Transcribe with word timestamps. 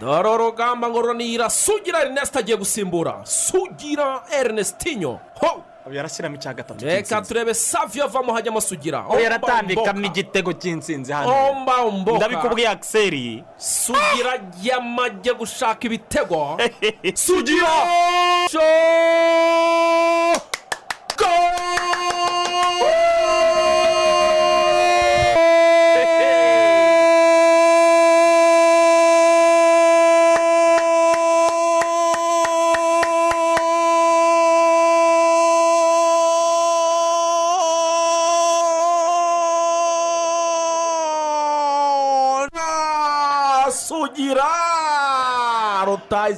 dore 0.00 0.28
urugamba 0.28 0.88
ngo 0.90 1.02
runira 1.02 1.50
sugira 1.50 2.00
erineste 2.02 2.38
agiye 2.38 2.56
gusimbura 2.56 3.20
sugira 3.24 4.22
erinestinyo 4.38 5.18
ho! 5.40 5.64
Yarashyiramo 5.92 6.36
icya 6.36 6.54
gatatu 6.54 6.84
reka 6.84 7.22
turebe 7.22 7.54
saviyo 7.54 8.04
avamo 8.04 8.32
hajyamo 8.32 8.60
sugira 8.60 8.98
aho 8.98 9.16
yaratambikamo 9.20 10.04
igitego 10.06 10.52
cy'insinzi 10.52 11.12
hano. 11.12 11.32
Omba 11.50 11.76
omboka. 11.88 12.18
Ndabikubwiye 12.18 12.68
akiseri 12.68 13.44
sugira 13.56 14.32
yamajye 14.62 15.32
gushaka 15.34 15.86
ibitego. 15.88 16.58
Sugira! 17.14 17.72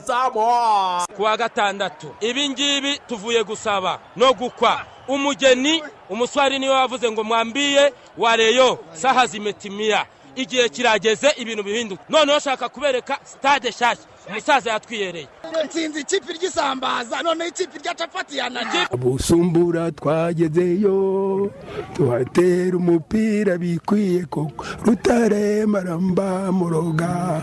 Rutayizamu 0.00 1.06
ku 1.16 1.22
wa 1.22 1.36
gatandatu. 1.36 2.14
Ibi 2.20 2.48
ngibi 2.48 2.98
tuvuye 3.08 3.44
gusaba 3.44 3.98
no 4.16 4.32
gukwa. 4.32 4.84
Umugeni 5.08 5.82
umuswari 6.10 6.58
ni 6.58 6.68
we 6.68 6.74
wavuze 6.74 7.10
ngo 7.10 7.24
mwambiye 7.24 7.92
wareyo 8.18 8.78
saha 8.92 9.26
zimetimiya 9.26 10.06
igihe 10.36 10.68
kirageze 10.68 11.28
ibintu 11.36 11.62
bihinduka. 11.62 12.02
Noneho 12.08 12.38
ushaka 12.38 12.68
kubereka 12.68 13.18
sitade 13.24 13.68
nshyashya. 13.68 14.04
Umusaza 14.28 14.70
yatwiyereye. 14.70 15.28
Nsinzi 15.66 16.00
ikipe 16.00 16.32
ry'isambaza 16.32 17.22
noneho 17.22 17.48
ikipe 17.50 17.78
rya 17.78 17.94
capati 17.94 18.38
yananiye 18.38 18.86
busumbura 18.98 19.90
twagezeyo 19.92 21.50
tuhatera 21.94 22.76
umupira 22.76 23.58
bikwiye 23.58 24.24
koko. 24.24 24.64
Rutare 24.84 25.66
maramba 25.66 26.52
muroga 26.52 27.42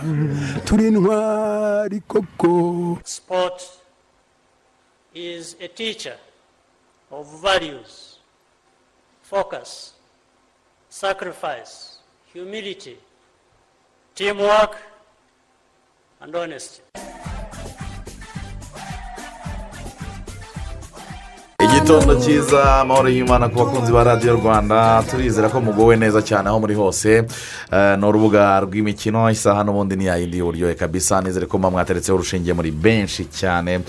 turi 0.65 0.91
ntwari 0.91 1.99
koko. 2.07 2.97
Sport 3.03 3.63
is 5.13 5.55
a 5.59 5.67
teacher 5.67 6.15
of 7.11 7.25
values, 7.41 8.19
focus, 9.23 9.93
sacrifice, 10.89 11.86
humility, 12.37 12.95
teamwork, 14.13 14.77
and 16.21 16.35
honesty. 16.35 16.83
Igitondo 21.87 22.19
cyiza 22.19 22.79
amahoro 22.83 23.07
y'imana 23.07 23.47
ku 23.47 23.63
bakunzi 23.63 23.91
ba 23.95 24.03
radiyo 24.03 24.35
rwanda. 24.35 25.03
Turizera 25.09 25.47
ko 25.47 25.61
mugowe 25.63 25.95
neza 25.95 26.19
cyane 26.21 26.49
aho 26.51 26.59
muri 26.59 26.75
hose. 26.75 27.23
Eh, 27.71 27.95
ni 27.95 28.03
urubuga 28.05 28.59
rw'imikino 28.59 29.31
isaha 29.31 29.63
n'ubundi 29.63 29.95
ni 29.95 30.05
yayindi 30.11 30.37
y'uburyohe 30.37 30.75
kabisa. 30.75 31.21
Nizere 31.21 31.45
ko 31.47 31.55
mwateretseho 31.57 32.17
urushinge 32.19 32.51
muri 32.53 32.71
benshi 32.71 33.31
cyane. 33.31 33.79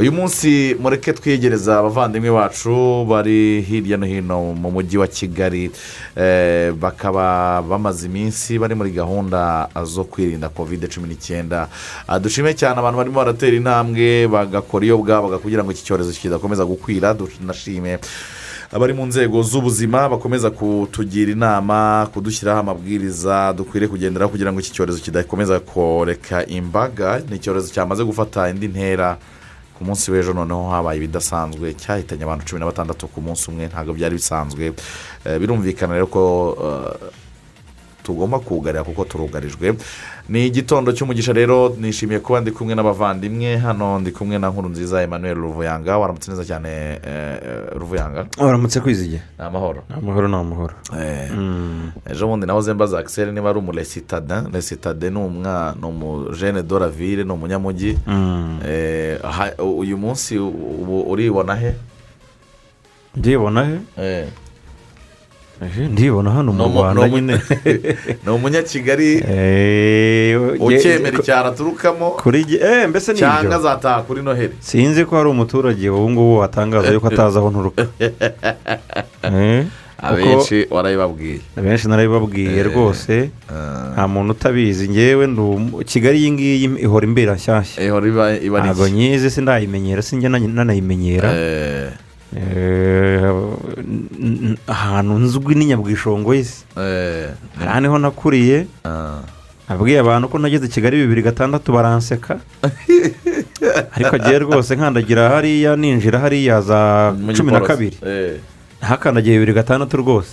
Uyu 0.00 0.12
munsi 0.12 0.76
mureke 0.80 1.12
twiyegereza 1.12 1.78
abavandimwe 1.78 2.30
bacu 2.32 3.04
bari 3.04 3.60
hirya 3.60 3.96
no 4.00 4.06
hino 4.06 4.56
mu 4.56 4.70
mujyi 4.72 4.96
wa 4.96 5.06
kigali. 5.06 5.68
Eh, 6.16 6.72
bakaba 6.72 7.60
bamaze 7.60 8.06
iminsi 8.08 8.56
bari 8.58 8.74
muri 8.74 8.90
gahunda 8.96 9.68
zo 9.84 10.04
kwirinda 10.04 10.48
kovide 10.48 10.88
cumi 10.88 11.08
n'icyenda. 11.08 11.68
Ah, 12.08 12.16
dushime 12.18 12.56
cyane 12.56 12.80
abantu 12.80 12.96
barimo 12.96 13.16
baratera 13.20 13.52
intambwe 13.56 14.24
bagakora 14.24 14.84
iyo 14.88 14.96
bwabaga 14.96 15.36
kugira 15.36 15.60
ngo 15.60 15.72
iki 15.72 15.84
cyorezo 15.84 16.12
kidakomeza 16.16 16.64
gukwira. 16.64 17.12
Tunashime 17.42 17.98
abari 18.72 18.92
mu 18.94 19.06
nzego 19.06 19.42
z'ubuzima 19.42 20.08
bakomeza 20.08 20.50
kutugira 20.50 21.32
inama 21.32 22.08
kudushyiraho 22.14 22.60
amabwiriza 22.60 23.52
dukwiriye 23.52 23.88
kugenderaho 23.90 24.30
kugira 24.32 24.52
ngo 24.52 24.60
iki 24.60 24.72
cyorezo 24.72 24.98
kidakomeza 25.02 25.60
koreka 25.60 26.46
imbaga. 26.46 27.20
Ni 27.28 27.36
icyorezo 27.36 27.68
cyamaze 27.74 28.04
gufata 28.04 28.48
indi 28.48 28.68
ntera 28.68 29.18
ku 29.76 29.84
munsi 29.84 30.08
w'ejo 30.10 30.32
noneho 30.32 30.70
habaye 30.70 30.96
ibidasanzwe. 30.98 31.74
Cyahitanye 31.74 32.24
abantu 32.24 32.44
cumi 32.48 32.60
na 32.60 32.66
batandatu 32.66 33.08
ku 33.12 33.20
munsi 33.20 33.50
umwe 33.50 33.66
ntabwo 33.68 33.92
byari 33.92 34.14
bisanzwe. 34.16 34.72
Eh, 35.24 35.36
birumvikana 35.40 35.92
rero 35.94 36.06
ko 36.06 36.22
eh, 36.64 36.96
tugomba 38.02 38.38
kuwugarira 38.38 38.84
kuko 38.84 39.04
turugarijwe. 39.04 39.74
Ni 40.28 40.46
igitondo 40.46 40.92
cy'umugisha 40.92 41.32
rero 41.32 41.76
nishimiye 41.80 42.20
kuba 42.20 42.40
ndi 42.40 42.50
kumwe 42.50 42.74
n'abavandimwe. 42.74 43.56
Hano 43.56 43.98
ndi 43.98 44.10
kumwe 44.12 44.38
na 44.38 44.48
nkuru 44.50 44.68
nziza 44.68 45.02
emmanuel 45.02 45.34
ruvuyanga. 45.34 45.98
Waramutse 45.98 46.30
neza 46.30 46.44
cyane 46.44 46.68
eh, 46.68 47.00
eh, 47.06 47.74
ruvuyanga? 47.74 48.26
Waramutse 48.38 48.80
kwizigiye 48.80 49.22
ni 49.38 49.44
amahoro. 49.44 49.82
Ni 49.90 49.96
amahoro 49.96 50.28
ni 50.28 50.34
amahoro. 50.34 50.74
Eh, 51.00 51.30
ejo 52.10 52.26
bundi 52.26 52.46
nahoze 52.46 52.72
mbaza 52.74 52.98
akiseri 52.98 53.32
niba 53.32 53.50
ari 53.50 53.58
umuresitade 53.58 54.34
resitade 54.52 55.10
ni 55.10 55.18
umwana 55.18 55.74
ni 55.80 55.86
umujene 55.86 56.62
doravire 56.62 57.24
ni 57.24 57.32
umunyamujyi 57.32 57.98
Eh, 58.68 59.18
ha- 59.22 59.62
uyu 59.62 59.98
munsi 59.98 60.38
ubu 60.38 61.10
uribona 61.10 61.54
he? 61.54 61.74
Ndibona 63.16 63.64
he? 63.64 63.78
Eh, 63.98 64.28
ndibona 65.90 66.30
hano 66.30 66.52
mu 66.52 66.64
rwanda 66.64 67.08
nyine 67.08 67.40
ni 68.26 68.30
umunyakigali 68.32 69.22
Eh, 69.28 70.38
ukemera 70.60 71.18
icyaro 71.18 71.48
aturukamo 71.48 72.10
eh, 72.62 72.88
mbese 72.88 73.12
ni 73.12 73.18
cyangwa 73.18 73.56
azataha 73.56 74.02
kuri 74.02 74.22
noheli 74.22 74.54
sinzi 74.60 75.04
ko 75.04 75.16
hari 75.16 75.28
umuturage 75.30 75.90
ubu 75.90 76.10
ngubu 76.10 76.38
watangaza 76.38 76.92
yuko 76.92 77.06
atazi 77.08 77.38
aho 77.38 77.50
nturuka. 77.50 77.86
Eh, 79.22 79.64
abenshi 79.98 80.66
warabibabwiye 80.70 81.40
abenshi 81.56 81.88
narabibabwiye 81.88 82.58
Eh, 82.58 82.66
rwose. 82.66 83.30
nta 83.94 84.08
muntu 84.08 84.32
utabizi. 84.32 84.88
Ngewe 84.90 85.24
kigali 85.86 86.18
iyi 86.18 86.30
ngiyi 86.32 86.64
ihora 86.82 87.06
imbera 87.06 87.34
nshyashya. 87.34 87.78
Ntabwo 88.64 88.88
nyizi 88.88 89.30
sindayimenyera 89.30 90.02
sinjya 90.02 90.28
na- 90.28 90.38
nanayimenyera 90.38 91.30
Eh, 91.30 91.86
Eh, 91.86 91.90
ahantu 94.68 95.18
nzwi 95.18 95.54
n'inyabwishongo 95.54 96.34
y'isi 96.34 96.64
eh, 96.76 97.30
aha 97.60 97.80
ni 97.80 97.88
ho 97.88 97.98
nakuriye. 97.98 98.66
Ah. 98.84 99.20
nabwiye 99.68 99.98
abantu 100.00 100.28
ko 100.28 100.38
nageze 100.38 100.68
kigali 100.68 100.96
bibiri 100.96 101.22
gatandatu 101.22 101.72
baranseka. 101.72 102.38
Ariko 103.94 104.16
agiye 104.16 104.38
rwose 104.38 104.76
nkandagira 104.76 105.28
hariya 105.30 105.76
ninjira 105.76 106.18
hariya 106.18 106.60
za 106.60 107.14
cumi 107.36 107.52
na 107.52 107.60
kabiri. 107.60 107.96
Eh, 108.06 108.36
ntakandagiye 108.82 109.34
bibiri 109.38 109.52
gatandatu 109.52 109.96
rwose. 109.96 110.30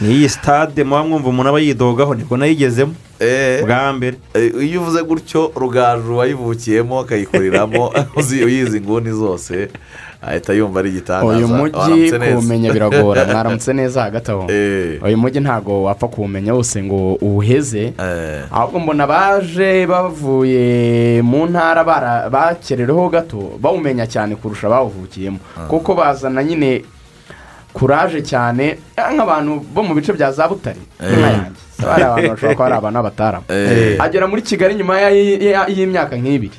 N'iyi 0.00 0.28
sitade 0.28 0.84
muba 0.84 1.02
mwumva 1.04 1.28
umuntu 1.28 1.48
aba 1.50 1.60
yidogaho 1.60 2.14
ni 2.14 2.24
bwo 2.24 2.36
nayigezemo. 2.36 2.94
Eh, 3.20 3.64
bwa 3.66 3.92
mbere. 3.92 4.16
Eh, 4.34 4.52
iyo 4.62 4.80
uvuze 4.82 5.02
gutyo 5.02 5.52
rugaju 5.56 6.16
wayivukiyemo 6.16 7.00
akayikuriramo 7.00 7.90
uzi- 8.18 8.44
uyizi 8.44 8.76
inguni 8.78 9.10
zose. 9.10 9.68
Ahita 10.22 10.52
yumva 10.52 10.80
ari 10.80 10.88
igitangaza 10.88 11.36
uyu 11.36 11.48
mujyi 11.48 12.12
kuwumenya 12.12 12.72
biragora. 12.72 13.24
Mwaramutse 13.32 13.72
neza 13.72 14.02
hagati 14.02 14.30
aho. 14.30 14.50
Eh, 14.50 15.02
uyu 15.02 15.18
mujyi 15.18 15.40
ntabwo 15.40 15.82
wapfa 15.82 16.08
kuwumenya 16.08 16.54
wose 16.54 16.82
ngo 16.82 17.14
uwuheze. 17.14 17.82
Eh, 17.82 18.44
ahubwo 18.52 18.80
mbona 18.80 19.06
baje 19.06 19.86
bavuye 19.86 21.22
mu 21.22 21.46
ntara 21.46 21.84
bakerereho 22.30 23.08
gato 23.08 23.58
bawumenya 23.60 24.06
cyane 24.06 24.36
kurusha 24.36 24.66
abawuvukiyemo 24.66 25.38
kuko 25.68 25.94
bazana 25.94 26.44
nyine 26.44 26.82
kuraje 27.72 28.22
cyane 28.22 28.78
eh, 28.96 29.08
nk'abantu 29.14 29.62
bo 29.74 29.82
mu 29.82 29.94
bice 29.94 30.12
bya 30.12 30.32
za 30.32 30.48
butare 30.48 30.80
inka 31.00 31.50
yanjye 31.78 31.82
Saba 31.82 31.94
ari 31.94 32.04
abantu 32.04 32.30
bashobora 32.30 32.54
kuba 32.54 32.66
ari 32.66 32.74
abantu 32.76 32.96
b'abataramu 32.98 33.44
agera 34.00 34.26
muri 34.26 34.42
kigali 34.42 34.74
nyuma 34.74 35.00
ya- 35.00 35.10
ya- 35.10 35.68
y'imyaka 35.68 36.16
nk'ibiri 36.16 36.58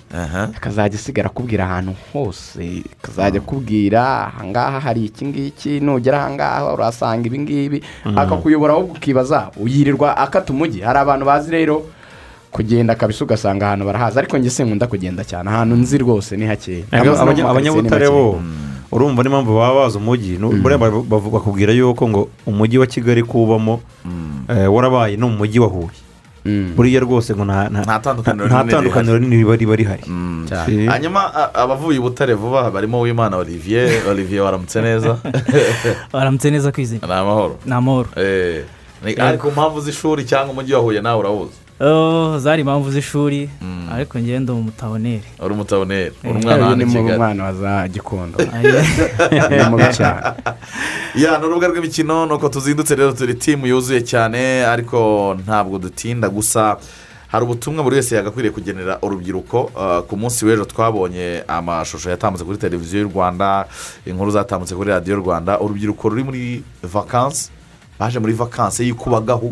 akazajya 0.58 1.00
asigara 1.00 1.28
akubwira 1.30 1.64
ahantu 1.66 1.94
hose 2.14 2.84
akazajya 3.04 3.40
akubwira 3.42 4.02
ahangaha 4.32 4.80
hari 4.80 5.06
iki 5.06 5.26
ngiki 5.26 5.80
nugera 5.80 6.18
ahangaha 6.24 6.74
urahasanga 6.74 7.26
ibi 7.28 7.40
ngibi 7.40 7.80
akakuyobora 8.16 8.74
ahubwo 8.74 8.94
ukibaza 8.96 9.52
yirirwa 9.66 10.18
akata 10.18 10.54
umujyi 10.54 10.82
hari 10.82 11.00
abantu 11.00 11.26
bazi 11.26 11.52
rero 11.52 11.84
kugenda 12.52 12.96
kabisa 12.96 13.24
ugasanga 13.26 13.68
ahantu 13.68 13.86
barahazi 13.86 14.20
ariko 14.20 14.38
njye 14.38 14.50
sinkunda 14.50 14.88
kugenda 14.88 15.24
cyane 15.24 15.50
ahantu 15.50 15.76
nzi 15.76 15.98
rwose 15.98 16.38
ni 16.38 16.46
hakeya 16.46 16.86
abanyabutare 17.52 18.10
bo 18.10 18.42
urumva 18.92 19.24
n'impamvu 19.24 19.54
baba 19.56 19.76
bazi 19.86 19.98
umujyi. 19.98 20.38
Bavu- 21.10 21.30
bakubwira 21.32 21.74
yuko 21.74 22.10
ngo 22.10 22.30
umujyi 22.46 22.78
wa 22.78 22.88
kigali 22.88 23.24
kuwubamo 23.24 23.82
eh, 24.50 24.74
warabaye 24.74 25.18
no 25.18 25.30
mu 25.30 25.38
mujyi 25.38 25.60
wa 25.60 25.68
huye. 25.68 25.90
Mm. 26.46 26.72
buriya 26.76 27.00
rwose 27.04 27.36
ngo 27.36 27.46
nta 27.46 27.70
tandukaniro 28.72 29.18
rinini 29.20 29.44
riba 29.44 29.76
rihari. 29.76 30.04
Eh, 30.72 30.88
hanyuma 30.90 31.54
abavuye 31.54 31.98
i 31.98 32.02
butare 32.02 32.34
vuba 32.34 32.72
barimo 32.72 33.00
uwimana 33.00 33.38
olivier. 33.38 33.92
Olivier 34.10 34.42
waramutse 34.42 34.82
neza. 34.82 35.18
Baramutse 36.14 36.52
neza 36.52 36.72
kwizera 36.72 37.08
ni 37.08 37.14
amahoro 37.14 37.60
ni 37.66 37.74
amahoro 37.74 38.10
Eh, 38.16 38.64
ni- 39.06 39.16
ari 39.20 39.38
ku 39.38 39.52
mpamvu 39.52 39.82
z'ishuri 39.82 40.24
cyangwa 40.26 40.52
umujyi 40.54 40.74
wa 40.74 40.80
huye 40.80 41.02
nawe 41.02 41.20
urawuzi 41.20 41.60
zari 42.38 42.62
impamvu 42.62 42.92
z'ishuri 42.92 43.50
ariko 43.92 44.20
njyewe 44.20 44.40
ndi 44.40 44.52
umutaboneri 44.52 45.24
uri 45.46 45.54
umutaboneri 45.54 46.12
uri 46.24 46.30
Eh, 46.30 46.36
umwana 46.36 46.56
uyu 46.56 46.64
hano 46.64 46.76
ni 46.76 46.84
i 46.84 46.88
kigali. 46.88 47.18
mwana 47.18 47.44
wa 47.44 47.54
za 47.54 47.88
gikondo. 47.88 48.38
Ni 49.50 49.64
mubi 49.70 49.84
cyane 49.98 50.22
ya 51.22 51.38
ni 51.40 51.46
urubuga 51.46 51.68
rw'imikino 51.68 52.26
ni 52.26 52.34
uko 52.34 52.50
tuzindutse 52.50 52.96
rero 52.96 53.12
turi 53.12 53.34
timu 53.34 53.68
yuzuye 53.68 54.02
cyane 54.02 54.66
ariko 54.66 55.38
ntabwo 55.44 55.80
dutinda 55.80 56.30
gusa. 56.30 56.78
Hari 57.28 57.46
ubutumwa 57.46 57.84
buri 57.84 57.96
wese 57.96 58.16
yagakwiriye 58.16 58.52
kugenera 58.54 58.98
urubyiruko. 59.02 59.62
Uh, 59.76 60.00
ku 60.08 60.18
munsi 60.18 60.46
w'ejo 60.46 60.66
twabonye 60.66 61.44
amashusho 61.48 62.10
yatambutse 62.10 62.46
kuri 62.46 62.58
televiziyo 62.58 63.02
y'u 63.02 63.10
rwanda 63.14 63.66
inkuru 64.06 64.31
zatambutse 64.31 64.76
kuri 64.76 64.90
radiyo 64.90 65.16
rwanda. 65.16 65.60
Urubyiruko 65.60 66.10
ruri 66.10 66.24
muri 66.24 66.64
vakansi 66.84 67.50
baje 68.00 68.19
muri 68.19 68.34
vakansi 68.34 68.84
y'ikubagahu 68.88 69.51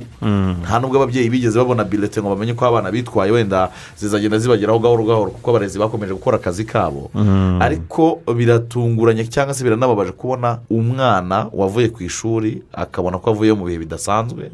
nta 0.63 0.79
nubwo 0.79 0.97
ababyeyi 1.03 1.29
bigeze 1.29 1.59
babona 1.59 1.83
bilete 1.83 2.21
ngo 2.21 2.29
bamenye 2.31 2.53
ko 2.55 2.65
abana 2.65 2.91
bitwaye 2.91 3.31
wenda 3.31 3.69
zizagenda 3.99 4.39
zibageraho 4.39 4.79
gahoro 4.79 5.03
gahoro 5.03 5.31
kuko 5.31 5.49
abarezi 5.51 5.79
bakomeje 5.79 6.13
gukora 6.13 6.38
akazi 6.39 6.63
kabo. 6.65 7.11
Ariko 7.59 8.21
biratunguranye 8.35 9.27
cyangwa 9.27 9.53
se 9.53 9.63
biranababaje 9.63 10.11
kubona 10.11 10.59
umwana 10.69 11.47
wavuye 11.53 11.89
ku 11.91 12.03
ishuri 12.03 12.61
akabona 12.73 13.17
ko 13.19 13.29
avuye 13.35 13.53
mu 13.53 13.65
bihe 13.67 13.77
bidasanzwe 13.83 14.47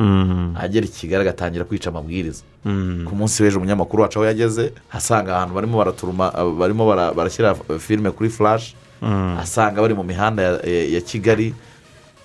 agera 0.57 0.85
i 0.85 0.89
kigali 0.89 1.21
agatangira 1.21 1.63
kwica 1.65 1.87
amabwiriza. 1.93 2.41
Ku 3.05 3.13
munsi 3.15 3.43
w'ejo 3.43 3.57
umunyamakuru 3.61 4.03
wacu 4.03 4.19
aho 4.19 4.25
yageze 4.25 4.73
asanga 4.91 5.35
ahantu 5.37 5.53
barimo 5.55 5.77
baraturuma 5.77 6.31
barimo 6.59 6.87
bara- 6.87 7.13
barashyira 7.13 7.53
filime 7.79 8.09
kuri 8.11 8.29
furashi 8.29 8.75
asanga 9.39 9.81
bari 9.81 9.93
mu 9.93 10.03
mihanda 10.03 10.41
ya 10.65 11.01
kigali 11.01 11.53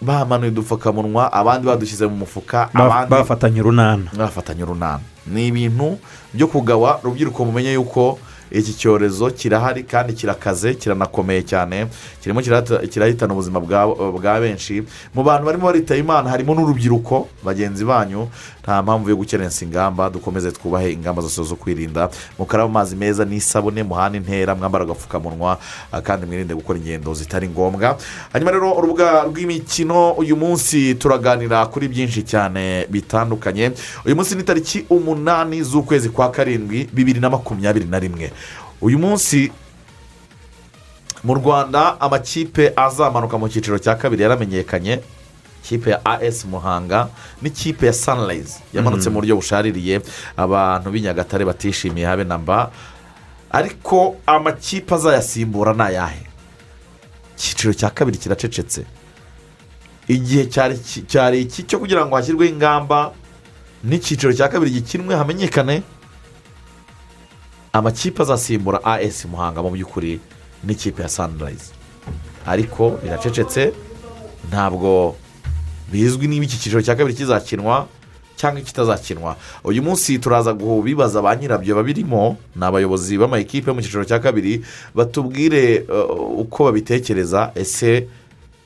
bamanuye 0.00 0.50
udupfukamunwa 0.50 1.32
abandi 1.32 1.66
badushyize 1.66 2.06
mu 2.06 2.16
mufuka 2.16 2.68
bafatanye 3.08 3.60
urunana. 3.60 4.10
Bafatanya 4.16 4.64
urunana. 4.64 5.00
Ni 5.26 5.46
ibintu 5.46 5.98
byo 6.34 6.46
kugawa 6.46 6.98
urubyiruko 7.02 7.44
mumenye 7.44 7.72
yuko 7.72 8.18
iki 8.50 8.72
cyorezo 8.74 9.30
kirahari 9.30 9.82
kandi 9.84 10.12
kirakaze 10.12 10.74
kiranakomeye 10.74 11.42
cyane. 11.42 11.86
Kirimo 12.22 12.40
kirahita- 12.40 12.86
kirahitana 12.88 13.32
ubuzima 13.32 13.60
bwa 13.60 13.86
bwa 14.12 14.40
benshi. 14.40 14.82
Mu 15.14 15.22
bantu 15.22 15.44
barimo 15.46 15.64
baritaba 15.66 16.00
imana 16.00 16.30
harimo 16.30 16.54
n'urubyiruko 16.54 17.28
bagenzi 17.44 17.84
banyu 17.84 18.28
nta 18.62 18.82
mpamvu 18.82 19.10
yo 19.10 19.16
gukerensa 19.16 19.64
ingamba 19.64 20.10
dukomeze 20.10 20.52
twubahe 20.52 20.92
ingamba 20.92 21.22
zose 21.22 21.42
zo 21.44 21.56
kwirinda. 21.56 22.08
Mukaraba 22.38 22.68
amazi 22.68 22.96
meza 22.96 23.24
n'isabune 23.24 23.82
muhana 23.82 24.16
intera 24.16 24.54
mwambara 24.54 24.84
agapfukamunwa 24.84 25.58
ah, 25.92 26.00
kandi 26.00 26.26
mwirinde 26.26 26.54
gukora 26.54 26.78
ingendo 26.78 27.14
zitari 27.14 27.48
ngombwa. 27.48 27.96
Hanyuma 28.32 28.50
rero 28.52 28.72
urubuga 28.72 29.24
rw'imikino 29.24 30.12
uyu 30.12 30.36
munsi 30.36 30.94
turaganira 30.94 31.66
kuri 31.66 31.88
byinshi 31.88 32.22
cyane 32.22 32.86
bitandukanye. 32.90 33.72
Uyu 34.04 34.16
munsi 34.16 34.34
ni 34.36 34.42
tariki 34.42 34.84
umunani 34.90 35.62
z'ukwezi 35.62 36.08
kwa 36.10 36.30
karindwi 36.30 36.88
bibiri 36.92 37.20
na 37.20 37.30
makumyabiri 37.30 37.84
na 37.88 37.98
rimwe. 37.98 38.32
Uyu 38.80 38.98
munsi 38.98 39.52
mu 41.24 41.34
rwanda 41.34 42.00
amakipe 42.00 42.72
azamanuka 42.76 43.38
mu 43.38 43.48
cyiciro 43.48 43.78
cya 43.78 43.94
kabiri 43.98 44.22
yaramenyekanye 44.22 45.00
ikipe 45.64 45.90
ya 45.90 46.00
as 46.04 46.44
muhanga 46.44 47.08
n'ikipe 47.42 47.86
ya 47.86 47.92
sunrise 47.92 48.60
yamanutse 48.72 49.10
mu 49.10 49.20
buryo 49.20 49.36
bushaririye. 49.36 50.00
Abantu 50.36 50.90
b'i 50.90 51.00
nyagatare 51.02 51.44
batishimiye 51.44 52.06
habe 52.06 52.24
na 52.24 52.38
mba 52.38 52.70
ariko 53.50 54.16
amakipe 54.26 54.94
azayasimbura 54.94 55.74
ni 55.74 55.82
ayahe? 55.82 56.22
Icyiciro 57.36 57.74
cya 57.74 57.90
kabiri 57.90 58.18
kiracecetse. 58.18 58.86
Igihe 60.08 60.46
cyari 61.06 61.40
iki 61.42 61.62
cyo 61.66 61.78
kugira 61.78 62.06
ngo 62.06 62.16
hashyirweho 62.16 62.48
ingamba? 62.52 63.12
N'icyiciro 63.84 64.32
cya 64.32 64.48
kabiri 64.48 64.70
gikinwe 64.70 65.12
hamenyekane? 65.16 65.82
Amakipe 67.72 68.22
azasimbura 68.22 68.80
as 68.84 69.24
muhanga 69.24 69.62
mu 69.62 69.70
by'ukuri 69.70 70.20
n'ikipe 70.64 71.02
ya 71.02 71.08
sunrise. 71.08 71.72
Ariko 72.46 72.98
biracecetse 73.02 73.72
ntabwo 74.48 75.14
bizwi 75.92 76.28
niba 76.28 76.44
iki 76.44 76.56
cyiciro 76.56 76.82
cya 76.82 76.96
kabiri 76.96 77.14
kizakinwa 77.16 77.86
cyangwa 78.36 78.60
kitazakinwa. 78.62 79.36
Uyu 79.64 79.82
munsi 79.82 80.18
turaza 80.18 80.54
kubibaza 80.54 81.22
ba 81.22 81.36
nyirabyo 81.36 81.74
babirimo 81.74 82.36
ni 82.56 82.64
abayobozi 82.64 83.18
b'amakipe 83.18 83.70
yo 83.70 83.74
mu 83.74 83.82
cyiciro 83.82 84.04
cya 84.04 84.18
kabiri 84.18 84.62
batubwire 84.94 85.84
uh, 85.90 86.38
uko 86.40 86.64
babitekereza 86.64 87.50
ese 87.54 88.08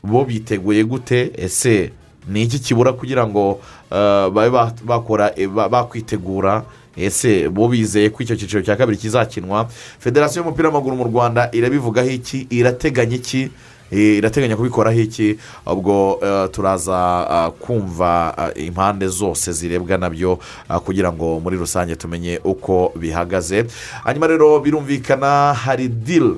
bo 0.04 0.24
biteguye 0.24 0.84
gute 0.84 1.32
ese 1.36 1.92
ni 2.28 2.42
iki 2.42 2.58
kibura 2.58 2.92
kugira 2.92 3.26
ngo 3.26 3.50
uh, 3.90 4.28
babe 4.30 4.50
ba- 4.50 4.74
bakora 4.84 5.32
ba- 5.54 5.68
bakwitegura 5.68 6.62
ese 6.96 7.48
bo 7.48 7.68
bizeye 7.68 8.10
ko 8.10 8.22
icyo 8.22 8.36
cyiciro 8.36 8.62
cya 8.62 8.76
kabiri 8.76 8.98
kizakinwa. 8.98 9.68
Federasiyo 9.98 10.42
y'umupira 10.42 10.68
w'amaguru 10.68 10.96
mu 10.96 11.04
rwanda 11.04 11.48
irabivugaho 11.52 12.08
iki? 12.10 12.46
Irateganya 12.50 13.16
iki? 13.16 13.50
Eh, 13.92 14.16
irateganya 14.18 14.56
kubikoraho 14.56 15.00
iki? 15.00 15.36
Ubwo 15.66 16.18
eh, 16.22 16.48
turaza 16.52 16.96
ah, 17.30 17.50
kumva 17.50 18.34
impande 18.56 19.08
zose 19.08 19.52
zirebwa 19.52 19.98
na 19.98 20.10
byo 20.10 20.38
kugira 20.84 21.12
ngo 21.12 21.40
muri 21.40 21.56
rusange 21.56 21.96
tumenye 21.96 22.40
uko 22.44 22.92
bihagaze. 22.96 23.64
Hanyuma 24.04 24.26
rero 24.26 24.60
birumvikana 24.60 25.52
hari 25.54 25.88
diri 25.88 26.36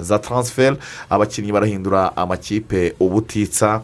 za 0.00 0.18
taransiferi 0.18 0.76
abakinnyi 1.10 1.52
barahindura 1.52 2.16
amakipe 2.16 2.94
ubutitsa. 3.00 3.82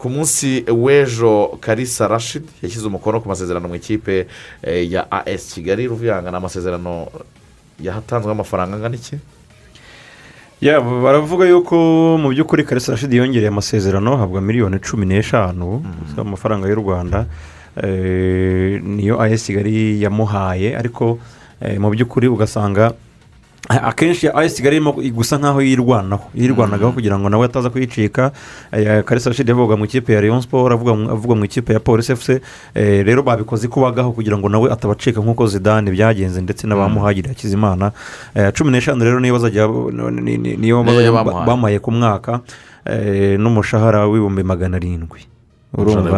Ku 0.00 0.08
munsi 0.08 0.64
w'ejo 0.64 1.60
karisa 1.60 2.08
rashid 2.08 2.48
yashyize 2.62 2.86
umukono 2.88 3.20
ku 3.20 3.28
masezerano 3.28 3.68
mu 3.68 3.76
ikipe 3.76 4.26
eh, 4.64 4.88
ya 4.88 5.04
as 5.12 5.52
kigali 5.52 5.84
ruvuyanga 5.86 6.30
ni 6.30 6.36
amasezerano 6.36 7.12
yahatanzweho 7.76 8.32
amafaranga 8.32 8.76
angana 8.76 8.96
iki? 8.96 9.20
Ya, 10.60 10.80
baravuga 10.80 11.44
yuko 11.48 11.76
mu 12.20 12.28
by'ukuri 12.32 12.64
karisa 12.64 12.92
rashidi 12.92 13.16
yongereye 13.16 13.48
amasezerano 13.48 14.14
ahabwa 14.14 14.40
miliyoni 14.40 14.80
cumi 14.80 15.06
n'eshanu 15.06 15.84
z'amafaranga 16.16 16.68
y'u 16.68 16.80
rwanda. 16.80 17.26
Eh, 17.76 18.80
niyo 18.82 19.20
ayesi 19.20 19.52
kigali 19.52 20.02
yamuhaye. 20.02 20.76
Ariko 20.76 21.18
eh, 21.60 21.80
mu 21.80 21.88
by'ukuri 21.92 22.28
ugasanga 22.28 22.92
akenshi 23.68 24.28
ayesi 24.28 24.56
kigali 24.56 24.76
irimo 24.76 24.92
gusa 24.92 25.38
nk'aho 25.38 25.62
yirwanaho. 25.62 26.24
Yirwanagaho 26.34 26.92
kugira 26.92 27.18
ngo 27.18 27.28
nawe 27.28 27.44
ataza 27.46 27.70
kuyicika. 27.70 28.32
Eh, 28.72 29.04
karisa 29.04 29.30
rashidi 29.30 29.50
yavuga 29.50 29.76
mu 29.76 29.84
ikipe 29.84 30.12
ya 30.12 30.20
leon 30.20 30.40
siporo 30.40 30.74
avuga 30.74 30.94
mu- 30.94 31.10
avuga 31.10 31.34
ikipe 31.44 31.72
ya 31.72 31.80
polisi 31.80 32.12
efuse 32.12 32.40
Eh, 32.74 33.04
rero 33.06 33.22
babikoze 33.22 33.68
kubagaho 33.68 34.12
kugira 34.12 34.38
ngo 34.38 34.48
nawe 34.48 34.72
atabacika 34.72 35.20
nk'uko 35.20 35.46
zidane 35.46 35.90
byagenze 35.90 36.40
ndetse 36.40 36.66
n'abamuhagiriye 36.66 37.34
hakizimana. 37.34 37.92
Eh, 38.34 38.52
cumi 38.52 38.70
n'eshanu 38.72 39.04
rero 39.04 39.20
niyo 39.20 39.34
bazajya 39.38 39.66
ni- 40.10 40.38
ni- 40.38 40.56
niyo 40.56 40.82
bamuhaye. 41.12 41.78
ku 41.78 41.90
mwaka 41.92 42.40
eh, 42.86 43.38
n'umushahara 43.38 44.06
w'ibihumbi 44.06 44.42
magana 44.42 44.76
arindwi. 44.76 45.20
Urumva. 45.74 46.10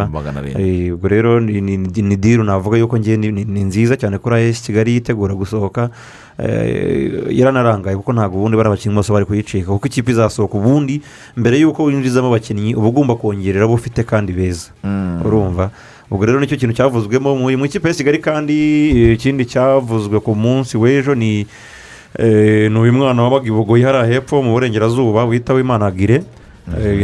Ubwo 0.93 1.07
rero 1.07 1.39
ni- 1.39 2.15
diru 2.17 2.43
navuga 2.43 2.77
yuko 2.77 2.97
ngiye 2.97 3.17
ni 3.17 3.63
nziza 3.63 3.97
cyane 3.97 4.17
kuri 4.17 4.35
ayesi 4.35 4.63
kigali 4.63 4.93
yitegura 4.93 5.33
gusohoka. 5.35 5.89
Eh, 6.39 7.29
yaranarangaye 7.29 7.95
kuko 7.95 8.13
ntabwo 8.13 8.39
ubundi 8.41 8.57
bari 8.57 8.67
abakinnyi 8.69 8.95
bose 8.95 9.13
bari 9.13 9.25
kuyicika. 9.25 9.69
Kuko 9.71 9.85
ikipe 9.87 10.11
izasohoka 10.11 10.57
ubundi 10.57 11.01
mbere 11.37 11.59
y'uko 11.61 11.83
winjizamo 11.85 12.27
abakinnyi 12.33 12.73
uba 12.75 12.87
ugomba 12.89 13.15
kongerera 13.15 13.65
abo 13.65 13.73
ufite 13.77 14.03
kandi 14.03 14.33
beza. 14.33 14.71
Urumva? 15.25 15.69
Ubwo 16.09 16.25
rero 16.25 16.39
ni 16.39 16.47
cyo 16.47 16.57
kintu 16.57 16.73
cyavuzwemo 16.73 17.35
mu 17.37 17.65
ikipe 17.65 17.87
ya 17.87 17.93
kigali 17.93 18.17
kandi 18.17 18.53
eh, 18.89 19.13
ikindi 19.13 19.45
cyavuzwe 19.45 20.19
ku 20.19 20.33
munsi 20.35 20.77
w'ejo 20.77 21.13
ni 21.15 21.45
eh, 22.17 22.69
ni 22.71 22.77
uyu 22.79 22.93
mwana 22.93 23.23
wabaga 23.23 23.45
i 23.47 23.51
bugoyi 23.51 23.83
hariya 23.85 24.05
hepfo 24.05 24.41
mu 24.41 24.51
burengerazuba 24.53 25.25
wita 25.25 25.53
w'imanagire 25.53 26.15
Eh, 26.15 26.21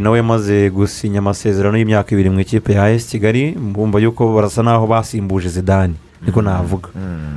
nawe 0.02 0.18
yamaze 0.18 0.70
gusinya 0.70 1.20
amasezerano 1.20 1.78
y'imyaka 1.78 2.12
ibiri 2.16 2.30
mu 2.30 2.40
ikipe 2.40 2.74
ya 2.74 2.90
esi 2.92 3.10
kigali 3.20 3.52
mbumva 3.56 4.00
yuko 4.00 4.34
barasa 4.36 4.64
n'aho 4.64 4.88
basimbuje 4.88 5.50
zidani 5.50 5.96
niko 6.26 6.42
navuga. 6.42 6.90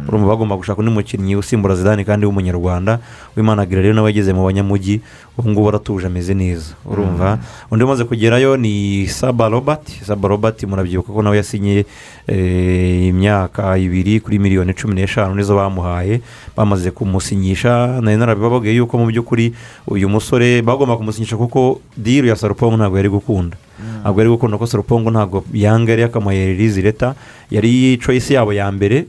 Urumva 0.09 0.29
bagomba 0.29 0.57
gushaka 0.57 0.79
undi 0.81 0.91
mukinnyi 0.91 1.37
usimbura 1.37 1.75
zidani 1.75 2.05
kandi 2.05 2.26
w'umunyarwanda 2.26 2.99
w'imanagire 3.37 3.83
rero 3.83 3.95
nawe 3.95 4.11
yageze 4.11 4.33
mu 4.33 4.45
banyamujyi 4.45 5.00
ubu 5.38 5.48
ngubu 5.50 5.68
aratuje 5.68 6.06
ameze 6.06 6.34
neza. 6.34 6.74
Urumva? 6.84 7.38
Undi 7.70 7.84
umaze 7.84 8.04
kugerayo 8.04 8.56
ni 8.56 9.06
saba 9.08 9.48
robert. 9.48 9.88
Saba 10.04 10.28
robert 10.28 10.62
murabyibuka 10.64 11.12
ko 11.12 11.22
nawe 11.22 11.36
yasinye 11.36 11.84
eh, 12.28 13.06
imyaka 13.08 13.78
ibiri 13.78 14.20
kuri 14.20 14.38
miliyoni 14.38 14.74
cumi 14.74 14.94
n'eshanu 14.94 15.34
nizo 15.34 15.56
bamuhaye. 15.56 16.20
Bamaze 16.56 16.90
kumusinyisha. 16.90 18.00
Nari 18.00 18.16
narabibababwiye 18.16 18.76
yuko 18.76 18.98
mu 18.98 19.06
by'ukuri 19.06 19.52
uyu 19.88 20.08
musore 20.08 20.62
bagomba 20.62 20.96
kumusinyisha 20.96 21.36
kuko 21.36 21.80
diru 21.96 22.28
ya 22.28 22.36
sarupongo 22.36 22.76
ntabwo 22.76 22.96
yari 22.96 23.08
gukunda. 23.08 23.56
Ntabwo 24.04 24.20
yari 24.20 24.30
gukunda 24.30 24.58
ko 24.58 24.66
sarupongo 24.66 25.10
ntabwo 25.10 25.44
yanga 25.52 25.90
yari 25.96 26.02
yakamuhaye 26.02 26.46
ririzi 26.52 26.82
leta 26.82 27.14
yari 27.50 27.96
coyisi 28.04 28.34
yabo 28.34 28.52
ya 28.52 28.68
mbere 28.72 29.06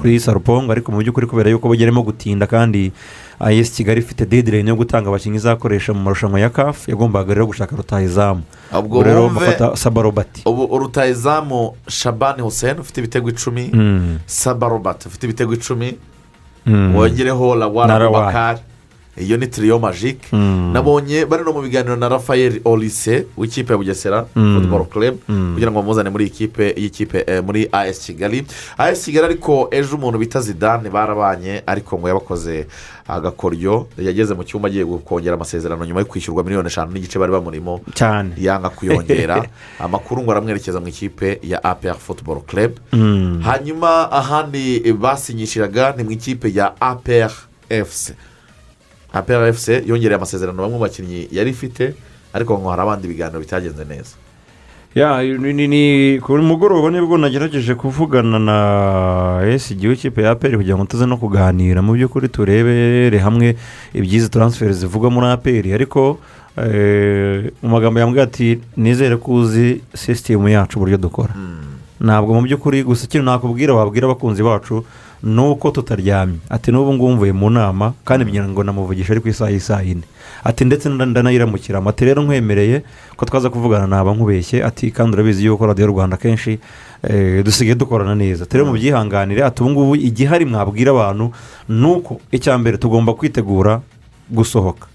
kuri 0.00 0.20
sarupongo 0.20 0.72
ariko 0.72 0.92
mu 0.92 0.98
by'ukuri 1.02 1.26
kubera 1.26 1.50
yuko 1.50 1.68
bageramo 1.68 2.02
gutinda 2.02 2.46
kandi 2.46 2.92
ayesi 3.40 3.72
kigali 3.72 4.00
ifite 4.00 4.26
dedirayini 4.26 4.68
yo 4.68 4.76
gutanga 4.76 5.08
abakinnyi 5.08 5.36
izakoresha 5.36 5.92
mu 5.94 6.00
marushanwa 6.00 6.40
ya 6.40 6.50
kafu 6.50 6.90
yagombaga 6.90 7.34
rero 7.34 7.46
gushaka 7.46 7.76
rutahizamu 7.76 8.42
ubwo 8.78 9.02
rero 9.02 9.28
bafata 9.28 9.76
saba 9.76 10.02
robati 10.02 10.42
ubu 10.46 10.78
rutayizamu 10.78 11.72
shabani 11.88 12.42
hussein 12.42 12.78
ufite 12.80 12.98
ibitego 13.00 13.28
icumi 13.30 13.70
Mm. 13.72 14.18
saba 14.26 14.68
robert 14.68 15.06
ufite 15.06 15.24
ibitego 15.26 15.54
icumi 15.54 15.98
Mm. 16.66 16.96
wongereho 16.96 17.54
Lawara. 17.54 18.10
bakari 18.10 18.58
iyo 19.16 19.36
ni 19.36 19.46
tiriyo 19.46 19.78
majike 19.78 20.26
Mm. 20.32 20.72
nabonye 20.72 21.26
bari 21.26 21.44
no 21.44 21.52
mu 21.52 21.62
biganiro 21.62 21.96
na 21.96 22.08
rafael 22.08 22.60
olise 22.64 23.26
w'ikipe 23.36 23.72
ya 23.72 23.78
bugesera 23.78 24.26
Mm. 24.36 24.56
futuboro 24.56 24.84
club 24.84 25.14
Mm. 25.28 25.54
kugira 25.54 25.70
ngo 25.70 25.80
bamuzane 25.82 26.10
muri 26.10 26.24
iyi 26.24 26.30
kipe 26.30 26.74
y'ikipe 26.76 27.24
eh, 27.26 27.42
muri 27.44 27.68
as 27.72 27.98
kigali 28.06 28.46
as 28.78 29.04
kigali 29.04 29.26
ariko 29.26 29.68
ejo 29.70 29.96
umuntu 29.96 30.18
bita 30.18 30.40
zidane 30.40 30.90
barabanye 30.90 31.62
ariko 31.66 31.98
ngo 31.98 32.08
yabakoze 32.08 32.66
agakoryo 33.08 33.86
yageze 33.98 34.34
mu 34.34 34.44
cyumba 34.44 34.68
agiye 34.68 34.84
kongera 34.84 35.34
amasezerano 35.36 35.84
nyuma 35.84 36.00
yo 36.00 36.06
kwishyurwa 36.06 36.42
miliyoni 36.44 36.66
eshanu 36.68 36.92
n'igice 36.92 37.18
bari 37.18 37.32
bamurimo 37.32 37.80
cyane 37.94 38.32
yanga 38.38 38.68
kuyongera 38.70 39.44
amakuru 39.84 40.22
ngo 40.22 40.30
aramwerekeza 40.32 40.80
mu 40.80 40.88
ikipe 40.88 41.38
ya 41.42 41.64
apr 41.64 41.94
futuboro 41.94 42.40
club 42.40 42.72
Mm. 42.92 43.40
hanyuma 43.44 44.10
ahandi 44.12 44.92
basinyishiraga 44.92 45.94
ni 45.96 46.02
mu 46.04 46.10
ikipe 46.10 46.50
ya 46.54 46.72
apr 46.80 47.30
fc 47.68 48.12
apr 49.14 49.52
fc 49.52 49.86
yongereye 49.86 50.16
amasezerano 50.18 50.58
bamwe 50.62 50.76
mu 50.76 50.82
bakinnyi 50.82 51.28
yari 51.30 51.50
ifite 51.50 51.94
ariko 52.34 52.58
ngo 52.58 52.68
hari 52.70 52.82
abandi 52.82 53.08
biganiro 53.08 53.40
bitagenze 53.40 53.84
neza. 53.84 54.14
Ya 54.94 55.22
ni, 55.22 56.20
ku 56.22 56.38
mugoroba 56.38 56.90
ni 56.90 57.00
bwo 57.02 57.18
nagerageje 57.18 57.74
kuvugana 57.74 58.38
na 58.38 59.42
esigi 59.46 59.88
w'ikipe 59.88 60.22
ya 60.22 60.30
aperi 60.30 60.56
kugira 60.56 60.76
ngo 60.76 60.84
tuze 60.86 61.06
no 61.06 61.16
kuganira. 61.16 61.82
Mu 61.82 61.94
by'ukuri 61.98 62.28
turebere 62.28 63.18
hamwe 63.18 63.56
ibyiza 63.94 64.28
taransiferi 64.28 64.74
zivugwa 64.74 65.10
muri 65.10 65.26
aperi 65.26 65.74
ariko 65.74 66.18
eh, 66.56 67.50
mu 67.62 67.68
magambo 67.74 67.98
yambwiye 68.00 68.22
ati 68.22 68.60
nizere 68.76 69.16
ko 69.16 69.32
uzi 69.34 69.82
sisitemu 69.94 70.48
yacu 70.48 70.78
uburyo 70.78 70.96
dukora. 70.96 71.34
Ntabwo 72.00 72.34
mu 72.34 72.42
by'ukuri 72.46 72.82
gusa 72.86 73.06
ikintu 73.10 73.26
nakubwira 73.26 73.74
wabwira 73.74 74.06
abakunzi 74.06 74.42
bacu 74.46 74.84
ni 75.24 75.40
uko 75.40 75.70
tutaryamye. 75.70 76.36
Ati 76.50 76.72
n'ubu 76.72 76.92
ngubu 76.94 77.12
mvuye 77.12 77.32
mu 77.32 77.50
nama 77.50 77.92
kandi 78.04 78.26
ngira 78.28 78.44
ngo 78.48 78.62
namuvugisha 78.62 79.12
ari 79.12 79.20
ku 79.20 79.28
isaha 79.28 79.50
y'isaha 79.50 79.82
yine 79.82 80.02
ati 80.44 80.64
ndetse 80.64 80.88
nda- 80.88 81.06
ndanayiramukira 81.06 81.80
ati 81.86 82.04
rero 82.04 82.22
nkwemereye 82.22 82.84
ko 83.16 83.24
twaza 83.24 83.48
kuvugana 83.50 83.86
naba 83.86 84.12
nkubeshye. 84.14 84.60
Ati 84.64 84.90
kandi 84.92 85.16
urabizi 85.16 85.44
yuko 85.48 85.66
radiyo 85.66 85.86
rwanda 85.86 86.16
kenshi 86.16 86.58
eh, 87.02 87.44
dusigaye 87.44 87.74
dukorana 87.74 88.14
neza. 88.14 88.44
Rero 88.52 88.66
mubyihanganire 88.66 89.44
ati 89.44 89.62
ubu 89.62 89.70
ngubu 89.70 89.96
igihari 89.96 90.44
mwabwira 90.44 90.90
abantu 90.92 91.32
ni 91.68 91.86
uko 91.86 92.20
icya 92.32 92.58
mbere 92.58 92.76
tugomba 92.76 93.14
kwitegura 93.16 93.80
gusohoka. 94.30 94.86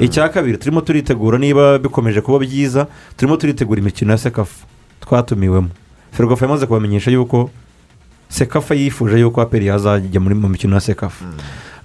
Icya 0.00 0.28
kabiri 0.28 0.58
turimo 0.58 0.80
turitegura 0.80 1.38
niba 1.38 1.78
bikomeje 1.78 2.20
kuba 2.20 2.38
byiza 2.38 2.86
turimo 3.16 3.36
turitegura 3.36 3.80
imikino 3.80 4.12
ya 4.12 4.18
sekafu 4.18 4.66
twatumiwemo. 5.00 5.68
Ferwafa 6.12 6.44
yamaze 6.46 6.66
kubamenyesha 6.66 7.10
yuko 7.10 7.50
sekafa 8.30 8.74
yifuje 8.74 9.18
yuko 9.20 9.40
aperi 9.42 9.66
yazajya 9.66 10.20
muri 10.20 10.34
mu 10.34 10.48
mikino 10.48 10.74
ya 10.74 10.80
sekafa. 10.80 11.24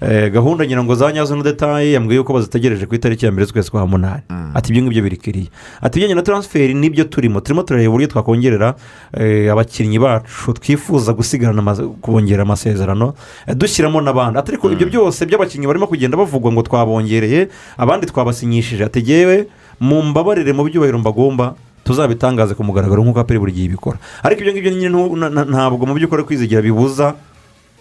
Eh, 0.00 0.32
gahunda 0.32 0.64
ngira 0.64 0.84
ngo 0.84 0.94
za 0.94 1.12
nyazo 1.12 1.36
na 1.36 1.42
detaye 1.42 1.92
yambwiye 1.92 2.16
yuko 2.16 2.32
bazitegereje 2.32 2.86
ku 2.86 2.94
itariki 2.94 3.24
ya 3.24 3.32
mbere 3.32 3.46
z'ukwezi 3.46 3.70
kwa 3.70 3.86
munani. 3.86 4.22
Ati 4.54 4.70
ibyo 4.72 4.82
ngibyo 4.82 5.02
birikiriye. 5.02 5.48
Ati 5.82 5.98
ibijyanye 5.98 6.14
na 6.14 6.22
taransiferi 6.22 6.74
ni 6.74 6.90
byo 6.90 7.04
turimo 7.04 7.40
turimo 7.40 7.62
turareba 7.62 7.88
uburyo 7.90 8.06
twakongerera 8.06 8.74
eh, 9.16 9.52
abakinnyi 9.52 9.98
bacu. 9.98 10.52
Twifuza 10.52 11.12
gusigarana 11.12 11.74
kubongerera 12.00 12.42
amasezerano 12.42 13.14
eh, 13.48 13.54
dushyiramo 13.56 14.00
n'abandi. 14.00 14.38
Ati 14.38 14.50
ariko 14.52 14.70
ibyo 14.72 14.86
byose 14.86 15.26
by'abakinnyi 15.26 15.66
barimo 15.66 15.86
kugenda 15.86 16.16
bavugwa 16.16 16.52
ngo 16.52 16.62
twabongereye 16.62 17.48
abandi 17.78 18.06
twabasinyishije. 18.06 18.84
Ati 18.84 19.00
yewe 19.00 19.48
mu 19.80 20.02
mbabarire 20.02 20.52
mu 20.52 20.64
byubahiro 20.64 20.98
mbagomba 20.98 21.54
tuzabitangaze 21.86 22.54
ku 22.58 22.64
mugaragaro 22.66 23.00
nk'uko 23.06 23.20
aperi 23.22 23.38
buri 23.38 23.52
gihe 23.54 23.66
ibikora. 23.70 23.98
Ariko 24.26 24.42
ibyo 24.42 24.52
ngibyo 24.52 24.70
nyine 24.74 25.46
ntabwo 25.46 25.86
mu 25.86 25.94
by'ukuri 25.94 26.26
kwizigira 26.26 26.58
bibuza 26.62 27.14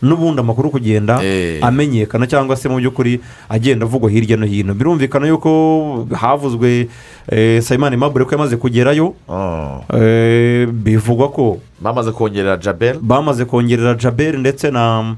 n'ubundi 0.02 0.40
amakuru 0.44 0.70
kugenda 0.70 1.18
Eh. 1.24 1.58
amenyekana 1.64 2.28
cyangwa 2.28 2.54
se 2.56 2.70
mu 2.70 2.78
by'ukuri 2.78 3.20
agenda 3.50 3.86
avugwa 3.90 4.12
hirya 4.12 4.38
no 4.38 4.46
hino. 4.46 4.74
Birumvikana 4.78 5.26
yuko 5.28 6.06
havuzwe 6.14 6.88
eh, 7.32 7.62
sayimani 7.64 7.98
mabure 7.98 8.26
ko 8.26 8.32
yamaze 8.36 8.58
kugerayo. 8.58 9.16
Oh. 9.28 9.82
eh, 9.98 10.68
bivugwa 10.68 11.32
ko 11.32 11.58
bamaze 11.82 12.12
kongerera 12.12 12.58
jabel. 12.58 13.00
bamaze 13.02 13.46
kongerera 13.46 13.96
jaberi 13.98 14.38
ndetse 14.38 14.70
na 14.72 15.16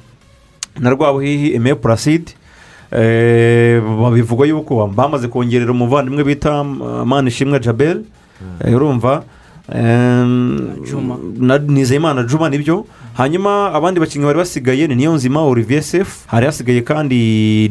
na 0.79 0.89
rwabuhihi 0.93 1.55
eme 1.57 1.75
puraside 1.75 2.37
bivugwa 4.13 4.47
yuko 4.47 4.87
bamaze 4.87 5.27
kongerera 5.27 5.71
umuvandimwe 5.71 6.23
bita 6.23 6.63
manishimwe 7.03 7.59
jaberi 7.59 8.05
urumva 8.75 9.23
em, 9.73 10.83
Juma. 10.85 11.17
na 11.39 11.57
nizeyimana 11.57 12.23
juma 12.23 12.49
ni 12.49 12.57
byo 12.57 12.85
hanyuma 13.17 13.73
abandi 13.73 13.99
bakinnyi 13.99 14.25
bari 14.25 14.37
basigaye 14.37 14.87
ni 14.87 14.95
niyo 14.95 15.13
nzima 15.13 15.41
olivier 15.41 15.83
sefu 15.83 16.27
hari 16.27 16.45
hasigaye 16.45 16.81
kandi 16.81 17.17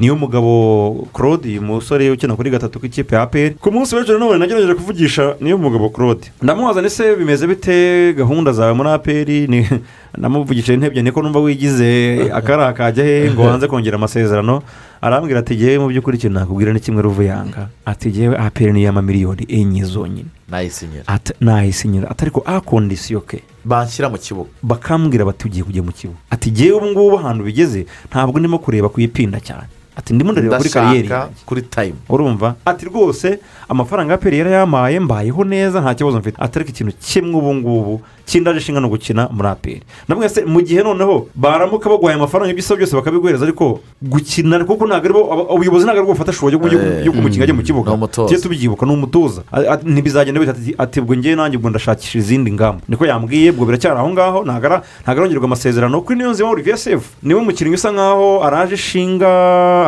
niyo 0.00 0.17
mugabo 0.17 1.09
claude 1.15 1.59
umusore 1.59 2.11
ukina 2.11 2.37
kuri 2.37 2.50
gatatu 2.50 2.81
k'ikipe 2.81 3.15
ya 3.17 3.23
aperi 3.23 3.55
ku 3.55 3.71
munsi 3.73 3.95
w'ejo 3.95 4.12
nanone 4.19 4.38
nagerageje 4.38 4.75
kuvugisha 4.75 5.37
niyo 5.41 5.59
mugabo 5.59 5.88
claude. 5.91 6.33
Ndamubaza 6.43 6.81
ndetse 6.81 7.17
bimeze 7.17 7.47
bite? 7.47 8.12
Gahunda 8.12 8.53
zawe 8.53 8.73
muri 8.73 8.88
aperi 8.88 9.47
ni 9.47 9.69
namuvugishije 10.19 10.75
intebye 10.75 11.03
niko 11.03 11.23
numva 11.23 11.41
wigize. 11.41 12.19
Akari 12.35 12.62
akajya 12.62 13.05
he? 13.05 13.31
Ngo 13.31 13.43
wanze 13.49 13.67
kongera 13.67 13.97
amasezerano. 13.97 14.62
Arambwira 15.00 15.41
ati 15.41 15.57
ngewe 15.57 15.79
mu 15.79 15.88
by'ukuri 15.88 16.17
ikintu 16.17 16.38
nakubwira 16.38 16.73
ni 16.73 16.81
kimwe 16.81 17.03
ruvuyanga. 17.03 17.69
Ati 17.85 18.09
ngewe 18.09 18.38
aperi 18.38 18.73
ni 18.73 18.81
iy'amamiliyoni 18.81 19.47
enye 19.49 19.85
zonyine. 19.85 20.29
Nayisinyira 20.50 21.03
ati 21.07 21.33
nayisinyira 21.41 22.11
ati 22.11 22.25
ariko 22.25 22.43
a 22.47 22.61
kondisiyo 22.61 23.21
ke. 23.21 23.43
Banshyira 23.67 24.09
mu 24.09 24.19
kibuga. 24.19 24.51
Bakambwira 24.63 25.25
bati 25.27 25.47
ugiye 25.47 25.65
kujya 25.67 25.83
mu 25.83 25.93
kibuga. 25.93 26.19
Ati 26.31 26.53
ngewe 26.55 26.77
ubu 26.79 26.87
ngubu 26.87 27.19
ahantu 27.19 27.45
bigeze 27.45 27.87
ntabwo 28.11 28.39
ndimo 28.39 28.59
kureba 28.63 28.89
kuyipinda 28.89 29.41
cyane. 29.43 29.67
Ati 29.97 30.15
ndimo 30.15 30.33
ndareba 30.33 30.57
kuri 30.59 30.71
kariyeri. 30.71 31.09
kuri 31.47 31.62
tayimu 31.62 31.99
urumva? 32.09 32.55
Ati 32.65 32.87
rwose 32.87 33.38
amafaranga 33.69 34.12
ya 34.12 34.19
peri 34.19 34.38
yarayamaye 34.38 35.00
mbayeho 35.00 35.45
neza 35.45 35.81
nta 35.81 35.95
kibazo 35.95 36.19
mfite. 36.19 36.37
Ati 36.38 36.59
ariko 36.59 36.71
ikintu 36.71 36.93
kimwe 37.00 37.35
ubu 37.38 37.55
ngubu 37.55 38.00
kindaje 38.26 38.59
ishinga 38.59 38.81
ni 38.81 38.87
ugukina 38.87 39.29
muri 39.31 39.49
aperi 39.49 39.83
ndabona 40.09 40.29
se 40.29 40.45
mu 40.45 40.61
gihe 40.61 40.83
noneho 40.83 41.26
baramuka 41.35 41.88
baguhaye 41.88 42.19
amafaranga 42.19 42.50
ibyo 42.53 42.76
byose 42.76 42.97
bakabiguhereza 42.97 43.45
ariko 43.47 43.81
gukina 44.03 44.65
kuko 44.67 44.87
ntabwo 44.87 45.05
ari 45.07 45.12
bo 45.15 45.23
ubuyobozi 45.55 45.85
ntabwo 45.87 46.00
ari 46.03 46.11
bufata 46.11 46.33
ishusho 46.33 46.50
Eh, 46.50 47.07
y'uko 47.07 47.19
umukinnyi 47.19 47.43
ajya 47.45 47.55
mu 47.55 47.62
kibuga. 47.62 47.91
ni 47.91 47.97
umutoza. 47.97 48.29
tujye 48.29 48.43
tubyibuka 48.43 48.87
ni 48.87 48.93
umutoza. 48.93 49.43
Ntibizagenda 49.83 50.41
bita 50.41 50.55
ati 50.79 51.00
ubwo 51.00 51.15
ngewe 51.17 51.37
nanjye 51.38 51.57
ubwo 51.57 51.71
ndashakisha 51.71 52.19
izindi 52.19 52.53
ngamba. 52.53 52.83
Niko 52.88 53.07
yambwiye 53.07 53.50
ubwo 53.55 53.65
biracyari 53.67 53.95
aho 53.99 54.11
ngaho 54.11 54.45
ntabwo 54.45 54.83
arongerwa 55.07 55.45
amasezerano 55.47 56.00
kuri 56.03 56.19
niyo 56.19 56.31
nzima 56.31 56.50
olivier 56.50 56.79
sefu. 56.79 57.07
Niwe 57.23 57.41
mukinnyi 57.47 57.75
usa 57.79 57.93
nkaho 57.95 58.43
araje 58.45 58.75
ishinga 58.75 59.31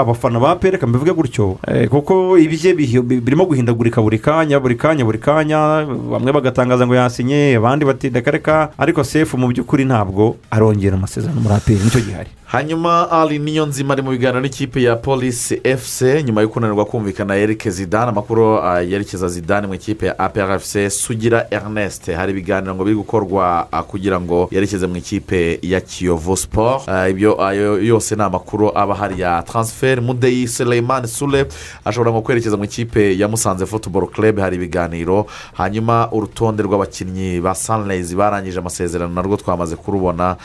abafana 0.01 0.41
ba 0.41 0.57
pere 0.57 0.73
reka 0.77 0.87
mbivuge 0.87 1.13
gutyo. 1.13 1.59
Eh, 1.69 1.89
kuko 1.89 2.39
ibye 2.39 2.75
birimo 2.75 3.45
guhindagurika 3.45 4.03
buri 4.03 4.19
kanya 4.19 4.61
buri 4.61 4.77
kanya 4.77 5.05
buri 5.05 5.19
kanya 5.19 5.87
bamwe 6.11 6.33
bagatangaza 6.33 6.87
ngo 6.87 6.95
yasinye 6.95 7.57
abandi 7.57 7.85
bati 7.85 8.09
reka 8.11 8.71
ariko 8.79 9.05
sefu 9.05 9.39
mu 9.39 9.49
by'ukuri 9.49 9.85
ntabwo 9.85 10.37
arongera 10.51 10.97
amasezerano 10.97 11.41
muri 11.41 11.55
aperi 11.55 11.81
ni 11.85 11.91
cyo 11.91 12.01
gihari. 12.01 12.31
Hanyuma 12.49 13.11
ari 13.11 13.39
niyo 13.39 13.67
nzima 13.67 13.93
ari 13.93 14.03
mu 14.03 14.11
biganiro 14.11 14.41
n'ikipe 14.41 14.83
ya 14.83 14.97
polisi 14.97 15.61
efuse 15.65 16.23
nyuma 16.23 16.41
yo 16.41 16.49
kunanirwa 16.49 16.85
kumvikana 16.85 17.35
yereke 17.35 17.71
zidane 17.71 18.09
amakuru 18.09 18.59
ah, 18.63 18.81
yerekeza 18.83 19.29
zidane 19.29 19.67
mu 19.67 19.75
ikipe 19.75 20.07
ya 20.07 20.19
apr 20.19 20.53
efuse 20.53 20.91
sugira 20.91 21.47
ernest. 21.51 22.11
Hari 22.13 22.33
ibiganiro 22.33 22.75
ngo 22.75 22.85
biri 22.85 22.97
gukorwa 22.97 23.69
ah, 23.73 23.83
kugira 23.83 24.21
ngo 24.21 24.49
yerekeze 24.51 24.87
mu 24.87 24.97
ikipe 24.97 25.59
ya 25.63 25.81
kiyovu 25.81 26.37
siporo 26.37 26.83
Ah, 26.87 27.09
ibyo 27.09 27.45
ayo 27.45 27.83
yose 27.85 28.17
ni 28.17 28.23
amakuru 28.23 28.73
aba 28.79 28.95
hari 28.95 29.21
ya 29.21 29.43
taransiferi 29.43 30.01
mudeyi 30.01 30.49
seleyimani 30.49 31.09
sule 31.09 31.47
ashobora 31.85 32.11
ngo 32.13 32.21
kwerekeza 32.23 32.57
mu 32.57 32.65
ikipe 32.65 33.19
ya 33.19 33.29
musanze 33.29 33.67
futuboro 33.67 34.07
club. 34.07 34.39
Hari 34.39 34.57
ibiganiro. 34.57 35.27
Hanyuma 35.53 36.09
urutonde 36.13 36.63
rw'abakinnyi 36.63 37.41
ba 37.41 37.55
sanirayizi 37.55 38.17
barangije 38.17 38.59
amasezerano 38.59 39.15
narwo 39.15 39.37
twamaze 39.37 39.77
kurubona 39.77 40.37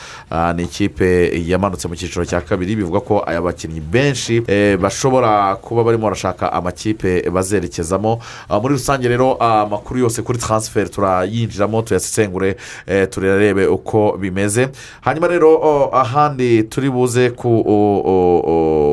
ni 0.56 0.62
ikipe 0.62 1.32
yamanutse 1.48 1.88
mu 1.88 1.93
cyiciro 1.96 2.24
cya 2.24 2.40
kabiri 2.40 2.76
bivuga 2.76 3.00
ko 3.00 3.22
aya 3.26 3.40
bakinnyi 3.42 3.80
benshi 3.80 4.42
eh, 4.46 4.76
bashobora 4.78 5.56
kuba 5.56 5.84
barimo 5.84 6.04
barashaka 6.04 6.52
amakipe 6.52 7.30
bazerekezamo. 7.30 8.20
Ah, 8.48 8.60
muri 8.60 8.74
rusange 8.74 9.08
rero 9.08 9.36
ah, 9.40 9.62
amakuru 9.62 10.00
yose 10.00 10.22
kuri 10.22 10.38
taransiferi 10.38 10.90
turayinjiramo 10.90 11.82
tuyasesengure 11.82 12.56
eh, 12.86 13.08
turarebe 13.10 13.66
uko 13.66 14.16
bimeze. 14.20 14.68
Hanyuma 15.00 15.28
rero 15.28 15.90
ahandi 15.94 16.62
turi 16.62 16.90
buze 16.90 17.30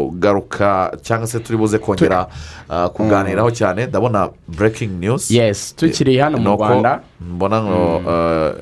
kugaruka 0.10 0.92
cyangwa 1.02 1.28
se 1.28 1.40
turi 1.40 1.58
buze 1.58 1.78
kongera 1.80 2.28
ah, 2.70 2.90
kuganiraho 2.90 3.52
cyane. 3.52 3.86
Ndabona 3.86 4.30
burekingi 4.48 4.94
niyuzi 5.00 5.38
yes 5.38 5.76
tukiri 5.76 6.18
hano 6.18 6.38
mu 6.38 6.56
rwanda. 6.56 7.02
Mbona 7.30 7.62
ngo 7.64 8.02
eh, 8.10 8.54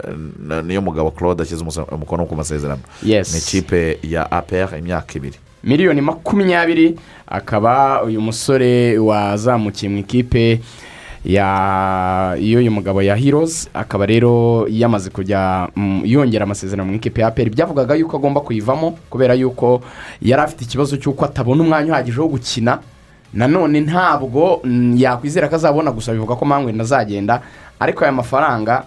n- 0.49 0.63
niyo 0.67 0.81
mugabo 0.81 1.11
claude 1.11 1.43
ashyize 1.43 1.63
umukono 1.91 2.25
ku 2.25 2.35
masezerano 2.35 2.81
ni 3.03 3.09
ikipe 3.37 3.99
ya 4.03 4.31
apr 4.31 4.77
imyaka 4.79 5.13
ibiri. 5.15 5.37
Miliyoni 5.63 6.01
makumyabiri 6.01 6.95
akaba 7.27 8.03
uyu 8.03 8.21
musore 8.21 8.97
wazamukiye 8.97 9.91
mu 9.91 9.97
ikipe 9.97 10.59
ya 11.25 12.35
y'uyu 12.39 12.71
mugabo 12.71 13.01
ya 13.01 13.15
hirozi 13.15 13.67
akaba 13.73 14.05
rero 14.05 14.65
yamaze 14.69 15.09
kujya 15.09 15.67
mm, 15.75 16.01
yongera 16.05 16.43
amasezerano 16.43 16.89
mu 16.89 16.95
ikipe 16.95 17.21
ya 17.21 17.31
peri 17.31 17.49
byavugaga 17.49 17.95
yuko 17.95 18.17
agomba 18.17 18.41
kuyivamo 18.41 18.97
kubera 19.09 19.33
yuko 19.33 19.81
yari 20.21 20.41
afite 20.43 20.61
ikibazo 20.63 20.97
cy'uko 20.97 21.25
atabona 21.25 21.63
umwanya 21.63 21.91
uhagije 21.91 22.19
wo 22.21 22.27
gukina. 22.27 22.79
Nanone 23.33 23.81
ntabwo 23.81 24.61
yakwizera 24.95 25.47
ko 25.49 25.55
azabona 25.55 25.91
gusa 25.91 26.13
bivuga 26.13 26.35
ko 26.35 26.45
mpamvu 26.45 26.81
azagenda 26.81 27.41
ariko 27.79 28.03
aya 28.03 28.11
mafaranga 28.11 28.83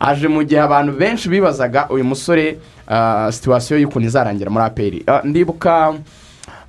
aje 0.00 0.28
mu 0.28 0.42
gihe 0.44 0.60
abantu 0.60 0.92
benshi 0.98 1.28
bibazaga 1.28 1.88
uyu 1.90 2.04
musore 2.04 2.58
ah, 2.88 3.28
situwasiyo 3.32 3.78
y'ukuntu 3.80 4.06
izarangira 4.08 4.50
muri 4.50 4.64
aperi 4.64 5.02
Ah, 5.06 5.20
ndibuka 5.24 5.94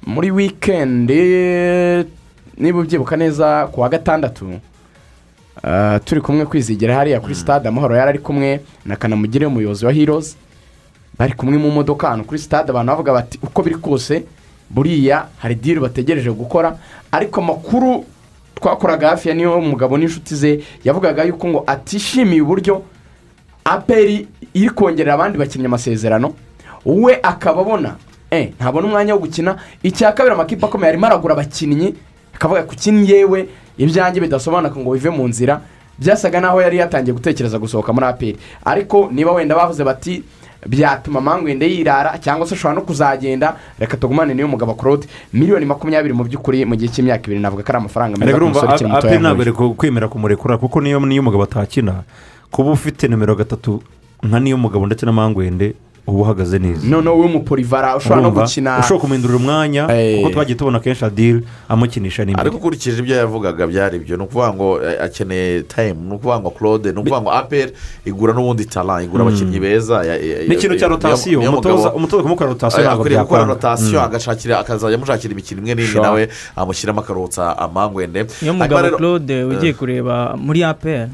muri 0.07 0.31
wikendi 0.31 1.21
niba 2.57 2.79
ubyibuka 2.79 3.17
neza 3.17 3.67
ku 3.71 3.81
wa 3.81 3.89
gatandatu 3.89 4.59
ah, 5.63 5.99
turi 6.05 6.21
kumwe 6.21 6.45
kwizigira 6.45 6.95
hariya 6.95 7.19
kuri 7.19 7.35
stade 7.35 7.67
amahoro 7.69 7.95
yari 7.95 8.09
ari 8.09 8.19
kumwe 8.19 8.59
na 8.85 8.95
kanamugire 8.95 9.45
umuyobozi 9.45 9.85
wa 9.85 9.91
hirozi 9.91 10.35
bari 11.19 11.33
kumwe 11.33 11.57
mu 11.57 11.71
modoka 11.71 12.07
ahantu 12.07 12.25
kuri 12.25 12.39
stade 12.39 12.69
abantu 12.71 12.91
bavuga 12.91 13.13
bati 13.13 13.39
uko 13.43 13.63
biri 13.63 13.75
kose 13.75 14.23
buriya 14.69 15.27
hari 15.37 15.55
diri 15.55 15.79
bategereje 15.79 16.31
gukora 16.31 16.77
ariko 17.11 17.41
amakuru 17.41 18.05
twakoraga 18.55 19.09
hafi 19.09 19.29
ya 19.29 19.35
niyo 19.35 19.61
mugabo 19.61 19.97
n'inshuti 19.97 20.35
ze 20.35 20.63
yavugaga 20.83 21.23
yuko 21.23 21.47
ngo 21.47 21.63
atishimiye 21.67 22.41
uburyo 22.41 22.83
aperi 23.65 24.27
iri 24.53 24.69
kongerera 24.69 25.13
abandi 25.13 25.37
bakinnyi 25.37 25.65
amasezerano 25.65 26.33
we 26.85 27.19
akaba 27.23 27.61
abona 27.61 27.95
eh, 28.31 28.53
ntabona 28.59 28.87
umwanya 28.87 29.13
wo 29.13 29.19
gukina. 29.19 29.57
Icya 29.83 30.11
kabiri 30.11 30.35
amakipe 30.35 30.65
akomeye 30.65 30.89
arimo 30.89 31.05
aragura 31.05 31.33
abakinnyi 31.33 31.95
akavuga 32.35 32.63
ku 32.63 32.75
yewe 33.05 33.49
ibyanjye 33.77 34.21
bidasobanuka 34.21 34.79
ngo 34.79 34.91
bive 34.93 35.09
mu 35.09 35.27
nzira 35.27 35.61
byasaga 35.97 36.39
naho 36.41 36.61
yari 36.61 36.77
yatangiye 36.77 37.13
gutekereza 37.13 37.59
gusohoka 37.59 37.93
muri 37.93 38.05
aperi 38.05 38.37
ariko 38.65 39.09
niba 39.11 39.31
wenda 39.31 39.55
bavuze 39.55 39.83
bati 39.83 40.23
byatuma 40.67 41.21
mangwende 41.21 41.65
yirara 41.67 42.17
cyangwa 42.19 42.47
se 42.47 42.55
ashobora 42.55 42.75
no 42.75 42.81
kuzagenda. 42.81 43.55
Reka 43.79 43.97
tugumane 43.97 44.33
niyo 44.33 44.47
mugabo 44.47 44.73
claude. 44.73 45.07
Miliyoni 45.33 45.65
makumyabiri 45.65 46.13
mu 46.13 46.23
by'ukuri 46.23 46.65
mu 46.65 46.75
gihe 46.75 46.91
cy'imyaka 46.91 47.23
ibiri. 47.27 47.39
Navuga 47.39 47.63
ko 47.63 47.69
ari 47.71 47.77
amafaranga 47.77 48.17
meza 48.17 48.31
reka 48.31 48.39
ku 48.39 48.47
musore 48.51 48.73
ukiri 48.73 48.89
mutoya 48.89 49.03
aperi 49.03 49.21
ntabwo 49.23 49.41
ari 49.41 49.51
kwemera 49.77 50.07
kumurekura 50.07 50.57
kuko 50.57 50.81
niyo 50.81 50.99
niyo 50.99 51.21
umugabo 51.21 51.43
atakina. 51.43 52.03
Kuba 52.51 52.71
ufite 52.71 53.07
nimero 53.07 53.35
gatatu 53.35 53.81
nka 54.23 54.39
niyo 54.39 54.57
mugabo 54.57 54.85
ndetse 54.85 55.05
na 55.05 55.11
mangwende 55.11 55.73
uba 56.07 56.21
uhagaze 56.21 56.59
neza. 56.59 56.87
Noneho 56.87 57.15
w'umuporivara 57.17 57.95
ushobora 57.97 58.21
no 58.21 58.31
gukina 58.31 58.79
ushobora 58.79 59.01
kumindurira 59.01 59.37
umwanya 59.39 59.87
Eh. 59.93 60.17
kuko 60.17 60.29
twagiye 60.33 60.55
tubona 60.57 60.79
kenshi 60.79 61.05
adiri 61.05 61.43
amukinisha 61.69 62.25
n'imbere. 62.25 62.41
Ariko 62.41 62.57
ukurikije 62.57 62.99
ibyo 62.99 63.15
yavugaga 63.15 63.67
byari 63.67 63.99
byo 63.99 64.17
ni 64.17 64.23
ukuvuga 64.23 64.53
ngo 64.53 64.67
eh, 64.83 64.97
akeneye 65.03 65.61
tayimu 65.63 66.01
ni 66.09 66.13
ukuvuga 66.15 66.39
ngo 66.39 66.49
claude 66.49 66.91
ni 66.91 66.99
ukuvuga 66.99 67.21
ngo 67.21 67.31
aperi 67.31 67.71
igura 68.05 68.33
n'ubundi 68.33 68.65
tara 68.65 69.03
igura 69.03 69.23
abakinnyi 69.23 69.59
beza 69.59 70.03
ya- 70.03 70.17
n'ikintu 70.47 70.75
cya 70.79 70.87
rotasiyo 70.87 71.39
umutoza 71.39 71.89
kumukora 72.23 72.49
rotasiyo 72.49 72.81
ntabwo 72.83 73.01
akwiriye 73.01 73.21
gukora 73.21 73.43
rotasiyo 73.45 73.99
Mm. 73.99 74.05
agashakira 74.05 74.59
akazajya 74.59 74.97
amushakira 74.97 75.31
imikino 75.33 75.61
imwe 75.61 75.73
n'imwe 75.75 75.91
Sure. 75.91 76.03
nawe 76.03 76.21
amushyiramo 76.55 76.99
akarutsa 77.01 77.57
amangwende. 77.57 78.25
Niyo 78.41 78.53
mugabo 78.53 78.97
claude 78.97 79.43
ugiye 79.45 79.73
kureba 79.73 80.33
muri 80.37 80.63
apr 80.63 81.07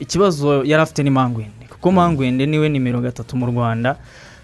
ikibazo 0.00 0.64
yari 0.64 0.82
afite 0.82 1.02
ni 1.02 1.10
mangwende. 1.10 1.59
Kuko 1.80 1.92
mangwende 1.92 2.46
ni 2.46 2.58
we 2.58 2.68
nimero 2.68 3.00
gatatu 3.00 3.36
mu 3.36 3.46
rwanda. 3.46 3.96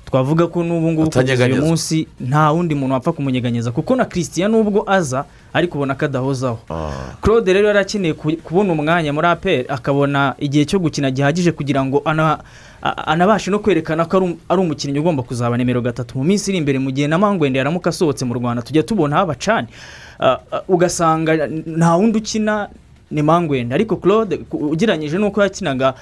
Twavuga 0.06 0.46
ko 0.46 0.62
n'ubu 0.64 0.92
ngubu 0.92 1.10
kugeza 1.10 1.44
uyu 1.44 1.54
munsi 1.66 2.06
nta 2.20 2.50
wundi 2.52 2.74
muntu 2.74 2.94
wapfa 2.94 3.12
kumunyeganyeza 3.12 3.70
kuko 3.74 3.96
na 3.96 4.04
christian 4.04 4.50
nubwo 4.50 4.84
aza 4.86 5.24
ariko 5.52 5.78
ubona 5.78 5.94
ko 5.98 6.04
adahozaho. 6.04 6.58
Ah. 6.70 7.18
claude 7.20 7.52
rero 7.52 7.66
yari 7.68 7.78
akeneye 7.78 8.14
ku- 8.14 8.36
kubona 8.44 8.72
umwanya 8.72 9.12
muri 9.12 9.26
apr 9.26 9.64
akabona 9.68 10.34
igihe 10.38 10.64
cyo 10.64 10.78
gukina 10.78 11.10
gihagije 11.10 11.50
kugira 11.52 11.82
ngo 11.84 12.02
anabashe 13.06 13.50
no 13.50 13.58
kwerekana 13.58 14.04
ko 14.06 14.16
ari 14.16 14.26
um- 14.30 14.60
umukinnyi 14.62 14.98
ugomba 15.02 15.22
kuzaba 15.26 15.56
nimero 15.58 15.80
gatatu. 15.82 16.18
Mu 16.18 16.24
minsi 16.24 16.50
iri 16.54 16.58
imbere 16.62 16.78
mu 16.78 16.90
gihe 16.94 17.08
na 17.10 17.18
mangwende 17.18 17.58
yaramuka 17.58 17.90
asohotse 17.90 18.22
mu 18.24 18.34
rwanda 18.38 18.62
tujya 18.62 18.82
tubona 18.86 19.20
abacani 19.26 19.66
ugasanga 20.70 21.50
nta 21.66 21.96
wundi 21.98 22.18
ukina 22.18 22.68
ni 23.10 23.22
mangwende 23.22 23.74
ariko 23.74 23.96
claude 23.98 24.38
ugereranyije 24.54 25.18
n'uko 25.18 25.42
yakinaga 25.42 25.94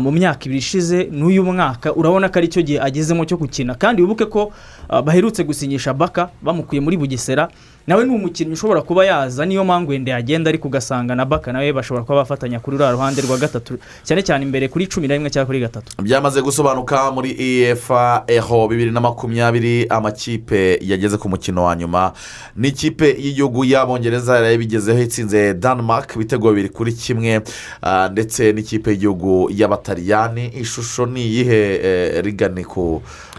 mu 0.00 0.10
myaka 0.12 0.44
ibiri 0.46 0.58
ishize 0.58 1.08
n'uyu 1.12 1.42
mwaka 1.44 1.92
urabona 1.94 2.28
ko 2.28 2.38
ari 2.38 2.48
cyo 2.48 2.62
gihe 2.62 2.78
agezemo 2.80 3.24
cyo 3.24 3.36
gukina. 3.36 3.74
Kandi 3.74 4.02
wibuke 4.02 4.24
ko 4.26 4.52
ah, 4.88 5.02
baherutse 5.02 5.44
gusinyisha 5.44 5.92
baka 5.94 6.30
bamukuye 6.42 6.80
muri 6.80 6.96
bugesera. 6.96 7.48
Nawe 7.86 8.04
ni 8.04 8.14
umukinnyi 8.14 8.52
ushobora 8.52 8.82
kuba 8.82 9.04
yaza 9.04 9.46
niyo 9.46 9.64
mangwende 9.64 10.10
yagenda 10.10 10.48
ariko 10.50 10.68
ugasanga 10.68 11.14
na 11.14 11.24
baka 11.24 11.52
nawe 11.52 11.72
bashobora 11.72 12.04
kuba 12.04 12.18
bafatanya 12.18 12.60
kuri 12.60 12.76
ruriya 12.76 12.92
ruhande 12.92 13.22
rwa 13.22 13.36
gatatu 13.38 13.78
cyane 14.04 14.22
cyane 14.22 14.44
imbere 14.44 14.68
kuri 14.68 14.86
cumi 14.86 15.08
na 15.08 15.14
rimwe 15.14 15.30
cyangwa 15.30 15.46
kuri 15.46 15.60
gatatu. 15.60 16.02
Byamaze 16.02 16.42
gusobanuka 16.42 17.10
muri 17.10 17.34
efa 17.64 18.24
eho 18.26 18.68
bibiri 18.68 18.90
na 18.90 19.00
makumyabiri 19.00 19.86
amakipe 19.88 20.78
yageze 20.82 21.16
ku 21.18 21.28
mukino 21.28 21.64
wa 21.64 21.76
nyuma. 21.76 22.12
N'ikipe 22.56 23.16
y'igihugu 23.18 23.64
y'abongereza 23.64 24.38
yari 24.38 24.58
bigezeho 24.58 25.02
itsinze 25.02 25.54
denmark 25.54 26.12
ibitego 26.16 26.50
bibiri 26.50 26.68
kuri 26.68 26.92
kimwe. 26.92 27.40
Ah, 27.82 28.08
ndetse 28.12 28.52
n'ikipe 28.52 28.90
y'igihugu 28.90 29.50
y'abataliyani. 29.50 30.46
Ishusho 30.60 31.06
ni 31.06 31.22
iyihe 31.26 31.60
eh, 31.82 32.24
rigani 32.24 32.66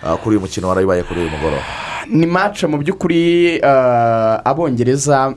ah, 0.03 0.17
kuri 0.17 0.35
uyu 0.35 0.41
mukino 0.41 0.67
warabibaye 0.67 1.03
kuri 1.03 1.19
uyu 1.19 1.29
mugoroba? 1.29 1.92
Ni 2.09 2.25
mace 2.25 2.67
mu 2.67 2.77
by'ukuri 2.77 3.55
eh, 3.55 4.37
abongereza 4.45 5.33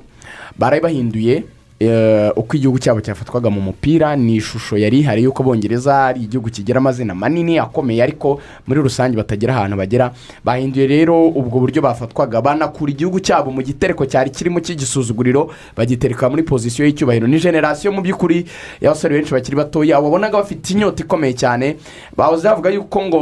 baraye 0.58 0.80
bahinduye 0.82 1.44
eh, 1.80 2.30
uko 2.36 2.56
igihugu 2.56 2.78
cyabo 2.78 3.00
cyafatwaga 3.00 3.50
mu 3.50 3.60
mupira 3.60 4.16
ni 4.16 4.36
ishusho 4.36 4.76
yari 4.78 4.98
ihari 5.00 5.22
y'uko 5.22 5.42
abongereza 5.42 6.04
ari 6.06 6.20
igihugu 6.24 6.50
kigira 6.50 6.78
amazina 6.78 7.14
manini 7.14 7.58
akomeye 7.58 8.02
ariko 8.02 8.40
muri 8.66 8.80
rusange 8.80 9.16
batagira 9.16 9.52
ahantu 9.56 9.76
bagera. 9.76 10.12
Bahinduye 10.44 10.86
rero 10.86 11.28
ubwo 11.28 11.60
buryo 11.60 11.82
bafatwaga. 11.82 12.40
Banakura 12.40 12.92
igihugu 12.92 13.20
cyabo 13.20 13.50
mu 13.52 13.60
gitereko 13.62 14.06
cyari 14.06 14.30
kirimo 14.30 14.60
cy'igisuzuguriro 14.60 15.50
bagitereka 15.76 16.30
muri 16.30 16.42
pozisiyo 16.42 16.86
y'icyubahiro. 16.88 17.26
Ni 17.28 17.38
generasiyo 17.38 17.92
mu 17.92 18.00
by'ukuri 18.00 18.46
y'abasore 18.80 19.14
benshi 19.14 19.32
bakiri 19.36 19.56
batoya 19.56 20.00
wabonaga 20.00 20.38
bafite 20.40 20.70
inyota 20.72 21.04
ikomeye 21.04 21.34
cyane. 21.36 21.76
Bahoze 22.16 22.48
bavuga 22.48 22.70
yuko 22.72 23.02
ngo 23.04 23.20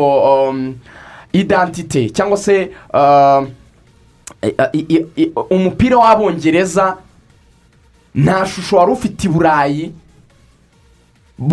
um, 0.48 0.74
identite 1.34 2.10
cyangwa 2.10 2.36
se 2.38 2.70
uh, 2.94 3.44
umupira 5.50 5.96
w'abongereza 5.98 6.96
nta 8.14 8.46
shusho 8.46 8.76
wari 8.76 8.92
ufite 8.92 9.24
i 9.24 9.28
burayi 9.28 9.92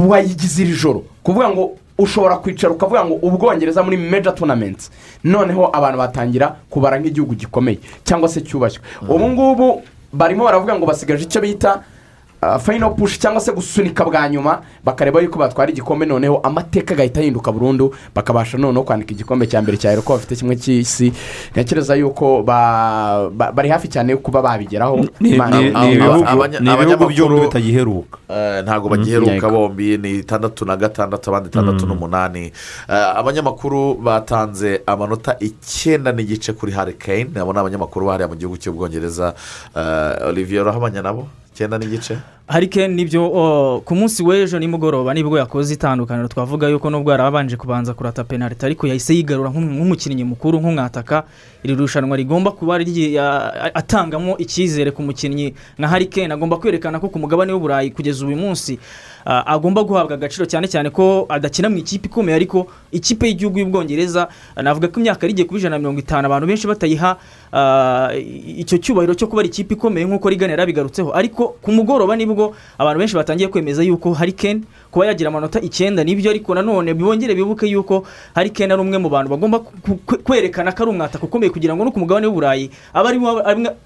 wayigize 0.08 0.62
iri 0.64 0.74
joro. 0.74 1.04
Kuvuga 1.24 1.50
ngo 1.50 1.78
ushobora 1.98 2.38
kwicara 2.38 2.74
ukavuga 2.74 3.06
ngo 3.06 3.14
ubwongereza 3.22 3.84
muri 3.84 3.98
meja 3.98 4.32
tonamenti 4.32 4.90
noneho 5.24 5.70
abantu 5.74 5.98
batangira 5.98 6.56
kubara 6.70 7.00
nk'igihugu 7.00 7.36
gikomeye 7.36 7.80
cyangwa 8.04 8.30
se 8.30 8.42
cyubashywe. 8.42 8.84
Ubu 9.10 9.30
ngubu 9.30 9.82
barimo 10.14 10.44
baravuga 10.46 10.76
ngo 10.78 10.86
basigaje 10.86 11.24
icyo 11.24 11.42
bita 11.42 11.84
fayino 12.60 12.90
pushi 12.98 13.20
cyangwa 13.20 13.42
se 13.42 13.52
gusunika 13.52 14.06
bwa 14.06 14.30
nyuma 14.30 14.62
bakareba 14.84 15.22
yuko 15.22 15.40
batwara 15.40 15.72
igikombe 15.72 16.06
noneho 16.06 16.38
amateka 16.44 16.94
agahita 16.94 17.20
ahinduka 17.20 17.52
burundu 17.52 17.94
bakabasha 18.16 18.58
noneho 18.58 18.84
kwandika 18.84 19.12
igikombe 19.14 19.48
cya 19.48 19.62
mbere 19.62 19.78
cya 19.78 19.94
ko 20.02 20.14
bafite 20.14 20.36
kimwe 20.36 20.56
cy'isi. 20.56 21.14
Ntekereza 21.52 21.96
yuko 21.96 22.42
ba- 22.44 23.30
ba- 23.30 23.52
bari 23.52 23.70
hafi 23.70 23.88
cyane 23.88 24.12
yo 24.12 24.18
kuba 24.18 24.42
babigeraho. 24.42 25.06
Ni 25.20 25.38
ibihugu 26.74 27.06
byombi 27.08 27.42
bitagiheruka. 27.46 28.18
Eh, 28.30 28.64
ntabwo 28.64 28.90
bagiheruka 28.90 29.32
yego. 29.34 29.50
bombi 29.50 29.98
ni 29.98 30.12
itandatu 30.26 30.66
na 30.66 30.78
gatandatu 30.78 31.30
abandi 31.30 31.50
itandatu 31.50 31.86
n'umunani. 31.86 32.52
Eh, 32.90 33.18
abanyamakuru 33.18 33.94
batanze 34.02 34.82
amanota 34.88 35.36
icyenda 35.40 36.12
n'igice 36.12 36.54
kuri 36.54 36.72
hari 36.72 36.94
kane 36.98 37.38
abo 37.40 37.54
ni 37.54 37.60
abanyamakuru 37.60 38.06
bahariya 38.10 38.28
mu 38.28 38.36
gihugu 38.36 38.58
cy'ubwongereza. 38.58 39.34
Eh, 39.76 40.28
olivier 40.28 40.62
urahamanya 40.66 41.02
nabo? 41.02 41.28
Icyenda 41.62 41.78
n'igice? 41.78 42.18
Harikeni 42.48 42.96
ni 42.96 43.06
byo 43.06 43.82
ku 43.86 43.96
munsi 43.96 44.24
w'ejo 44.24 44.60
nimugoroba 44.60 45.14
ni 45.14 45.24
bwo 45.24 45.38
yakoze 45.38 45.74
itandukaniro 45.74 46.28
twavuga 46.28 46.68
yuko 46.68 46.90
nubwo 46.90 47.12
yari 47.12 47.24
abanje 47.24 47.56
kubanza 47.56 47.94
kurata 47.94 48.24
penaliti 48.26 48.66
ariko 48.66 48.88
yahise 48.88 49.14
yigarura 49.16 49.50
nk'um- 49.50 49.72
nk'umukinnyi 49.78 50.24
mukuru 50.26 50.60
nk'umwataka. 50.60 51.24
Iri 51.64 51.76
rushanwa 51.78 52.18
rigomba 52.18 52.52
kuba 52.52 52.82
atangamo 53.74 54.38
icyizere 54.38 54.92
ku 54.92 55.02
mukinnyi 55.06 55.54
nka 55.80 55.88
harikeni 55.88 56.34
agomba 56.34 56.58
kwerekana 56.58 57.00
ko 57.00 57.08
ku 57.10 57.20
mugabane 57.20 57.54
w'uburayi 57.54 57.92
kugeza 57.94 58.26
uyu 58.26 58.36
munsi 58.38 58.80
agomba 59.26 59.84
guhabwa 59.84 60.14
agaciro 60.14 60.46
cyane 60.46 60.68
cyane 60.68 60.90
ko 60.90 61.26
adakina 61.30 61.70
mu 61.70 61.78
ikipe 61.78 62.08
ikomeye 62.08 62.36
ariko 62.36 62.68
ikipe 62.92 63.28
y'igihugu 63.28 63.60
y'ubwongereza 63.60 64.28
ah, 64.56 64.62
navuga 64.64 64.88
ko 64.88 65.00
imyaka 65.00 65.22
yari 65.26 65.34
igiye 65.34 65.46
kuba 65.48 65.60
ijana 65.60 65.76
na 65.76 65.80
mirongo 65.80 66.00
itanu 66.00 66.26
abantu 66.26 66.48
benshi 66.48 66.68
batayiha 66.68 67.18
ah, 67.54 68.10
icyo 68.58 68.78
cyubahiro 68.78 69.14
cyo 69.14 69.28
kuba 69.28 69.42
ari 69.42 69.50
ikipe 69.50 69.74
ikomeye 69.74 70.06
nk'uko 70.06 70.30
rigana 70.30 70.52
yarabigarutseho 70.58 71.14
ariko 71.16 71.56
ku 71.62 71.72
mugoroba 71.72 72.16
ni 72.16 72.26
bwo 72.26 72.56
abantu 72.78 73.00
benshi 73.00 73.16
batangiye 73.16 73.48
kwemeza 73.50 73.84
yuko 73.84 74.14
hari 74.14 74.34
ken 74.34 74.64
kuba 74.92 75.06
yagira 75.06 75.30
amanota 75.30 75.62
icyenda 75.62 76.04
ni 76.04 76.16
byo 76.16 76.32
ariko 76.32 76.56
nanone 76.56 76.94
bongere 76.94 77.36
bibuke 77.36 77.68
yuko 77.68 78.04
hari 78.36 78.50
ken 78.50 78.72
ari 78.72 78.82
umwe 78.82 78.98
mu 78.98 79.10
bantu 79.10 79.30
bagomba 79.32 79.60
kwerekana 80.24 80.72
ko 80.72 80.84
ari 80.84 80.92
umwataka 80.92 81.24
ukomeye 81.24 81.50
kugira 81.52 81.76
ngo 81.76 81.86
no 81.86 81.92
ku 81.92 82.00
mugabane 82.00 82.28
w'uburayi 82.28 82.72
abe 82.94 83.08
ari 83.10 83.18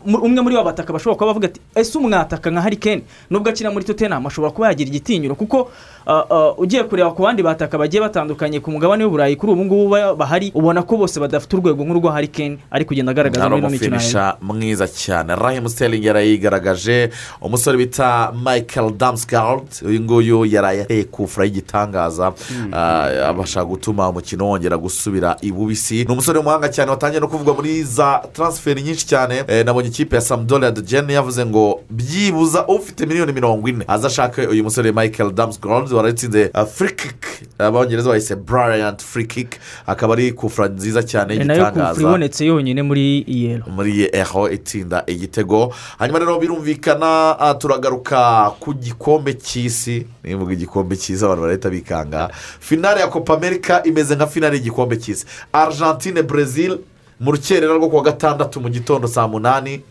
umwe 0.05 0.41
muri 0.41 0.55
ba 0.55 0.63
bataka 0.63 0.93
bashobora 0.93 1.17
kuba 1.17 1.27
bavuga 1.33 1.47
ati 1.51 1.59
ese 1.75 1.97
umwataka 1.97 2.49
nka 2.51 2.61
hari 2.61 2.77
ken 2.77 3.01
nubwo 3.29 3.49
akina 3.49 3.69
muri 3.71 3.85
tottenham 3.85 4.25
ashobora 4.25 4.51
kuba 4.51 4.67
yagira 4.69 4.89
igitinyiro. 4.89 5.24
Kuko 5.33 5.71
ah, 6.05 6.21
ah, 6.29 6.53
ugiye 6.57 6.83
kureba 6.83 7.11
ku 7.11 7.23
bandi 7.25 7.41
bataka 7.43 7.77
bagiye 7.77 8.01
batandukanye 8.05 8.59
ku 8.61 8.69
mugabane 8.71 9.03
w'uburayi 9.03 9.35
kuri 9.35 9.51
ubu 9.53 9.65
ngubu 9.65 9.89
ba- 9.89 10.13
bahari 10.15 10.51
ubona 10.53 10.83
ko 10.85 10.97
bose 10.97 11.17
badafite 11.19 11.53
urwego 11.57 11.81
nk'urwa 11.83 12.11
hari 12.13 12.27
ken 12.27 12.57
ari 12.71 12.85
kugenda 12.85 13.11
agaragaza 13.11 13.49
muri 13.49 13.59
ino 13.59 13.69
mikino 13.69 13.97
mwiza 14.41 14.88
cyane. 14.88 15.35
Rahimu 15.35 15.69
siteringi 15.69 16.07
yarayigaragaje 16.07 17.09
umusore 17.41 17.77
bita 17.77 18.31
michael 18.45 18.91
damsgaard 18.93 19.65
uyu 19.88 19.99
nguyu 20.01 20.45
yaraye 20.45 20.81
ateye 20.81 21.03
kufura 21.03 21.45
y'igitangaza 21.45 22.33
ah, 22.73 23.29
abasha 23.29 23.65
gutuma 23.65 24.09
umukino 24.09 24.47
wongera 24.49 24.77
gusubira 24.77 25.38
ibubisi 25.41 26.03
ni 26.05 26.11
umusore 26.13 26.38
w'umuhanga 26.39 26.69
cyane 26.69 26.91
watangiye 26.91 27.19
no 27.19 27.27
kuvugwa 27.27 27.53
muri 27.55 27.83
za 27.83 28.21
taransiferi 28.33 28.81
nyinshi 28.81 29.07
cyane. 29.07 29.43
Eh, 29.47 29.65
nabonye 29.65 29.88
ikipe 29.88 30.15
ya 30.15 30.21
samudoria 30.21 30.71
de 30.71 30.81
jene 30.81 31.13
yavuze 31.13 31.45
ngo 31.45 31.79
byibuza 31.89 32.67
ufite 32.67 33.05
miliyoni 33.05 33.33
mirongo 33.33 33.67
ine. 33.69 33.85
Aza 33.88 34.07
ashake 34.07 34.41
uyu 34.47 34.63
musore 34.63 34.91
michael 34.91 35.14
damsgaard 35.23 35.91
warayitsinze 35.91 36.51
frikik 36.73 37.25
abongereza 37.60 38.10
bahise 38.10 38.36
brian 38.36 38.97
frikik 38.97 39.60
akaba 39.88 40.13
ari 40.13 40.32
kufura 40.32 40.67
nziza 40.67 41.04
cyane 41.04 41.36
na 41.36 41.54
yo 41.54 41.60
y'igitangaza 41.60 41.89
kufura 41.89 42.10
ibonetse 42.10 42.45
yonyine 42.45 42.82
muri 42.82 43.19
iyero 43.28 43.63
muri 43.75 44.10
eho 44.13 44.49
itsinda 44.49 45.04
igitego. 45.08 45.73
Hanyuma 45.97 46.19
rero 46.19 46.39
birumvikana 46.39 47.39
ah, 47.39 47.54
turagaruka 47.54 48.51
ku 48.60 48.73
gikombe 48.73 49.34
cy'isi. 49.34 50.08
Nivuga 50.23 50.54
igikombe 50.54 50.95
cy'isi 50.95 51.25
abantu 51.25 51.41
barahita 51.41 51.69
bikanga. 51.69 52.30
Finale 52.60 52.99
ya 52.99 53.08
copa 53.08 53.34
america 53.34 53.82
imeze 53.84 54.15
nka 54.15 54.28
finale 54.28 54.56
y'igikombe 54.58 54.97
cy'isi. 54.97 55.25
Argentine 55.54 56.23
brezil 56.23 56.80
mu 57.19 57.32
rukerera 57.32 57.73
rwo 57.73 57.89
kuwa 57.89 58.04
gatandatu 58.04 58.62
mu 58.62 58.69
gitondo 58.69 59.08
saa 59.08 59.28
munani. 59.28 59.82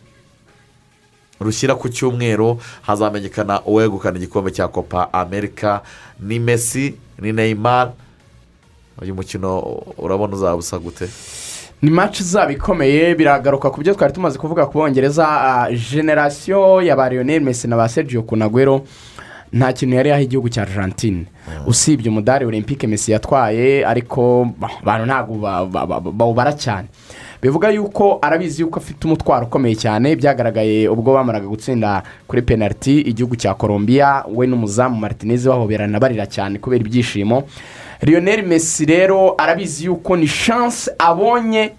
Rushyira 1.40 1.74
ku 1.74 1.88
cyumweru 1.88 2.58
hazamenyekana 2.82 3.62
uwegukana 3.66 4.16
igikombe 4.16 4.50
cya 4.50 4.68
copa 4.68 5.12
america 5.12 5.80
ni 6.20 6.38
messi 6.38 6.94
ni 7.20 7.32
neymar 7.32 7.92
uyu 9.02 9.14
mukino 9.14 9.58
urabona 9.98 10.34
uzaba 10.36 10.56
usa 10.56 10.78
gute 10.78 11.08
ni 11.82 11.90
match 11.90 12.20
izaba 12.20 12.52
ikomeye 12.52 13.14
biragaruka 13.14 13.70
ku 13.70 13.80
byo 13.80 13.94
twari 13.94 14.12
tumaze 14.12 14.38
kuvuga 14.38 14.66
ku 14.66 14.78
bongereza 14.78 15.26
ah, 15.28 15.68
generasiyo 15.70 16.82
ya 16.82 16.96
ba 16.96 17.08
lionel 17.08 17.40
messi 17.42 17.68
na 17.68 17.76
ba 17.76 17.88
sergio 17.88 18.22
kunagwero 18.22 18.86
nta 19.52 19.72
kintu 19.72 19.96
yari 19.96 20.08
yaha 20.10 20.22
igihugu 20.22 20.48
cya 20.48 20.62
argentine 20.62 21.26
usibye 21.66 22.10
umudari 22.10 22.44
olympique 22.46 22.86
messi 22.88 23.12
yatwaye 23.12 23.86
ariko 23.86 24.48
abantu 24.82 25.06
ntabwo 25.06 25.34
ba- 25.38 25.66
ba- 25.66 25.86
ba- 25.86 26.00
bawubara 26.00 26.52
cyane 26.52 26.88
bivuga 27.44 27.70
yuko 27.70 28.18
arabizi 28.22 28.62
yuko 28.62 28.80
afite 28.80 29.04
umutwaro 29.04 29.46
ukomeye 29.46 29.76
cyane. 29.76 30.16
Byagaragaye 30.16 30.88
ubwo 30.88 31.12
bamaraga 31.14 31.46
gutsinda 31.46 32.02
kuri 32.26 32.42
penaliti 32.42 33.00
igihugu 33.00 33.36
cya 33.36 33.54
colombia 33.54 34.24
we 34.34 34.46
n'umuzamu 34.46 34.96
martinez 34.96 35.44
bahoberana 35.46 36.00
barira 36.00 36.26
cyane 36.26 36.58
kubera 36.58 36.80
ibyishimo. 36.80 37.44
Lionel 38.02 38.42
messi 38.46 38.84
rero 38.86 39.34
arabizi 39.38 39.84
yuko 39.84 40.16
ni 40.16 40.26
chance 40.28 40.90
abonye 40.98 41.72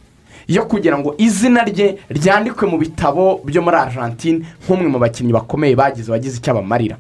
yo 0.47 0.63
kugira 0.65 0.97
ngo 0.97 1.15
izina 1.17 1.63
rye 1.63 1.97
ryandikwe 2.09 2.67
mu 2.67 2.77
bitabo 2.77 3.41
byo 3.45 3.61
muri 3.61 3.75
argentine 3.77 4.45
nk'umwe 4.65 4.87
mu 4.87 4.99
bakinnyi 4.99 5.33
bakomeye 5.33 5.75
bagize 5.75 6.11
wagize 6.11 6.37
icyo 6.37 6.51
abamarira 6.51 6.97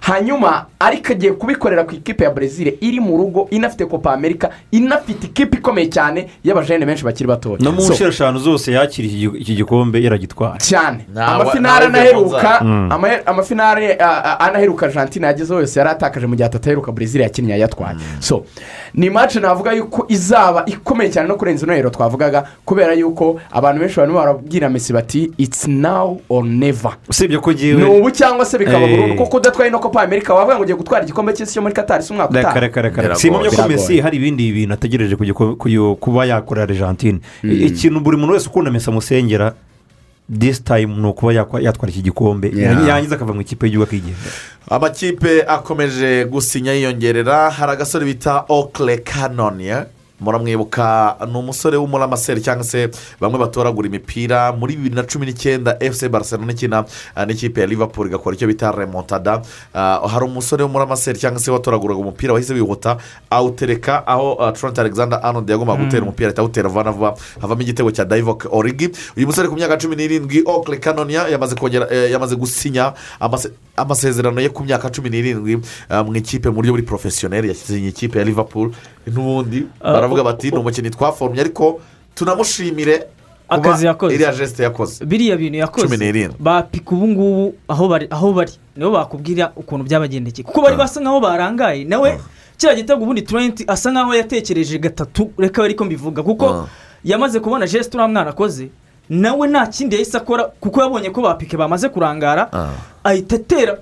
hanyuma 0.00 0.66
ariko 0.80 1.12
agiye 1.12 1.32
kubikorera 1.32 1.84
ku 1.84 1.94
ikipe 1.94 2.24
ya 2.24 2.30
brezil 2.30 2.76
iri 2.80 3.00
mu 3.00 3.16
rugo 3.16 3.48
inafite 3.50 3.86
copa 3.86 4.12
america 4.12 4.48
inafite 4.72 5.24
ikipe 5.26 5.56
ikomeye 5.58 5.86
cyane 5.90 6.28
y'abajene 6.44 6.86
benshi 6.86 7.04
bakiri 7.04 7.28
batoya. 7.28 7.58
No 7.60 7.72
mu 7.72 7.82
nshuro 7.82 8.08
eshanu 8.10 8.38
zose 8.38 8.72
yakiriye 8.72 9.30
iki- 9.38 9.54
gikombe 9.54 10.02
yaragitwaye 10.02 10.58
cyane. 10.58 11.06
Amafinari 11.16 11.84
anaheruka 11.86 12.60
Mm. 12.62 12.92
ama- 12.92 13.26
amafinari 13.26 13.86
anaheruka 14.38 14.86
argentine 14.86 15.26
yagezeho 15.26 15.60
yose 15.60 15.78
yari 15.80 15.90
atakaje 15.90 16.26
mu 16.26 16.36
gihe 16.36 16.46
atataheruka 16.46 16.92
brezil 16.92 17.20
yakinnye 17.20 17.50
yayatwaye. 17.52 17.96
So 18.20 18.44
ni 18.94 19.10
match 19.10 19.36
navuga 19.36 19.72
yuko 19.72 20.04
izaba 20.08 20.64
ikomeye 20.66 21.10
cyane 21.10 21.28
no 21.28 21.36
kurenza 21.36 21.66
ino 21.76 21.90
twavugaga 21.90 22.44
kubera 22.64 22.83
yuko 22.92 23.40
abantu 23.52 23.80
benshi 23.80 23.96
barimo 23.96 24.18
barabwira 24.18 24.68
mesi 24.68 24.92
bati 24.92 25.30
it's 25.38 25.66
now 25.68 26.20
or 26.28 26.44
never. 26.44 26.92
Usibye 27.08 27.38
ko 27.38 27.52
ni 27.52 27.74
ngewe 27.74 27.98
ubu 27.98 28.10
cyangwa 28.10 28.44
se 28.44 28.58
bikaba 28.58 28.84
Eh. 28.86 28.90
burundu 28.96 29.14
kuko 29.24 29.36
udatwaye 29.36 29.70
no 29.70 29.78
copa 29.78 30.02
america 30.02 30.30
wavuga 30.34 30.54
ngo 30.56 30.62
ugiye 30.62 30.76
gutwara 30.76 31.04
igikombe 31.04 31.32
cy'isi 31.32 31.52
cyo 31.54 31.62
muri 31.62 31.74
katari 31.74 32.02
si 32.04 32.12
umwaka 32.12 32.30
utaha. 32.30 33.16
si 33.16 33.28
impamya 33.28 33.50
ko 33.50 33.68
mesi 33.68 34.00
hari 34.00 34.16
ibindi 34.16 34.52
bintu 34.52 34.74
ategereje 34.74 35.16
kuba 36.00 36.24
yakorera 36.26 36.64
argentine. 36.68 37.20
Ikintu 37.42 38.00
buri 38.00 38.16
muntu 38.16 38.32
wese 38.32 38.48
ukunda 38.48 38.70
mesi 38.70 38.90
amusengera 38.90 39.54
disi 40.28 40.62
tayimu 40.62 41.00
ni 41.00 41.06
ukuba 41.06 41.32
yatwara 41.32 41.88
iki 41.92 42.02
gikombe. 42.02 42.52
Yangiza 42.88 43.14
akava 43.16 43.32
mu 43.32 43.40
ikipe 43.40 43.66
y'igihugu 43.66 43.84
akigendera 43.88 44.30
amakipe 44.70 45.42
akomeje 45.46 46.24
gusinya 46.24 46.72
yiyongerera 46.72 47.50
hari 47.50 47.72
agasore 47.72 48.04
bita 48.04 48.44
okle 48.48 48.96
kanoniye 48.98 49.76
muramwibuka 50.24 51.16
ni 51.30 51.36
umusore 51.38 51.76
w'umuramaseri 51.76 52.40
cyangwa 52.40 52.64
se 52.64 52.90
bamwe 53.20 53.38
batoragura 53.38 53.86
imipira 53.88 54.52
muri 54.52 54.76
bibiri 54.76 54.94
na 54.94 55.02
cumi 55.02 55.26
n'icyenda 55.26 55.76
efuse 55.80 56.08
barcelona 56.08 56.52
ikina 56.52 56.84
ah, 57.14 57.26
n'ikipe 57.26 57.60
ya 57.60 57.66
liverpool 57.66 58.06
igakora 58.08 58.36
icyo 58.36 58.46
bita 58.48 58.72
remontada. 58.72 59.42
Ah, 59.74 60.00
hari 60.08 60.24
umusore 60.24 60.62
w'umuramaseri 60.64 61.18
cyangwa 61.18 61.40
se 61.40 61.50
watoraguraga 61.50 62.00
umupira 62.00 62.32
wahise 62.32 62.54
wihuta 62.54 62.96
awutereka 63.30 64.06
aho 64.06 64.36
ah, 64.40 64.52
trent 64.52 64.78
alexander 64.78 65.20
arnold 65.22 65.50
yagombaga 65.50 65.84
gutera 65.84 66.02
umupira 66.02 66.28
ahita 66.28 66.42
awutera 66.42 66.68
vuba 66.68 66.84
na 66.84 66.90
vuba 66.90 67.14
havamo 67.40 67.62
igitego 67.62 67.90
cya 67.90 68.04
dayivoke 68.04 68.48
origi. 68.50 68.90
Uyu 69.16 69.26
musore 69.26 69.48
ku 69.48 69.54
myaka 69.56 69.76
cumi 69.76 69.96
n'irindwi 69.96 70.42
okle 70.46 70.76
kanoniya 70.76 71.28
yamaze 71.28 71.54
kongera 71.54 71.86
eh, 71.90 72.10
yamaze 72.10 72.36
gusinya 72.36 72.92
amase- 73.20 73.50
amasezerano 73.76 74.40
ye 74.40 74.48
ku 74.48 74.64
myaka 74.64 74.90
cumi 74.90 75.10
n'irindwi 75.10 75.60
mu 76.06 76.16
ikipe 76.16 76.48
mu 76.48 76.54
buryo 76.56 76.72
buri 76.72 76.82
porofesiyoneri 76.82 77.48
yashyize 77.48 77.78
ikipe 77.88 78.18
ya 78.18 78.24
liverpool. 78.24 78.70
N'ubundi 79.06 79.66
Ah, 79.80 79.92
baravuga 79.92 80.20
o- 80.20 80.24
bati 80.24 80.50
ni 80.50 80.56
umukinnyi 80.58 80.90
twaforomye 80.90 81.40
ariko 81.40 81.80
tunamushimire 82.14 83.06
Akazi 83.48 83.86
yakoze. 83.86 84.14
iriya 84.14 84.32
jesite 84.32 84.62
yakoze 84.62 85.04
biriya 85.04 85.36
bintu 85.36 85.58
yakoze 85.58 85.86
Cumi 85.86 85.96
n'irindwi. 85.98 86.36
bapika 86.40 86.90
ubu 86.94 87.08
ngubu 87.08 87.54
aho 87.68 87.88
bari 87.88 88.06
aho 88.10 88.32
bari 88.32 88.52
nibo 88.76 88.90
bakubwira 88.90 89.52
ukuntu 89.56 89.84
byabagendekeye 89.84 90.44
kuko 90.44 90.62
bari 90.62 90.76
basa 90.76 91.00
nkaho 91.00 91.20
barangaye 91.20 91.84
nawe 91.84 92.18
kiriya 92.56 92.76
gitego 92.76 93.02
ubundi 93.04 93.22
turenti 93.22 93.64
asa 93.66 93.90
nkaho 93.92 94.14
yatekereje 94.14 94.78
gatatu 94.78 95.30
reka 95.38 95.64
ariko 95.64 95.84
mbivuga 95.84 96.22
kuko 96.22 96.46
Ah. 96.48 96.66
yamaze 97.04 97.40
kubona 97.40 97.66
jesite 97.66 97.94
uriya 97.96 98.08
mwana 98.08 98.30
akoze 98.30 98.68
nawe 99.10 99.48
nta 99.48 99.66
kindi 99.66 99.94
yahise 99.96 100.16
akora 100.16 100.44
kuko 100.60 100.80
yabonye 100.80 101.10
ko 101.10 101.20
bapike 101.22 101.56
bamaze 101.56 101.88
kurangara 101.92 102.48
Ah. 102.52 102.70
ahita 103.04 103.36
atera 103.36 103.76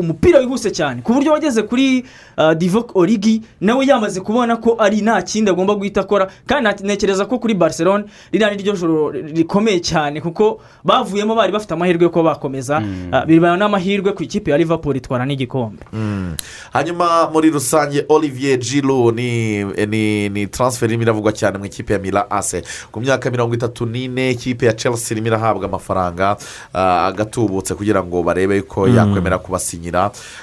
umupira 0.00 0.38
wihuse 0.40 0.70
cyane. 0.70 1.02
Ku 1.02 1.12
buryo 1.12 1.32
wageze 1.32 1.62
kuri 1.62 2.04
uh, 2.38 2.52
divoke 2.52 2.92
origi 2.94 3.42
nawe 3.60 3.86
yamaze 3.86 4.20
kubona 4.20 4.56
ko 4.56 4.76
ari 4.78 5.00
nta 5.02 5.22
kindi 5.22 5.50
agomba 5.50 5.74
guhita 5.74 6.00
akora. 6.00 6.28
Kandi 6.46 6.84
ntekereza 6.84 7.24
ko 7.28 7.38
kuri 7.38 7.54
barcelona 7.54 8.04
ririya 8.32 8.50
ni 8.50 8.62
ryo 8.62 8.76
joro 8.76 9.10
rikomeye 9.10 9.80
cyane 9.80 10.20
kuko 10.20 10.60
bavuyemo 10.84 11.34
bari 11.34 11.52
bafite 11.52 11.72
amahirwe 11.74 12.04
yo 12.04 12.10
kuba 12.10 12.34
bakomeza. 12.34 12.78
Uh, 13.12 13.24
bibana 13.26 13.56
n'amahirwe 13.56 14.12
ku 14.12 14.22
ikipe 14.22 14.50
ya 14.50 14.58
liverpool 14.58 14.96
itwara 14.96 15.26
n'igikombe. 15.26 15.84
Mm. 15.92 16.36
hanyuma 16.72 17.30
muri 17.32 17.50
rusange 17.50 18.04
olivier 18.08 18.58
giroud 18.58 19.14
ni 19.18 20.46
transfer 20.46 20.88
irimo 20.88 21.02
iravugwa 21.02 21.32
cyane 21.32 21.58
mu 21.58 21.64
ikipe 21.66 21.92
ya 21.92 21.98
mira 21.98 22.30
ase 22.30 22.62
ku 22.92 23.00
myaka 23.00 23.30
mirongo 23.30 23.54
itatu 23.54 23.86
n'ine 23.86 24.30
ikipe 24.30 24.66
ya 24.66 24.72
chelsea 24.72 25.14
irimo 25.14 25.26
irahabwa 25.26 25.66
amafaranga 25.68 26.36
ah, 26.74 27.06
agatubutse 27.06 27.74
kugira 27.74 28.02
ngo 28.04 28.22
barebe 28.22 28.62
ko 28.62 28.88
yakwemera 28.88 29.38
kubasinyira. 29.38 29.89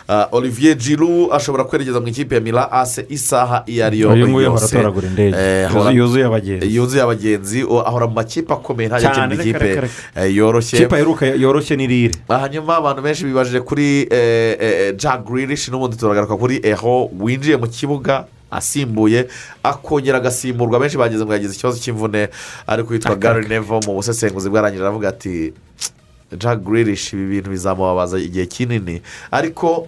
Ah, 0.10 0.28
olivier 0.32 0.76
giroud 0.78 1.32
ashobora 1.34 1.64
kwerekeza 1.64 2.00
mu 2.00 2.08
ikipe 2.08 2.36
ya 2.36 2.42
mira 2.42 2.72
ase 2.72 3.06
isaha 3.10 3.64
iyo 3.68 3.86
ari 3.86 4.00
yo 4.00 4.10
yose 4.52 4.66
Yuzuye- 5.92 6.26
abagenzi 6.26 6.76
yuzuye 6.76 7.02
abagenzi 7.04 7.62
ahora 7.86 8.08
mu 8.08 8.14
makipe 8.14 8.54
akomeye 8.54 8.88
ntajya 8.90 9.10
akina 9.12 9.28
ikipe 9.44 9.66
yoroshye 10.34 10.78
ikipe 10.78 10.96
yoroshye 11.42 11.76
n'irire 11.76 12.14
hanyuma 12.30 12.78
abantu 12.78 13.02
benshi 13.02 13.26
bibajije 13.26 13.60
kuri 13.62 14.08
jack 14.98 15.24
grilish 15.28 15.70
n'ubundi 15.70 15.98
turagaruka 15.98 16.36
kuri 16.38 16.60
eho 16.64 17.10
winjiye 17.20 17.58
mu 17.58 17.68
kibuga 17.68 18.26
asimbuye 18.52 19.28
akongera 19.64 20.18
agasimburwa 20.18 20.80
benshi 20.80 20.98
bageze 20.98 21.26
ngo 21.26 21.34
yagize 21.34 21.54
ikibazo 21.54 21.78
cy'imvune 21.84 22.30
ariko 22.68 22.94
witwa 22.94 23.16
gary 23.16 23.48
nevo 23.48 23.80
mu 23.86 23.94
busesenguzi 24.00 24.50
bwarangije 24.50 24.84
aravuga 24.84 25.10
ati 25.10 25.52
jack 26.38 26.60
grilish 26.60 27.14
ibi 27.14 27.26
bintu 27.26 27.50
bizamubabaza 27.50 28.20
igihe 28.20 28.46
kinini. 28.46 29.02
Ariko 29.32 29.88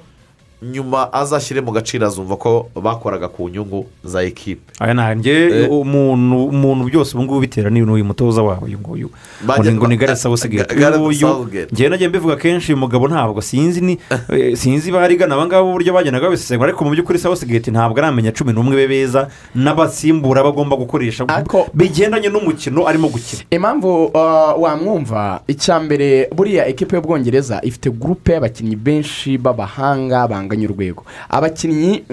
nyuma 0.61 1.13
azashyire 1.13 1.61
mu 1.61 1.71
gaciro 1.71 2.07
azumva 2.07 2.35
ko 2.35 2.69
bakoraga 2.75 3.27
ku 3.27 3.49
nyungu 3.49 3.85
za 4.03 4.23
ekipe 4.23 4.73
aya 4.79 4.93
nanjye 4.93 5.67
umuntu 5.71 6.45
umuntu 6.45 6.83
byose 6.89 7.15
ubu 7.15 7.23
ngubu 7.23 7.39
bitera 7.39 7.69
ni 7.69 7.81
uyu 7.81 8.05
mutoza 8.05 8.41
wabo 8.43 8.65
uyu 8.65 8.79
nguyu. 8.79 9.09
Ngo 9.45 9.87
ni 9.87 9.97
southgate. 10.15 10.75
Gareth 10.75 11.01
uyu 11.01 11.47
ngewe 11.73 11.89
nagiye 11.89 12.09
mbivuga 12.09 12.35
kenshi 12.35 12.73
uyu 12.73 12.77
mugabo 12.77 13.07
ntabwo 13.07 13.41
sinzi 13.41 13.81
ni 13.81 13.97
eh, 14.29 14.57
sinzi 14.57 14.91
barigana 14.91 15.35
aba 15.35 15.45
ngaba 15.45 15.63
uburyo 15.63 15.93
bagendaga 15.93 16.25
babisesengura 16.25 16.69
ariko 16.69 16.85
mu 16.85 16.91
by'ukuri 16.91 17.19
southgate 17.19 17.71
ntabwo 17.71 17.99
aramenya 17.99 18.31
cumi 18.31 18.53
n'umwe 18.53 18.75
be 18.75 18.87
beza 18.87 19.27
n'abasimbura 19.55 20.43
bagomba 20.43 20.75
gukoresha. 20.75 21.25
Bigendanye 21.73 22.29
n'umukino 22.29 22.87
arimo 22.87 23.07
gukina. 23.07 23.43
Impamvu 23.51 24.05
uh, 24.05 24.61
wamwumva 24.61 25.41
icya 25.47 25.79
mbere 25.79 26.29
buriya 26.35 26.67
ekipa 26.67 26.95
y'ubwongereza 26.95 27.59
ifite 27.63 27.89
gurupe 27.89 28.33
y'abakinnyi 28.33 28.75
benshi 28.75 29.37
b'abahanga 29.37 30.27
banganya 30.49 30.67
urwego. 30.69 31.05
Abakinnyi 31.29 32.03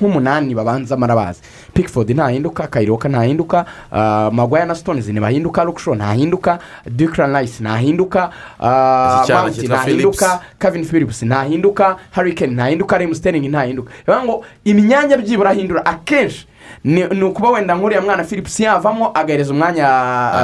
nk'umunani 0.00 0.54
babanza 0.54 0.96
marabazi 0.96 1.40
pickford 1.74 2.10
ntahinduka 2.10 2.66
kayiroka 2.66 3.08
ntahinduka 3.08 3.64
uh, 3.92 4.32
magwaya 4.34 4.66
na 4.66 4.74
stones 4.74 5.08
ntibahinduka 5.08 5.64
lukshaw 5.64 5.94
ntahinduka 5.94 6.58
ducran 6.86 7.34
rice 7.36 7.62
ntahinduka 7.62 8.30
Mount 8.60 9.54
cyitwa 9.54 9.76
ntahinduka 9.76 10.40
kevin 10.58 10.84
phillips 10.84 11.22
ntahinduka 11.22 11.96
hurricane 12.14 12.52
ntahinduka 12.54 12.98
rem 12.98 13.14
sterling 13.14 13.48
ntahinduka. 13.48 13.90
Bivuga 14.06 14.24
ngo 14.24 14.44
imyanya 14.64 15.16
byibura 15.16 15.50
ahindura 15.50 15.86
akenshi. 15.86 16.46
Ni 16.84 17.22
ukuba 17.24 17.50
wenda 17.50 17.74
nk'uriya 17.74 18.00
mwana 18.00 18.24
phillips 18.24 18.60
yavamo 18.60 19.10
agahereza 19.14 19.52
umwanya 19.52 19.88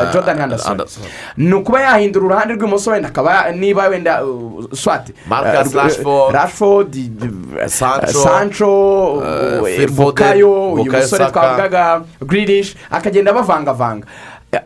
uh, 0.07 0.12
jordan 0.12 0.38
henderson 0.38 0.70
Anderson. 0.72 1.03
ni 1.37 1.53
ukuba 1.55 1.81
yahindura 1.81 2.26
uruhande 2.26 2.55
rw'imoso 2.55 2.90
wenda 2.90 3.09
akaba 3.09 3.53
niba 3.53 3.88
wenda 3.88 4.24
uh, 4.24 4.64
swati 4.72 5.12
uh, 5.76 6.33
Rashford. 6.33 6.96
Sancho. 8.22 9.22
bukayo 9.92 10.72
uyu 10.72 10.92
musore 10.92 11.24
twavugaga 11.31 12.03
grilish 12.26 12.76
akagenda 12.90 13.33
bavangavanga 13.33 14.07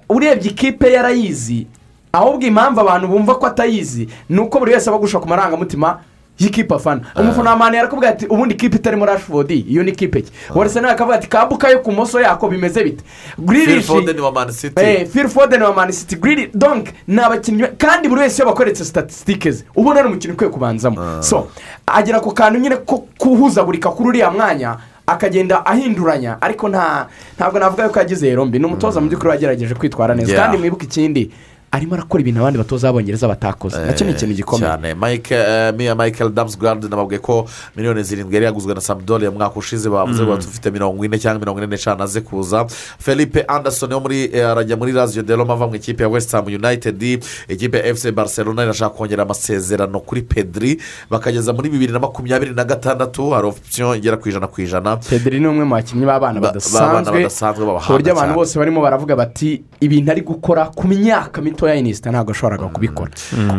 urebye 0.08 0.50
ikipe 0.50 0.92
yarayizi 0.92 1.66
ahubwo 2.12 2.46
impamvu 2.46 2.80
abantu 2.80 3.08
bumva 3.08 3.34
ko 3.34 3.46
atayizi 3.46 4.08
ni 4.28 4.40
uko 4.40 4.58
buri 4.58 4.72
wese 4.72 4.90
aba 4.90 4.96
agusha 4.98 5.18
ku 5.18 5.28
marangamutima 5.28 5.98
y'ikipe 6.38 6.74
afana 6.74 7.00
umufana 7.16 7.50
wa 7.50 7.56
mani 7.56 7.76
yarakubwira 7.76 8.10
ati 8.10 8.26
ubundi 8.26 8.54
ikipe 8.54 8.76
itarimo 8.76 9.06
rashford. 9.06 9.50
Iyo 9.50 9.82
ni 9.82 9.90
ikipe 9.90 10.22
ki 10.22 10.32
warese 10.54 10.78
akavuga 10.80 11.16
ati 11.16 11.28
kabuka 11.28 11.68
yo 11.68 11.78
ku 11.78 11.92
moso 11.92 12.20
yako 12.20 12.48
bimeze 12.48 12.84
bite? 12.84 13.04
Phil 13.36 13.44
grilish 13.46 13.86
Foden 13.86 14.20
wa 14.20 14.32
Man 14.32 14.52
City. 14.52 14.80
Eh, 14.82 15.06
Phil 15.08 15.28
Foden 15.28 15.62
wa 15.62 15.72
Man 15.72 15.92
City. 15.92 16.16
Green 16.16 16.50
donc 16.54 16.88
ni 17.08 17.20
abakinnyi 17.20 17.64
kandi 17.78 18.08
buri 18.08 18.20
wese 18.20 18.42
iyo 18.42 18.46
bakoretse 18.46 18.84
statisitike 18.84 19.50
ze 19.50 19.64
ubona 19.76 20.00
ari 20.00 20.08
umukino 20.08 20.34
ukwiye 20.34 20.50
kubanzamo. 20.50 21.22
So 21.22 21.48
agera 21.86 22.20
ku 22.20 22.32
kantu 22.34 22.60
nyine 22.60 22.76
ko 22.76 23.06
kuhuzagurika 23.18 23.90
kuri 23.90 24.08
uriya 24.08 24.30
mwanya 24.30 24.76
akagenda 25.06 25.66
ahinduranya. 25.66 26.42
Ariko 26.42 26.68
nta 26.68 27.06
ntabwo 27.36 27.58
navuga 27.58 27.84
yuko 27.84 27.98
yagize 27.98 28.28
yero 28.28 28.44
mbi 28.44 28.58
ni 28.58 28.64
umutoza 28.64 29.00
mu 29.00 29.08
by'ukuri 29.08 29.28
wagerageje 29.28 29.74
kwitwara 29.74 30.14
neza. 30.14 30.36
Kandi 30.36 30.58
mwibuke 30.58 30.84
ikindi 30.84 31.30
arimo 31.74 31.94
arakora 31.94 32.20
ibintu 32.22 32.40
abandi 32.40 32.58
batoza 32.58 32.86
b'abongereza 32.88 33.26
batakoze. 33.28 33.78
Nacyo 33.86 34.06
ni 34.06 34.12
ikintu 34.12 34.34
gikomeye. 34.34 34.70
cyane. 34.70 34.94
Mike, 34.94 35.34
eh, 35.34 35.74
miya 35.74 35.94
michael 35.94 36.30
damusgardi 36.30 36.86
nababwiye 36.88 37.18
ko 37.18 37.46
miliyoni 37.76 38.02
zirindwi 38.02 38.34
yari 38.34 38.46
yaguzwe 38.46 38.74
na 38.74 38.80
samudoria 38.80 39.30
mu 39.30 39.38
mwaka 39.38 39.58
ushize. 39.58 39.88
Bavuze 39.90 40.22
ngo 40.22 40.36
dufite 40.36 40.70
mirongo 40.70 41.04
ine 41.04 41.18
cyangwa 41.18 41.40
mirongo 41.40 41.58
ine 41.58 41.66
n'eshanu 41.66 42.02
aze 42.02 42.20
kuza. 42.20 42.66
Felipe 42.98 43.42
anderson 43.48 43.92
wo 43.92 44.00
muri 44.00 44.30
eh, 44.32 44.46
arajya 44.46 44.76
muri 44.76 44.92
raziyo 44.92 45.22
de 45.22 45.34
roma 45.36 45.52
ava 45.54 45.66
mu 45.66 45.74
ikipe 45.74 46.02
ya 46.02 46.08
west 46.08 46.30
ham 46.32 46.46
united. 46.46 47.02
Ikipe 47.48 47.78
ya 47.78 47.94
fc 47.94 48.10
barcelona 48.12 48.62
irashaka 48.62 48.94
kongera 48.96 49.22
amasezerano 49.22 50.00
kuri 50.00 50.22
pedri. 50.22 50.78
Bakageza 51.10 51.52
muri 51.52 51.68
bibiri 51.68 51.92
na 51.92 51.98
makumyabiri 51.98 52.54
na 52.54 52.64
gatandatu. 52.64 53.30
Hari 53.30 53.46
opisiyo 53.46 53.94
igera 53.94 54.16
ku 54.16 54.28
ijana 54.28 54.46
ku 54.46 54.60
ijana. 54.62 54.96
Pedri 54.96 55.40
ni 55.40 55.46
umwe 55.46 55.64
mu 55.64 55.74
bakinnyi 55.74 56.06
b'abana 56.06 56.40
Ba- 56.40 56.52
b'abana 56.52 57.10
badasanzwe 57.10 57.66
ku 57.66 57.92
buryo 57.92 58.12
abantu 58.12 58.34
bose 58.34 58.58
barimo 58.58 58.80
baravuga 58.80 59.16
bati 59.16 59.62
ibintu 59.80 60.10
ari 60.10 60.20
gukora 60.20 60.70
ku 60.74 60.86
myaka 60.88 61.40
mitoya 61.64 61.74
y'inisita 61.74 62.10
ntabwo 62.10 62.30
ashoboraga 62.32 62.66
kubikora 62.68 63.10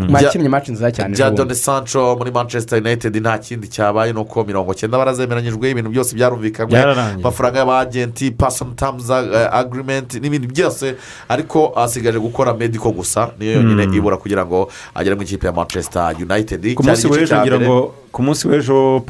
mwakinnye 0.09 0.49
maci 0.49 0.71
nziza 0.71 0.91
cyane 0.91 1.15
bya 1.15 1.31
doni 1.31 1.55
sancho 1.55 2.15
muri 2.17 2.31
manchester 2.31 2.79
united 2.79 3.15
nta 3.17 3.37
kindi 3.37 3.67
cyabaye 3.67 4.13
ni 4.13 4.19
uko 4.19 4.43
mirongo 4.43 4.73
cyenda 4.73 4.97
barazemeranyijwe 4.97 5.69
ibintu 5.71 5.89
byose 5.89 6.15
byarumvikanywe 6.15 6.79
amafaranga 7.17 7.59
y'abagenti 7.59 8.31
pasoni 8.31 8.75
tamuzi 8.75 9.13
agirimenti 9.51 10.19
n'ibindi 10.19 10.47
byose 10.47 10.95
ariko 11.29 11.73
asigaje 11.75 12.19
gukora 12.19 12.53
mediko 12.53 12.91
gusa 12.91 13.29
niyo 13.39 13.51
yonyine 13.53 13.83
ibura 13.97 14.17
kugira 14.17 14.45
ngo 14.45 14.69
agere 14.95 15.15
mu 15.15 15.21
ikipe 15.23 15.47
ya 15.47 15.53
manchester 15.53 16.15
united 16.21 16.73
ku 16.75 16.83
munsi 16.83 17.07
w'ejo 17.07 17.35
ngira 17.41 17.59
ngo 17.59 17.93
ku 18.11 18.23
munsi 18.23 18.47
w'ejo 18.47 19.01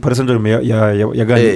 parisenjerime 0.00 0.50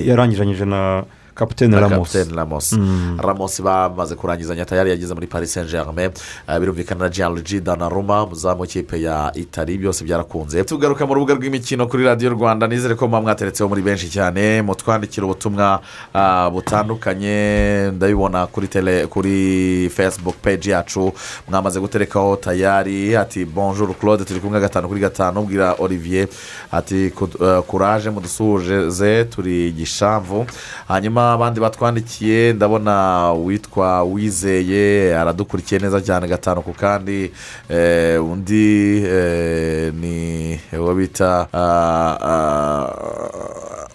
yarangiranyije 0.07 0.64
na 0.64 1.05
kapitene 1.38 1.70
na 1.81 1.81
ramos. 1.88 2.12
kapitene 2.12 2.37
ramos. 2.37 2.74
Ramos 3.18 3.61
bamaze 3.62 4.14
kurangizanya 4.14 4.64
tayari 4.64 4.90
yageze 4.90 5.14
muri 5.14 5.27
paris 5.27 5.53
saint 5.53 5.70
germain 5.70 6.11
Eh, 6.48 6.59
birumvikana 6.61 7.05
na 7.05 7.09
gianluigi 7.11 7.61
danaruma 7.61 8.27
muzamu 8.27 8.61
w'ikipe 8.62 9.01
ya 9.03 9.31
itari 9.35 9.79
byose 9.79 10.05
byarakunze. 10.05 10.64
Tugaruka 10.64 11.07
mu 11.07 11.14
rubuga 11.14 11.35
rw'imikino 11.35 11.87
kuri 11.87 12.05
radiyo 12.05 12.31
rwanda. 12.31 12.66
Nizere 12.66 12.94
ko 12.94 13.07
muba 13.07 13.20
mwateretseho 13.20 13.68
muri 13.68 13.83
benshi 13.83 14.09
cyane. 14.11 14.62
Mutwandikira 14.62 15.27
ubutumwa 15.27 15.81
ah, 16.14 16.51
butandukanye. 16.51 17.90
Ndabibona 17.94 18.46
kuri 18.46 18.68
tele 18.68 19.07
kuri 19.07 19.90
facebook 19.94 20.35
page 20.42 20.70
yacu. 20.70 21.12
Mwamaze 21.48 21.81
guterekaho 21.81 22.37
tayari 22.37 23.16
ati 23.16 23.44
bonjour 23.44 23.94
claude 23.98 24.24
turi 24.24 24.40
kumwe 24.40 24.61
gatanu 24.61 24.88
kuri 24.88 25.01
gatanu 25.01 25.42
bwira 25.42 25.74
olivier. 25.79 26.27
Ati 26.72 27.11
"Ku- 27.11 27.44
eh, 27.44 27.62
kuraje 27.66 28.11
mudusuhuje 28.11 29.24
turi 29.24 29.72
gishamvu. 29.72 30.46
Hanyuma 30.88 31.27
abandi 31.32 31.60
batwandikiye 31.60 32.52
ndabona 32.52 33.32
witwa 33.32 34.02
wizeye 34.02 35.16
aradukurikiye 35.18 35.80
neza 35.80 36.00
cyane 36.00 36.28
gatanu 36.28 36.62
ku 36.62 36.72
kandi 36.72 37.30
eh, 37.68 38.24
undi 38.24 39.02
eh, 39.06 39.92
ni 39.94 40.60
uwo 40.78 40.94
bita 40.94 41.48
ah, 41.52 42.16
ah, 42.22 43.88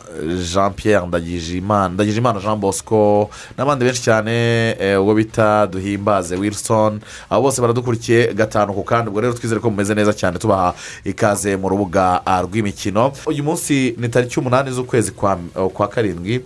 jean 0.53 0.71
pierre 0.73 1.07
ndagijimana 1.07 1.89
ndagijimana 1.93 2.39
jean 2.39 2.59
bosco 2.59 3.29
n'abandi 3.57 3.85
benshi 3.85 4.01
cyane 4.01 4.31
eh, 4.79 5.01
uwo 5.01 5.13
bita 5.15 5.67
duhimbaze 5.67 6.35
wilson 6.35 6.99
abo 7.29 7.41
bose 7.41 7.61
baradukurikiye 7.61 8.33
gatanu 8.33 8.73
ku 8.73 8.83
kandi 8.83 9.09
ubwo 9.09 9.21
rero 9.21 9.33
twizere 9.33 9.59
ko 9.59 9.69
mumeze 9.69 9.95
neza 9.95 10.13
cyane 10.13 10.37
tubaha 10.39 10.73
ikaze 11.05 11.57
mu 11.57 11.69
rubuga 11.69 12.21
ah, 12.25 12.41
rw'imikino. 12.41 13.11
Uyu 13.25 13.43
munsi 13.43 13.95
ni 13.97 14.09
tariki 14.09 14.39
umunani 14.39 14.71
z'ukwezi 14.71 15.11
kwa 15.73 15.87
karindwi 15.87 16.41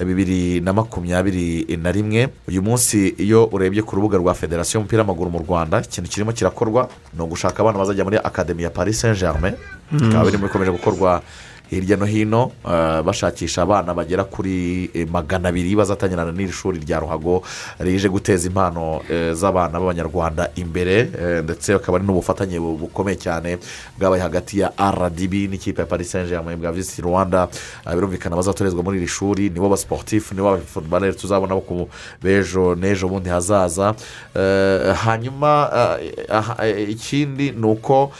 bibiri 0.00 0.60
na 0.60 0.72
makumyabiri 0.72 1.66
na 1.82 1.92
rimwe. 1.92 2.28
Uyu 2.48 2.62
munsi 2.62 3.14
iyo 3.18 3.46
urebye 3.52 3.82
ku 3.82 3.96
rubuga 3.96 4.18
rwa 4.18 4.34
federasiyo 4.34 4.78
y'umupira 4.80 5.02
w'amaguru 5.02 5.30
mu 5.30 5.38
rwanda 5.38 5.80
ikintu 5.80 6.10
kirimo 6.10 6.32
kirakorwa 6.32 6.88
ni 7.14 7.22
ugushaka 7.22 7.62
abana 7.62 7.78
bazajya 7.78 8.04
muri 8.04 8.16
akademi 8.18 8.62
ya 8.62 8.70
paris 8.70 9.00
saint 9.00 9.18
germain 9.18 9.54
bikaba 9.92 10.24
birimo 10.24 10.46
bikomeje 10.46 10.70
gukorwa 10.72 11.22
hirya 11.70 11.96
no 11.96 12.04
hino 12.06 12.52
eh, 12.64 13.02
bashakisha 13.02 13.62
abana 13.62 13.94
bagera 13.94 14.24
kuri 14.24 14.90
eh, 14.94 15.08
magana 15.10 15.48
abiri 15.48 15.74
bazatangirana 15.76 16.32
n'iri 16.32 16.52
shuri 16.52 16.78
rya 16.80 17.00
ruhago 17.00 17.42
rije 17.80 18.08
guteza 18.08 18.46
impano 18.48 19.00
eh, 19.10 19.32
z'abana 19.34 19.80
b'abanyarwanda 19.80 20.50
imbere 20.56 21.08
ndetse 21.42 21.72
bakaba 21.72 21.98
ari 21.98 22.06
n'ubufatanye 22.06 22.58
bu- 22.60 22.76
bukomeye 22.78 23.16
cyane 23.16 23.58
bwabaye 23.98 24.22
hagati 24.22 24.60
ya 24.60 24.72
rdb 24.78 25.32
n'ikipe 25.50 25.80
ya 25.82 25.86
paris 25.86 26.10
saint 26.10 26.28
germain 26.28 26.56
bwa 26.60 26.72
visiti 26.72 27.02
rwanda. 27.02 27.48
Birumvikana 27.94 28.36
bazatorezwa 28.36 28.82
muri 28.82 28.98
iri 28.98 29.08
shuri 29.08 29.50
nibo 29.50 29.68
basiporutifu 29.68 30.34
nibo 30.34 30.48
abafutubareri 30.48 31.16
tuzabona 31.16 31.54
bo 31.54 31.60
ku 31.60 31.88
b'ejo 32.22 32.74
n'ejo 32.74 33.08
bundi 33.08 33.30
hazaza. 33.30 33.94
Hanyuma 35.04 35.70
ikindi 36.88 37.50
ni 37.50 37.66
uko 37.66 38.12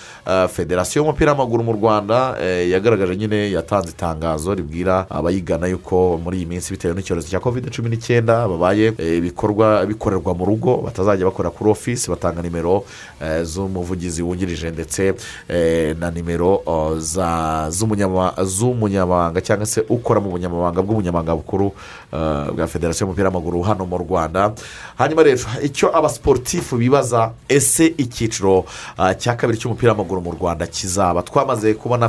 federasiyo 0.48 1.02
y'umupira 1.02 1.33
w'amaguru 1.33 1.62
mu 1.64 1.72
rwanda 1.72 2.38
yagaragaje 2.70 3.16
nyine 3.16 3.34
yatanze 3.53 3.90
itangazo 3.90 4.55
ribwira 4.55 5.07
abayigana 5.11 5.66
yuko 5.66 6.20
muri 6.25 6.37
iyi 6.38 6.47
minsi 6.47 6.73
bitewe 6.73 6.94
n'icyorezo 6.94 7.29
cya 7.29 7.40
kovide 7.40 7.70
cumi 7.70 7.88
n'icyenda 7.90 8.49
babaye 8.49 8.92
eh, 8.99 9.18
ibikorwa 9.18 9.87
bikorerwa 9.87 10.35
mu 10.35 10.44
rugo 10.44 10.77
batazajya 10.77 11.25
bakora 11.25 11.51
kuri 11.51 11.70
ofisi 11.70 12.11
batanga 12.11 12.42
nimero 12.42 12.85
eh, 13.23 13.42
z'umuvugizi 13.42 14.23
wungirije 14.23 14.70
ndetse 14.70 15.14
eh, 15.49 15.97
na 15.99 16.11
nimero 16.11 16.62
oh, 16.66 16.99
z'umunyamabanga 18.44 19.40
cyangwa 19.40 19.66
se 19.66 19.81
ukora 19.88 20.20
mu 20.20 20.31
bunyamabanga 20.31 20.83
bw'ubunyamabanga 20.83 21.35
bukuru 21.37 21.73
bwa 22.55 22.66
federasiyo 22.66 23.05
y'umupira 23.07 23.29
w'amaguru 23.29 23.62
hano 23.62 23.87
mu 23.87 23.99
rwanda. 23.99 24.55
Hanyuma 24.99 25.23
rero 25.23 25.40
icyo 25.62 25.90
abasiporutifu 25.99 26.77
bibaza 26.77 27.33
ese 27.49 27.94
icyiciro 27.99 28.64
cya 29.18 29.35
kabiri 29.35 29.59
cy'umupira 29.59 29.92
w'amaguru 29.92 30.20
mu 30.20 30.33
rwanda 30.33 30.66
kizaba? 30.66 31.23
Twamaze 31.23 31.75
kubona 31.75 32.09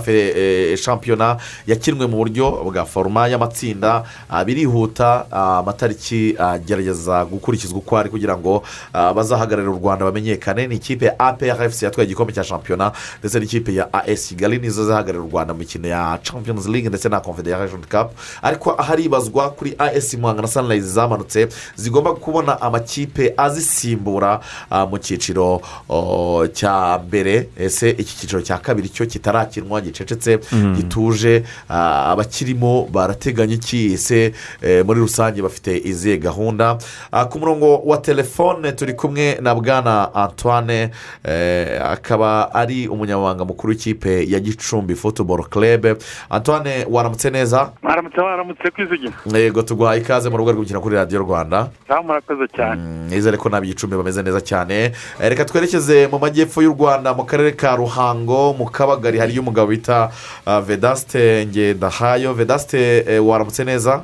shampiyona 0.78 1.15
shampiyona 1.16 1.38
yakinwe 1.68 2.08
mu 2.08 2.18
buryo 2.18 2.52
bwa 2.64 2.86
foroma 2.86 3.28
y'amatsinda 3.28 4.04
ah, 4.30 4.44
birihuta 4.46 5.26
ah, 5.32 5.58
amatariki 5.60 6.36
agerageza 6.40 7.26
gukurikizwa 7.26 7.78
uko 7.80 7.98
ari 7.98 8.10
kugira 8.10 8.38
ngo 8.38 8.64
ah, 8.94 9.14
bazahagararire 9.14 9.72
u 9.72 9.80
rwanda 9.80 10.06
bamenyekane. 10.06 10.68
Ni 10.68 10.76
ikipe 10.76 11.06
ya 11.06 11.20
APRFC 11.20 11.84
yatwaye 11.84 12.06
igikombe 12.06 12.34
cya 12.34 12.44
shampiyona 12.44 12.92
ndetse 13.20 13.40
n'ikipe 13.40 13.74
ya 13.74 13.94
AS 13.94 14.28
Kigali 14.28 14.60
nizo 14.60 14.86
zahagararira 14.86 15.24
u 15.24 15.30
rwanda 15.32 15.54
mu 15.54 15.60
mikino 15.60 15.88
ya 15.88 16.20
Champions 16.24 16.68
League 16.68 16.90
ndetse 16.90 17.10
na 17.10 17.20
Confederation 17.20 17.82
Cup. 17.82 18.12
Ariko 18.42 18.72
haribazwa 18.76 19.50
kuri 19.50 19.76
AS 19.78 20.14
Muhanga 20.14 20.42
na 20.42 20.48
Sunrise 20.48 20.88
zamanutse 20.88 21.48
zigomba 21.76 22.14
kubona 22.14 22.62
amakipe 22.62 23.34
azisimbura 23.38 24.40
ah, 24.70 24.86
mu 24.86 24.98
cyiciro 24.98 25.62
oh, 25.90 26.48
cya 26.48 27.00
mbere. 27.08 27.50
Ese 27.58 27.90
iki 27.90 28.16
cyiciro 28.18 28.42
cya 28.42 28.58
kabiri 28.58 28.90
cyo 28.90 29.06
kitarakinwa 29.06 29.82
gicecetse 29.82 30.40
Mhm. 30.52 30.76
Gituje 31.06 31.44
ah, 31.70 32.12
abakirimo 32.12 32.88
barateganya 32.92 33.54
iki 33.56 33.94
ese 33.94 34.34
eh, 34.62 34.86
muri 34.86 35.00
rusange 35.00 35.42
bafite 35.42 35.78
izihe 35.78 36.18
gahunda. 36.18 36.78
Ah, 37.12 37.26
ku 37.26 37.40
murongo 37.40 37.78
wa 37.86 37.98
telefone 37.98 38.72
turi 38.72 38.94
kumwe 38.94 39.38
na 39.42 39.56
bwana 39.56 40.14
antoine 40.14 40.90
eh, 41.24 41.82
akaba 41.82 42.54
ari 42.54 42.88
umunyamabanga 42.88 43.46
mukuru 43.46 43.72
w'ikipe 43.72 44.26
ya 44.30 44.40
gicumbi 44.40 44.96
futuboro 44.96 45.44
club. 45.44 45.98
Antoine 46.30 46.86
waramutse 46.90 47.30
neza? 47.30 47.72
Mwaramutse 47.84 48.22
mwaramutse 48.22 48.72
kwizigira 48.72 49.14
yego 49.34 49.62
tuguhaye 49.62 50.02
ikaze 50.02 50.30
mu 50.30 50.38
rugo 50.38 50.52
rwo 50.52 50.62
gukina 50.62 50.80
kuri 50.80 50.96
radiyo 50.96 51.20
rwanda. 51.22 51.70
Murakoze 52.06 52.48
cyane. 52.56 52.82
Nizere 53.10 53.38
ko 53.38 53.50
n'ab'igicumbi 53.50 53.96
bameze 53.96 54.24
neza 54.24 54.42
cyane. 54.42 54.76
Eh, 55.22 55.30
reka 55.30 55.46
twerekeze 55.46 56.08
mu 56.08 56.20
majyepfo 56.20 56.62
y'u 56.62 56.74
rwanda 56.74 57.14
mu 57.14 57.26
karere 57.26 57.52
ka 57.52 57.76
ruhango 57.76 58.54
mu 58.54 58.66
kabagari 58.66 59.18
hariyo 59.20 59.42
umugabo 59.42 59.68
bita 59.68 60.12
ah, 60.46 60.62
vedaste 60.96 61.46
ngendahayo 61.46 62.34
vedaste 62.34 63.04
eh, 63.08 63.20
waramutse 63.28 63.64
neza 63.64 64.04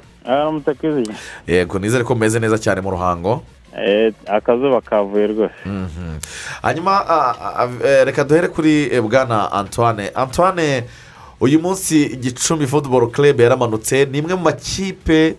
yego 1.48 1.80
nizere 1.80 2.04
ko 2.04 2.14
mumeze 2.16 2.40
neza 2.40 2.58
cyane 2.58 2.82
mu 2.82 2.92
ruhango 2.92 3.44
Eh, 3.88 4.14
akazuba 4.28 4.82
kavuye 4.82 5.28
rwose 5.28 5.54
Mhm. 5.66 6.20
hanyuma 6.62 6.92
ah, 7.10 7.68
eh, 7.86 8.06
reka 8.06 8.24
duhere 8.24 8.48
kuri 8.48 8.90
eh, 8.92 9.02
bwana 9.02 9.52
antoine. 9.52 10.12
Antoine 10.16 10.84
uyu 11.40 11.60
munsi 11.60 12.18
gicumbi 12.18 12.68
futuboro 12.68 13.08
club 13.08 13.40
yaramanutse 13.40 14.06
ni 14.06 14.18
imwe 14.18 14.36
mu 14.36 14.42
makipe 14.44 15.36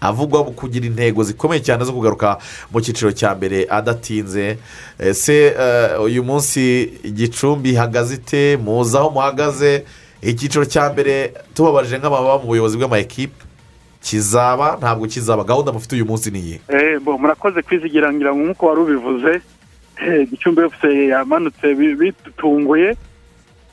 avugwa 0.00 0.44
mu 0.44 0.50
kugira 0.52 0.86
intego 0.86 1.24
zikomeye 1.24 1.62
cyane 1.62 1.84
zo 1.84 1.92
kugaruka 1.92 2.36
mu 2.72 2.80
cyiciro 2.80 3.12
cya 3.12 3.34
mbere 3.34 3.66
adatinze 3.70 4.58
ese 4.98 5.54
uyu 6.04 6.22
munsi 6.24 6.92
gicumbi 7.14 7.70
ihagaze 7.72 8.14
ite 8.14 8.56
muzi 8.56 8.96
aho 8.96 9.10
muhagaze 9.10 9.84
icyiciro 10.22 10.64
cya 10.64 10.90
mbere 10.92 11.32
tubabaje 11.54 11.98
nk'ababa 11.98 12.38
mu 12.38 12.46
buyobozi 12.50 12.76
bw'amayikipe 12.78 13.34
kizaba 14.02 14.76
ntabwo 14.80 15.06
kizaba. 15.06 15.44
Gahunda 15.44 15.72
mufite 15.72 15.94
uyu 15.94 16.06
munsi 16.06 16.30
niyi 16.30 16.60
Eh, 16.68 16.98
murakoze 17.02 17.62
kwizigira 17.62 18.10
nk'uko 18.12 18.66
wari 18.66 18.80
ubivuze 18.80 19.32
eh, 20.02 20.28
gicumbi 20.30 20.60
efuse 20.62 20.88
yamanutse 21.12 21.74
bi- 21.74 21.94
bidutunguye 21.94 22.96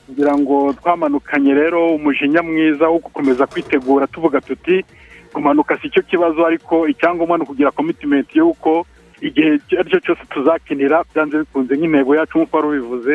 kugira 0.05 0.33
ngo 0.37 0.73
twamanukanye 0.73 1.53
rero 1.53 1.95
umujinya 1.95 2.41
mwiza 2.41 2.87
wo 2.89 2.97
gukomeza 2.99 3.47
kwitegura 3.47 4.07
tuvuga 4.07 4.41
tuti 4.41 4.85
kumanuka 5.33 5.77
si 5.81 5.89
cyo 5.89 6.01
kibazo 6.01 6.45
ariko 6.45 6.87
icyangombwa 6.87 7.37
ni 7.37 7.43
ukugira 7.43 7.71
komitimenti 7.71 8.37
y'uko 8.37 8.85
igihe 9.21 9.55
icyo 9.61 9.79
ari 9.79 9.89
cyo 9.89 9.99
cyose 9.99 10.21
tuzakinira 10.33 11.03
byanze 11.13 11.37
bikunze 11.45 11.73
nk'intego 11.77 12.15
yacu 12.17 12.37
nk'uko 12.41 12.57
wari 12.57 12.67
ubivuze 12.69 13.13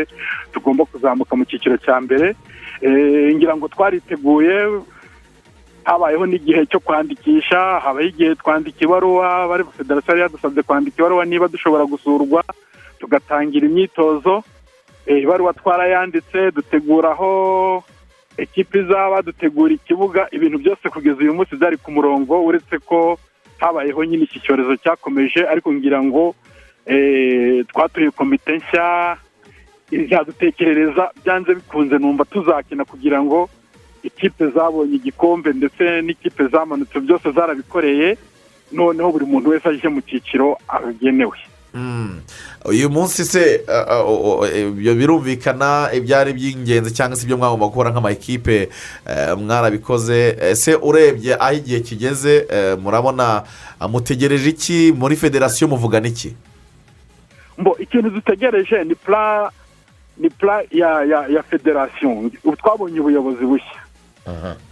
tugomba 0.55 0.85
kuzamuka 0.87 1.35
mu 1.37 1.45
cyiciro 1.47 1.77
cya 1.83 1.99
mbere 2.03 2.27
Eh, 2.31 2.37
ngira 3.35 3.57
ngo 3.57 3.69
twariteguye 3.69 4.57
habayeho 5.85 6.27
n'igihe 6.27 6.67
cyo 6.67 6.81
kwandikisha 6.81 7.61
habaho 7.85 8.01
igihe 8.09 8.35
twandika 8.35 8.81
ibaruwa 8.85 9.49
bari 9.49 9.65
federasiyo 9.77 10.11
yari 10.13 10.23
yadusabye 10.23 10.63
kwandika 10.63 10.97
ibaruwa 10.99 11.25
niba 11.25 11.49
dushobora 11.49 11.85
gusurwa 11.85 12.45
tugatangira 12.99 13.67
imyitozo. 13.67 14.43
Eh, 15.07 15.23
ibaruwa 15.23 15.53
twarayanditse 15.53 16.51
dutegura 16.51 17.11
aho 17.13 17.85
ekipa 18.37 18.79
izaba 18.79 19.23
dutegura 19.23 19.75
ikibuga 19.75 20.29
ibintu 20.33 20.59
byose 20.59 20.89
kugeza 20.89 21.21
uyu 21.21 21.35
munsi 21.35 21.57
byari 21.57 21.77
ku 21.77 21.93
murongo 21.93 22.41
uretse 22.45 22.79
ko 22.81 23.19
habayeho 23.61 24.05
nyine 24.05 24.25
iki 24.25 24.41
cyorezo 24.41 24.77
cyakomeje 24.77 25.45
ariko 25.49 25.73
ngira 25.73 26.01
ngo 26.03 26.35
eh, 26.87 27.65
twatuye 27.69 28.11
komite 28.11 28.57
nshya 28.57 29.17
izadutekerereza 29.91 31.11
byanze 31.25 31.55
bikunze 31.55 31.99
numva 31.99 32.25
tuzakina 32.25 32.85
kugira 32.85 33.23
ngo 33.23 33.49
ikipe 34.03 34.47
zabonye 34.51 34.95
igikombe 34.97 35.53
ndetse 35.53 36.03
n'ikipe 36.03 36.47
zamanutse 36.47 37.01
byose 37.01 37.33
zarabikoreye 37.33 38.17
noneho 38.73 39.13
buri 39.13 39.25
muntu 39.27 39.51
wese 39.51 39.69
aje 39.69 39.89
mu 39.89 40.01
cyiciro 40.01 40.59
agenewe. 40.69 41.39
Mm. 41.75 42.21
uyu 42.65 42.91
munsi 42.91 43.25
se 43.25 43.65
uh, 43.69 44.11
uh, 44.11 44.41
uh, 44.41 44.59
ibyo 44.59 44.95
birumvikana 44.95 45.91
ibyari 45.93 46.33
by'ingenzi 46.33 46.95
cyangwa 46.95 47.17
se 47.17 47.25
ibyo 47.25 47.37
mwagomba 47.37 47.67
gukora 47.67 47.91
nk'amakipe 47.91 48.69
mwarabikoze. 49.39 50.37
Ese 50.41 50.75
urebye 50.75 51.35
aho 51.35 51.55
igihe 51.55 51.81
kigeze 51.81 52.47
murabona 52.83 53.43
mutegereje 53.91 54.51
iki? 54.51 54.95
Muri 54.97 55.17
federasiyo 55.17 55.69
muvugana 55.69 56.09
iki? 56.09 56.35
Mbo 57.59 57.77
ikintu 57.79 58.11
dutegereje 58.11 58.85
ni 58.85 58.95
pla 58.95 59.51
ni 60.19 60.31
pla 60.31 60.63
ya 60.71 61.03
ya 61.05 61.27
ya 61.29 61.43
federasiyo 61.43 62.31
twabonye 62.59 63.01
ubuyobozi 63.01 63.45
bushya. 63.45 63.81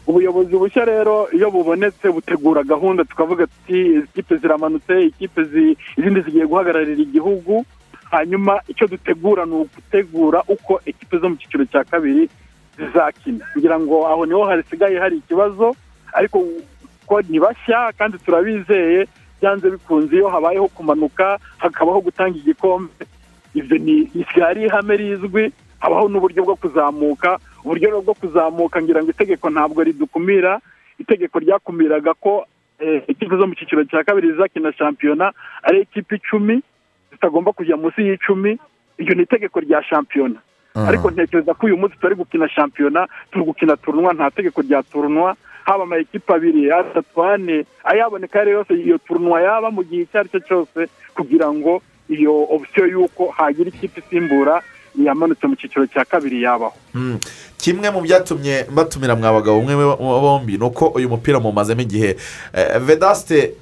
Ubuyobozi 0.06 0.56
bushya 0.56 0.84
rero 0.84 1.28
iyo 1.32 1.50
bubonetse 1.50 2.08
butegura 2.10 2.62
gahunda 2.62 3.04
tukavuga 3.04 3.46
tuti 3.46 3.78
izi 3.86 4.06
kipe 4.14 4.36
ziramanutse 4.36 5.02
ikipe 5.12 5.44
zi- 5.44 5.76
izindi 5.98 6.20
zigiye 6.20 6.46
guhagararira 6.46 7.02
igihugu 7.02 7.64
hanyuma 8.10 8.60
icyo 8.68 8.86
dutegura 8.86 9.44
ni 9.46 9.52
ugutegura 9.54 10.42
uko 10.48 10.80
ekipe 10.86 11.18
zo 11.18 11.28
mu 11.28 11.36
cyiciro 11.36 11.64
cya 11.64 11.84
kabiri 11.84 12.28
zizakina. 12.78 13.44
Ngira 13.58 13.80
ngo 13.80 14.06
aho 14.08 14.26
ni 14.26 14.32
ho 14.34 14.44
hasigaye 14.44 14.98
hari 14.98 15.16
ikibazo 15.20 15.74
ariko 16.12 16.44
ko 17.06 17.20
ni 17.28 17.40
bashya 17.40 17.92
kandi 17.98 18.18
turabizeye 18.18 19.06
byanze 19.40 19.70
bikunze 19.70 20.16
iyo 20.16 20.28
habayeho 20.28 20.68
kumanuka 20.68 21.38
hakabaho 21.58 22.00
gutanga 22.00 22.38
igikombe. 22.38 22.92
Ibyo 23.54 23.76
ni 23.78 24.08
isigaye 24.14 24.50
ari 24.50 24.60
ihame 24.66 24.96
rizwi 24.96 25.52
habaho 25.80 26.08
n'uburyo 26.08 26.42
bwo 26.44 26.56
kuzamuka 26.56 27.38
uburyo 27.64 28.00
bwo 28.00 28.14
kuzamuka 28.14 28.82
ngira 28.82 29.02
ngo 29.02 29.10
itegeko 29.10 29.50
ntabwo 29.50 29.82
ridukumira 29.82 30.60
itegeko 30.98 31.38
ryakumiraga 31.38 32.14
ko 32.14 32.46
eh, 32.78 33.02
ikipe 33.08 33.36
zo 33.36 33.46
mu 33.46 33.54
cyiciro 33.54 33.84
cya 33.84 34.04
kabiri 34.04 34.32
zizakina 34.32 34.72
shampiyona 34.72 35.32
ari 35.62 35.80
ikipe 35.82 36.16
icumi 36.16 36.62
zitagomba 37.10 37.52
kujya 37.52 37.76
munsi 37.76 38.02
y'icumi 38.02 38.58
iryo 38.98 39.14
ni 39.14 39.22
itegeko 39.22 39.60
rya 39.60 39.82
shampiyona. 39.82 40.38
Ariko 40.74 41.10
ntekereza 41.10 41.54
ko 41.54 41.66
uyu 41.66 41.76
munsi 41.76 41.96
turi 42.00 42.14
gukina 42.14 42.48
shampiyona 42.48 43.06
turi 43.30 43.44
gukina 43.44 43.76
turunwa 43.76 44.12
nta 44.14 44.30
tegeko 44.30 44.62
rya 44.62 44.82
turunwa 44.82 45.36
haba 45.64 45.82
ama 45.84 45.96
ekipa 45.96 46.34
abiri 46.34 46.72
atatu 46.72 47.22
ane 47.24 47.64
ayaboneka 47.84 48.40
ayo 48.40 48.42
ari 48.42 48.50
yo 48.50 48.58
yose 48.58 48.72
iyo 48.74 48.98
turunwa 48.98 49.40
yaba 49.40 49.70
mu 49.70 49.84
gihe 49.84 50.02
icyo 50.02 50.20
ari 50.20 50.28
cyo 50.32 50.40
cyose 50.40 50.80
kugira 51.14 51.52
ngo 51.52 51.82
iyo 52.14 52.34
opsiyo 52.54 52.86
y'uko 52.86 53.30
hagira 53.36 53.68
ikipe 53.68 54.00
isimbura 54.00 54.62
yamanutse 55.04 55.46
mu 55.46 55.56
cyiciro 55.56 55.86
cya 55.86 56.04
kabiri 56.04 56.42
yabaho. 56.42 56.76
Mm. 56.94 57.18
kimwe 57.58 57.90
mu 57.90 58.00
byatumye 58.02 58.66
batumira 58.74 59.16
mwa 59.16 59.32
bagabo 59.32 59.58
umwe 59.58 59.74
bombi 59.96 60.58
ni 60.58 60.64
uko 60.64 60.86
uyu 60.98 61.08
mupira 61.08 61.40
mumazemo 61.40 61.80
igihe 61.80 62.16
Eh, 62.52 62.78
vedaste 62.80 63.54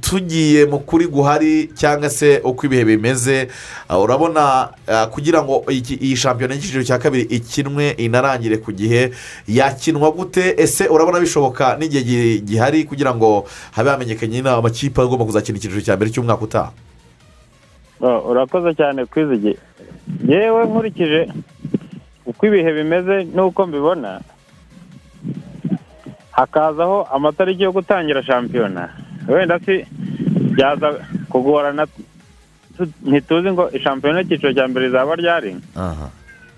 tugiye 0.00 0.66
mu 0.66 0.78
kuri 0.78 1.06
guhari 1.06 1.70
cyangwa 1.74 2.10
se 2.10 2.40
uko 2.44 2.66
ibihe 2.66 2.84
bimeze 2.84 3.48
ah, 3.88 3.98
urabona 3.98 4.68
ah, 4.88 5.06
kugira 5.06 5.42
ngo 5.42 5.64
iyi 5.70 6.16
shampiyona 6.16 6.54
y'icyiciro 6.54 6.84
cya 6.84 6.98
kabiri 6.98 7.22
ikinwe 7.30 7.90
inarangire 7.96 8.56
ku 8.58 8.72
gihe 8.72 9.12
yakinwa 9.48 10.10
gute? 10.12 10.54
Ese 10.58 10.88
urabona 10.88 11.20
bishoboka 11.20 11.76
n'igihe 11.78 12.02
gi- 12.04 12.40
gihari 12.44 12.84
kugira 12.84 13.14
ngo 13.14 13.46
habe 13.72 13.90
hamenyekanye 13.90 14.40
amakipe 14.44 15.00
agomba 15.02 15.24
kuzakina 15.24 15.58
icyiciro 15.58 15.80
cya 15.80 15.96
mbere 15.96 16.10
cy'umwaka 16.10 16.42
utaha? 16.44 16.72
Urakoze 18.02 18.74
cyane 18.74 19.04
kwizigiye 19.06 19.56
yewe 20.28 20.60
nkurikije 20.66 21.20
uko 22.26 22.40
ibihe 22.46 22.70
bimeze 22.72 23.24
n'uko 23.34 23.66
mbibona 23.66 24.20
hakazaho 26.32 27.02
amatariki 27.12 27.62
yo 27.62 27.72
gutangira 27.72 28.22
shampiyona. 28.22 28.88
Wenda 29.28 29.58
si 29.58 29.86
byaza 30.56 30.88
kugorana 31.30 31.86
tu- 32.76 32.88
ntituzi 33.04 33.50
ngo 33.52 33.70
shampiyona 33.82 34.18
y'icyiciro 34.20 34.52
cya 34.56 34.66
mbere 34.68 34.86
izaba 34.86 35.14
ryari? 35.16 35.56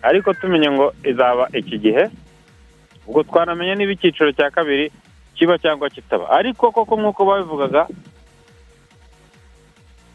Ariko 0.02 0.32
tumenye 0.34 0.70
ngo 0.70 0.92
izaba 1.04 1.48
iki 1.52 1.78
gihe 1.78 2.08
ubwo 3.06 3.22
twanamenya 3.22 3.74
niba 3.74 3.92
icyiciro 3.92 4.32
cya 4.32 4.50
kabiri 4.50 4.92
kiba 5.34 5.58
cyangwa 5.58 5.90
kitaba. 5.90 6.30
Ariko 6.30 6.70
koko 6.72 6.94
nk'uko 6.96 7.20
babivugaga 7.26 7.86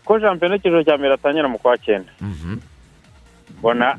ko 0.09 0.17
shampiyona 0.19 0.55
y'icyiciro 0.57 0.81
cya 0.83 0.97
mbere 0.97 1.13
atangira 1.13 1.45
mu 1.47 1.61
kwa 1.61 1.77
cyenda. 1.77 2.09
Mbona 3.61 3.97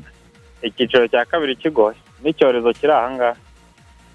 icyiciro 0.61 1.07
cya 1.07 1.23
kabiri 1.25 1.55
kigoye. 1.55 1.95
N'icyorezo 2.23 2.73
kiri 2.75 2.91
ahangaha 2.93 3.39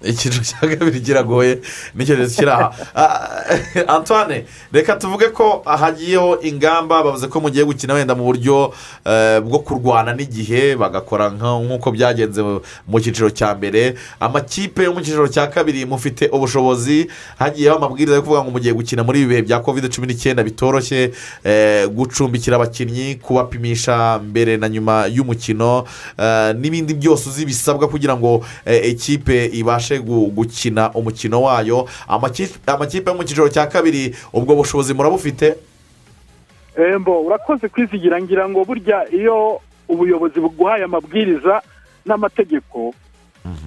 icyiciro 0.03 0.43
cya 0.43 0.59
kabiri 0.77 1.01
kiragoye 1.01 1.59
n'icyorezo 1.95 2.35
kiri 2.35 2.51
aha 2.51 2.71
Ah, 2.95 3.95
antoine 3.95 4.45
reka 4.73 4.95
tuvuge 4.95 5.27
ko 5.29 5.61
hagiyeho 5.65 6.39
ingamba 6.41 7.03
bavuze 7.03 7.27
ko 7.27 7.39
mugiye 7.39 7.65
gukina 7.65 7.93
wenda 7.93 8.15
mu 8.15 8.23
buryo 8.23 8.73
eh, 9.05 9.39
bwo 9.41 9.59
kurwana 9.59 10.13
n'igihe 10.13 10.75
bagakora 10.75 11.29
nk'uko 11.29 11.91
byagenze 11.91 12.41
mu- 12.41 12.61
cyiciro 12.99 13.29
cya 13.29 13.55
mbere. 13.55 13.95
Amakipe 14.19 14.83
yo 14.83 14.93
mu 14.93 14.99
cyiciro 15.01 15.27
cya 15.27 15.47
kabiri 15.47 15.85
mufite 15.85 16.27
ubushobozi. 16.33 17.07
Hagiyeho 17.39 17.77
amabwiriza 17.77 18.15
yo 18.15 18.21
kuvuga 18.21 18.43
ngo 18.43 18.51
mugiye 18.51 18.73
gukina 18.73 19.03
muri 19.03 19.21
ibi 19.21 19.29
bihe 19.29 19.41
bya 19.41 19.59
kovide 19.59 19.87
cumi 19.89 20.07
n'icyenda 20.07 20.43
bitoroshye 20.43 21.11
eh, 21.43 21.87
gucumbikira 21.87 22.55
abakinnyi 22.55 23.15
kubapimisha 23.15 24.19
mbere 24.19 24.57
na 24.57 24.69
nyuma 24.69 25.05
y'umukino 25.07 25.85
eh, 26.19 26.55
n'ibindi 26.59 26.93
byose 26.93 27.29
uzi 27.29 27.45
bisabwa 27.45 27.87
kugira 27.87 28.17
ngo 28.17 28.43
eh, 28.65 28.91
ikipe 28.91 29.45
ibashe 29.53 29.86
gu- 29.99 30.27
gukina 30.35 30.91
umukino 30.91 31.41
wayo. 31.41 31.87
Amaki- 32.07 32.51
amakipe 32.67 33.09
yo 33.11 33.15
mu 33.17 33.23
cyiciro 33.23 33.49
cya 33.49 33.67
kabiri 33.71 34.15
ubwo 34.33 34.55
bushobozi 34.55 34.93
murabufite? 34.93 35.55
Embo 36.77 37.21
urakoze 37.25 37.67
kwizigira 37.69 38.21
ngira 38.21 38.49
ngo 38.49 38.61
burya 38.65 39.07
iyo 39.11 39.61
ubuyobozi 39.89 40.39
buguhaye 40.39 40.83
amabwiriza 40.83 41.61
n'amategeko 42.05 42.93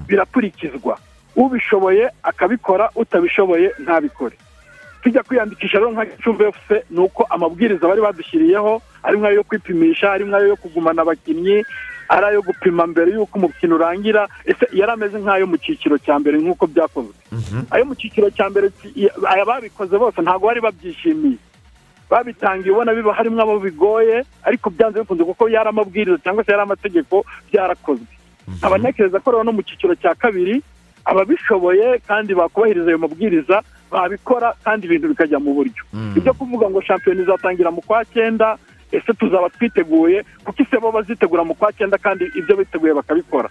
birakurikizwa. 0.07 0.99
Ubishoboye 1.37 2.11
akabikora 2.23 2.91
utabishoboye 2.95 3.71
ntabikore. 3.83 4.37
Tujya 5.03 5.23
kwiyandikisha 5.23 5.79
rero 5.79 5.91
nka 5.91 6.05
gicumbi 6.07 6.45
efuse 6.45 6.85
ni 6.91 7.01
uko 7.01 7.25
amabwiriza 7.31 7.89
bari 7.89 8.01
badushyiriyeho 8.03 8.83
harimo 9.03 9.27
ayo 9.27 9.43
kwipimisha 9.45 10.09
harimo 10.09 10.37
ayo 10.37 10.57
kugumana 10.57 11.03
abakinnyi 11.03 11.65
ari 12.11 12.27
ayo 12.27 12.43
gupima 12.43 12.87
mbere 12.91 13.13
y'uko 13.15 13.39
umukino 13.39 13.75
urangira 13.79 14.27
ese 14.45 14.67
yari 14.75 14.93
ameze 14.93 15.19
nk'ayo 15.23 15.47
mu 15.47 15.57
cyiciro 15.63 15.95
cya 16.03 16.19
mbere 16.19 16.37
nk'uko 16.43 16.67
byakozwe. 16.67 17.15
Ayo 17.71 17.85
mu 17.87 17.95
cyiciro 17.95 18.27
cya 18.35 18.51
mbere 18.51 18.67
ababikoze 19.43 19.95
bose 19.99 20.19
ntabwo 20.23 20.47
bari 20.51 20.61
babyishimiye. 20.61 21.39
Babitangiye 22.11 22.73
ubona 22.75 22.91
biba 22.95 23.15
harimo 23.15 23.39
abo 23.43 23.59
bigoye 23.63 24.25
ariko 24.43 24.71
byanze 24.75 25.01
bikunze 25.07 25.23
kuko 25.25 25.47
yari 25.49 25.69
amabwiriza 25.71 26.19
cyangwa 26.19 26.43
se 26.45 26.51
yari 26.51 26.63
amategeko 26.67 27.23
byarakozwe. 27.53 28.11
Nkaba 28.59 28.79
ntekereza 28.83 29.21
ko 29.23 29.31
rero 29.31 29.45
no 29.47 29.53
mu 29.55 29.63
cyiciro 29.63 29.95
cya 29.95 30.15
kabiri 30.19 30.59
ababishoboye 31.07 31.99
kandi 32.09 32.35
bakubahiriza 32.35 32.89
ayo 32.91 32.99
mabwiriza 32.99 33.63
babikora 33.91 34.55
kandi 34.65 34.87
ibintu 34.91 35.09
bikajya 35.15 35.39
mu 35.39 35.55
buryo. 35.55 35.83
Ibyo 36.19 36.33
kuvuga 36.35 36.67
ngo 36.71 36.83
shampiyona 36.83 37.23
izatangira 37.23 37.71
mu 37.71 37.83
kwa 37.87 38.03
cyenda 38.11 38.59
ese 38.93 39.13
tuzaba 39.15 39.49
twiteguye 39.51 40.23
kuko 40.45 40.81
bo 40.81 40.93
bazitegura 40.93 41.45
mu 41.45 41.55
kwa 41.55 41.73
cyenda 41.73 41.99
kandi 41.99 42.25
ibyo 42.39 42.57
biteguye 42.57 42.93
bakabikora. 42.95 43.49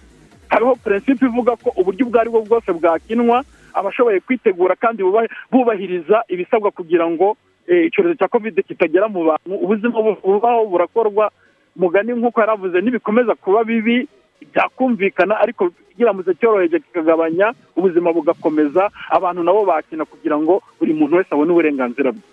Hariho 0.49 0.75
purensipe 0.75 1.25
ivuga 1.25 1.55
ko 1.55 1.69
uburyo 1.77 2.05
ubwo 2.05 2.19
ari 2.19 2.29
bwo 2.29 2.41
bwose 2.41 2.71
bwakinwa 2.73 3.43
abashoboye 3.73 4.19
kwitegura 4.19 4.75
kandi 4.75 5.03
buba- 5.03 5.29
bubahiriza 5.51 6.23
ibisabwa 6.27 6.71
kugira 6.71 7.05
ngo 7.09 7.37
eh, 7.69 7.85
icyorezo 7.87 8.15
cya 8.17 8.27
kovide 8.27 8.61
kitagera 8.65 9.07
mu 9.07 9.23
bantu. 9.29 9.53
Ubuzima 9.61 10.01
bu- 10.01 10.17
bubaho 10.25 10.65
burakorwa 10.65 11.29
mugani 11.77 12.13
nk'uko 12.17 12.39
yari 12.41 12.51
avuze 12.51 12.81
nibikomeza 12.81 13.35
kuba 13.37 13.63
bibi 13.63 14.07
byakumvikana 14.53 15.39
ariko 15.39 15.69
kiramutse 15.99 16.31
cyoroheje 16.39 16.79
kikagabanya 16.79 17.51
ubuzima 17.75 18.13
bugakomeza 18.15 18.87
abantu 19.11 19.43
nabo 19.43 19.65
bakina 19.67 20.05
kugira 20.07 20.39
ngo 20.39 20.63
buri 20.79 20.93
muntu 20.95 21.15
wese 21.19 21.27
abone 21.35 21.51
uburenganzira 21.51 22.11
bwe. 22.15 22.23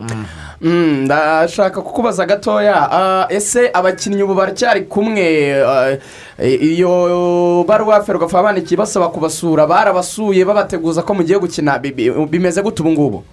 Mm, 0.61 1.05
ndashaka 1.05 1.83
kukubaza 1.83 2.27
gatoya 2.27 2.79
ah, 2.93 3.27
ese 3.29 3.71
abakinnyi 3.75 4.23
ubu 4.23 4.35
baracyari 4.35 4.83
kumwe 4.87 5.27
ah, 5.67 5.99
iyo 6.39 7.65
baruwa 7.69 8.05
ferwafa 8.07 8.43
bandikiye 8.43 8.79
basaba 8.79 9.09
kubasura 9.11 9.67
barabasuye 9.67 10.45
babateguza 10.47 11.03
ko 11.03 11.15
mugiye 11.15 11.39
gukina 11.43 11.79
bi- 11.83 11.91
bi- 11.93 12.15
bimeze 12.31 12.63
gute 12.63 12.83
ubu 12.83 12.91
ngubu? 12.95 13.25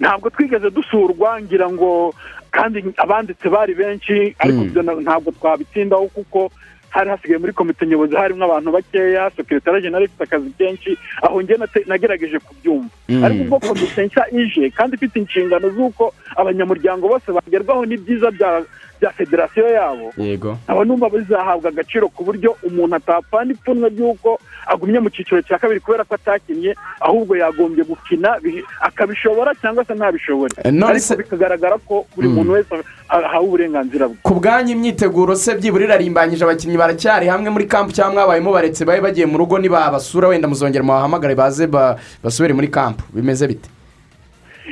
Ntabwo 0.00 0.30
twigeze 0.30 0.70
dusurwa 0.70 1.40
ngira 1.40 1.70
ngo 1.70 2.14
kandi 2.50 2.84
abanditse 2.96 3.48
bari 3.48 3.74
benshi 3.74 4.34
ariko 4.38 4.60
Mm. 4.82 5.00
ntabwo 5.00 5.30
twabitindaho 5.32 6.06
kuko 6.12 6.50
hari 6.94 7.10
hasigaye 7.10 7.38
muri 7.40 7.52
komite 7.56 7.86
nyobozi 7.86 8.14
harimo 8.16 8.44
abantu 8.44 8.68
bakeya 8.76 9.30
sekirotari 9.36 9.82
jenali 9.82 10.04
ifite 10.04 10.22
akazi 10.24 10.50
kenshi 10.58 10.90
aho 11.22 11.42
njye 11.42 11.56
nagerageje 11.86 12.38
kubyumva 12.38 12.92
Mm. 13.08 13.24
ariko 13.24 13.42
ubwo 13.44 13.58
komite 13.60 14.06
nshya 14.06 14.24
ije 14.30 14.70
kandi 14.70 14.96
ifite 14.96 15.16
inshingano 15.18 15.68
z'uko 15.74 16.12
abanyamuryango 16.36 17.08
bose 17.08 17.28
bagerwaho 17.32 17.84
n'ibyiza 17.86 18.30
bya 18.30 18.62
bya 19.00 19.10
federasiyo 19.10 19.66
yabo 19.68 20.12
yego 20.16 20.56
aba 20.68 20.84
numva 20.84 21.08
bizahabwa 21.10 21.68
agaciro 21.70 22.08
ku 22.08 22.24
buryo 22.24 22.56
umuntu 22.62 22.94
atapfana 22.96 23.52
ipfunwe 23.52 23.88
ry'uko 23.88 24.38
agumye 24.66 24.98
mu 25.00 25.10
cyiciro 25.10 25.42
cya 25.42 25.58
kabiri 25.58 25.80
kubera 25.80 26.04
ko 26.04 26.14
atakinnye 26.14 26.74
ahubwo 27.00 27.36
yagombye 27.36 27.84
gukina 27.84 28.38
bi- 28.42 28.64
akabishobora 28.80 29.54
cyangwa 29.60 29.84
se 29.84 29.94
ntabishobore 29.94 30.54
Eh, 30.64 30.72
ariko 30.84 31.14
bikagaragara 31.16 31.76
ko 31.88 32.06
buri 32.16 32.28
Mm. 32.28 32.34
muntu 32.34 32.52
wese 32.52 32.74
ahawe 33.08 33.44
uburenganzira 33.46 34.08
bwe. 34.08 34.16
Ku 34.22 34.34
bwanyu 34.38 34.72
imyiteguro 34.72 35.34
se 35.36 35.54
byibura 35.54 35.84
irarimbanyije 35.84 36.44
abakinnyi 36.44 36.76
baracyari 36.76 37.26
hamwe 37.28 37.50
muri 37.50 37.66
kampu 37.66 37.92
cyangwa 37.92 38.22
mwabaye 38.24 38.40
mubaretse 38.40 38.84
babe 38.84 39.00
bagiye 39.00 39.26
mu 39.26 39.38
rugo 39.38 39.58
nibabasura 39.58 40.28
wenda 40.28 40.48
muzongera 40.48 40.84
mubahamagare 40.84 41.34
baze 41.34 41.66
ba- 41.66 41.96
basubire 42.24 42.54
muri 42.54 42.68
kampu 42.68 43.02
bimeze 43.12 43.46
bite? 43.46 43.68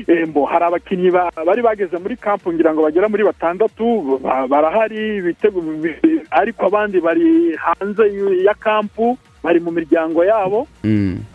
Embo 0.06 0.46
hari 0.46 0.64
abakinnyi 0.64 1.10
ba- 1.10 1.32
bari 1.46 1.62
bageze 1.62 1.98
muri 1.98 2.16
kampu 2.16 2.52
ngira 2.52 2.72
ngo 2.72 2.82
bagera 2.86 3.08
muri 3.10 3.24
batandatu 3.26 4.18
ba- 4.22 4.46
barahari 4.48 5.20
ariko 6.30 6.66
abandi 6.66 7.00
bari 7.00 7.56
hanze 7.58 8.04
ya 8.46 8.54
kampu 8.54 9.18
bari 9.42 9.60
mu 9.60 9.70
miryango 9.70 10.24
yabo. 10.24 10.66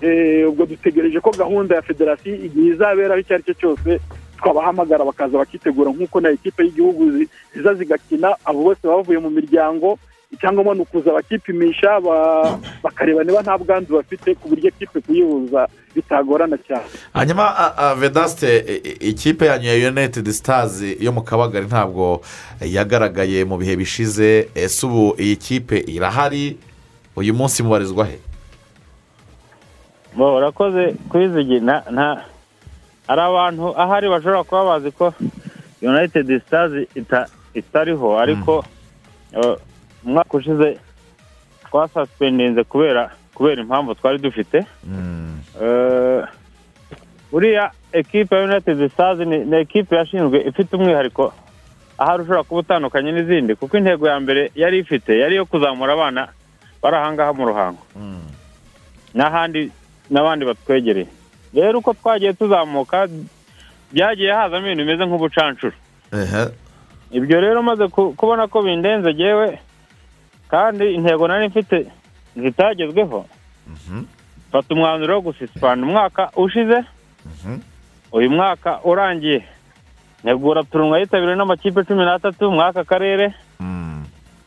Eh, 0.01 0.49
ubwo 0.49 0.65
dutegereje 0.65 1.19
ko 1.19 1.31
gahunda 1.31 1.75
ya 1.75 1.81
federasiyo 1.81 2.35
igihe 2.35 2.67
izaberaho 2.75 3.19
icyo 3.19 3.35
ari 3.35 3.43
cyo 3.43 3.53
cyose 3.53 3.99
twabahamagara 4.37 5.05
bakaza 5.05 5.37
bakitegura 5.37 5.91
nk'uko 5.91 6.21
na 6.21 6.29
ekipe 6.29 6.63
y'igihugu 6.63 7.11
zi- 7.11 7.29
ziza 7.55 7.73
zigakina 7.73 8.35
abo 8.45 8.63
bose 8.63 8.83
bavuye 8.87 9.17
mu 9.19 9.29
miryango 9.29 9.97
icyangombwa 10.31 10.75
ni 10.75 10.81
ukuza 10.81 11.13
bakipimisha 11.13 11.99
ba- 12.03 12.59
bakareba 12.83 13.23
niba 13.23 13.41
nta 13.41 13.57
bwandu 13.57 13.95
bafite 13.95 14.35
ku 14.35 14.49
buryo 14.49 14.67
ekipe 14.67 14.99
kuyihuza 15.01 15.67
bitagorana 15.95 16.57
cyane. 16.67 16.83
Hanyuma 17.13 17.45
vedasite 17.99 18.49
i- 18.67 18.81
i- 18.89 19.09
ikipe 19.15 19.45
yanyu 19.45 19.67
ya 19.67 19.75
yunayitedi 19.75 20.33
sitazi 20.33 20.97
yo 20.99 21.11
mu 21.15 21.21
kabagari 21.23 21.65
ntabwo 21.65 22.21
yagaragaye 22.61 23.45
mu 23.47 23.57
bihe 23.57 23.75
bishize 23.75 24.49
ese 24.55 24.85
ubu 24.85 25.15
iyi 25.19 25.35
kipe 25.35 25.77
irahari? 25.87 26.57
Uyu 27.15 27.33
munsi 27.33 27.63
mubarizwa 27.63 28.05
he 28.05 28.19
urakoze 30.17 30.93
kwizigi. 31.09 31.59
Nta 31.59 32.23
hari 33.07 33.21
abantu 33.21 33.75
ahari 33.79 34.09
bashobora 34.09 34.43
kuba 34.43 34.63
bazi 34.65 34.91
ko 34.91 35.13
united 35.81 36.29
ita- 36.95 37.27
itariho. 37.53 38.19
Ariko 38.19 38.65
eh, 39.33 39.55
umwaka 40.05 40.37
ushize 40.37 40.77
twasasipendinze 41.69 42.63
kubera 42.63 43.11
kubera 43.35 43.61
impamvu 43.61 43.95
twari 43.95 44.17
dufite. 44.17 44.65
Eh, 45.61 46.23
buriya 47.31 47.71
ekipe 47.91 48.35
ya 48.35 48.43
united 48.43 48.91
stars 48.91 49.19
ni 49.19 49.55
ekipe 49.57 49.95
yashinzwe 49.95 50.41
ifite 50.47 50.75
umwihariko 50.75 51.33
ahari 51.97 52.23
ushobora 52.23 52.43
kuba 52.43 52.59
utandukanye 52.59 53.11
n'izindi. 53.11 53.55
Kuko 53.55 53.77
intego 53.77 54.07
ya 54.07 54.19
mbere 54.19 54.51
yari 54.55 54.79
ifite 54.79 55.19
yari 55.19 55.33
iyo 55.35 55.45
kuzamura 55.45 55.93
abana 55.93 56.27
bari 56.85 56.95
ahangaha 57.01 57.33
mu 57.33 57.43
ruhango. 57.49 57.81
N'ahandi 59.17 59.71
n'abandi 60.13 60.45
batwegereye 60.45 61.07
rero 61.53 61.79
uko 61.81 61.93
twagiye 61.97 62.33
tuzamuka 62.37 63.07
byagiye 63.91 64.31
hazamo 64.33 64.65
ibintu 64.69 64.83
bimeze 64.85 65.03
nk'ubucanshuro 65.07 65.73
ibyo 67.11 67.37
rero 67.41 67.63
maze 67.63 67.87
ku- 67.87 68.13
kubona 68.13 68.45
ko 68.47 68.61
bindenze 68.61 69.09
yewe 69.17 69.57
kandi 70.51 70.93
intego 70.93 71.27
nari 71.27 71.47
mfite 71.49 71.87
zitagezweho. 72.37 73.25
Fata 74.51 74.69
umwanzuro 74.73 75.15
wo 75.15 75.21
gusisipana 75.31 75.81
umwaka 75.87 76.29
ushize. 76.35 76.83
Uyu 78.11 78.29
mwaka 78.29 78.79
urangiye. 78.83 79.41
Ntegura 80.23 80.63
turunga 80.63 80.99
yitabiriwe 80.99 81.35
n'amakipe 81.35 81.83
cumi 81.87 82.03
n'atatu 82.05 82.51
muri 82.51 82.67
aka 82.67 82.83
karere 82.83 83.33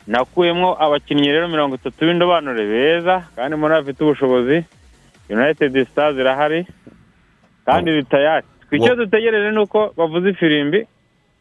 nakuyemo 0.09 0.73
abakinnyi 0.85 1.29
rero 1.33 1.49
mirongo 1.49 1.75
itatu 1.77 2.01
b'indobanure 2.07 2.65
beza 2.67 3.15
kandi 3.37 3.57
muri 3.57 3.73
bafite 3.77 4.01
ubushobozi 4.05 4.65
united 5.31 5.73
stars 5.89 6.17
irahari 6.17 6.67
kandi 7.67 7.91
iri 7.91 8.05
tayari 8.05 8.47
twe 8.69 8.77
icyo 8.81 8.95
dutegereje 8.97 9.51
ni 9.53 9.59
uko 9.61 9.93
bavuza 9.97 10.29
ifirimbi 10.31 10.87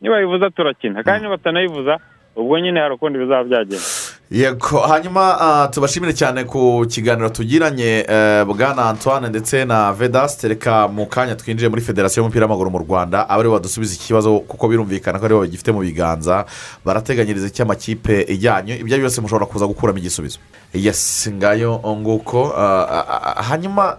nibayivuza 0.02 0.50
turakina. 0.50 1.04
Kandi 1.04 1.24
nibatanayivuza 1.24 2.00
ubwo 2.36 2.60
nyine 2.60 2.80
hari 2.80 2.94
ukundi 2.94 3.20
bizaba 3.20 3.44
byagenda 3.44 3.88
yego 4.32 4.80
hanyuma 4.80 5.38
ah, 5.40 5.68
tubashimire 5.68 6.14
cyane 6.14 6.44
ku 6.44 6.86
kiganiro 6.90 7.30
tugiranye 7.30 8.06
eh, 8.10 8.44
bwana 8.46 8.90
antoine 8.90 9.30
ndetse 9.30 9.66
na 9.66 9.94
vedasite 9.94 10.48
reka 10.48 10.88
mu 10.88 11.06
kanya 11.06 11.36
twinjiye 11.36 11.70
muri 11.70 11.82
federasiyo 11.82 12.22
y'umupira 12.24 12.46
w'amaguru 12.46 12.72
mu 12.72 12.78
rwanda 12.80 13.30
aba 13.30 13.40
ari 13.40 13.50
bo 13.50 13.56
badusubiza 13.56 13.96
ikibazo 13.96 14.40
kuko 14.40 14.68
birumvikana 14.68 15.20
ko 15.20 15.26
ari 15.26 15.34
bo 15.34 15.40
bagifite 15.40 15.72
mu 15.72 15.80
biganza 15.80 16.46
barateganyiriza 16.86 17.48
icyo 17.48 17.64
amakipe 17.64 18.22
ijyanye 18.28 18.76
ibyo 18.78 18.98
byose 18.98 19.22
mushobora 19.22 19.46
kuza 19.46 19.66
gukuramo 19.68 20.00
igisubizo. 20.00 20.40
Yesi 20.74 21.32
ngayo 21.32 21.80
nguko 21.88 22.52
ah, 22.58 23.44
hanyuma 23.48 23.98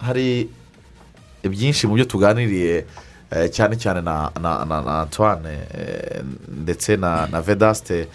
hari 0.00 0.48
byinshi 1.44 1.86
mu 1.86 1.94
byo 1.94 2.04
tuganiriye 2.04 2.84
eh, 3.30 3.50
cyane 3.52 3.76
cyane 3.76 4.00
na 4.00 4.32
antoine 5.04 5.60
eh, 5.76 6.24
ndetse 6.48 6.96
na 6.96 7.40
vedasite 7.44 8.08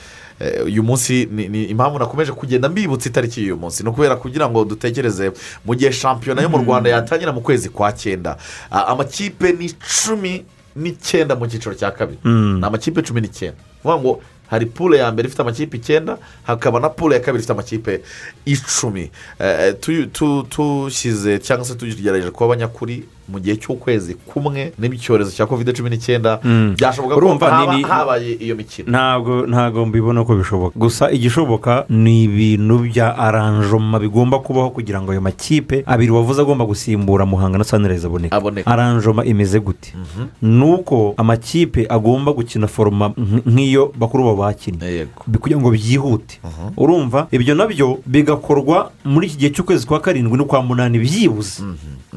uyu 0.66 0.84
munsi 0.84 1.26
ni 1.32 1.64
impamvu 1.64 2.00
nakomeje 2.00 2.32
kugenda 2.32 2.70
mbibutsa 2.70 3.10
itariki 3.10 3.42
y'uyu 3.42 3.58
munsi. 3.58 3.84
Ni 3.84 3.90
ukubera 3.90 4.16
kugira 4.16 4.50
ngo 4.50 4.66
dutekereze 4.66 5.32
mu 5.66 5.76
gihe 5.76 5.92
shampiyona 5.92 6.42
yo 6.42 6.50
mu 6.50 6.58
rwanda 6.58 6.90
yatangira 6.90 7.32
mu 7.32 7.42
kwezi 7.42 7.70
kwa 7.70 7.92
cyenda. 7.92 8.38
Amakipe 8.72 9.52
ni 9.52 9.72
cumi 9.74 10.46
n'icyenda 10.76 11.36
mu 11.36 11.48
cyiciro 11.48 11.76
cya 11.76 11.92
kabiri. 11.92 12.20
Mm. 12.24 12.60
ni 12.60 12.66
amakipe 12.66 13.02
cumi 13.02 13.22
n'icyenda. 13.22 13.58
Kuvuga 13.82 14.00
ngo 14.02 14.22
hari 14.48 14.66
pule 14.66 14.98
ya 14.98 15.12
mbere 15.12 15.28
ifite 15.28 15.42
amakipe 15.42 15.78
icyenda 15.78 16.18
hakaba 16.44 16.80
na 16.80 16.90
pule 16.90 17.16
ya 17.16 17.22
kabiri 17.22 17.40
ifite 17.40 17.54
amakipe 17.54 18.02
icumi. 18.46 19.12
Eh, 19.40 19.76
tu- 20.12 20.44
tushyize 20.50 21.40
cyangwa 21.40 21.66
se 21.66 21.76
tugerageje 21.76 22.32
kuba 22.32 22.46
abanyakuri 22.46 23.04
mu 23.30 23.40
gihe 23.40 23.56
cy'ukwezi 23.56 24.16
kumwe 24.26 24.74
n'icyorezo 24.80 25.32
cya 25.32 25.46
kovide 25.46 25.74
cumi 25.74 25.90
n'icyenda. 25.90 26.40
Mm. 26.44 26.76
byashoboka 26.78 27.16
ko 27.16 27.38
habaye 27.88 28.32
iyo 28.40 28.56
mikino. 28.56 28.90
Ntabwo 28.92 29.48
ntabwo 29.48 29.86
mbibona 29.86 30.24
ko 30.26 30.36
bishoboka. 30.36 30.80
Gusa 30.80 31.12
igishoboka 31.12 31.86
ni 31.90 32.24
ibintu 32.24 32.80
bya 32.80 33.18
aranjoma 33.18 34.00
bigomba 34.00 34.40
kubaho 34.40 34.70
kugira 34.70 35.02
ngo 35.02 35.12
ayo 35.12 35.22
makipe 35.22 35.84
abiri 35.86 36.12
wavuze 36.12 36.42
agomba 36.42 36.66
gusimbura 36.66 37.26
muhanga 37.26 37.58
na 37.58 37.64
sanirayizi 37.64 38.06
aboneke. 38.08 38.36
Aboneke. 38.36 38.70
aranjoma 38.70 39.26
imeze 39.26 39.60
gute? 39.60 39.94
Ni 40.42 40.64
uko 40.74 41.14
amakipe 41.18 41.86
agomba 41.90 42.34
gukina 42.34 42.68
foroma 42.68 43.08
nk- 43.18 43.44
nk'iyo 43.48 43.94
bakuru 44.00 44.24
babo 44.24 44.44
bakinnye 44.44 45.08
kugira 45.40 45.60
ngo 45.60 45.72
byihute. 45.72 46.40
Urumva? 46.78 47.28
Ibyo 47.32 47.56
na 47.56 47.66
byo 47.68 48.00
bigakorwa 48.06 48.92
muri 49.06 49.28
iki 49.28 49.38
gihe 49.38 49.50
cy'ukwezi 49.52 49.86
kwa 49.88 50.00
karindwi 50.00 50.38
no 50.38 50.46
kwa 50.46 50.62
munani 50.64 51.00
byibuze. 51.00 51.64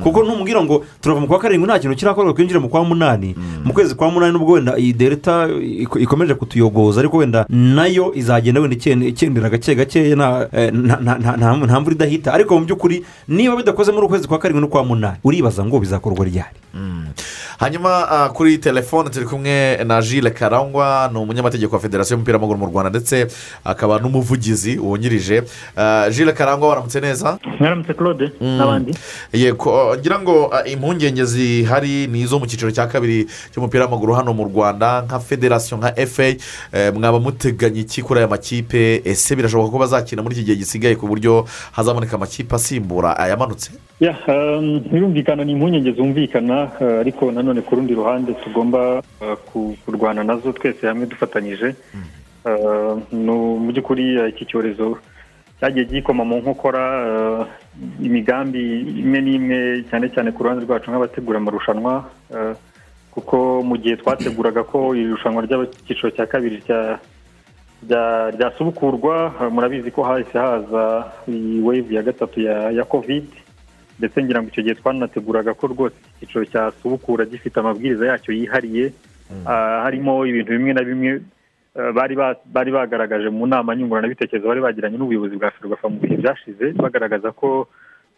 Kuko 0.03 0.23
ntumubwira 0.23 0.61
ngo 0.65 0.85
turava 1.01 1.21
mu 1.21 1.27
kwa 1.27 1.39
karindwi 1.39 1.67
nta 1.69 1.79
kintu 1.79 1.97
kirakorwa 1.97 2.33
twinjire 2.33 2.59
mu 2.61 2.69
kwa 2.69 2.85
munani. 2.85 3.35
Mu 3.65 3.73
kwezi 3.73 3.95
kwa 3.95 4.11
munani 4.11 4.33
nubwo 4.33 4.53
wenda 4.53 4.79
iyi 4.79 4.93
delta 4.93 5.49
iko- 5.63 5.99
ikomeje 5.99 6.35
kutuyogoza 6.35 7.01
ariko 7.01 7.17
wenda 7.17 7.47
na 7.49 7.87
yo 7.87 8.13
izagenda 8.15 8.61
wenda 8.61 8.77
ikende- 8.77 9.09
ikendera 9.09 9.51
gake 9.51 9.75
nta- 10.15 10.49
eh, 10.53 10.73
nta- 10.75 11.81
mvura 11.81 11.95
idahita. 11.95 12.33
Ariko 12.35 12.59
mu 12.61 12.67
by'ukuri 12.67 13.05
niba 13.29 13.57
bidakoze 13.57 13.93
muri 13.93 14.07
ukwezi 14.07 14.29
kwa 14.29 14.39
karindwi 14.39 14.61
no 14.61 14.69
kwa 14.69 14.85
munani 14.85 15.17
uribaza 15.25 15.65
ngo 15.65 15.81
bizakorwa 15.81 16.25
ryari? 16.27 16.57
Hanyuma 17.59 18.09
ah, 18.11 18.29
kuri 18.29 18.59
telefone 18.59 19.11
turi 19.11 19.27
kumwe 19.27 19.77
na 19.85 20.03
jile 20.03 20.31
karangwa 20.31 21.11
ni 21.13 21.19
umunyamategeko 21.19 21.75
wa 21.77 21.81
federasiyo 21.83 22.15
y'umupira 22.15 22.39
w'amaguru 22.39 22.59
mu 22.59 22.67
rwanda 22.67 22.91
ndetse 22.91 23.27
akaba 23.65 23.99
n'umuvugizi 23.99 24.79
wungirije. 24.79 25.43
Ah, 25.77 26.11
jile 26.11 26.33
karangwa 26.33 26.69
waramutse 26.69 27.01
neza? 27.01 27.39
Mwaramutse 27.61 27.95
claude 27.95 28.31
Mm. 28.41 28.59
n'abandi. 28.59 28.93
Yego 29.33 29.97
ngira 29.99 30.19
ngo 30.21 30.51
ah, 30.55 30.65
impungenge 30.67 31.25
zihari 31.25 32.07
ni 32.07 32.21
izo 32.21 32.39
mu 32.39 32.47
cyiciro 32.47 32.71
cya 32.71 32.87
kabiri 32.87 33.27
cy'umupira 33.53 33.85
w'amaguru 33.85 34.13
hano 34.15 34.33
mu 34.35 34.45
rwanda 34.45 35.03
nka 35.03 35.19
federasiyo 35.21 35.79
nka 35.79 35.93
efa 36.01 36.25
eh, 36.27 36.39
mwaba 36.95 37.21
muteganya 37.21 37.81
iki 37.81 38.03
kuri 38.03 38.19
aya 38.21 38.29
makipe? 38.29 39.01
Ese 39.05 39.37
birashoboka 39.37 39.71
ko 39.73 39.79
bazakina 39.79 40.23
muri 40.23 40.35
iki 40.37 40.45
gihe 40.45 40.57
gisigaye 40.57 40.97
ku 40.97 41.07
buryo 41.09 41.47
hazaboneka 41.73 42.17
amakipe 42.17 42.55
asimbura 42.57 43.17
ayamanutse? 43.19 43.71
Ya 44.01 44.13
um, 44.29 44.81
birumvikana 44.93 45.45
ni 45.45 45.53
impungenge 45.53 45.93
zumvikana 45.93 46.69
uh, 46.81 47.01
ariko 47.01 47.33
nanone 47.47 47.63
ku 47.63 47.77
rundi 47.79 47.95
ruhande 47.95 48.35
tugomba 48.43 48.99
uh, 49.23 49.39
ku- 49.47 49.77
kurwana 49.87 50.25
na 50.27 50.37
zo 50.43 50.51
twese 50.53 50.83
hamwe 50.87 51.07
dufatanyije. 51.07 51.75
Uh, 52.47 52.99
no- 53.15 53.59
mu 53.63 53.71
by'ukuri 53.73 54.19
uh, 54.19 54.29
iki 54.29 54.47
cyorezo 54.47 54.99
cyagiye 55.59 55.85
gikoma 55.87 56.25
mu 56.25 56.37
nkokora 56.43 56.85
uh, 57.07 57.47
imigambi 58.03 58.63
imwe 59.03 59.19
n'imwe 59.23 59.59
cyane 59.91 60.07
cyane 60.15 60.31
ku 60.35 60.43
ruhande 60.43 60.63
rwacu 60.67 60.91
nk'abategura 60.91 61.39
amarushanwa 61.39 62.05
uh, 62.31 62.55
kuko 63.15 63.63
mu 63.67 63.75
gihe 63.79 63.97
twateguraga 63.97 64.63
ko 64.63 64.95
iri 64.95 65.11
rushanwa 65.11 65.43
ry'icyiciro 65.47 66.11
cya 66.15 66.27
kabiri 66.31 66.63
rya 66.67 66.99
rya- 67.89 68.31
ryasubukurwa 68.37 69.35
uh, 69.41 69.51
murabizi 69.51 69.91
ko 69.91 70.03
hahise 70.07 70.39
haza 70.39 70.85
iyi 71.27 71.61
wave 71.67 71.95
ya 71.95 72.03
gatatu 72.03 72.41
ya 72.41 72.71
ya 72.71 72.85
covid. 72.85 73.27
Ndetse 73.99 74.17
ngira 74.23 74.41
ngo 74.43 74.49
icyo 74.53 74.63
gihe 74.63 74.75
twanateguraga 74.81 75.55
ko 75.55 75.65
rwose 75.73 75.97
iki 76.01 76.27
cyiciro 76.27 76.45
cyasubukura 76.45 77.25
gifite 77.25 77.57
amabwiriza 77.61 78.07
yacyo 78.07 78.33
yihariye 78.35 78.93
Ah, 79.47 79.83
harimo 79.83 80.23
ibintu 80.27 80.51
bimwe 80.55 80.73
na 80.73 80.83
bimwe 80.87 81.11
eh, 81.75 81.91
bari 81.93 82.15
ba- 82.15 82.39
bari 82.47 82.71
bagaragaje 82.71 83.27
mu 83.29 83.43
nama 83.47 83.75
nyunguranabitekerezo 83.75 84.47
bari 84.49 84.61
bagiranye 84.63 84.97
n'ubuyobozi 84.99 85.35
bwa 85.35 85.51
ferwafa 85.51 85.89
mu 85.91 85.99
bihe 85.99 86.15
byashize 86.23 86.73
bagaragaza 86.79 87.33
ko 87.35 87.67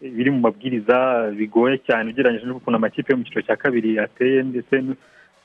biri 0.01 0.29
mu 0.31 0.39
mabwiriza 0.45 0.97
bigoye 1.33 1.81
cyane 1.87 2.13
ugereranyije 2.13 2.45
n'ukuntu 2.45 2.77
amakipe 2.77 3.09
yo 3.09 3.17
mu 3.17 3.23
cyiciro 3.25 3.41
cya 3.41 3.57
kabiri 3.57 3.97
ateye 3.99 4.43
ndetse 4.53 4.75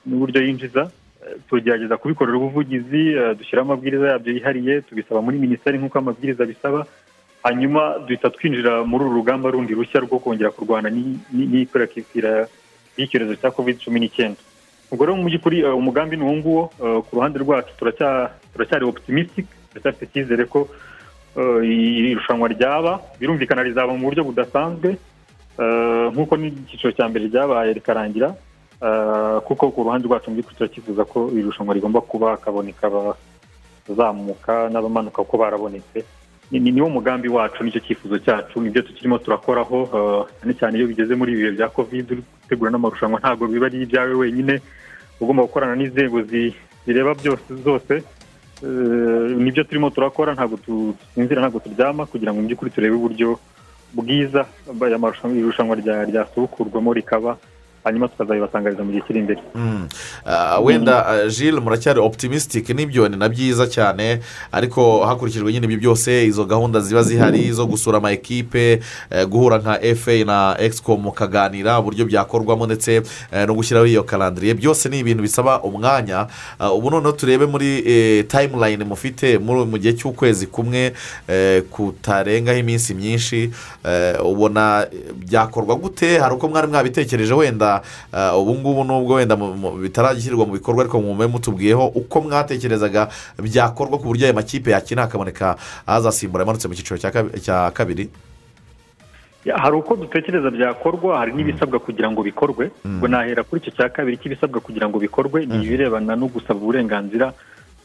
n'uburyo 0.05 0.39
yinjiza. 0.45 0.83
Eh, 1.25 1.33
tugerageza 1.49 1.97
kubikorera 1.97 2.37
ubuvugizi 2.37 3.03
eh, 3.17 3.33
dushyiraho 3.37 3.65
amabwiriza 3.73 4.05
yabyo 4.13 4.31
yihariye 4.37 4.81
tubisaba 4.85 5.25
muri 5.25 5.41
minisiteri 5.41 5.81
nk'uko 5.81 5.97
amabwiriza 5.97 6.45
bisaba 6.45 6.85
hanyuma 7.45 8.01
duhita 8.05 8.29
twinjira 8.33 8.81
muri 8.89 9.05
uru 9.05 9.21
rugamba 9.21 9.53
rundi 9.53 9.73
rushya 9.77 10.01
rwo 10.01 10.17
kongera 10.19 10.49
kurwana 10.49 10.89
n'i- 10.89 11.21
n'i- 11.33 11.45
n'ikwirakwira 11.51 12.49
ry'icyorezo 12.97 13.35
cya 13.37 13.51
covid 13.53 13.77
cumi 13.83 13.99
n'icyenda. 14.01 14.41
Ubwo 14.91 15.05
rero 15.05 15.17
mu 15.17 15.25
by'ukuri 15.29 15.61
eh, 15.61 15.73
umugambi 15.77 16.17
ni 16.17 16.23
uwo 16.25 16.33
nguwo 16.41 16.61
eh, 16.83 16.99
ku 17.05 17.11
ruhande 17.17 17.37
rwacu 17.41 17.71
turacya- 17.77 18.29
turacyari 18.53 18.85
optimistic 18.85 19.45
turacyafite 19.69 20.03
icyizere 20.09 20.45
ko 20.49 20.65
eh, 21.37 21.61
iri 21.99 22.13
rushanwa 22.17 22.47
ryaba 22.49 23.01
birumvikana 23.19 23.61
rizaba 23.65 23.93
mu 23.93 24.09
buryo 24.09 24.23
budasanzwe 24.25 24.97
nk'uko 26.13 26.33
n'icyiciro 26.37 26.91
cya 26.97 27.05
mbere 27.09 27.29
ryabaye 27.31 27.71
rikarangira 27.77 28.35
kuko 29.47 29.71
ku 29.71 29.83
ruhande 29.87 30.03
rwacu 30.09 30.27
mu 30.29 30.35
by'ukuri 30.37 30.55
turacyifuza 30.57 31.01
ko 31.07 31.29
iri 31.33 31.47
rushanwa 31.47 31.73
rigomba 31.77 32.01
kuba 32.03 32.35
hakaboneka 32.35 32.85
abazamuka 32.91 34.69
n'abamanuka 34.71 35.21
uko 35.21 35.35
barabonetse. 35.37 36.03
Ni 36.51 36.59
ni 36.59 36.71
niwo 36.71 36.89
mugambi 36.89 37.27
wacu 37.29 37.63
ni 37.63 37.71
cyo 37.71 37.79
cyifuzo 37.79 38.19
cyacu 38.19 38.61
ni 38.61 38.69
byo 38.69 38.81
tukirimo 38.81 39.17
turakoraho 39.17 39.77
eh, 39.95 40.21
cyane 40.41 40.53
cyane 40.59 40.73
iyo 40.77 40.87
bigeze 40.87 41.15
muri 41.15 41.31
ibi 41.33 41.41
bihe 41.41 41.51
bya 41.57 41.67
covid 41.69 42.05
uri 42.11 42.21
gutegura 42.41 42.71
n'amarushanwa 42.71 43.19
ntabwo 43.19 43.47
biba 43.47 43.65
ari 43.65 43.81
ibyawe 43.81 44.13
wenyine 44.13 44.61
ugomba 45.19 45.43
gukorana 45.43 45.75
n'inzego 45.75 46.21
zi- 46.21 46.53
zireba 46.85 47.13
byose 47.15 47.49
zose 47.65 48.03
Eh, 48.63 49.35
ni 49.37 49.51
byo 49.51 49.63
turimo 49.67 49.89
turakora 49.91 50.31
ntabwo 50.33 50.55
tu- 50.57 50.95
dusinzira 50.95 51.41
ntabwo 51.43 51.59
turyama 51.59 52.05
kugira 52.07 52.31
ngo 52.31 52.39
mu 52.41 52.47
by'ukuri 52.47 52.71
turebe 52.71 52.95
uburyo 52.95 53.35
bwiza 53.93 54.47
aya 54.81 54.95
marushanwa 54.97 55.35
iri 55.35 55.43
rushanwa 55.51 55.75
rya- 55.75 56.07
ryasubukurwamo 56.07 56.93
rikaba 56.95 57.35
hanyuma 57.85 58.07
tukazabibasangariza 58.07 58.83
mu 58.83 58.91
gihe 58.91 59.03
kiri 59.07 59.19
imbere 59.19 59.41
wenda 60.63 61.27
Gilles 61.29 61.61
muracyari 61.63 61.99
optimistic 61.99 62.69
ni 62.69 62.85
byo 62.85 63.09
ni 63.09 63.17
na 63.17 63.29
byiza 63.29 63.67
cyane 63.67 64.19
ariko 64.51 65.05
hakurikijwe 65.05 65.53
nyine 65.53 65.65
ibyo 65.65 65.77
byose 65.77 66.25
izo 66.25 66.45
gahunda 66.45 66.79
ziba 66.79 67.03
zihari 67.03 67.51
zo 67.51 67.65
gusura 67.65 67.97
ama 67.97 68.11
ekipe 68.11 68.79
guhura 69.29 69.57
nka 69.57 69.81
efe 69.81 70.23
na 70.23 70.55
exco 70.59 70.97
mukaganira 70.97 71.79
uburyo 71.79 72.05
byakorwamo 72.05 72.65
ndetse 72.65 73.01
no 73.47 73.53
gushyiraho 73.53 73.85
iyo 73.87 74.03
karandiriye 74.03 74.53
byose 74.53 74.89
ni 74.89 74.99
ibintu 74.99 75.21
bisaba 75.23 75.61
umwanya 75.61 76.27
ubu 76.73 76.89
noneho 76.91 77.11
turebe 77.11 77.45
muri 77.45 77.83
eh, 77.85 78.25
timeline 78.27 78.83
mufite 78.83 79.37
mu 79.37 79.77
gihe 79.77 79.93
cy'ukwezi 79.93 80.47
kumwe 80.47 80.93
kutarengaho 81.69 82.57
iminsi 82.57 82.93
myinshi 82.93 83.51
eh, 83.85 84.25
ubona 84.25 84.87
byakorwa 85.15 85.75
gute 85.75 86.19
hari 86.19 86.35
uko 86.35 86.47
mwari 86.47 86.67
mwabitekereje 86.67 87.33
wenda 87.33 87.74
ah, 88.13 88.37
ubu 88.37 88.55
ngubu 88.55 88.83
nubwo 88.83 89.13
wenda 89.17 89.35
bitarashyirwa 89.81 90.45
mu 90.45 90.53
bikorwa 90.53 90.81
ariko 90.83 91.01
mube 91.01 91.27
mutubwiyeho 91.27 91.87
uko 91.95 92.21
mwatekerezaga 92.21 93.07
byakorwa 93.41 93.97
ku 93.97 94.05
buryo 94.11 94.25
aya 94.25 94.33
makipe 94.33 94.71
yakina 94.71 95.01
hakaboneka 95.09 95.55
azasimbura 95.87 96.43
amanutse 96.43 96.67
mu 96.67 96.75
cyiciro 96.75 96.97
cya 96.97 97.11
kabi- 97.11 97.39
cya 97.39 97.71
kabiri? 97.71 98.09
Ya, 99.45 99.57
hari 99.57 99.75
uko 99.77 99.95
dutekereza 99.95 100.49
byakorwa 100.51 101.17
hari 101.21 101.33
n'ibisabwa 101.33 101.79
kugira 101.79 102.09
ngo 102.11 102.23
bikorwe. 102.25 102.71
Ubwo 102.85 103.07
nahera 103.07 103.43
kuri 103.45 103.61
icyo 103.61 103.71
cya 103.77 103.89
kabiri 103.93 104.17
cy'ibisabwa 104.17 104.57
kugira 104.61 104.89
ngo 104.89 104.97
bikorwe 104.99 105.45
ni 105.45 105.61
ibirebana 105.61 106.15
no 106.17 106.25
gusaba 106.33 106.57
uburenganzira 106.57 107.29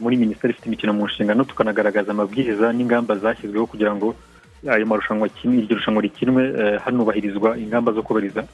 muri 0.00 0.16
minisiteri 0.16 0.56
ifite 0.56 0.66
imikino 0.72 0.96
mu 0.96 1.04
nshingano 1.04 1.44
tukanagaragaza 1.44 2.16
amabwiriza 2.16 2.72
n'ingamba 2.72 3.20
zashyizweho 3.20 3.66
kugira 3.68 3.92
ngo 3.92 4.16
ayo 4.64 4.86
marushanwa 4.88 5.28
iryo 5.60 5.76
rushanwa 5.76 6.00
rikinwe 6.00 6.42
eh, 6.60 6.80
hanubahirizwa 6.80 7.58
ingamba 7.60 7.92
zo 7.92 8.00
icyorezo 8.02 8.44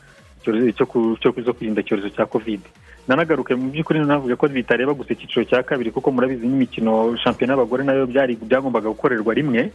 cyo 0.76 1.52
kwirinda 1.54 1.80
icyorezo 1.80 2.10
cya 2.10 2.26
covid. 2.26 2.60
Nanagaruke 3.08 3.54
mu 3.54 3.70
by'ukuri 3.70 4.02
navuga 4.02 4.34
ko 4.36 4.48
bitareba 4.50 4.90
gusa 4.94 5.14
icyiciro 5.14 5.44
cya 5.46 5.62
kabiri 5.62 5.90
kuko 5.94 6.10
murabizi 6.10 6.42
n'imikino 6.46 7.14
shampiyona 7.22 7.54
y'abagore 7.54 7.84
na 7.86 7.92
yo 7.94 8.06
byagombaga 8.10 8.90
gukorerwa 8.90 9.30
rimwe 9.34 9.70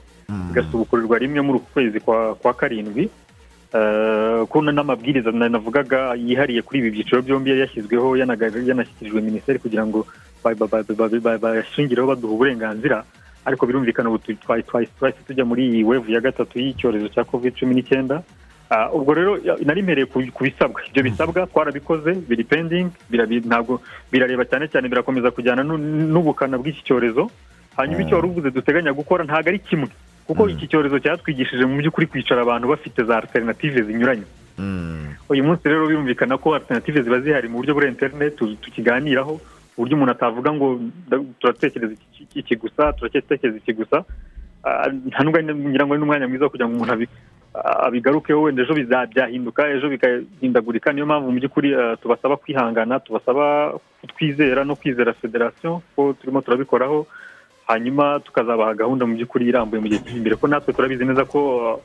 igasubukurirwa 0.52 1.16
rimwe 1.20 1.40
muri 1.42 1.58
uku 1.64 1.70
kwezi 1.74 2.00
kwa 2.04 2.54
karindwi. 2.54 3.10
Eh, 3.72 4.44
ko 4.52 4.60
n'amabwiriza 4.62 5.32
na- 5.32 5.48
navugaga 5.48 6.12
yihariye 6.20 6.60
kuri 6.62 6.80
ibi 6.84 6.90
byiciro 6.92 7.22
byombi 7.24 7.50
yari 7.56 7.62
yashyizweho 7.64 8.18
yanashyikirijwe 8.20 9.22
minisiteri 9.24 9.60
kugira 9.64 9.88
ngo 9.88 10.04
ba- 10.44 10.56
ba- 10.60 10.68
ba- 10.68 10.84
ba- 10.84 11.08
ba- 11.24 11.38
bayashingireho 11.40 12.04
baduha 12.08 12.34
uburenganzira. 12.36 13.04
Ariko 13.48 13.64
birumvikana 13.66 14.10
ubu 14.12 14.20
twahise 14.20 15.24
tujya 15.28 15.46
muri 15.48 15.72
iyi 15.72 15.84
wevu 15.88 16.12
ya 16.12 16.20
gatatu 16.20 16.60
y'icyorezo 16.60 17.08
cya 17.16 17.24
covid 17.24 17.56
cumi 17.56 17.76
n'icyenda. 17.80 18.20
Ubwo 18.96 19.12
rero 19.14 19.32
nari 19.66 19.82
mpereye 19.84 20.06
ku 20.08 20.24
ku 20.34 20.42
bisabwa. 20.44 20.80
Ibyo 20.90 21.04
bisabwa 21.04 21.48
twarabikoze 21.48 22.12
biri 22.30 22.44
pendingi 22.44 22.92
ntabwo 23.48 23.82
birareba 24.12 24.46
cyane 24.48 24.68
cyane 24.72 24.88
birakomeza 24.90 25.32
kujyana 25.32 25.64
n'u- 25.64 25.78
n'ubukana 26.14 26.56
bw'iki 26.58 26.84
cyorezo. 26.88 27.28
Hanyuma 27.78 28.02
icyo 28.04 28.16
wari 28.16 28.28
uvuze 28.32 28.50
duteganya 28.52 28.92
gukora 28.96 29.24
ntabwo 29.28 29.48
ari 29.52 29.60
kimwe. 29.60 29.88
Kuko 30.28 30.48
iki 30.50 30.68
cyorezo 30.72 31.00
cyatwigishije 31.04 31.66
mu 31.68 31.76
by'ukuri 31.84 32.08
kwicara 32.08 32.42
abantu 32.48 32.68
bafite 32.72 33.04
za 33.04 33.18
alternative 33.20 33.84
zinyuranye. 33.84 34.24
Uyu 35.30 35.44
munsi 35.44 35.64
rero 35.68 35.88
birumvikana 35.88 36.38
ko 36.38 36.54
alternative 36.56 37.04
ziba 37.04 37.20
zihari 37.20 37.48
mu 37.52 37.58
buryo 37.60 37.74
bwa 37.76 37.88
interineti 37.88 38.36
tu- 38.38 38.56
tukiganiraho 38.62 39.40
uburyo 39.78 39.96
umuntu 39.96 40.12
atavuga 40.16 40.50
ngo 40.54 40.68
turatekereza 41.40 41.94
iki- 42.36 42.56
gusa 42.56 42.94
turatekereza 42.94 43.58
iki 43.60 43.74
gusa. 43.74 44.04
Ah, 44.64 44.88
ngira 44.94 45.84
ngo 45.88 45.98
n'umwanya 45.98 46.28
mwiza 46.28 46.46
kugira 46.52 46.68
ngo 46.70 46.76
umuntu 46.78 46.94
ah, 46.94 47.00
abigarukeho 47.54 48.42
wenda 48.42 48.64
ejo 48.64 48.74
byahinduka 49.10 49.68
ejo 49.70 49.90
bigahindagurika. 49.90 50.94
Niyo 50.94 51.06
mpamvu 51.06 51.32
mu 51.32 51.40
by'ukuri 51.40 51.76
ah, 51.76 51.96
tubasaba 51.98 52.38
kwihangana 52.38 53.00
tubasaba 53.00 53.74
kutwizera 54.02 54.64
no 54.64 54.76
kwizera 54.76 55.14
federasiyo 55.14 55.82
ko 55.96 56.14
turimo 56.14 56.42
turabikoraho 56.42 57.08
hanyuma 57.68 58.20
tukazabaha 58.24 58.74
gahunda 58.74 59.06
mu 59.06 59.16
by'ukuri 59.16 59.46
irambuye 59.52 59.80
mu 59.82 59.88
gihe 59.88 60.00
kiri 60.04 60.18
imbere 60.18 60.36
ko 60.36 60.48
natwe 60.48 60.74
turabizi 60.74 61.06
neza 61.06 61.26
ko 61.28 61.40
ah, 61.60 61.78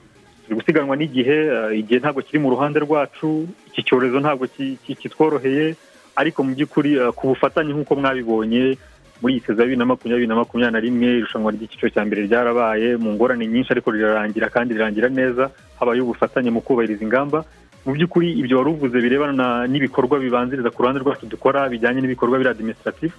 turi 0.47 0.55
gusiganwa 0.55 0.95
n'igihe 0.97 1.37
ah, 1.51 1.71
igihe 1.75 1.99
ntabwo 2.01 2.23
kiri 2.23 2.39
mu 2.39 2.51
ruhande 2.55 2.79
rwacu 2.79 3.49
iki 3.67 3.83
cyorezo 3.83 4.21
ntabwo 4.23 4.47
ki- 4.47 4.79
ki- 4.87 4.95
kitworoheye. 4.95 5.75
Ariko 6.17 6.41
mu 6.47 6.55
by'ukuri 6.57 6.97
ku 7.19 7.35
bufatanye 7.35 7.75
nk'uko 7.77 7.93
mwabibonye 8.01 8.79
muri 9.23 9.35
iyi 9.35 9.43
seza 9.47 9.62
ya 9.62 9.67
bibiri 9.67 9.79
na 9.79 9.85
makumyabiri 9.87 10.27
na 10.29 10.35
makumyabiri 10.37 10.73
na 10.73 10.81
rimwe 10.81 11.09
irushanwa 11.19 11.53
ry'icyiciro 11.53 11.89
cya 11.95 12.05
mbere 12.05 12.21
ryarabaye 12.29 12.97
mu 12.97 13.12
ngorane 13.17 13.47
nyinshi 13.47 13.73
ariko 13.73 13.91
rirarangira 13.91 14.49
kandi 14.53 14.75
rirangira 14.75 15.09
neza 15.09 15.51
habaye 15.81 16.01
ubufatanye 16.01 16.51
mu 16.51 16.61
kubahiriza 16.61 17.05
ingamba. 17.05 17.45
Mu 17.87 17.93
by'ukuri 17.95 18.35
ibyo 18.41 18.59
wari 18.59 18.71
uvuze 18.71 18.97
birebana 19.01 19.33
na- 19.33 19.67
n'ibikorwa 19.71 20.19
bibanziriza 20.19 20.71
ku 20.75 20.83
ruhande 20.83 21.01
rwacu 21.01 21.27
dukora 21.27 21.69
bijyanye 21.71 22.01
n'ibikorwa 22.03 22.39
biri 22.39 22.51
administratif 22.51 23.12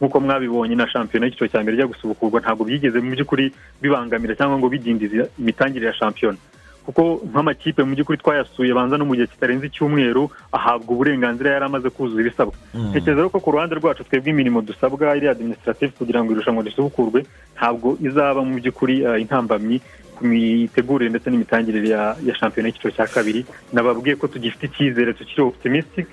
nk'uko 0.00 0.16
mwabibonye 0.20 0.74
na 0.74 0.88
shampiyona 0.90 1.26
y'icyiciro 1.28 1.48
cya 1.52 1.60
mbere 1.62 1.74
ijya 1.76 1.86
gusubukurwa 1.92 2.40
ntabwo 2.40 2.64
byigeze 2.66 2.98
mu 3.04 3.10
by'ukuri 3.14 3.52
bibangamira 3.84 4.34
cyangwa 4.34 4.58
ngo 4.58 4.68
bidindize 4.72 5.28
imitangire 5.38 5.86
ya 5.86 5.94
shampiyona. 5.94 6.38
Kuko 6.84 7.20
nk'amakipe 7.30 7.80
mu 7.84 7.94
by'ukuri 7.96 8.18
twayasuye 8.18 8.72
banza 8.76 8.98
no 8.98 9.08
mu 9.08 9.14
gihe 9.16 9.26
kitarenze 9.26 9.66
icyumweru 9.66 10.28
ahabwa 10.52 10.90
uburenganzira 10.94 11.50
yari 11.56 11.64
amaze 11.64 11.88
kuzuza 11.90 12.20
ibisabwa. 12.20 12.54
Mm. 12.74 12.90
ntekereza 12.90 13.28
ko 13.32 13.40
ku 13.40 13.50
ruhande 13.54 13.74
rwacu 13.80 14.04
twebwe 14.04 14.30
imirimo 14.30 14.60
dusabwa 14.60 15.16
iri 15.16 15.28
administratif 15.28 15.96
kugira 15.98 16.20
ngo 16.20 16.32
irushanwa 16.32 16.62
risubukurwe 16.64 17.24
ntabwo 17.56 17.96
izaba 18.00 18.40
mu 18.44 18.54
by'ukuri 18.60 18.94
eh, 19.06 19.16
intambamyi 19.24 19.80
ku 20.14 20.22
mitegurire 20.30 21.10
ndetse 21.10 21.30
n'imitangire 21.30 21.78
ya, 21.88 22.14
shampiyona 22.38 22.68
y'icyiciro 22.68 22.94
cya 22.94 23.06
kabiri. 23.10 23.40
Nababwiye 23.72 24.14
ko 24.16 24.26
tugifite 24.28 24.64
icyizere 24.66 25.12
tukiri 25.18 25.42
optimistic 25.42 26.06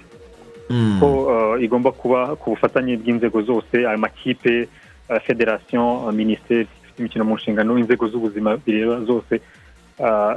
ko 0.99 1.07
eh, 1.31 1.63
igomba 1.65 1.91
kuba 1.91 2.19
ku 2.39 2.55
bufatanye 2.55 2.95
bw'inzego 2.97 3.43
zose 3.43 3.75
ayo 3.83 3.97
makipe 3.99 4.53
eh, 5.11 5.19
federasiyo 5.27 6.07
minisiteri 6.15 6.67
imikino 6.99 7.23
mu 7.27 7.35
nshingano 7.35 7.77
inzego 7.77 8.07
z'ubuzima 8.07 8.57
bireba 8.65 9.03
zose. 9.03 9.41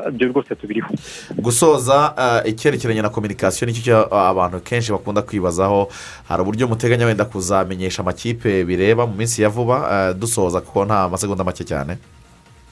Ibyo 0.09 0.29
rwose 0.29 0.55
tubiriho. 0.55 0.89
Gusoza 1.37 2.15
eh, 2.45 2.51
icyerekeranye 2.53 3.03
na 3.03 3.09
kominikasiyo 3.09 3.67
ni 3.67 3.73
cyo 3.73 3.83
cyo 3.83 3.99
eh, 4.12 4.19
abantu 4.29 4.61
kenshi 4.61 4.93
bakunda 4.93 5.23
kwibazaho 5.23 5.89
hari 6.29 6.43
uburyo 6.43 6.69
muteganya 6.69 7.07
wenda 7.07 7.25
kuzamenyesha 7.25 8.03
amakipe 8.03 8.65
bireba 8.65 9.07
mu 9.07 9.15
minsi 9.15 9.43
ya 9.43 9.49
vuba 9.49 10.12
dusoza 10.15 10.61
kuko 10.61 10.85
nta 10.85 11.09
masegonda 11.09 11.45
make 11.45 11.65
cyane. 11.65 11.97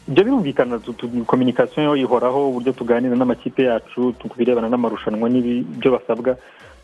Ibyo 0.09 0.25
birumvikana 0.25 0.79
kominikasiyo 1.27 1.83
yo 1.83 1.97
ihoraho 1.97 2.49
uburyo 2.51 2.73
tuganira 2.73 3.17
n'amakipe 3.17 3.63
yacu 3.63 4.15
birebana 4.37 4.69
n'amarushanwa 4.69 5.29
n'ibyo 5.31 5.93
basabwa 5.95 6.37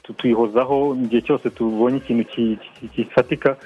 tu- 0.02 0.12
tuyihozaho 0.14 0.94
igihe 1.04 1.22
cyose 1.22 1.50
tubonye 1.50 1.96
ikintu 1.98 2.24
ki- 2.24 2.58
ki- 2.80 2.88
gifatika 2.96 3.56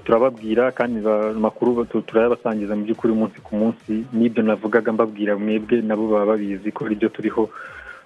turababwira 0.00 0.72
kandi 0.72 1.00
amakuru 1.08 1.84
tu- 1.88 2.02
turayabasangiza 2.04 2.76
mu 2.76 2.84
by'ukuri 2.84 3.12
umunsi 3.12 3.38
ku 3.40 3.56
munsi. 3.56 4.04
N'ibyo 4.12 4.42
navugaga 4.44 4.92
mbabwira 4.92 5.36
mwebwe 5.40 5.80
nabo 5.80 6.08
baba 6.12 6.36
babizi 6.36 6.68
ko 6.72 6.84
ibyo 6.90 7.08
turiho 7.08 7.48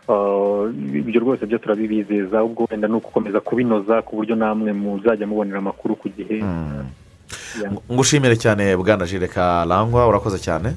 Uh, 0.08 0.66
ibyo 0.74 1.20
rwose 1.22 1.46
byo 1.46 1.58
turabibizeza. 1.62 2.42
Ubwo 2.42 2.66
wenda 2.70 2.88
ni 2.90 2.94
ugukomeza 2.98 3.38
kubinoza 3.40 4.02
ku 4.02 4.18
buryo 4.18 4.34
namwe 4.34 4.72
muzajya 4.74 5.30
mubonera 5.30 5.58
amakuru 5.62 5.94
ku 5.94 6.10
gihe. 6.10 6.42
Yeah. 7.62 7.70
ngushimire 7.86 8.34
cyane 8.34 8.74
bwana 8.76 9.06
jire 9.06 9.30
karangwa 9.30 10.02
urakoze 10.10 10.42
cyane. 10.42 10.74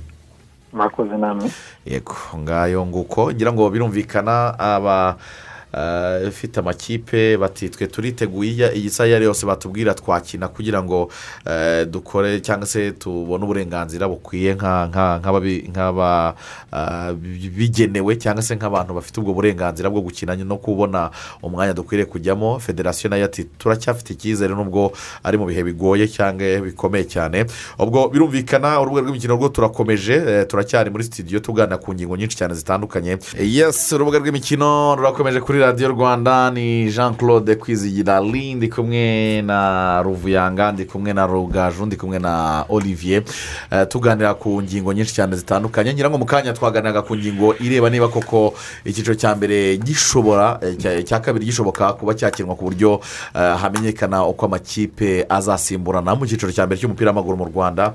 Mwakoze 0.74 1.18
namwe. 1.18 1.50
Yego 1.90 2.14
ngayo 2.38 2.86
nguko. 2.86 3.34
Ngira 3.34 3.50
ngo 3.50 3.66
birumvikana 3.74 4.54
aba 4.62 5.18
ifite 6.28 6.60
amakipe 6.60 7.38
bati 7.38 7.70
twe 7.70 7.88
turiteguye 7.88 8.72
iyi 8.76 8.90
saha 8.90 9.08
iyo 9.08 9.16
ari 9.18 9.26
yose 9.26 9.46
batubwira 9.46 9.94
twakina 9.94 10.48
kugira 10.48 10.84
ngo 10.84 11.10
eh, 11.46 11.86
dukore 11.88 12.40
cyangwa 12.42 12.68
se 12.68 12.92
tubone 12.92 13.44
uburenganzira 13.44 14.08
bukwiye 14.08 14.54
nka- 14.56 14.88
nka- 14.90 15.20
nk'ababi- 15.20 15.68
nk'aba 15.70 16.36
ah, 16.72 17.14
bi- 17.14 17.50
bigenewe 17.50 18.16
cyangwa 18.16 18.42
se 18.44 18.56
nk'abantu 18.56 18.94
bafite 18.94 19.20
ubwo 19.20 19.34
burenganzira 19.34 19.90
bwo 19.90 20.02
gukina 20.02 20.36
no 20.36 20.58
kubona 20.58 21.12
umwanya 21.44 21.74
dukwiriye 21.74 22.06
kujyamo. 22.06 22.60
Federasiyo 22.60 23.10
na 23.10 23.18
yo 23.18 23.26
ati 23.26 23.44
turacyafite 23.58 24.14
icyizere 24.14 24.54
nubwo 24.56 24.92
ari 25.24 25.38
mu 25.38 25.46
bihe 25.46 25.64
bigoye 25.64 26.08
cyangwa 26.08 26.62
bikomeye 26.62 27.04
cyane. 27.10 27.46
Ubwo 27.80 28.10
birumvikana 28.10 28.80
urubuga 28.82 29.02
rw'imikino 29.02 29.36
rwo 29.36 29.50
turakomeje 29.50 30.14
eh, 30.16 30.48
turacyari 30.48 30.90
muri 30.90 31.04
studio 31.04 31.40
tuganira 31.40 31.78
ku 31.78 31.94
ngingo 31.94 32.16
nyinshi 32.18 32.38
cyane 32.38 32.54
zitandukanye. 32.54 33.18
Yes 33.40 33.92
urubuga 33.92 34.20
rw'imikino 34.20 34.96
rurakomeje 34.96 35.40
kuri 35.42 35.60
radiyo 35.66 35.90
rwanda 35.90 36.52
ni 36.52 36.92
jean 36.92 37.16
claude 37.16 37.56
kwizigira 37.56 38.20
Lee, 38.22 38.54
ndi 38.54 38.68
kumwe 38.70 39.42
na 39.42 40.02
ruvuyanga 40.02 40.72
ndi 40.72 40.86
kumwe 40.86 41.14
na 41.14 41.26
rugaju 41.28 41.86
ndi 41.86 41.96
kumwe 41.96 42.20
na 42.20 42.66
olivier. 42.70 43.24
Eh, 43.72 43.88
tuganira 43.90 44.34
ku 44.34 44.62
ngingo 44.62 44.94
nyinshi 44.94 45.14
cyane 45.16 45.36
zitandukanye. 45.36 45.94
Ngira 45.94 46.10
ngo 46.10 46.18
mu 46.18 46.26
kanya 46.26 46.54
twaganiraga 46.54 47.02
ku 47.02 47.16
ngingo 47.16 47.56
ireba 47.60 47.90
niba 47.90 48.08
koko 48.08 48.54
icyiciro 48.86 49.16
cya 49.16 49.36
mbere 49.36 49.78
gishobora 49.78 50.60
eh, 50.62 51.04
cya- 51.04 51.20
kabiri 51.22 51.46
gishoboka 51.46 51.94
kuba 51.94 52.14
cyakinwa 52.14 52.56
ku 52.56 52.64
buryo 52.70 53.00
eh, 53.36 53.58
hamenyekana 53.58 54.26
uko 54.26 54.46
amakipe 54.46 55.26
azasimburana 55.30 56.16
mu 56.16 56.28
cyiciro 56.28 56.52
cya 56.52 56.66
mbere 56.66 56.80
cy'umupira 56.82 57.10
w'amaguru 57.12 57.38
mu 57.38 57.46
rwanda. 57.46 57.94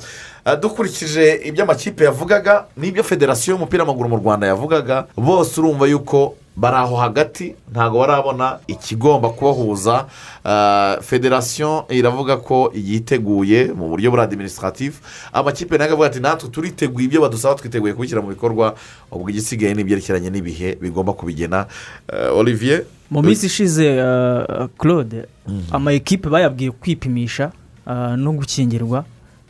Dukurikije 0.61 1.41
ibyo 1.45 1.65
amakipe 1.65 2.05
yavugaga 2.05 2.65
n'ibyo 2.77 3.03
federasiyo 3.05 3.55
y'umupira 3.55 3.85
w'amaguru 3.85 4.09
mu 4.09 4.17
rwanda 4.17 4.47
yavugaga 4.47 5.07
bose 5.17 5.61
urumva 5.61 5.87
yuko 5.87 6.35
bari 6.57 6.77
aho 6.77 6.97
hagati 6.97 7.55
ntabwo 7.73 7.99
barabona 7.99 8.59
ikigomba 8.67 9.29
kubahuza. 9.31 10.07
Eh, 10.45 11.01
federasiyo 11.03 11.85
iravuga 11.89 12.37
ko 12.37 12.73
yiteguye 12.75 13.73
mu 13.73 13.89
buryo 13.89 14.11
bwa 14.11 14.23
adiminisitiratifu 14.23 15.01
amakipe 15.33 15.79
na 15.79 15.85
yo 15.85 15.89
akavuga 15.89 16.07
ati 16.07 16.21
natwe 16.21 16.49
turiteguye 16.49 17.07
ibyo 17.07 17.21
badusaba 17.21 17.55
twiteguye 17.55 17.95
kubishyira 17.95 18.23
mu 18.23 18.29
bikorwa 18.29 18.75
ubwo 19.13 19.31
igisigaye 19.31 19.75
ni 19.75 19.81
ibyerekeranye 19.81 20.31
n'ibihe 20.31 20.79
bigomba 20.81 21.13
kubigena. 21.13 21.67
Eh, 22.13 22.37
olivier? 22.37 22.83
Mu 23.11 23.23
minsi 23.23 23.47
ishize 23.47 24.03
uh, 24.03 24.67
claude 24.79 25.27
ama 25.73 25.93
ekipe 25.93 26.29
bayabwiye 26.29 26.71
kwipimisha 26.71 27.53
uh, 27.87 28.15
no 28.17 28.33
gukingirwa. 28.33 29.05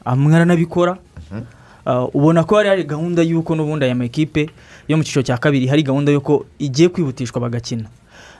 Amwe 0.04 0.36
aranabikora 0.36 0.92
Uh, 0.92 1.09
ubona 2.14 2.44
ko 2.44 2.56
hari 2.56 2.68
hari 2.68 2.84
gahunda 2.84 3.22
y'uko 3.22 3.54
n'ubundi 3.56 3.84
aya 3.84 3.94
makipe 3.94 4.50
yo 4.88 4.96
mu 4.96 5.02
cyiciro 5.04 5.22
cya 5.22 5.38
kabiri 5.38 5.66
hari 5.66 5.82
gahunda 5.82 6.12
y'uko 6.12 6.44
igiye 6.58 6.88
kwihutishwa 6.88 7.40
bagakina. 7.40 7.84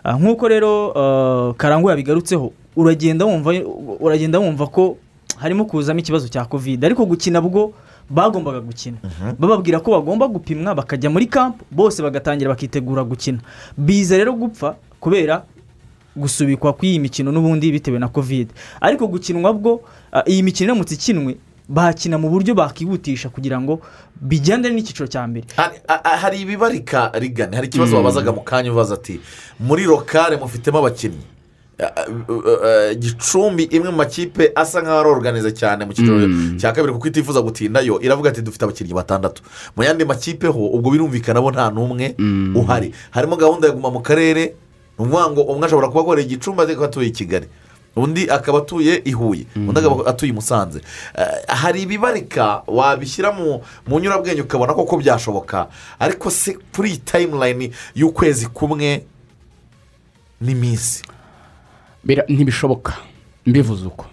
Uh, 0.05 0.17
nk'uko 0.17 0.49
rero 0.49 0.71
uh, 0.89 1.55
karangwa 1.57 1.93
yabigarutseho 1.93 2.53
uragenda 2.77 3.25
wumva 3.25 3.53
uragenda 4.01 4.39
wumva 4.39 4.67
ko 4.67 4.97
harimo 5.37 5.65
kuzamo 5.65 6.01
ikibazo 6.01 6.29
cya 6.29 6.45
kovide 6.45 6.87
ariko 6.87 7.07
gukina 7.07 7.41
bwo 7.41 7.73
bagombaga 8.11 8.61
gukina. 8.61 8.97
Bababwira 9.39 9.81
ko 9.81 9.91
bagomba 9.93 10.29
gupimwa 10.29 10.75
bakajya 10.75 11.11
muri 11.11 11.27
kampu 11.27 11.65
bose 11.71 12.03
bagatangira 12.03 12.51
bakitegura 12.51 13.05
gukina. 13.05 13.39
Biza 13.77 14.17
rero 14.17 14.33
gupfa 14.33 14.77
kubera 15.01 15.45
gusubikwa 16.17 16.73
kw'iyi 16.73 16.99
mikino 16.99 17.33
n'ubundi 17.33 17.73
bitewe 17.73 17.99
na 17.99 18.09
kovide 18.09 18.51
ariko 18.81 19.07
gukinwa 19.07 19.53
bwo 19.53 19.81
uh, 20.13 20.25
iyi 20.27 20.43
mikino 20.43 20.73
iramutse 20.73 20.95
ikinwe 20.95 21.37
bakina 21.71 22.19
mu 22.19 22.27
buryo 22.31 22.55
bakihutisha 22.59 23.31
kugira 23.31 23.61
ngo 23.63 23.79
bijyane 24.21 24.71
n'icyiciro 24.75 25.07
cya 25.07 25.23
mbere. 25.31 25.47
Hari 26.03 26.41
ibibarika 26.43 27.15
rigane 27.15 27.55
hari 27.57 27.67
ikibazo 27.71 27.95
Mm. 27.95 28.03
wabazaga 28.03 28.33
mu 28.35 28.43
kanya 28.43 28.73
ubaza 28.75 28.95
ati 28.99 29.21
muri 29.63 29.85
lokale 29.87 30.35
mufitemo 30.37 30.79
abakinnyi? 30.83 31.23
Gicumbi 32.99 33.63
imwe 33.71 33.91
mu 33.91 33.97
makipe 33.97 34.53
asa 34.55 34.83
nk'aho 34.83 35.01
aroruganize 35.01 35.53
cyane 35.55 35.85
mu 35.85 35.93
cyiciro 35.95 36.19
cya 36.59 36.73
kabiri 36.73 36.93
kuko 36.93 37.09
itifuza 37.09 37.41
gutindayo 37.41 38.01
iravuga 38.03 38.31
ati 38.31 38.43
dufite 38.43 38.65
abakinnyi 38.65 38.93
batandatu. 38.95 39.43
Mu 39.77 39.83
yandi 39.83 40.05
makipe 40.05 40.47
ho 40.51 40.67
ubwo 40.77 40.91
birumvikana 40.91 41.41
bo 41.41 41.51
nta 41.51 41.71
n'umwe 41.71 42.15
uhari. 42.55 42.93
Harimo 43.11 43.37
gahunda 43.37 43.69
yo 43.69 43.75
guma 43.75 43.91
mu 43.91 44.01
karere 44.03 44.55
ni 44.99 45.07
ukuvuga 45.07 45.31
ngo 45.31 45.41
umwe 45.49 45.67
ashobora 45.67 45.89
kuba 45.89 46.01
akorera 46.01 46.27
igicumbi 46.27 46.61
ariko 46.63 46.85
atuye 46.85 47.09
i 47.09 47.11
kigali. 47.17 47.47
Undi 47.97 48.31
akaba 48.31 48.59
atuye 48.59 49.03
i 49.05 49.13
huye. 49.13 49.47
Undi 49.57 49.81
akaba 49.81 50.07
atuye 50.07 50.31
i 50.31 50.35
musanze. 50.35 50.81
Eh, 51.19 51.27
hari 51.49 51.83
ibibarika 51.83 52.63
wabishyira 52.67 53.33
mu 53.33 54.01
nyurabwenge 54.01 54.43
ukabona 54.43 54.75
koko 54.75 54.97
byashoboka. 54.97 55.67
Ariko 55.99 56.31
se 56.31 56.57
kuri 56.75 56.89
iyi 56.91 56.99
tayimulayini 56.99 57.73
y'ukwezi 57.95 58.47
kumwe 58.47 59.05
n'iminsi? 60.41 61.03
Ntibishoboka. 62.29 62.95
Mbivuze 63.47 63.87
uko. 63.87 64.07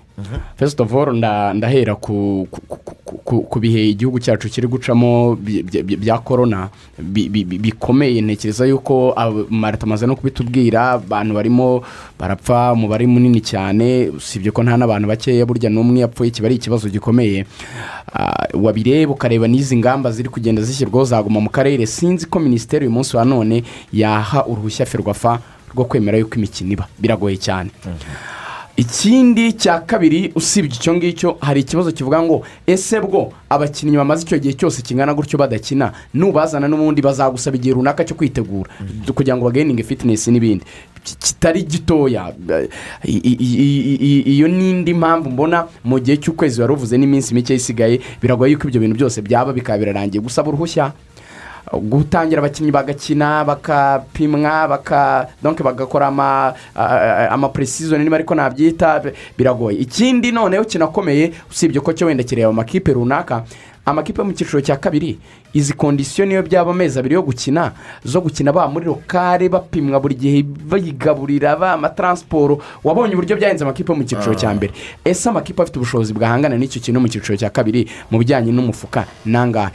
Fesiti 0.56 0.82
ofu 0.82 0.98
oru 0.98 1.14
ndahera 1.54 1.96
ku 1.96 3.60
bihe 3.60 3.90
igihugu 3.90 4.20
cyacu 4.20 4.50
kiri 4.50 4.68
gucamo 4.68 5.36
bya 5.38 6.18
korona 6.20 6.70
bi- 7.00 7.30
bi- 7.30 7.44
bi- 7.46 7.58
bikomeye. 7.60 8.22
Ntekereza 8.22 8.66
yuko 8.66 9.14
marita 9.50 9.84
amaze 9.86 10.08
no 10.08 10.16
kubitubwira 10.16 10.92
abantu 10.92 11.34
barimo 11.34 11.84
barapfa 12.20 12.74
umubare 12.74 13.06
munini 13.08 13.42
cyane 13.42 14.10
usibye 14.10 14.52
ko 14.52 14.64
nta 14.64 14.78
n'abantu 14.78 15.08
bakeya 15.08 15.46
burya 15.46 15.70
n'umwe 15.70 16.00
yapfuye 16.02 16.32
kiba 16.32 16.48
ari 16.48 16.56
ikibazo 16.56 16.90
gikomeye. 16.90 17.46
Ah, 18.14 18.48
wabireba 18.54 19.12
ukareba 19.14 19.48
n'izi 19.48 19.78
ngamba 19.78 20.12
ziri 20.12 20.30
kugenda 20.30 20.62
zishyirwaho 20.62 21.06
zaguma 21.06 21.40
mu 21.42 21.50
karere. 21.50 21.86
Sinzi 21.86 22.26
ko 22.26 22.40
minisiteri 22.40 22.86
uyu 22.88 22.94
munsi 22.96 23.18
wa 23.18 23.26
none 23.26 23.64
yaha 23.94 24.46
uruhushya 24.50 24.86
ferwafa 24.86 25.40
rwo 25.76 25.86
kwemera 25.86 26.18
yuko 26.18 26.36
imikino 26.36 26.72
iba. 26.74 26.88
Biragoye 27.00 27.38
cyane. 27.38 27.70
Ikindi 28.78 29.54
cya 29.58 29.80
kabiri 29.82 30.32
usibye 30.36 30.70
icyo 30.78 30.94
ngicyo 30.94 31.38
hari 31.42 31.62
ikibazo 31.62 31.92
kivuga 31.92 32.22
ngo 32.22 32.44
ese 32.68 33.00
bwo 33.02 33.34
abakinnyi 33.50 33.98
bamaze 33.98 34.22
icyo 34.24 34.38
gihe 34.40 34.54
cyose 34.54 34.82
kingana 34.86 35.14
gutyo 35.18 35.38
badakina 35.40 35.92
nubazana 36.14 36.68
n'ubundi 36.70 37.02
bazagusaba 37.02 37.58
igihe 37.58 37.74
runaka 37.74 38.06
cyo 38.06 38.14
kwitegura 38.16 38.70
kugira 39.16 39.34
ngo 39.38 39.46
bagayininge 39.50 39.82
fitinesi 39.84 40.30
n'ibindi. 40.32 40.66
Ki- 41.04 41.18
kitari 41.18 41.64
gitoya. 41.64 42.30
Iyo 43.04 44.48
ni 44.48 44.70
indi 44.70 44.94
mpamvu 44.94 45.30
mbona 45.34 45.66
mu 45.84 45.98
gihe 46.00 46.18
cy'ukwezi 46.22 46.62
wari 46.62 46.74
uvuze 46.74 46.98
n'iminsi 46.98 47.34
mike 47.34 47.56
isigaye 47.56 48.00
biragoye 48.22 48.52
yuko 48.54 48.68
ibyo 48.68 48.82
bintu 48.82 48.96
byose 48.96 49.22
byaba 49.22 49.54
bikaba 49.54 49.78
birarangiye 49.80 50.22
gusaba 50.22 50.50
uruhushya. 50.54 50.92
Gutangira 51.74 52.40
abakinnyi 52.40 52.72
bagakina 52.72 53.44
bakapimwa 53.46 54.68
baka 54.68 55.28
donke 55.44 55.64
bagakora 55.64 56.08
ama 56.08 56.54
a- 56.76 57.28
ama 57.32 57.50
puresizoni 57.50 58.04
niba 58.04 58.16
ariko 58.16 58.36
nabyita 58.36 59.00
bi- 59.00 59.12
biragoye. 59.38 59.78
Ikindi 59.78 60.32
noneho 60.32 60.64
kinakomeye 60.64 61.32
usibye 61.52 61.82
ko 61.82 61.94
cyo 61.94 62.08
wenda 62.08 62.24
kireba 62.24 62.50
amakipe 62.50 62.94
runaka 62.94 63.44
amakipe 63.88 64.20
yo 64.22 64.26
mu 64.28 64.34
cyiciro 64.36 64.60
cya 64.62 64.76
kabiri 64.76 65.16
izi 65.54 65.74
kondisiyo 65.74 66.26
niyo 66.28 66.44
byaba 66.44 66.72
amezi 66.72 67.00
abiri 67.00 67.16
yo 67.16 67.22
gukina 67.24 67.72
zo 68.04 68.20
gukina 68.22 68.52
ba 68.52 68.68
muri 68.68 68.86
lokale 68.86 69.48
bapimwa 69.50 69.96
buri 70.00 70.16
gihe 70.16 70.44
bayigaburira 70.44 71.56
ba 71.56 71.74
amataransiporo 71.74 72.60
wabonye 72.84 73.14
uburyo 73.16 73.36
byahenze 73.40 73.64
amakipe 73.64 73.92
yo 73.92 73.98
mu 73.98 74.04
cyiciro 74.04 74.36
cya 74.36 74.52
mbere. 74.54 74.74
Ese 75.06 75.30
amakipe 75.30 75.62
afite 75.64 75.80
ubushobozi 75.80 76.14
bwahangana 76.14 76.58
n'icyo 76.60 76.82
kintu 76.84 77.00
mu 77.00 77.08
cyiciro 77.08 77.38
cya 77.40 77.50
kabiri 77.50 77.88
mu 78.12 78.20
bijyanye 78.20 78.52
n'umufuka? 78.52 79.08
Nangahe? 79.26 79.72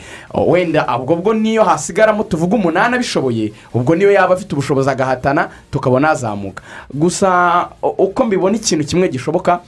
Wenda 0.47 0.85
ubwo 0.99 1.17
bwo 1.17 1.33
niyo 1.35 1.65
hasigaramo 1.65 2.23
tuvuga 2.29 2.57
umunani 2.61 2.95
abishoboye 3.01 3.53
ubwo 3.73 3.97
niyo 3.97 4.13
yaba 4.13 4.35
afite 4.37 4.53
ubushobozi 4.53 4.91
agahatana 4.93 5.49
tukabona 5.73 6.11
azamuka. 6.13 6.63
Gusa 6.95 7.69
uko 7.83 8.25
mbibona 8.25 8.57
ikintu 8.57 8.85
kimwe 8.85 9.09
gishoboka 9.09 9.61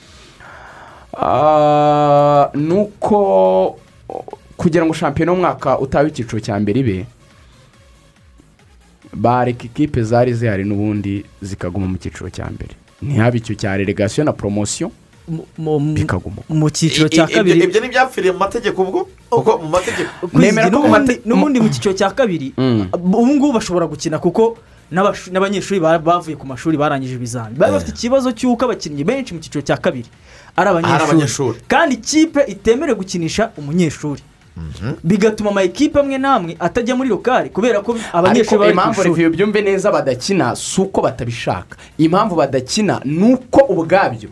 ah, 1.17 2.51
ni 2.55 2.73
uko 2.75 3.79
kugira 4.57 4.85
ngo 4.87 4.93
shampiyona 4.95 5.33
y'umwaka 5.33 5.79
utahe 5.79 6.09
icyiciro 6.09 6.41
cya 6.41 6.55
mbere 6.61 6.81
ibe 6.81 7.07
bareka 9.15 9.65
ikipe 9.65 10.03
zari 10.03 10.35
zihari 10.35 10.65
n'ubundi 10.65 11.25
zikaguma 11.43 11.87
mu 11.87 11.97
cyiciro 11.99 12.31
cya 12.31 12.47
mbere. 12.51 12.75
Ntihabe 13.03 13.39
icyo 13.39 13.55
cya 13.55 13.77
relegasiyo 13.77 14.25
na 14.25 14.33
poromosiyo 14.33 14.91
bikaguma. 15.95 16.43
mu 16.49 16.71
cyiciro 16.71 17.09
cya 17.09 17.27
kabiri. 17.27 17.61
ibyo 17.65 17.81
ntibyapfiriye 17.81 18.33
mu 18.33 18.39
mategeko 18.39 18.83
ubwo? 18.83 19.09
Kuko 19.31 19.59
mu 19.63 19.69
mategeko 19.69 20.11
n'ubundi- 21.25 21.61
mu 21.61 21.69
cyiciro 21.71 21.95
cya 21.95 22.11
kabiri 22.11 22.53
ubu 22.93 23.27
ngubu 23.27 23.53
bashobora 23.53 23.87
gukina 23.87 24.19
kuko 24.19 24.57
n'abanyeshuri 25.33 25.81
ba- 25.81 25.99
bavuye 25.99 26.37
ku 26.37 26.47
mashuri 26.47 26.77
barangije 26.77 27.15
ibizami. 27.17 27.57
Bari 27.57 27.73
bafite 27.73 27.91
ikibazo 27.97 28.33
cy'uko 28.37 28.65
abakinnyi 28.69 29.05
benshi 29.05 29.33
mu 29.35 29.41
cyiciro 29.41 29.63
cya 29.65 29.77
kabiri 29.81 30.09
ari 30.57 30.69
abanyeshuri. 30.71 31.59
kandi 31.69 31.95
ikipe 31.95 32.41
itemerewe 32.47 32.99
gukinisha 32.99 33.51
umunyeshuri. 33.59 34.23
Bigatuma 35.05 35.51
amakipe 35.51 35.99
amwe 36.01 36.19
n'amwe 36.19 36.57
atajya 36.61 36.95
muri 36.97 37.09
lokari 37.09 37.51
kubera 37.51 37.81
ko 37.83 37.97
abanyeshuri 38.13 38.59
bari 38.59 38.73
ku 38.73 38.79
impamvu 38.79 39.01
ishuri. 39.01 39.09
Reviyo 39.09 39.31
byumve 39.31 39.61
neza 39.63 39.91
badakina 39.93 40.57
si 40.57 40.81
uko 40.81 41.01
batabishaka. 41.03 41.77
Impamvu 41.99 42.35
badakina 42.37 43.01
ni 43.05 43.33
uko 43.35 43.61
ubwabyo 43.73 44.29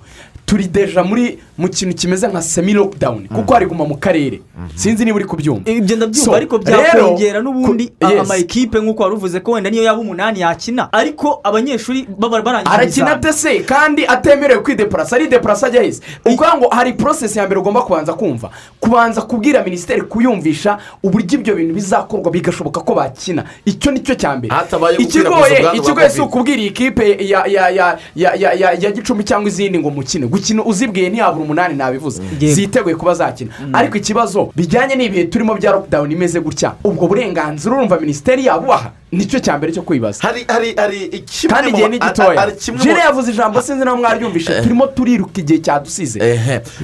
turi 0.53 0.68
deja 0.68 1.03
muri 1.05 1.38
mu 1.59 1.68
kintu 1.68 1.96
kimeze 1.96 2.28
nka 2.28 2.42
semi 2.42 2.72
lockdown 2.72 3.28
kuko 3.28 3.55
hari 3.55 3.66
guma 3.66 3.84
mu 3.84 3.96
karere. 3.96 4.40
Sinzi 4.74 5.05
niba 5.05 5.16
uri 5.16 5.24
kubyumva. 5.24 5.70
Ibyo 5.70 5.96
ndabyumva 5.96 6.36
ariko 6.36 6.59
byakongera 6.59 7.40
n'ubundi 7.40 7.92
yes. 8.00 8.20
amakipe 8.20 8.80
nk'uko 8.80 9.03
wari 9.03 9.14
uvuze 9.14 9.40
ko 9.40 9.53
wenda 9.53 9.70
niyo 9.70 9.82
yaba 9.82 10.00
umunani 10.00 10.40
yakina. 10.40 10.92
Ariko 10.92 11.40
abanyeshuri 11.44 12.07
baba 12.18 12.42
barangije 12.42 12.74
arakina 12.74 13.14
dese 13.14 13.61
kandi 13.61 14.07
atemerewe 14.07 14.62
kwideparasa 14.62 15.16
ari 15.16 15.28
deparasa 15.28 15.66
ajya 15.66 15.82
heza 15.82 16.03
ukuvuga 16.24 16.57
ngo 16.57 16.68
hari 16.68 16.92
porosesi 16.92 17.38
ya 17.38 17.46
mbere 17.46 17.61
ugomba 17.61 17.82
kubanza 17.82 18.12
kumva. 18.14 18.50
Kubanza 18.80 19.22
kubwira 19.22 19.64
minisiteri 19.64 20.03
kuyumvisha 20.03 20.78
uburyo 21.03 21.38
ibyo 21.38 21.55
bintu 21.55 21.74
bizakorwa 21.74 22.30
bigashoboka 22.30 22.80
ko 22.80 22.94
bakina. 22.94 23.44
Icyo 23.64 23.92
ni 23.92 24.00
cyo 24.00 24.14
cya 24.14 24.36
mbere. 24.36 24.55
Ikigoye 24.98 25.66
ikigoye 25.74 26.11
si 26.11 26.20
ukubwira 26.20 26.61
iyi 26.61 26.70
kipe 26.70 27.28
ya 27.28 27.46
ya 27.46 27.68
ya 27.68 27.98
ya 28.16 28.34
ya 28.34 28.53
ya 28.53 28.72
ya 28.72 28.90
gicumbi 28.90 29.24
cyangwa 29.24 29.48
izindi 29.48 29.78
ngo 29.78 29.90
mukine. 29.90 30.26
Gukina 30.43 30.64
uzibwiye 30.64 31.09
ntiyabura 31.11 31.45
umunani 31.45 31.74
nabivuze. 31.78 32.22
Ziteguye 32.55 32.97
kuba 32.97 33.14
zakina. 33.14 33.51
Ariko 33.72 33.97
ikibazo 33.99 34.51
bijyanye 34.57 34.95
n'ibihe 34.97 35.24
turimo 35.30 35.55
bya 35.55 35.70
lockdown 35.72 36.11
imeze 36.12 36.40
gutya? 36.40 36.74
Ubwo 36.84 37.07
burenganzira 37.09 37.74
urumva 37.74 38.01
minisiteri 38.01 38.45
yabubaha. 38.47 38.90
Ni 39.12 39.26
cyo 39.28 39.38
cya 39.40 39.58
mbere 39.58 39.72
cyo 39.72 39.82
kwibaza. 39.82 40.22
Hari 40.24 40.44
hari 40.48 40.74
hari 40.76 41.24
kandi 41.48 41.68
igihe 41.70 41.88
ni 41.88 41.98
gitoya 41.98 42.50
jire 42.80 43.00
yavuze 43.00 43.30
ijambo 43.32 43.60
sinzi 43.62 43.84
nawe 43.84 43.98
mwaryumvishe 43.98 44.62
turimo 44.62 44.86
turiruka 44.86 45.40
igihe 45.40 45.58
cyadusize 45.58 46.18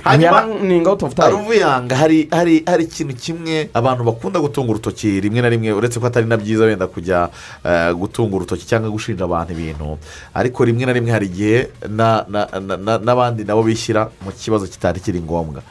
hanyuma 0.04 0.44
ni 0.62 0.86
out 0.86 1.02
of 1.02 1.14
time. 1.14 1.26
aruvuyanga 1.26 1.96
hari 1.96 2.28
hari 2.30 2.62
hari 2.66 2.84
ikintu 2.84 3.14
kimwe 3.16 3.70
abantu 3.74 4.04
bakunda 4.04 4.40
gutunga 4.40 4.70
urutoki 4.70 5.20
rimwe 5.20 5.40
na 5.42 5.48
rimwe 5.48 5.72
uretse 5.72 6.00
ko 6.00 6.06
atari 6.06 6.26
na 6.26 6.36
byiza 6.36 6.64
wenda 6.64 6.86
kujya 6.86 7.28
eh, 7.64 7.94
gutunga 7.96 8.36
urutoki 8.36 8.66
cyangwa 8.66 8.90
gushinja 8.90 9.24
abantu 9.24 9.52
ibintu. 9.52 9.98
Ariko 10.34 10.64
rimwe 10.64 10.86
na 10.86 10.92
rimwe 10.92 11.10
hari 11.10 11.26
igihe 11.26 11.68
na- 11.88 12.24
na- 12.28 12.48
na- 12.60 12.76
na- 12.76 12.98
n'abandi 12.98 13.44
nabo 13.44 13.62
bishyira 13.62 14.10
mu 14.20 14.32
kibazo 14.36 14.66
kitari 14.66 15.00
kiri 15.00 15.20
ngombwa. 15.20 15.62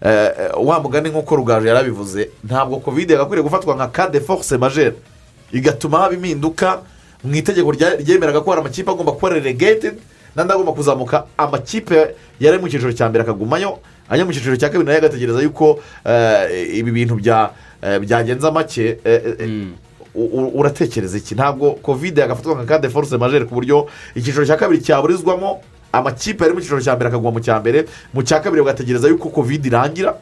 Eh, 0.00 0.10
eh, 0.40 0.50
wa 0.56 0.80
mugani 0.80 1.08
nk'uko 1.08 1.36
rugaju 1.36 1.66
yarabivuze 1.68 2.28
ntabwo 2.44 2.80
kovide 2.80 3.12
yagakwiriye 3.12 3.42
gufatwa 3.44 3.74
nka 3.76 3.88
kade 3.88 4.20
force 4.20 4.56
majere 4.56 4.96
igatuma 5.52 5.98
haba 5.98 6.14
impinduka 6.14 6.80
mu 7.24 7.34
itegeko 7.34 7.70
ryemeraga 7.72 8.40
ko 8.40 8.50
hari 8.50 8.60
amakipe 8.60 8.90
agomba 8.90 9.12
kuba 9.12 9.28
relegate 9.34 9.92
n'andi 10.36 10.52
agomba 10.52 10.72
kuzamuka 10.72 11.24
amakipe 11.38 12.14
yari 12.40 12.58
mu 12.58 12.68
cyiciro 12.68 12.92
cya 12.92 13.08
mbere 13.08 13.22
akagumayo 13.24 13.78
ajya 14.08 14.24
mu 14.24 14.32
cyiciro 14.32 14.56
cya 14.56 14.68
kabiri 14.68 14.84
na 14.86 14.92
yo 14.92 14.98
agategereza 14.98 15.40
yuko 15.42 15.80
eh, 16.04 16.76
ibi 16.78 16.90
bintu 16.92 17.18
eh, 17.82 17.98
byagenza 18.00 18.50
make 18.50 18.98
eh, 19.04 19.66
u- 20.14 20.50
uratekereza 20.60 21.18
iki? 21.18 21.34
Ntabwo 21.34 21.72
kovide 21.82 22.20
yagafatwa 22.20 22.54
nka 22.54 22.64
kade 22.64 22.88
force 22.88 23.16
majere 23.16 23.44
ku 23.44 23.54
buryo 23.54 23.86
icyiciro 24.14 24.46
cya 24.46 24.56
kabiri 24.56 24.80
cyaburizwamo 24.82 25.60
amakipe 25.92 26.44
yari 26.44 26.54
mu 26.54 26.60
cyiciro 26.60 26.80
cya 26.80 26.94
mbere 26.96 27.08
akaguma 27.08 27.30
mu 27.32 27.40
cya 27.40 27.60
mbere 27.60 27.84
mu 28.14 28.22
cya 28.22 28.40
kabiri 28.40 28.62
bagategereza 28.62 29.08
yuko 29.08 29.28
kovide 29.28 29.68
irangira. 29.68 30.14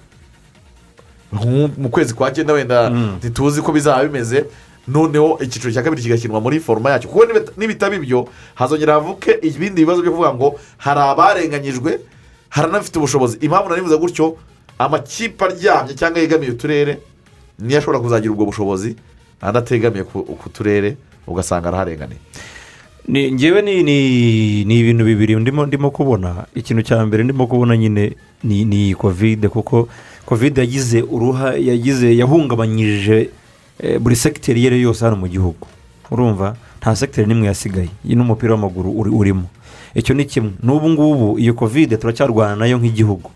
Mu 1.78 1.88
kwezi 1.90 2.14
kwa 2.14 2.30
cyenda 2.30 2.52
wenda 2.52 2.90
ntituzi 2.90 3.62
ko 3.62 3.72
bizaba 3.72 4.04
bimeze. 4.04 4.44
Noneho 4.88 5.38
icyiciro 5.42 5.72
cya 5.72 5.82
kabiri 5.82 6.02
kigakinwa 6.02 6.40
muri 6.40 6.60
foroma 6.60 6.90
yacyo. 6.90 7.08
Kuko 7.08 7.24
nibita- 7.24 7.52
nibitaba 7.56 7.94
ibyo 7.96 8.28
hazongera 8.54 8.94
havuke 9.00 9.38
ibindi 9.42 9.80
bibazo 9.84 10.02
byo 10.02 10.10
kuvuga 10.12 10.34
ngo 10.34 10.58
hari 10.78 11.00
abarenganyijwe 11.00 11.98
hari 12.50 12.68
n'abafite 12.72 12.96
ubushobozi. 12.98 13.38
Impamvu 13.40 13.68
naribuze 13.68 13.96
gutyo 13.96 14.36
amakipe 14.78 15.44
aryamye 15.44 15.94
cyangwa 15.94 16.20
yegamiye 16.20 16.50
uturere 16.52 16.98
niyo 17.58 17.78
ashobora 17.78 17.98
kuzagira 18.00 18.32
ubwo 18.32 18.44
bushobozi 18.46 18.96
andi 19.40 20.02
ku 20.04 20.48
turere 20.52 20.96
ugasanga 21.26 21.68
araharenganiye 21.68 22.20
ni 23.08 23.32
ngewe 23.32 23.62
ni 23.62 23.82
ni 24.64 24.74
ibintu 24.80 25.04
bibiri 25.04 25.36
ndimo 25.36 25.66
ndimo 25.66 25.90
kubona. 25.90 26.44
Ikintu 26.54 26.82
cya 26.82 27.06
mbere 27.06 27.24
ndimo 27.24 27.46
kubona 27.46 27.76
nyine 27.76 28.16
ni 28.44 28.94
kovide 28.94 29.48
kuko 29.48 29.88
kovide 30.26 30.60
yagize 30.60 31.02
uruha 31.02 31.52
yagize 31.56 32.16
yahungabanyije 32.16 33.28
buri 34.00 34.16
segiteri 34.16 34.60
iyo 34.60 34.68
ari 34.68 34.76
yo 34.82 34.88
yose 34.88 35.04
hano 35.04 35.16
mu 35.16 35.28
gihugu. 35.28 35.66
Urumva? 36.10 36.56
Nta 36.80 36.96
segiteri 36.96 37.26
n'imwe 37.26 37.46
yasigaye. 37.46 37.88
Iyi 38.04 38.14
n'umupira 38.16 38.54
w'amaguru 38.54 38.90
uri 38.92 39.10
urimo. 39.10 39.48
Icyo 39.94 40.14
ni 40.14 40.24
kimwe. 40.24 40.52
N'ubu 40.62 40.88
ngubu 40.90 41.38
iyo 41.38 41.54
kovide 41.54 41.96
turacyarwana 41.96 42.56
na 42.56 42.66
yo 42.66 42.78
nk'igihugu. 42.78 43.30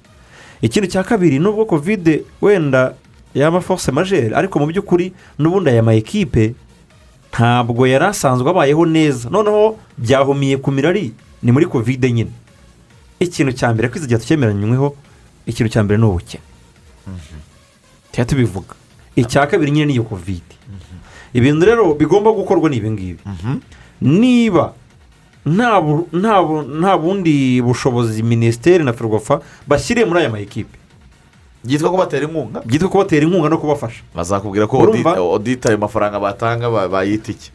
Ikindi 0.62 0.88
cya 0.88 1.02
kabiri 1.04 1.38
nubwo 1.38 1.64
kovide 1.64 2.22
wenda 2.42 2.94
yaba 3.34 3.60
force 3.60 3.92
majeri 3.92 4.34
ariko 4.34 4.58
mu 4.58 4.66
by'ukuri 4.66 5.12
n'ubundi 5.38 5.70
aya 5.70 5.82
ma 5.82 5.94
ekipe 5.94 6.54
ntabwo 7.30 7.86
yari 7.86 8.04
asanzwe 8.10 8.50
abayeho 8.50 8.86
neza. 8.86 9.30
Noneho 9.30 9.78
byahumiye 9.98 10.56
ku 10.58 10.70
mirari 10.72 11.12
ni 11.42 11.52
muri 11.52 11.66
kovide 11.66 12.10
nyine. 12.12 12.30
Ikintu 13.20 13.52
cya 13.52 13.70
mbere 13.74 13.90
igihe 13.94 14.18
tukemeranyweho 14.18 14.94
ikintu 15.46 15.70
cya 15.72 15.82
mbere 15.86 15.98
ni 15.98 16.06
ubukene. 16.06 16.42
Tujya 18.10 18.24
tubivuga. 18.26 18.74
Icya 19.18 19.46
kabiri 19.50 19.70
nyine 19.70 19.86
niyo 19.86 20.02
kovide 20.06 20.54
ibintu 21.34 21.66
rero 21.66 21.94
bigomba 21.94 22.30
gukorwa 22.32 22.70
ni 22.70 22.76
ibi 22.76 22.90
ngibi. 22.90 23.20
Niba 24.00 24.72
nta 25.46 25.80
bu- 25.80 26.06
nta 26.12 26.42
bu- 26.42 26.62
nta 26.80 26.98
bundi 26.98 27.62
bushobozi 27.62 28.22
minisiteri 28.22 28.84
na 28.84 28.92
ferwafa 28.92 29.40
bashyiriye 29.66 30.06
muri 30.06 30.20
aya 30.20 30.30
ma 30.30 30.38
ekipe 30.38 30.78
byitwa 31.64 31.90
kubatera 31.90 32.24
inkunga? 32.26 32.60
Byitwa 32.64 32.88
kubatera 32.88 33.26
inkunga 33.26 33.48
no 33.48 33.58
kubafasha. 33.58 34.02
Bazakubwira 34.14 34.66
ko 34.66 34.78
audit 35.34 35.66
ayo 35.66 35.78
mafaranga 35.78 36.20
batanga 36.20 36.70
ba- 36.70 36.88
bayita 36.88 37.32
iki? 37.32 37.50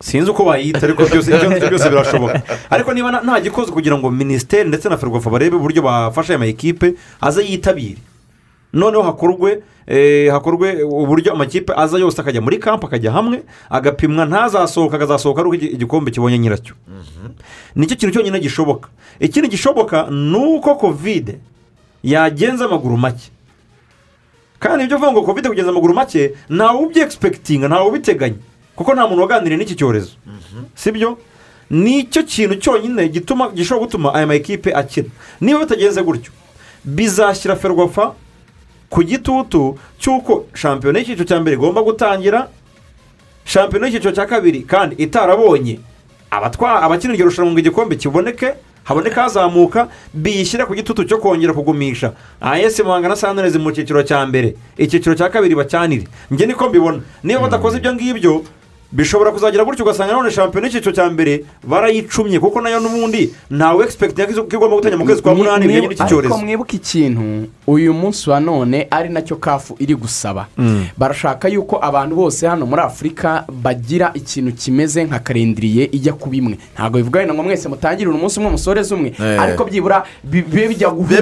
Sinzi 0.00 0.30
uko 0.30 0.44
bayita 0.44 0.80
ariko 0.82 1.04
byose 1.04 1.28
byose 1.68 1.88
birashoboka. 1.92 2.42
Ariko 2.70 2.92
niba 2.94 3.20
nta- 3.20 3.40
gikoze 3.40 3.70
kugira 3.72 3.96
ngo 4.00 4.10
minisiteri 4.10 4.68
ndetse 4.68 4.88
na 4.88 4.96
ferwafa 4.96 5.30
barebe 5.30 5.56
uburyo 5.56 5.82
bafasha 5.82 6.32
aya 6.34 6.38
ma 6.38 6.46
ekipe 6.48 6.94
aze 7.20 7.44
yitabire. 7.44 8.00
Noneho 8.72 9.02
hakorwe 9.02 9.62
eh, 9.86 10.30
hakorwe 10.32 10.82
uburyo 10.82 11.32
amakipe 11.32 11.72
aza 11.76 11.98
yose 11.98 12.20
akajya 12.20 12.40
muri 12.40 12.58
kampu 12.58 12.86
akajya 12.86 13.12
hamwe 13.12 13.42
agapimwa 13.70 14.24
ntazasohoka 14.26 14.96
akazasohoka 14.96 15.40
ari 15.40 15.48
uko 15.48 15.56
igi- 15.56 15.72
igikombe 15.74 16.10
kibonye 16.10 16.38
nyiracyo. 16.38 16.74
Nicyo 17.74 17.96
kintu 17.96 18.14
cyonyine 18.14 18.40
gishoboka. 18.40 18.88
Ikindi 19.20 19.48
gishoboka 19.48 20.06
ni 20.10 20.36
uko 20.36 20.74
kovide 20.74 21.38
yagenza 22.02 22.64
amaguru 22.64 22.96
make. 22.96 23.30
Kandi 24.58 24.84
ibyo 24.84 24.96
uvuga 24.96 25.12
ngo 25.12 25.22
kovide 25.22 25.48
kugenza 25.48 25.70
amaguru 25.70 25.94
make 25.94 26.34
ntawe 26.50 26.78
ubyegispekitinga 26.84 27.68
ntawe 27.68 27.88
ubiteganya. 27.88 28.36
Kuko 28.76 28.94
nta 28.94 29.06
muntu 29.08 29.22
waganiriye 29.22 29.56
n'iki 29.58 29.74
cyorezo. 29.74 30.12
Sibyo? 30.74 31.18
Nicyo 31.70 32.22
kintu 32.22 32.54
cyonyine 32.56 33.08
gituma 33.08 33.48
gishobora 33.54 33.86
gutuma 33.86 34.14
aya 34.14 34.26
ma 34.26 34.34
ekipe 34.34 34.74
akina 34.74 35.08
niba 35.40 35.58
bitagenze 35.62 36.02
gutyo 36.02 36.32
bizashyira 36.84 37.56
ferwafa 37.56 38.14
ku 38.90 39.02
gitutu 39.06 39.78
cy'uko 39.98 40.46
shampiyona 40.54 40.98
y'icyiciro 40.98 41.24
cya 41.28 41.38
mbere 41.40 41.54
igomba 41.56 41.82
gutangira 41.82 42.48
shampiyona 43.44 43.86
y'icyiciro 43.86 44.12
cya 44.12 44.26
kabiri 44.26 44.62
kandi 44.66 44.96
itarabonye. 44.98 45.78
Abakina 46.30 47.14
iryo 47.14 47.26
rushanwa 47.26 47.50
ngo 47.52 47.58
igikombe 47.60 47.96
kiboneke 47.96 48.54
haboneka 48.84 49.22
hazamuka 49.22 49.88
biyishyira 50.14 50.66
ku 50.66 50.74
gitutu 50.74 51.04
cyo 51.04 51.18
kongera 51.18 51.52
kugumisha. 51.54 52.12
Ayesi 52.40 52.82
muhanga 52.82 53.08
na 53.08 53.16
sanirezi 53.16 53.58
mu 53.58 53.70
cyiciro 53.72 54.02
cya 54.02 54.26
mbere. 54.26 54.54
Icyiciro 54.78 55.14
cya 55.14 55.28
kabiri 55.30 55.54
bacyanire 55.54 56.06
njye 56.30 56.46
niko 56.46 56.68
mbibona. 56.68 57.00
Niba 57.22 57.40
badakoze 57.40 57.78
ibyo 57.78 57.94
ngibyo 57.94 58.42
bishobora 58.92 59.30
kuzagira 59.30 59.64
gutyo 59.64 59.84
ugasanga 59.84 60.12
none 60.12 60.30
shampiyona 60.30 60.66
y'icyiciro 60.66 60.92
cya 60.92 61.10
mbere 61.10 61.44
barayicumye 61.64 62.40
kuko 62.40 62.60
na 62.60 62.70
yo 62.70 62.80
n'ubundi 62.80 63.30
ntawe 63.50 63.84
egispekitinga 63.84 64.42
ko 64.42 64.56
igomba 64.56 64.76
gutangira 64.76 64.98
mu 64.98 65.04
kwezi 65.04 65.22
kwa 65.22 65.34
munani 65.34 65.66
bijyanye 65.66 65.86
n'iki 65.88 66.04
cyorezo. 66.08 66.34
ariko 66.34 66.38
mwibuke 66.38 66.76
ikintu 66.76 67.46
uyu 67.66 67.94
munsi 67.94 68.30
wa 68.30 68.40
none 68.40 68.86
ari 68.90 69.08
na 69.08 69.22
cyo 69.22 69.36
kafu 69.36 69.76
iri 69.78 69.94
gusaba. 69.94 70.46
Barashaka 70.98 71.48
yuko 71.48 71.78
abantu 71.82 72.16
bose 72.16 72.46
hano 72.46 72.66
muri 72.66 72.82
afurika 72.82 73.44
bagira 73.48 74.10
ikintu 74.14 74.52
kimeze 74.52 75.04
nka 75.04 75.18
karindiriye 75.18 75.84
ijya 75.92 76.12
ku 76.12 76.28
bimwe 76.28 76.58
ntabwo 76.74 76.98
bivuga 76.98 77.18
wenda 77.20 77.34
ngo 77.34 77.42
mwese 77.42 77.68
mutangirire 77.68 78.10
umunsi 78.10 78.38
umwe 78.40 78.50
musoreze 78.50 78.94
umwe. 78.94 79.12
Eh. 79.20 79.40
ariko 79.42 79.64
byibura 79.64 80.02
bi- 80.24 80.42
bibe 80.42 80.68
bijya 80.68 80.90
guhura. 80.90 81.18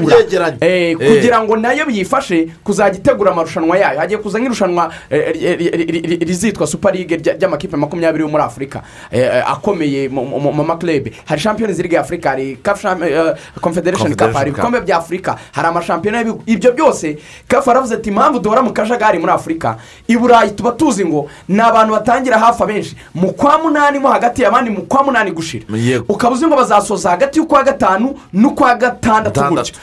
Eh, 0.60 0.96
Eh. 0.96 0.96
kugira 0.96 1.42
ngo 1.44 1.56
na 1.56 1.72
yo 1.72 1.84
biyifashe 1.86 2.48
kuzajya 2.64 2.98
itegura 2.98 3.32
amarushanwa 3.32 3.76
yayo. 3.78 4.00
Hagiye 4.00 4.18
kuza 4.20 4.38
nk'irushanwa 4.40 4.88
ri- 5.10 5.56
ri- 5.56 5.70
ri- 5.70 6.02
ri- 6.08 6.24
rizitwa 6.24 6.66
super 6.66 6.94
league 6.94 7.16
ry'amakipe 7.58 7.76
makumyabiri 7.76 8.22
yo 8.22 8.28
muri 8.28 8.42
afurika 8.42 8.82
eh, 9.10 9.20
eh, 9.20 9.50
akomeye 9.50 10.08
mu- 10.08 10.24
maklebe 10.64 11.12
hari 11.24 11.40
league 11.42 11.94
ya 11.94 12.00
afurika 12.00 12.30
hari 12.30 12.52
eh, 12.52 13.34
confederation 13.60 14.14
cup 14.14 14.32
hari 14.34 14.50
ibikombe 14.50 14.80
bya 14.80 14.96
afurika 14.98 15.36
hari 15.52 15.68
amashampiyona 15.68 16.24
ibyo 16.46 16.72
byose 16.72 17.18
kafu 17.48 17.70
aravuze 17.70 17.94
ati 17.94 18.08
impamvu 18.08 18.38
duhora 18.40 18.62
mu 18.62 18.72
kajagari 18.72 19.18
muri 19.18 19.32
afurika 19.32 19.76
i 20.08 20.16
burayi 20.16 20.50
tuba 20.50 20.72
tuzi 20.72 21.04
ngo 21.04 21.28
ni 21.48 21.60
abantu 21.60 21.92
batangira 21.92 22.38
hafi 22.38 22.62
abenshi 22.62 22.96
mu 23.14 23.32
kwa 23.32 23.58
munani 23.58 23.98
mo 23.98 24.08
hagati 24.08 24.44
abandi 24.44 24.70
mu 24.70 24.82
kwa 24.82 25.02
munani 25.02 25.30
gushira 25.30 25.64
ukaba 26.08 26.34
uzi 26.34 26.46
ngo 26.46 26.56
bazasoza 26.56 27.10
hagati 27.10 27.38
y'ukwa 27.38 27.62
gatanu 27.64 28.14
n'ukwa 28.32 28.74
gatandatu 28.74 29.40
gutyo 29.62 29.74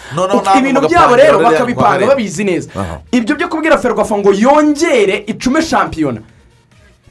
ibintu 0.60 0.82
byabo 0.90 1.16
rero 1.16 1.38
bakabipanga 1.52 2.06
babizi 2.08 2.44
neza 2.44 2.70
ibyo 3.12 3.36
byo 3.36 3.48
kubwira 3.48 3.78
ferwafa 3.78 4.18
ngo 4.18 4.34
yongere 4.34 5.24
icume 5.28 5.62
shampiyona 5.62 6.22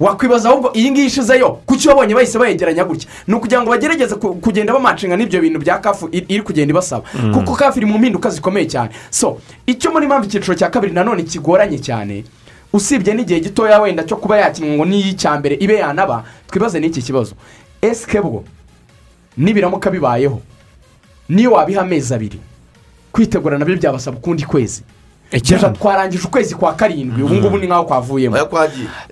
wakwibaza 0.00 0.48
ahubwo 0.50 0.70
iyi 0.74 0.90
ngiyi 0.90 1.06
ishizeyo 1.06 1.50
kuki 1.66 1.88
wabonye 1.88 2.14
bahise 2.14 2.38
bayegeranya 2.38 2.84
gutya? 2.84 3.08
Ni 3.26 3.34
ukugira 3.34 3.62
ngo 3.62 3.70
bagerageze 3.70 4.14
ku- 4.18 4.34
kugenda 4.34 4.72
bamacinga 4.72 5.16
n'ibyo 5.16 5.40
bintu 5.40 5.58
bya 5.62 5.78
kafu 5.78 6.08
iri 6.12 6.42
kugenda 6.42 6.70
ibasaba. 6.74 7.04
Kuko 7.34 7.54
kafu 7.54 7.78
iri 7.78 7.86
mu 7.86 7.98
mpinduka 7.98 8.30
zikomeye 8.30 8.66
cyane. 8.66 8.90
So 9.10 9.38
icyo 9.66 9.92
muri 9.92 10.06
mpamvu 10.06 10.26
icyiciro 10.26 10.54
cya 10.58 10.70
kabiri 10.70 10.92
nanone 10.92 11.22
kigoranye 11.22 11.78
cyane 11.78 12.24
usibye 12.74 13.14
n'igihe 13.14 13.40
gitoya 13.40 13.78
wenda 13.80 14.02
cyo 14.02 14.16
kuba 14.18 14.38
yakinwa 14.42 14.74
ngo 14.76 14.84
n'iy'icya 14.84 15.38
mbere 15.38 15.54
ibe 15.62 15.74
yanaba 15.78 16.24
twibaze 16.50 16.80
n'iki 16.82 17.02
kibazo. 17.02 17.34
Esike 17.80 18.18
bwo 18.20 18.42
nibiramuka 19.38 19.90
bibayeho. 19.90 20.40
Niyo 21.28 21.52
wabiha 21.52 21.80
amezi 21.86 22.14
abiri. 22.14 22.40
Kwitegura 23.12 23.58
na 23.58 23.64
byo 23.64 23.76
byabasaba 23.78 24.16
ukundi 24.18 24.42
kwezi. 24.44 24.82
Deja 25.40 25.68
twarangije 25.68 26.24
ukwezi 26.26 26.54
kwa 26.54 26.72
karindwi. 26.72 27.22
Ubu 27.22 27.34
ngubu 27.34 27.58
ni 27.58 27.66
nk'aho 27.66 27.84
kwavuyemo. 27.84 28.36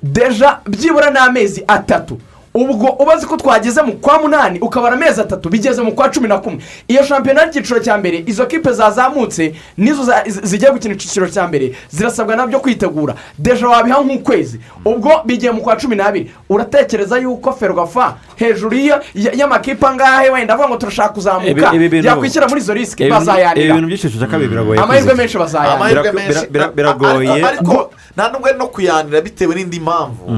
Deja 0.03 0.59
byibura 0.67 1.11
ni 1.11 1.19
amezi 1.19 1.65
atatu. 1.69 2.19
Ubwo 2.55 2.89
ubazi 3.01 3.27
ko 3.27 3.37
twageze 3.37 3.83
mu 3.83 3.93
kwa 3.93 4.19
munani 4.19 4.59
ukabara 4.61 4.95
amezi 4.95 5.21
atatu 5.21 5.49
bigeze 5.49 5.83
mu 5.83 5.93
kwa 5.93 6.09
cumi 6.09 6.29
na 6.29 6.39
kumwe 6.39 6.61
iyo 6.89 7.03
shampiyona 7.05 7.43
y'icyiciro 7.43 7.81
cya 7.81 7.99
mbere 7.99 8.25
izo 8.27 8.47
kipe 8.47 8.73
zazamutse 8.73 9.55
nizo 9.77 10.05
zigiye 10.27 10.71
gukina 10.71 10.95
icyiciro 10.95 11.29
cya 11.29 11.49
mbere 11.49 11.73
zirasabwa 11.91 12.37
na 12.37 12.47
byo 12.47 12.61
kwitegura 12.61 13.15
deja 13.39 13.69
wabiha 13.69 14.01
nk'ukwezi 14.05 14.61
ubwo 14.85 15.11
bigiye 15.25 15.53
mu 15.53 15.61
kwa 15.63 15.77
cumi 15.77 15.97
n'abiri 15.97 16.31
uratekereza 16.49 17.19
yuko 17.19 17.53
ferwafa 17.53 18.17
hejuru 18.37 18.77
y'amakipe 19.15 19.87
angahe 19.87 20.31
wenda 20.31 20.55
avuga 20.55 20.69
ngo 20.69 20.77
turashaka 20.77 21.09
kuzamuka 21.09 21.49
yakwishyira 22.09 22.49
muri 22.49 22.61
izo 22.61 22.75
risike 22.75 23.05
biragoye 24.49 24.81
amahirwe 25.75 26.13
menshi 26.13 26.47
bira- 26.51 26.73
biragoye. 26.75 27.41
Nta 28.17 28.29
nubwo 28.29 28.49
ari 28.49 28.59
no 28.59 28.67
kuyanira 28.67 29.21
bitewe 29.21 29.55
n'indi 29.55 29.81
mpamvu 29.81 30.31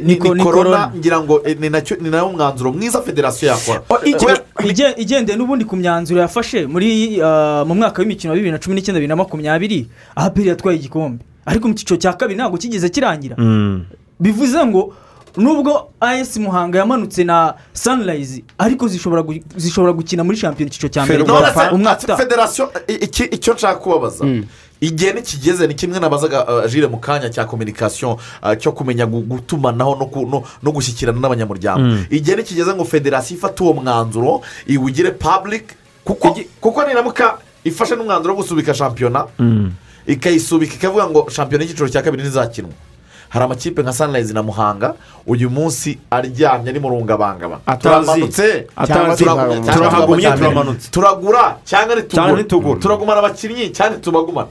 ni 0.00 0.18
korona 0.44 0.90
ngira 0.96 1.20
ngo 1.20 1.35
eh, 1.44 1.56
ni 1.60 1.70
na 1.70 1.80
cyo 1.80 1.96
ni 2.00 2.10
na 2.10 2.18
yo 2.18 2.28
mwanzuro 2.32 2.72
mwiza 2.72 3.02
federasiyo 3.02 3.50
yakora 3.52 3.82
O, 3.88 3.98
iki- 4.04 4.18
Kubera- 4.24 4.42
Ige- 4.64 4.94
igendeye 4.96 5.38
n'ubundi 5.38 5.64
ku 5.64 5.76
myanzuro 5.76 6.20
yafashe 6.20 6.66
muri 6.66 7.20
ah, 7.22 7.64
mu 7.66 7.74
mwaka 7.74 8.02
w'imikino 8.02 8.30
wa 8.32 8.36
bibiri 8.36 8.52
na 8.52 8.58
cumi 8.58 8.74
n'icyenda 8.76 8.98
bibiri 9.00 9.08
na 9.08 9.16
makumyabiri 9.16 9.86
aperi 10.16 10.48
yatwaye 10.48 10.78
igikombe. 10.78 11.24
Ariko 11.46 11.68
mu 11.68 11.74
cyiciro 11.74 11.96
cya 12.00 12.12
kabiri 12.12 12.36
ntabwo 12.38 12.58
kigeze 12.58 12.88
kirangira. 12.88 13.36
Mm. 13.38 13.84
bivuze 14.20 14.64
ngo 14.66 14.94
nubwo 15.36 15.90
as 16.00 16.36
muhanga 16.36 16.78
yamanutse 16.78 17.24
na 17.24 17.54
sunrise 17.72 18.42
ariko 18.58 18.88
zishobora 18.88 19.22
gu- 19.22 19.42
zishobora 19.56 19.92
gukina 19.92 20.24
muri 20.24 20.36
shampiyona 20.38 20.68
icyiciro 20.70 20.88
cya 20.92 21.04
mbere 21.04 21.24
federasiyo 22.16 22.72
icyo 23.30 23.54
nshaka 23.54 23.78
kubabaza. 23.80 24.24
Igihe 24.80 25.12
nikigeze 25.12 25.66
ni 25.66 25.74
kimwe 25.74 26.00
nabazaga 26.00 26.44
uh, 26.46 26.70
jire 26.70 26.86
mu 26.86 26.98
kanya 26.98 27.30
cya 27.30 27.44
kominikasiyo 27.44 28.12
uh, 28.42 28.54
cyo 28.60 28.72
kumenya 28.72 29.04
gu- 29.06 29.24
gutumanaho 29.24 29.96
no 30.62 30.70
gushyikirana 30.72 31.20
n'abanyamuryango. 31.20 31.96
Igihe 32.10 32.36
nikigeze 32.36 32.74
ngo 32.74 32.84
federasiyo 32.84 33.38
ifate 33.38 33.62
uwo 33.64 33.72
mwanzuro 33.72 34.40
iwugire 34.66 35.10
public 35.16 35.64
kuko 36.04 36.36
kuko 36.60 36.84
niramuka 36.84 37.38
ifashe 37.64 37.96
n'umwanzuro 37.96 38.34
wo 38.36 38.42
gusubika 38.42 38.74
shampiyona 38.74 39.26
ikayisubika 40.06 40.74
ikavuga 40.74 41.06
ngo 41.10 41.30
shampiyona 41.30 41.64
y'icyiciro 41.64 41.88
cya 41.88 42.02
kabiri 42.02 42.22
ntizakinwa 42.22 42.70
hari 43.28 43.44
amakipe 43.44 43.82
nka 43.82 43.92
sunrise 43.92 44.32
na 44.34 44.42
muhanga 44.42 44.94
uyu 45.26 45.50
munsi 45.50 45.98
aryamye 46.10 46.68
ari 46.70 46.80
mu 46.80 46.88
rungabangaba 46.88 47.60
Atazi. 47.66 47.82
turamanutse 47.82 48.66
Turahagumye, 49.74 50.30
turamanutse. 50.36 50.90
turagura 50.90 51.56
cyangwa 51.64 51.96
ntitugura. 52.36 52.80
turagumana 52.80 53.18
abakinnyi 53.20 53.70
cyangwa 53.72 53.96
ntitubagumana 53.98 54.48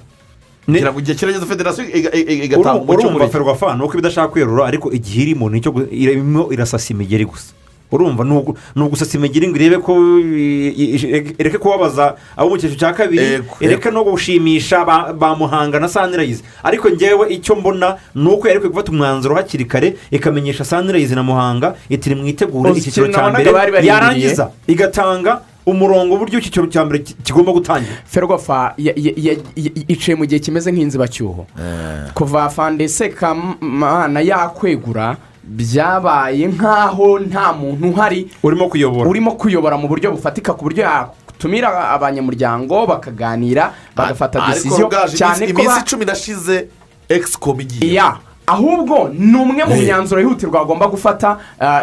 Ni- 0.67 0.73
kugira 0.81 0.91
ngo 0.91 0.99
igihe 0.99 1.15
kirageze 1.17 1.45
federasiyo 1.45 1.85
iga- 1.93 2.09
iga- 2.13 2.43
igatanga 2.49 2.73
Uru- 2.73 2.81
umucyo 2.89 3.07
urumva 3.07 3.19
muri 3.19 3.31
ferwafa 3.31 3.75
ni 3.77 3.83
uko 3.85 3.93
ibidashaka 3.93 4.27
kwerura 4.33 4.65
ariko 4.65 4.87
igihe 4.91 5.21
irimo 5.29 5.45
ni 5.49 5.61
cyo 5.61 5.71
gu- 5.71 5.89
irimo 5.93 6.49
irasasa 6.53 6.89
imigeri 6.93 7.25
gusa. 7.29 7.53
Urumva 7.91 8.23
ni 8.23 8.31
ugu- 8.37 8.55
ni 8.75 8.81
ugusasa 8.83 9.17
imigiri 9.17 9.47
ngo 9.47 9.55
irebe 9.57 9.77
ko 9.77 9.93
ireke 11.39 11.57
kubabaza 11.57 12.15
abo 12.37 12.49
mu 12.49 12.57
cyiciro 12.57 12.79
cya 12.79 12.93
kabiri 12.93 13.41
ireke 13.61 13.91
no 13.91 14.03
gushimisha 14.03 14.85
ba 14.85 15.13
ba 15.13 15.35
muhanga 15.35 15.79
na 15.79 15.87
sanirayizi 15.87 16.43
ariko 16.63 16.89
ngewe 16.89 17.29
icyo 17.33 17.55
mbona 17.55 17.97
ni 18.15 18.27
uko 18.29 18.47
yari 18.47 18.57
ikwiye 18.59 18.71
gufata 18.73 18.91
umwanzuro 18.91 19.35
hakiri 19.35 19.65
kare 19.65 19.95
ikamenyesha 20.11 20.65
sanirayizi 20.65 21.15
na 21.15 21.23
muhanga 21.23 21.75
itiri 21.89 22.15
mwitegure 22.15 22.71
icyiciro 22.79 23.07
cya 23.07 23.29
mbere 23.29 23.51
yarangiza 23.87 24.51
igatanga 24.67 25.41
umurongo 25.65 26.15
uburyo 26.15 26.39
icyiciro 26.39 26.67
cya 26.67 26.85
mbere 26.85 26.99
ki- 27.03 27.15
kigomba 27.25 27.51
gutangira. 27.51 27.95
Ferwafa 28.05 28.73
yicaye 28.77 30.15
mu 30.15 30.25
gihe 30.25 30.39
kimeze 30.39 30.69
nk'inzibacyuho. 30.71 31.45
Kuva 32.13 32.49
fandese 32.49 33.09
kamana 33.09 34.21
yakwegura 34.21 35.17
byabaye 35.45 36.47
nk'aho 36.47 37.19
nta 37.19 37.53
muntu 37.53 37.89
uhari 37.89 38.27
urimo 38.43 38.67
kuyobora. 38.69 39.09
urimo 39.09 39.31
kuyobora 39.37 39.77
mu 39.77 39.87
buryo 39.87 40.11
bufatika 40.11 40.53
ku 40.53 40.63
buryo 40.65 40.83
yatumira 40.83 41.89
abanyamuryango 41.93 42.85
bakaganira 42.87 43.73
bagafata 43.95 44.39
bwaje 44.89 45.17
cyane 45.17 45.53
ko 45.53 45.61
iminsi 45.61 45.79
icumi 45.85 46.05
igiye. 47.61 47.91
Iya 47.91 48.17
ahubwo 48.47 49.09
ni 49.13 49.35
umwe 49.37 49.63
mu 49.65 49.75
myanzuro 49.75 50.21
yihutirwa 50.21 50.59
bagomba 50.59 50.87
gufata 50.87 51.37
ah, 51.59 51.81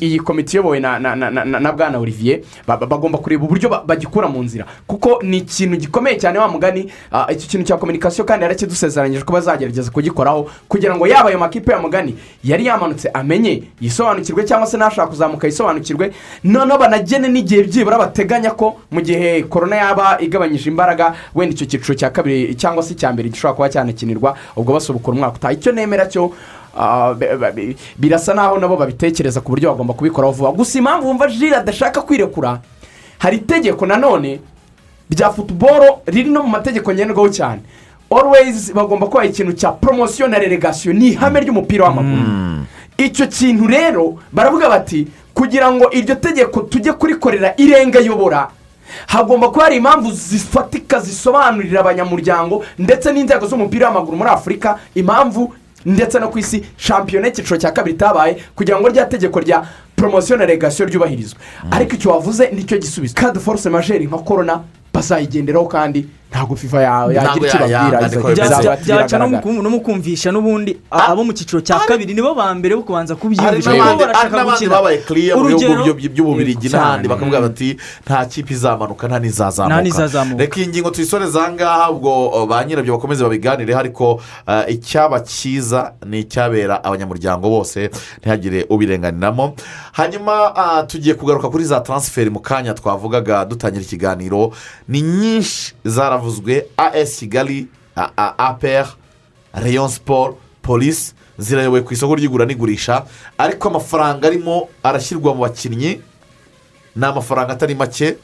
iyi- 0.00 0.20
komite 0.20 0.52
iyobowe 0.56 0.80
na- 0.80 0.98
na- 0.98 1.16
na 1.16 1.30
na- 1.30 1.60
na 1.60 1.72
bwana 1.72 1.98
olivier. 1.98 2.40
Ba- 2.66 2.76
ba- 2.76 2.86
bagomba 2.86 3.18
kureba 3.18 3.44
uburyo 3.44 3.68
ba- 3.68 3.82
bagikura 3.86 4.28
mu 4.28 4.42
nzira. 4.42 4.64
Kuko 4.86 5.20
ni 5.22 5.36
ikintu 5.44 5.76
gikomeye 5.76 6.16
cyane 6.18 6.38
wa 6.38 6.48
mugani 6.48 6.88
ah, 7.12 7.26
iki 7.32 7.48
kintu 7.48 7.66
cya 7.66 7.76
kominikasiyo 7.76 8.24
kandi 8.24 8.42
yarakidusezeranyije 8.44 9.22
ko 9.24 9.32
bazagerageza 9.32 9.90
kugikoraho 9.90 10.48
kugira 10.68 10.96
ngo 10.96 11.06
yaba 11.06 11.28
ayo 11.28 11.38
makipe 11.38 11.72
ya 11.72 11.78
mugani 11.78 12.16
yari 12.44 12.66
yamanutse 12.66 13.08
amenye 13.12 13.62
yisobanukirwe 13.80 14.44
cyangwa 14.44 14.66
se 14.66 14.76
n'ashaka 14.78 15.06
kuzamuka 15.12 15.46
yisobanukirwe. 15.46 16.12
Noneho 16.44 16.78
banagene 16.78 17.28
n'igihe 17.28 17.62
byibura 17.68 17.98
bateganya 17.98 18.50
ko 18.56 18.76
mu 18.90 19.00
gihe 19.04 19.42
korona 19.44 19.76
yaba 19.76 20.16
igabanyije 20.20 20.70
imbaraga 20.70 21.14
wenda 21.34 21.52
icyo 21.54 21.66
cyiciro 21.66 21.94
cya 21.94 22.10
kabiri 22.10 22.54
cyangwa 22.56 22.82
se 22.82 22.92
icya 22.96 23.12
mbere 23.12 23.28
gishobora 23.28 23.54
kuba 23.56 23.68
cyanakinirwa 23.68 24.34
ubwo 24.56 24.72
basubukura 24.72 25.14
umwaka 25.16 25.36
utaha 25.36 25.49
icyo 25.52 25.72
nemera 25.72 26.06
cyo 26.06 26.32
ah, 26.76 27.14
birasa 27.98 28.34
naho 28.34 28.58
nabo 28.58 28.76
babitekereza 28.76 29.40
ku 29.40 29.50
buryo 29.52 29.70
bagomba 29.70 29.94
kubikoraho 29.94 30.32
vuba. 30.32 30.52
Gusa 30.52 30.78
impamvu 30.78 31.06
wumva 31.08 31.26
jire 31.28 31.56
adashaka 31.56 32.02
kwirekura 32.02 32.60
hari 33.18 33.36
itegeko 33.36 33.86
nanone 33.86 34.40
rya 35.10 35.30
futuboro 35.30 36.00
riri 36.06 36.30
no 36.30 36.42
mu 36.42 36.48
mategeko 36.48 36.92
ngenderwaho 36.92 37.28
cyane. 37.28 37.60
Always 38.10 38.72
bagomba 38.74 39.06
kubaha 39.06 39.26
ikintu 39.26 39.52
cya 39.52 39.72
poromosiyo 39.72 40.28
na 40.28 40.38
relegasiyo 40.38 40.94
ni 40.94 41.08
ihame 41.08 41.40
ry'umupira 41.40 41.84
w'amaguru. 41.84 42.22
Icyo 42.98 43.26
kintu 43.26 43.66
rero 43.66 44.18
baravuga 44.32 44.68
bati 44.68 45.06
kugira 45.34 45.70
ngo 45.72 45.90
iryo 45.90 46.14
tegeko 46.14 46.60
tujye 46.60 46.92
kurikorera 46.92 47.54
irenga 47.56 47.98
yobora 48.00 48.48
hagomba 49.06 49.48
kuba 49.50 49.64
hari 49.64 49.76
impamvu 49.76 50.10
zifatika 50.12 51.00
zisobanurira 51.00 51.80
abanyamuryango 51.80 52.64
ndetse 52.78 53.12
n'inzego 53.12 53.46
z'umupira 53.46 53.86
w'amaguru 53.88 54.16
muri 54.16 54.30
afurika 54.30 54.78
impamvu 54.94 55.54
ndetse 55.86 56.18
no 56.18 56.28
ku 56.28 56.38
isi 56.38 56.64
shampiyona 56.76 57.26
y'icyiciro 57.26 57.56
cya 57.56 57.72
kabiri 57.72 57.94
itabaye 57.96 58.36
kugira 58.56 58.80
ngo 58.80 58.88
rya 58.88 59.04
tegeko 59.06 59.40
rya 59.40 59.64
poromosiyo 59.96 60.36
na 60.38 60.46
regasiyo 60.46 60.88
ryubahirizwe. 60.88 61.38
Ariko 61.70 61.94
icyo 61.96 62.10
wavuze 62.10 62.48
ni 62.52 62.64
cyo 62.64 62.78
gisubizo. 62.78 63.14
Kadi 63.14 63.38
foruse 63.40 63.70
majeri 63.70 64.06
nka 64.06 64.18
korona 64.18 64.60
bazayigenderaho 64.94 65.66
kandi 65.66 66.06
ntabwo 66.30 66.56
fifa 66.56 66.82
yawe 66.82 67.14
yagira 67.14 67.46
icyo 67.46 67.58
ibabwira 67.66 67.98
byaca 68.86 69.18
no 69.62 69.70
mu 69.70 69.80
kumvisha 69.80 70.30
n'ubundi 70.32 70.76
a- 70.90 71.08
abo 71.10 71.24
mu 71.24 71.32
cyiciro 71.32 71.60
cya 71.60 71.78
kabiri 71.88 72.14
nibo 72.14 72.34
ba 72.34 72.54
mbere 72.54 72.76
bo 72.78 72.82
kubanza 72.86 73.14
kubyiyumvisha 73.18 73.70
kuko 73.70 73.98
barashaka 74.06 74.30
gukina. 74.54 74.70
Urugero- 75.36 75.84
by'ububirigi 76.08 76.68
n'ahandi 76.70 77.08
bakavuga 77.10 77.40
bati 77.40 77.68
nta 78.06 78.24
kipe 78.30 78.52
izamanuka 78.54 79.08
nta 79.08 79.18
n'izazamuka. 79.18 79.74
Reka 80.38 80.56
iyi 80.60 80.68
ngingo 80.68 80.90
tuyisoreze 80.90 81.38
aha 81.38 81.50
ngaha 81.52 81.90
ubwo 81.90 82.28
uh, 82.28 82.46
ba 82.48 82.64
nyirabyo 82.64 82.94
bakomeze 82.94 83.24
babiganireho 83.24 83.78
ariko 83.80 84.20
uh, 84.46 84.64
icyaba 84.70 85.20
cyiza 85.26 85.92
ni 86.06 86.20
icyabera 86.22 86.84
abanyamuryango 86.84 87.48
bose 87.50 87.90
ntihagire 88.22 88.66
ubirenganiramo. 88.70 89.54
Hanyuma 89.92 90.34
uh, 90.54 90.86
tugiye 90.86 91.14
kugaruka 91.14 91.48
kuri 91.50 91.64
za 91.64 91.80
taransiferi 91.80 92.30
mu 92.30 92.38
kanya 92.40 92.74
twavugaga 92.74 93.44
dutangira 93.44 93.82
ikiganiro. 93.82 94.52
Ni 94.88 95.02
nyinshi 95.02 95.74
zaravuzwe 96.24 96.66
as 96.76 97.18
kigali 97.18 97.66
apr 97.96 98.86
rayon 99.54 99.88
siporo 99.88 100.38
polisi 100.62 101.12
zirayoboye 101.38 101.82
ku 101.82 101.94
isoko 101.94 102.14
ry'igura 102.14 102.46
n'igurisha 102.46 103.04
ariko 103.38 103.68
amafaranga 103.68 104.26
arimo 104.28 104.68
arashyirwa 104.82 105.34
mu 105.34 105.40
bakinnyi 105.40 106.00
ni 106.96 107.04
amafaranga 107.06 107.52
atari 107.52 107.74
make 107.74 108.16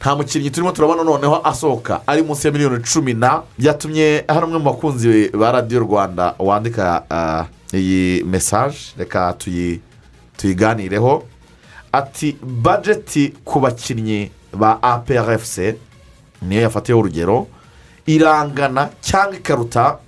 nta 0.00 0.16
mukinnyi 0.16 0.50
turimo 0.50 0.72
turabona 0.72 1.04
noneho 1.04 1.40
asohoka 1.44 2.02
ari 2.06 2.22
munsi 2.22 2.46
ya 2.46 2.52
miliyoni 2.52 2.82
cumi 2.82 3.14
na 3.14 3.42
byatumye 3.58 4.24
hari 4.28 4.44
umwe 4.46 4.58
mu 4.58 4.64
bakunzi 4.64 5.28
ba 5.32 5.52
radiyo 5.52 5.80
rwanda 5.80 6.34
wandika 6.38 7.04
ah, 7.10 7.46
iyi 7.74 8.24
mesaje 8.24 8.78
reka 8.98 9.32
tuyi 9.38 9.80
tuyiganireho 10.36 11.22
ati 11.92 12.36
bajeti 12.42 13.32
ku 13.44 13.60
bakinnyi 13.60 14.30
ba 14.52 14.82
aprfc 14.82 15.78
niyo 16.48 16.62
yafatiyeho 16.62 17.00
urugero 17.00 17.46
irangana 18.06 18.88
cyangwa 19.00 19.36
ikaruta 19.36 19.98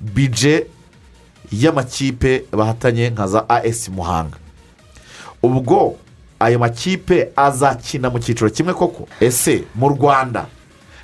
bije 0.00 0.66
y'amakipe 1.52 2.44
bahatanye 2.52 3.10
nka 3.10 3.26
za 3.26 3.48
as 3.48 3.88
muhanga. 3.88 4.36
Ubwo 5.42 5.96
ayo 6.40 6.58
makipe 6.58 7.28
azakina 7.36 8.10
mu 8.10 8.18
cyiciro 8.18 8.50
kimwe 8.50 8.74
koko. 8.74 9.08
Ese 9.20 9.64
mu 9.74 9.88
rwanda 9.88 10.46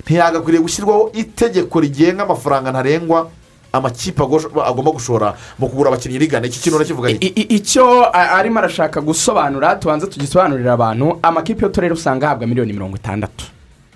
ntiyagakwiriye 0.05 0.61
gushyirwaho 0.61 1.09
itegeko 1.13 1.79
rigenga 1.79 2.23
amafaranga 2.23 2.71
ntarengwa 2.71 3.29
amakipe 3.73 4.23
agomba 4.65 4.91
gushora 4.91 5.33
mu 5.59 5.67
kugura 5.69 5.89
abakinnyi 5.89 6.17
rigana 6.17 6.47
iki 6.47 6.59
kintu 6.59 6.75
urakivuga 6.77 7.09
icyo 7.09 8.05
arimo 8.15 8.59
arashaka 8.59 9.01
gusobanura 9.01 9.75
tubanze 9.75 10.07
tugisobanurire 10.07 10.71
abantu 10.71 11.19
amakipe 11.21 11.65
y'uturere 11.65 11.93
usanga 11.93 12.25
ahabwa 12.27 12.47
miliyoni 12.47 12.73
mirongo 12.73 12.95
itandatu. 12.95 13.45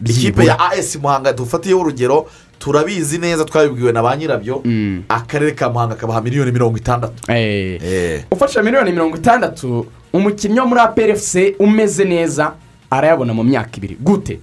Ikipe 0.06 0.46
ya 0.46 0.60
as 0.72 0.96
muhanga 0.96 1.34
dufatiyeho 1.34 1.82
urugero 1.82 2.28
turabizi 2.60 3.18
neza 3.18 3.46
twabibwiwe 3.46 3.92
na 3.92 4.04
ba 4.04 4.18
nyirabyo 4.18 4.64
akarere 5.10 5.52
ka 5.52 5.70
muhanga 5.70 5.96
kabaha 5.96 6.22
miliyoni 6.22 6.52
mirongo 6.52 6.78
itandatu. 6.78 7.32
Eh. 7.34 8.24
ufashe 8.32 8.62
miliyoni 8.62 8.92
mirongo 8.92 9.18
itandatu 9.18 9.86
umukinnyi 10.14 10.60
wo 10.60 10.66
muri 10.68 10.82
aperefuse 10.82 11.56
umeze 11.60 12.04
neza 12.06 12.54
arayabona 12.92 13.34
mu 13.34 13.44
myaka 13.44 13.70
ibiri. 13.78 13.98
Gute? 14.02 14.40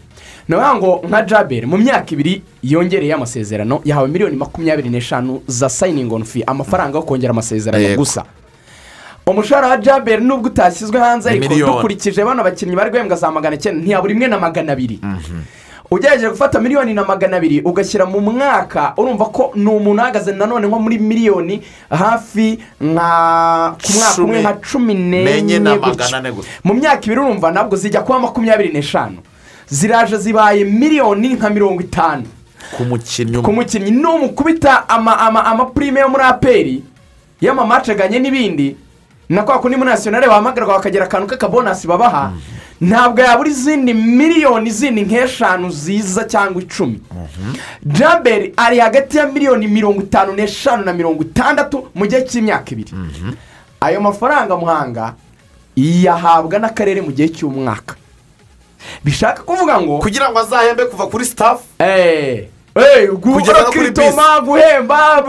Ni 0.48 0.54
ukuvuga 0.54 0.74
ngo 0.76 1.02
nka 1.08 1.22
jaberi 1.22 1.66
mu 1.66 1.76
myaka 1.76 2.10
ibiri 2.14 2.42
yongereye 2.62 3.12
amasezerano 3.14 3.80
yahawe 3.84 4.08
miliyoni 4.08 4.36
makumyabiri 4.36 4.88
n'eshanu 4.88 5.42
za 5.46 5.68
sayiningi 5.68 6.14
onu 6.14 6.24
fi 6.24 6.42
amafaranga 6.46 6.98
yo 6.98 7.02
kongera 7.04 7.30
amasezerano 7.30 7.96
gusa. 7.96 8.24
Umushahara 9.30 9.68
wa 9.68 9.76
jaberi 9.76 10.24
nubwo 10.24 10.46
utashyizwe 10.48 11.00
hanze 11.00 11.30
ariko 11.30 11.54
dukurikije 11.76 12.24
bano 12.24 12.44
bakinnyi 12.44 12.76
bari 12.76 12.90
guhembwa 12.90 13.16
za 13.16 13.30
magana 13.30 13.56
cyenda 13.56 13.82
ntiyabura 13.82 14.12
imwe 14.12 14.26
na 14.28 14.38
magana 14.38 14.72
abiri. 14.72 15.00
Ugerageje 15.90 16.28
gufata 16.30 16.60
miliyoni 16.60 16.94
na 16.94 17.04
magana 17.04 17.36
abiri 17.36 17.60
ugashyira 17.60 18.06
mu 18.06 18.20
mwaka 18.20 18.92
urumva 18.96 19.24
ko 19.24 19.52
ni 19.54 19.66
umuntu 19.66 20.02
uhagaze 20.02 20.32
nanone 20.32 20.66
nko 20.66 20.78
muri 20.78 20.98
miliyoni 20.98 21.62
hafi 21.90 22.58
nka 22.80 23.76
ku 23.82 23.92
mwaka 23.98 24.22
umwe 24.22 24.40
nka 24.40 24.52
cumi 24.62 24.94
n'enye 24.94 25.58
mu 26.64 26.74
myaka 26.74 27.02
ibiri 27.06 27.20
urumva 27.20 27.50
ntabwo 27.50 27.76
zijya 27.76 28.00
kuba 28.02 28.18
makumyabiri 28.18 28.72
n'eshanu. 28.72 29.18
Ziraje 29.68 30.16
zibaye 30.18 30.64
miliyoni 30.64 31.28
nka 31.34 31.50
mirongo 31.50 31.80
itanu. 31.82 32.24
Ku 32.76 32.82
mukinnyi 32.84 33.42
ku 33.42 33.52
mukinnyi 33.52 33.90
numukubita 33.90 34.88
ama- 34.88 35.18
ama- 35.18 35.44
amapurime 35.44 36.00
yo 36.00 36.08
muri 36.08 36.22
aperi 36.24 36.82
y'amamacaganye 37.40 38.18
n'ibindi 38.18 38.76
na 39.28 39.42
kwa 39.42 39.58
kundi 39.58 39.76
muri 39.76 39.90
nasiyonari 39.90 40.26
bahamagarwa 40.26 40.74
bakagira 40.78 41.04
akantu 41.04 41.26
k'akabonasi 41.26 41.86
babaha 41.88 42.32
ntabwo 42.80 43.20
yabura 43.22 43.48
izindi 43.50 43.94
miliyoni 43.94 44.70
zindi 44.70 45.02
nk'eshanu 45.02 45.70
ziza 45.70 46.24
cyangwa 46.24 46.62
icumi. 46.62 47.00
Jaberi 47.82 48.52
ari 48.56 48.78
hagati 48.78 49.16
ya 49.18 49.26
miliyoni 49.26 49.66
mirongo 49.68 50.00
itanu 50.02 50.32
n'eshanu 50.32 50.84
na 50.84 50.92
mirongo 50.92 51.22
itandatu 51.22 51.88
mu 51.94 52.06
gihe 52.06 52.22
cy'imyaka 52.22 52.70
ibiri. 52.72 52.92
Ayo 53.80 54.00
mafaranga 54.00 54.56
muhanga 54.56 55.14
yahabwa 55.76 56.58
n'akarere 56.58 57.00
mu 57.00 57.12
gihe 57.12 57.28
cy'umwaka. 57.28 57.94
Bishaka 59.04 59.42
kuvuga 59.42 59.80
ngo 59.80 59.98
kugira 59.98 60.30
ngo 60.30 60.38
azahembe 60.38 60.84
kuva 60.84 61.06
kuri 61.06 61.24
sitafu 61.24 61.64
eee 61.80 62.48
eee 62.76 63.06
Kugeza 63.06 63.52
no 63.52 63.64
kuri 63.66 63.78
kwitoma 63.92 64.40
guhemba 64.40 65.22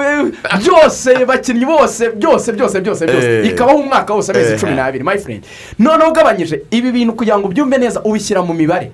byose 0.59 1.25
bakinnyi 1.25 1.65
bose 1.65 2.09
byose 2.09 2.51
byose 2.51 2.81
byose 2.81 3.05
byose. 3.05 3.41
Ikabaho 3.47 3.77
umwaka 3.77 4.13
wose 4.13 4.31
amezi 4.31 4.57
cumi 4.59 4.73
n'abiri 4.75 5.03
my 5.03 5.17
friend. 5.17 5.43
Noneho 5.79 6.09
ugabanyije 6.09 6.61
ibi 6.71 6.91
bintu 6.91 7.13
kugira 7.13 7.37
ngo 7.39 7.47
ubyumve 7.47 7.77
neza 7.77 8.01
ubishyira 8.03 8.41
mu 8.41 8.53
mibare. 8.53 8.91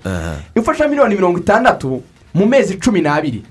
Iyo 0.56 0.62
ufashe 0.62 0.88
miliyoni 0.88 1.16
mirongo 1.16 1.38
itandatu 1.40 2.02
mu 2.34 2.46
mezi 2.46 2.78
cumi 2.78 3.02
n'abiri. 3.02 3.44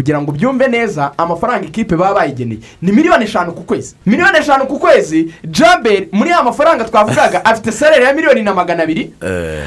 Kugira 0.00 0.22
ngo 0.22 0.30
ubyumve 0.30 0.68
neza 0.68 1.12
amafaranga 1.18 1.66
ikipe 1.66 1.96
baba 1.96 2.14
bayigeneye. 2.14 2.60
Ni 2.82 2.92
miliyoni 2.92 3.24
eshanu 3.24 3.52
ku 3.52 3.62
kwezi. 3.62 3.94
Miliyoni 4.06 4.38
eshanu 4.38 4.66
ku 4.66 4.78
kwezi 4.78 5.34
jaberi 5.44 6.08
muri 6.12 6.30
ya 6.30 6.42
mafaranga 6.42 6.84
twavugaga 6.84 7.44
afite 7.50 7.72
salari 7.72 8.04
ya 8.04 8.12
miliyoni 8.14 8.42
na 8.42 8.54
magana 8.54 8.82
abiri. 8.82 9.12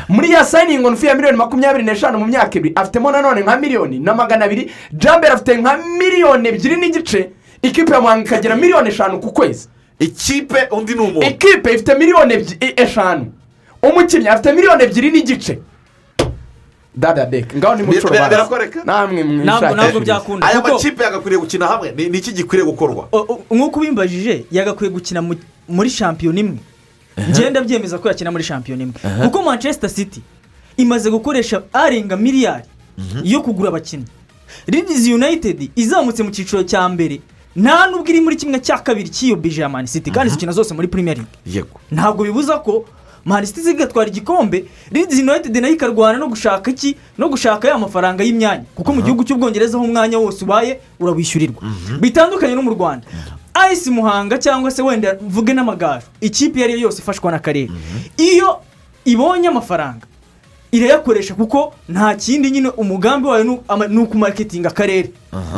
Muri 0.09 0.31
ya 0.31 0.45
sayiningi 0.45 0.86
onu 0.86 0.97
fi 0.97 1.05
ya 1.07 1.15
miliyoni 1.15 1.38
makumyabiri 1.38 1.84
n'eshanu 1.84 2.19
mu 2.19 2.25
myaka 2.25 2.57
ibiri 2.59 2.75
afitemo 2.75 3.11
nanone 3.11 3.41
nka 3.41 3.57
miliyoni 3.57 3.99
na 3.99 4.13
magana 4.13 4.45
abiri. 4.45 4.71
Jambere 4.93 5.34
afite 5.34 5.57
nka 5.57 5.77
miliyoni 5.99 6.49
ebyiri 6.49 6.75
n'igice. 6.75 7.29
Ikipe 7.61 7.93
ya 7.93 8.01
muhanga 8.01 8.25
ikagira 8.25 8.55
miliyoni 8.55 8.89
eshanu 8.89 9.19
ku 9.19 9.31
kwezi. 9.31 9.67
Ikipe 9.99 10.67
undi 10.71 10.93
ni 10.93 10.99
umuntu? 10.99 11.27
Ikipe 11.27 11.73
ifite 11.73 11.95
miliyoni 11.95 12.34
e- 12.59 12.73
eshanu. 12.75 13.25
Umukinnyi 13.84 14.27
afite 14.27 14.51
miliyoni 14.53 14.84
ebyiri 14.84 15.11
n'igice. 15.11 15.59
Dada 16.95 17.25
deke 17.25 17.57
ngaho 17.57 17.75
ni 17.75 17.83
muco 17.83 18.07
bir- 18.07 18.29
birakoreka? 18.29 18.83
namwe 18.85 19.23
Ntabwo- 19.23 19.75
ntabwo 19.75 19.99
byakunda, 19.99 20.47
aya 20.47 20.61
makipe 20.61 21.03
yagakwiriye 21.03 21.39
gukina 21.41 21.67
hamwe. 21.67 21.91
Ni 21.97 22.09
ni 22.09 22.17
iki 22.17 22.31
gikwiriye 22.33 22.65
gukorwa. 22.71 23.07
Nk'uko 23.51 23.79
ubimbajije 23.79 24.45
yagakwiye 24.51 24.91
gukina 24.93 25.21
mu- 25.21 25.35
muri 25.67 25.89
shampiyona 25.89 26.39
imwe. 26.39 26.57
Ngenda 27.29 27.61
byemeza 27.61 27.97
ko 27.97 28.07
yakina 28.07 28.31
muri 28.31 28.43
shampiyona 28.43 28.83
imwe. 28.83 28.95
Kuko 29.25 29.41
manchester 29.43 29.89
city 29.89 30.21
imaze 30.77 31.09
gukoresha 31.11 31.61
arenga 31.73 32.17
miliyari 32.17 32.63
yo 33.23 33.41
kugura 33.41 33.69
abakinnyi 33.69 34.05
Leeds 34.67 35.07
united 35.07 35.69
izamutse 35.75 36.21
mu 36.23 36.29
cyiciro 36.31 36.61
cya 36.63 36.85
mbere. 36.89 37.19
Nta 37.55 37.87
nubwo 37.89 38.05
iri 38.09 38.21
muri 38.21 38.35
kimwe 38.37 38.59
cya 38.61 38.77
kabiri 38.77 39.09
cy'iyo 39.09 39.35
bije 39.35 39.61
ya 39.61 39.69
mani 39.69 39.87
city. 39.87 40.11
Kandi 40.11 40.29
zikina 40.33 40.51
zose 40.51 40.73
muri 40.73 40.87
premier 40.87 41.17
league. 41.17 41.33
Yego. 41.45 41.79
Ntabwo 41.91 42.23
bibuza 42.23 42.57
ko 42.61 42.85
mani 43.26 43.47
city 43.47 43.61
zigatwara 43.61 44.09
igikombe 44.09 44.65
Leeds 44.91 45.19
united 45.19 45.55
na 45.57 45.67
yo 45.67 45.74
ikarwana 45.74 46.17
no 46.19 46.28
gushaka 46.28 46.71
iki? 46.71 46.95
No 47.17 47.30
gushaka 47.30 47.67
ya 47.67 47.78
mafaranga 47.78 48.24
y'imyanya. 48.24 48.63
Kuko 48.76 48.93
mu 48.93 49.01
gihugu 49.01 49.24
cy'ubwongereza 49.24 49.78
aho 49.78 49.86
umwanya 49.86 50.17
wose 50.19 50.43
ubaye 50.45 50.80
urawishyurirwa 50.99 51.61
bitandukanye 51.99 52.55
no 52.55 52.61
mu 52.61 52.71
rwanda. 52.71 53.07
Ayisi 53.53 53.91
muhanga 53.91 54.38
cyangwa 54.38 54.71
se 54.71 54.82
wenda 54.82 55.15
mvuge 55.21 55.53
n'amagaju 55.53 56.05
ikipe 56.21 56.57
iyo 56.59 56.65
ari 56.65 56.74
yo 56.74 56.80
yose 56.80 57.01
ifashwa 57.01 57.32
n'akarere 57.32 57.69
iyo 58.17 58.59
ibonye 59.05 59.47
amafaranga 59.47 60.05
irayakoresha 60.71 61.34
kuko 61.36 61.74
nta 61.89 62.15
kindi 62.15 62.51
nyine 62.51 62.69
umugambi 62.69 63.28
wayo 63.28 63.43
ni- 63.89 63.97
ukumaketinga 63.97 64.69
akarere 64.69 65.11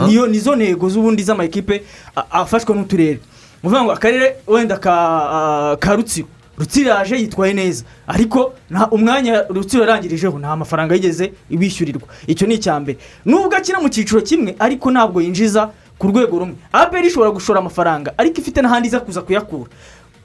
niyo 0.08 0.28
nizo 0.28 0.56
ntego 0.56 0.90
z'ubundi 0.90 1.24
z'amakipe 1.24 1.84
afashwa 2.32 2.76
n'uturere. 2.76 3.20
Ni 3.64 3.70
ukuvuga 3.70 3.84
ngo 3.84 3.92
akarere 3.92 4.36
wenda 4.48 4.78
ka 4.78 5.96
rutsiro. 5.96 6.28
Rutsiro 6.58 6.90
yaje 6.90 7.16
yitwaye 7.16 7.54
neza. 7.54 7.84
Ariko 8.08 8.54
nta 8.70 8.88
umwanya 8.92 9.44
rutsiro 9.50 9.84
yarangirijeho 9.84 10.40
nta 10.40 10.56
mafaranga 10.56 10.96
yigeze 10.96 11.34
ibishyurirwa. 11.50 12.08
Icyo 12.28 12.48
ni 12.48 12.54
icya 12.56 12.80
mbere. 12.80 12.98
Nubwo 13.26 13.56
akina 13.58 13.80
mu 13.80 13.90
cyiciro 13.90 14.22
kimwe 14.22 14.56
ariko 14.60 14.92
ntabwo 14.92 15.22
yinjiza 15.22 15.70
ku 16.00 16.08
rwego 16.08 16.40
rumwe. 16.40 16.56
Aperi 16.72 17.08
ishobora 17.08 17.32
gushora 17.32 17.60
amafaranga 17.60 18.14
ariko 18.18 18.40
ifite 18.42 18.62
n'ahandi 18.62 18.88
iza 18.88 19.00
kuza 19.00 19.22
kuyakura. 19.22 19.70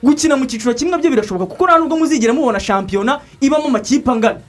Gukina 0.03 0.37
mu 0.37 0.47
cyiciro 0.47 0.75
kimwe 0.75 0.99
byo 0.99 1.11
birashoboka 1.11 1.47
kuko 1.51 1.65
nta 1.67 1.79
nubwo 1.79 1.97
muzigera 1.99 2.33
mubona 2.33 2.61
shampiyona 2.61 3.21
ibamo 3.41 3.67
amakipe 3.69 4.11
angana. 4.11 4.41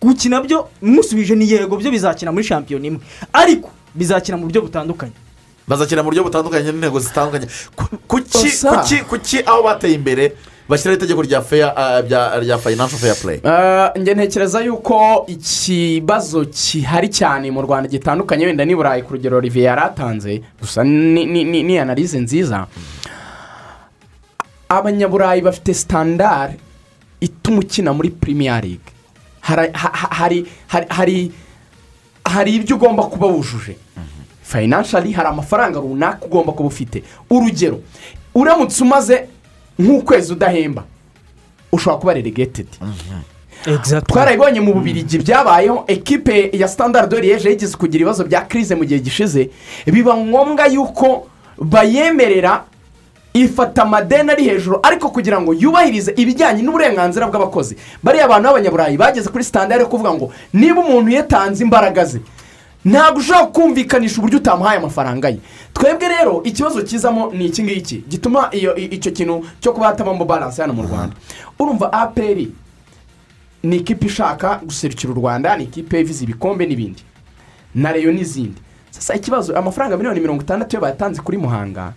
Gukina 0.00 0.40
byo 0.40 0.68
musubije 0.82 1.34
ni 1.36 1.48
yego 1.50 1.76
byo 1.76 1.90
bizakina 1.90 2.32
muri 2.32 2.44
shampiyona 2.44 2.86
imwe. 2.86 3.00
Ariko 3.32 3.70
bizakina 3.94 4.36
mu 4.36 4.44
buryo 4.48 4.62
butandukanye. 4.64 5.12
Bazakina 5.68 6.02
mu 6.02 6.08
buryo 6.10 6.24
butandukanye 6.24 6.72
n'intego 6.72 7.00
zitandukanye. 7.00 7.46
Kuki 9.08 9.38
aho 9.46 9.62
bateye 9.62 9.94
imbere 9.94 10.32
bashyiraho 10.68 10.96
itegeko 10.96 11.22
rya 11.22 11.40
feya 11.42 11.68
bya- 12.02 12.40
rya 12.40 12.58
financial 12.58 12.98
fair 12.98 13.14
play. 13.16 13.40
Uh, 13.44 14.00
njye 14.00 14.14
ntekereza 14.14 14.60
yuko 14.60 15.24
ikibazo 15.26 16.44
gihari 16.44 17.08
cyane 17.08 17.50
mu 17.50 17.62
rwanda 17.62 17.88
gitandukanye 17.88 18.46
wenda 18.46 18.64
n'i 18.64 18.74
burayi 18.76 19.02
ku 19.02 19.12
rugero 19.14 19.36
olivier 19.38 19.64
yari 19.64 19.80
atanze 19.80 20.42
gusa 20.60 20.84
ni- 20.84 21.26
analize 21.80 22.18
nziza. 22.20 22.66
Abanyaburayi 24.68 25.40
bafite 25.42 25.74
sitandari 25.74 26.54
ituma 27.20 27.58
ukina 27.60 27.92
muri 27.92 28.10
hari 29.40 30.46
hari 30.66 31.32
hari 32.24 32.54
ibyo 32.54 32.76
ugomba 32.76 33.02
kuba 33.08 33.26
wujuje. 33.26 33.76
Fayinanshari 34.42 35.12
hari 35.12 35.28
amafaranga 35.28 35.80
runaka 35.80 36.26
ugomba 36.26 36.52
kuba 36.52 36.68
ufite. 36.68 37.02
Urugero 37.30 37.80
uramutse 38.34 38.82
umaze 38.84 39.26
nk'ukwezi 39.78 40.32
udahemba. 40.32 40.84
Ushobora 41.72 42.00
kuba 42.00 42.14
relegated. 42.14 42.66
Twarabibonye 44.06 44.60
mu 44.60 44.74
bubirigi 44.74 45.18
byabayeho 45.18 45.84
ekipe 45.86 46.50
ya 46.52 46.68
standard 46.68 47.12
liyeje 47.12 47.50
yigeze 47.50 47.76
kugira 47.76 48.02
ibibazo 48.02 48.24
bya 48.24 48.40
kirize 48.40 48.74
mu 48.74 48.84
gihe 48.84 49.00
gishize. 49.00 49.50
Biba 49.86 50.16
ngombwa 50.16 50.66
yuko 50.66 51.26
bayemerera 51.58 52.64
ifata 53.34 53.82
amadeni 53.82 54.30
ari 54.30 54.44
hejuru 54.44 54.78
ariko 54.82 55.08
kugira 55.10 55.40
ngo 55.40 55.54
yubahirize 55.54 56.14
ibijyanye 56.16 56.62
n'uburenganzira 56.62 57.26
bw'abakozi. 57.26 57.76
Bariya 58.02 58.28
bantu 58.28 58.48
b'abanyaburayi 58.48 58.96
bageze 58.96 59.28
kuri 59.30 59.44
sitandari 59.44 59.82
yo 59.82 59.88
kuvuga 59.88 60.14
ngo 60.14 60.32
niba 60.52 60.80
umuntu 60.80 61.10
yatanze 61.10 61.62
imbaraga 61.64 62.04
ze 62.04 62.20
ntabwo 62.84 63.20
ushobora 63.20 63.46
kumvikanisha 63.46 64.18
uburyo 64.18 64.38
utamuhaye 64.38 64.78
amafaranga 64.78 65.28
ye. 65.28 65.38
Twebwe 65.74 66.08
rero 66.08 66.42
ikibazo 66.44 66.82
kizamo 66.82 67.32
ni 67.32 67.46
iki 67.46 67.62
ngiki? 67.62 68.04
Gituma 68.08 68.50
icyo 68.90 69.12
kintu 69.12 69.44
cyo 69.60 69.72
kuba 69.72 69.86
hatabamo 69.86 70.24
baranse 70.24 70.62
hano 70.62 70.72
mu 70.74 70.82
rwanda. 70.82 71.16
Urumva 71.58 71.92
aperi 71.92 72.52
ni 73.62 73.76
ikipe 73.76 74.06
ishaka 74.06 74.60
guserukira 74.64 75.12
u 75.12 75.16
rwanda 75.16 75.56
ni 75.56 75.64
ikipe 75.64 76.00
iviza 76.00 76.24
ibikombe 76.24 76.66
n'ibindi. 76.66 77.02
Na 77.74 77.92
reyo 77.92 78.12
n'izindi. 78.12 78.60
Sasa 78.90 79.14
ikibazo 79.14 79.56
amafaranga 79.58 79.96
miliyoni 79.96 80.20
mirongo 80.20 80.42
itandatu 80.42 80.76
iyo 80.76 80.80
bayatanze 80.82 81.22
kuri 81.22 81.38
muhanga 81.38 81.92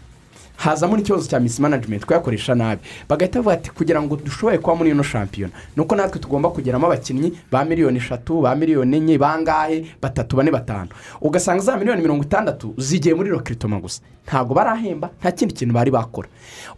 hazamo 0.61 0.97
n'ikibazo 0.97 1.25
cya 1.27 1.39
misi 1.39 1.61
manajimenti 1.61 2.05
kuyakoresha 2.05 2.55
nabi. 2.55 2.81
Bagahita 3.09 3.39
bavuga 3.39 3.53
ati 3.55 3.69
kugira 3.71 4.01
ngo 4.01 4.15
dushobore 4.15 4.57
kuba 4.57 4.75
muri 4.75 4.89
ino 4.93 5.03
shampiyona. 5.03 5.53
Ni 5.75 5.81
uko 5.83 5.95
natwe 5.95 6.19
tugomba 6.21 6.49
kugeramo 6.49 6.85
abakinnyi 6.87 7.33
ba 7.51 7.65
miliyoni 7.65 7.97
eshatu 7.97 8.41
ba 8.41 8.55
miliyoni 8.55 8.97
enye 8.97 9.17
bangahe? 9.17 9.85
Batatu 10.01 10.35
bane 10.35 10.51
batanu. 10.51 10.89
Ugasanga 11.21 11.63
za 11.63 11.77
miliyoni 11.77 12.01
mirongo 12.01 12.23
itandatu 12.23 12.73
zigiye 12.77 13.15
muri 13.15 13.29
rokiritoma 13.29 13.79
gusa. 13.79 14.01
Ntabwo 14.27 14.53
barahemba 14.53 15.09
nta 15.19 15.31
kindi 15.31 15.53
kintu 15.53 15.73
bari 15.73 15.91
bakora. 15.91 16.27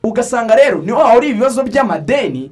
Ugasanga 0.03 0.55
rero 0.55 0.81
ni 0.81 0.91
ho 0.91 0.97
hahuriye 1.03 1.31
ibibazo 1.31 1.63
by'amadeni 1.63 2.51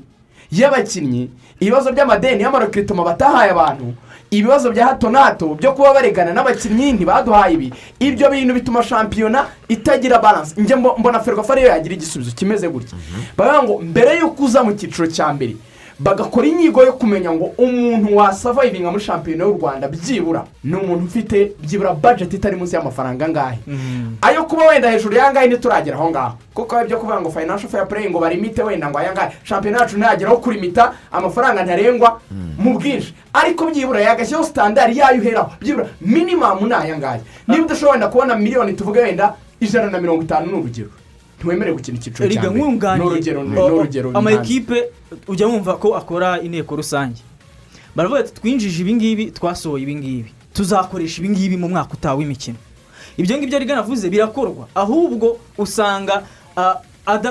y'abakinnyi 0.52 1.30
ibibazo 1.60 1.92
by'amadeni 1.92 2.44
y'amarokiritoma 2.44 3.04
batahaye 3.04 3.52
abantu 3.52 3.94
ibibazo 4.32 4.72
bya 4.72 4.86
hato 4.88 5.10
na 5.10 5.20
hato 5.24 5.56
byo 5.56 5.74
kuba 5.74 5.94
baregana 5.94 6.34
n'abakinnyi 6.34 6.94
ntibaduhaye 6.94 7.54
ibi. 7.54 7.74
Ibyo 8.00 8.30
bintu 8.30 8.54
bituma 8.54 8.84
shampiyona 8.84 9.46
itagira 9.68 10.20
baranse 10.20 10.56
njye 10.62 10.76
mbo- 10.76 10.96
mbona 10.98 11.20
ferwafa 11.20 11.54
ariyo 11.54 11.68
yagira 11.70 11.96
igisubizo 11.96 12.32
kimeze 12.32 12.68
gutya. 12.70 12.96
Baravuga 13.38 13.64
ngo 13.64 13.80
mbere 13.84 14.18
y'uko 14.20 14.44
uza 14.44 14.64
mu 14.64 14.72
cyiciro 14.74 15.08
cya 15.08 15.34
mbere 15.34 15.56
bagakora 16.04 16.48
inyigo 16.48 16.84
yo 16.84 16.94
kumenya 16.94 17.32
ngo 17.32 17.46
umuntu 17.58 18.16
wasavayivinga 18.18 18.92
muri 18.92 19.04
shampiyona 19.04 19.44
y'u 19.44 19.58
rwanda 19.58 19.88
byibura 19.88 20.44
ni 20.64 20.76
umuntu 20.76 21.06
ufite 21.06 21.52
byibura 21.62 21.94
bajeti 21.94 22.36
itari 22.36 22.56
munsi 22.56 22.76
y'amafaranga 22.76 23.26
angahe? 23.26 23.60
Ayo 24.22 24.44
kuba 24.44 24.68
wenda 24.68 24.90
hejuru 24.92 25.16
y'ayangahe 25.16 25.48
ntituragera 25.48 25.98
aho 25.98 26.10
ngaho. 26.10 26.34
Kuko 26.54 26.82
ibyo 26.84 26.98
kuvuga 26.98 27.22
ngo 27.22 27.32
financial 27.32 27.70
fair 27.70 27.88
play 27.88 28.10
ngo 28.10 28.20
barimite 28.20 28.64
wenda 28.64 28.90
ngo 28.90 28.98
ayangahe. 28.98 29.36
Shampiyona 29.44 29.80
yacu 29.80 29.98
ntiyageraho 29.98 30.38
kurimita 30.38 30.94
amafaranga 31.12 31.64
ntarengwa 31.64 32.20
mu 32.58 32.80
bwinshi. 32.80 33.14
Ariko 33.34 33.66
byibura 33.70 34.02
yagashyiraho 34.02 34.46
sitandari 34.46 34.98
yayo 34.98 35.22
uheraho 35.22 35.52
byibura 35.62 35.88
minimamu 36.02 36.68
ni 36.68 36.74
ayangahe? 36.74 37.22
Niba 37.48 37.66
udashobora 37.66 37.92
wenda 37.92 38.08
kubona 38.08 38.36
miliyoni 38.36 38.74
tuvuge 38.74 39.00
wenda 39.00 39.34
ijana 39.60 39.90
na 39.92 40.02
mirongo 40.02 40.24
itanu 40.24 40.46
ni 40.48 40.54
urugero. 40.54 40.90
Ntiwemerewe 41.42 41.78
gukina 41.78 41.98
icyiciro 41.98 42.30
cya 42.30 42.42
mbere? 42.52 42.66
Ni 42.98 43.58
urugero 43.74 44.10
amakipe 44.14 44.78
ujya 45.28 45.48
wumva 45.50 45.74
ko 45.82 45.96
akora 45.98 46.38
inteko 46.42 46.76
rusange. 46.78 47.22
Baravuga 47.96 48.20
ati 48.20 48.34
twinjije 48.38 48.82
ibingibi 48.82 49.32
twasohoye 49.34 49.84
ibingibi 49.84 50.30
tuzakoresha 50.54 51.18
ibingibi 51.22 51.58
mu 51.58 51.70
mwaka 51.70 51.94
utaha 51.94 52.16
w'imikino. 52.16 52.58
Ibyo 53.18 53.38
ngibyo 53.38 53.60
riga 53.60 53.76
navuze 53.76 54.10
birakorwa 54.10 54.68
ahubwo 54.76 55.38
usanga 55.58 56.24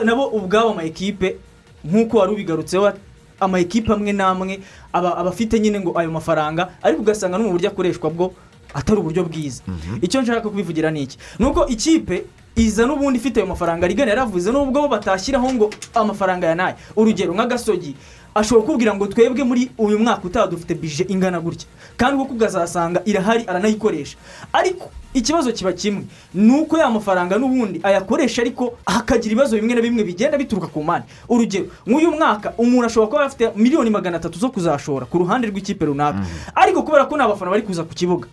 nabo 0.05 0.27
ubwabo 0.27 0.71
amakipe 0.71 1.37
nk'uko 1.85 2.19
wari 2.19 2.33
ubigarutseho 2.33 2.93
amakipe 3.41 3.93
amwe 3.93 4.13
n'amwe 4.13 4.61
aba 4.93 5.17
aba 5.17 5.31
afite 5.31 5.57
nyine 5.61 5.81
ngo 5.81 5.97
ayo 5.99 6.11
mafaranga 6.11 6.69
ariko 6.83 7.01
ugasanga 7.03 7.39
no 7.39 7.45
mu 7.45 7.53
buryo 7.57 7.71
akoreshwa 7.71 8.11
bwo 8.11 8.35
atari 8.75 9.01
uburyo 9.01 9.25
bwiza. 9.25 9.63
Icyo 10.03 10.23
nshaka 10.23 10.41
kubivugira 10.51 10.91
ni 10.91 11.03
iki? 11.03 11.17
Ni 11.39 11.47
uko 11.47 11.67
ikipe 11.67 12.25
iza 12.61 12.85
n'ubundi 12.87 13.17
ifite 13.19 13.37
ayo 13.41 13.47
mafaranga 13.49 13.89
rigana 13.89 14.11
yaravuze 14.13 14.53
nubwo 14.53 14.83
bo 14.85 14.89
batashyiraho 14.89 15.49
ngo 15.55 15.71
amafaranga 15.95 16.47
ya 16.47 16.55
na 16.55 16.69
yo 16.69 16.75
urugero 16.97 17.33
nk'agasogi 17.35 17.97
ashobora 18.35 18.67
kukubwira 18.67 18.93
ngo 18.95 19.07
twebwe 19.07 19.43
muri 19.45 19.71
uyu 19.79 19.99
mwaka 19.99 20.23
utaha 20.29 20.47
dufite 20.47 20.75
bije 20.75 21.05
ingana 21.09 21.41
gutya. 21.41 21.67
Kandi 21.97 22.15
kuko 22.21 22.35
ukazasanga 22.35 23.03
irahari 23.05 23.43
aranayikoresha. 23.47 24.17
Ariko 24.53 24.91
ikibazo 25.15 25.53
kiba 25.53 25.73
kimwe 25.73 26.05
ni 26.35 26.53
uko 26.61 26.79
ya 26.79 26.91
mafaranga 26.91 27.39
n'ubundi 27.39 27.81
ayakoresha 27.83 28.43
ariko 28.43 28.79
hakagira 28.87 29.33
ibibazo 29.33 29.57
bimwe 29.57 29.75
na 29.75 29.81
bimwe 29.83 30.05
bigenda 30.05 30.39
bituruka 30.39 30.67
ku 30.71 30.79
mpande 30.85 31.07
urugero 31.29 31.67
nk'uyu 31.87 32.11
mwaka 32.15 32.53
umuntu 32.59 32.87
ashobora 32.87 33.11
kuba 33.11 33.25
afite 33.25 33.51
miliyoni 33.57 33.91
magana 33.91 34.17
atatu 34.23 34.39
zo 34.39 34.49
kuzashora 34.53 35.07
ku 35.11 35.19
ruhande 35.19 35.49
rw'ikipe 35.51 35.85
runaka. 35.85 36.23
Ariko 36.55 36.83
kubera 36.87 37.07
ko 37.11 37.17
nta 37.17 37.27
bafana 37.29 37.51
bari 37.51 37.63
kuza 37.67 37.83
ku 37.85 37.95
kibuga 37.95 38.29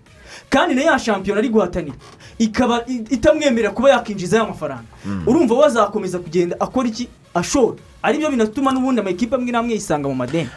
kandi 0.49 0.75
na 0.75 0.81
ya 0.81 0.99
shampiyona 0.99 1.39
ari 1.39 1.49
guhatanira 1.49 1.95
ikaba 2.39 2.83
i- 2.87 3.05
itamwemerera 3.09 3.71
kuba 3.73 3.89
yakinjiza 3.89 4.37
ya 4.37 4.45
mafaranga 4.45 4.87
urumva 5.27 5.55
we 5.55 5.65
azakomeza 5.65 6.19
kugenda 6.19 6.55
akora 6.59 6.87
iki? 6.87 7.07
Ashora 7.33 7.75
ari 8.03 8.17
byo 8.17 8.29
binatuma 8.29 8.71
n'ubundi 8.71 9.01
amakipe 9.01 9.35
amwe 9.35 9.51
n'amwe 9.51 9.73
yisanga 9.73 10.07
mu 10.09 10.15
madeni. 10.15 10.49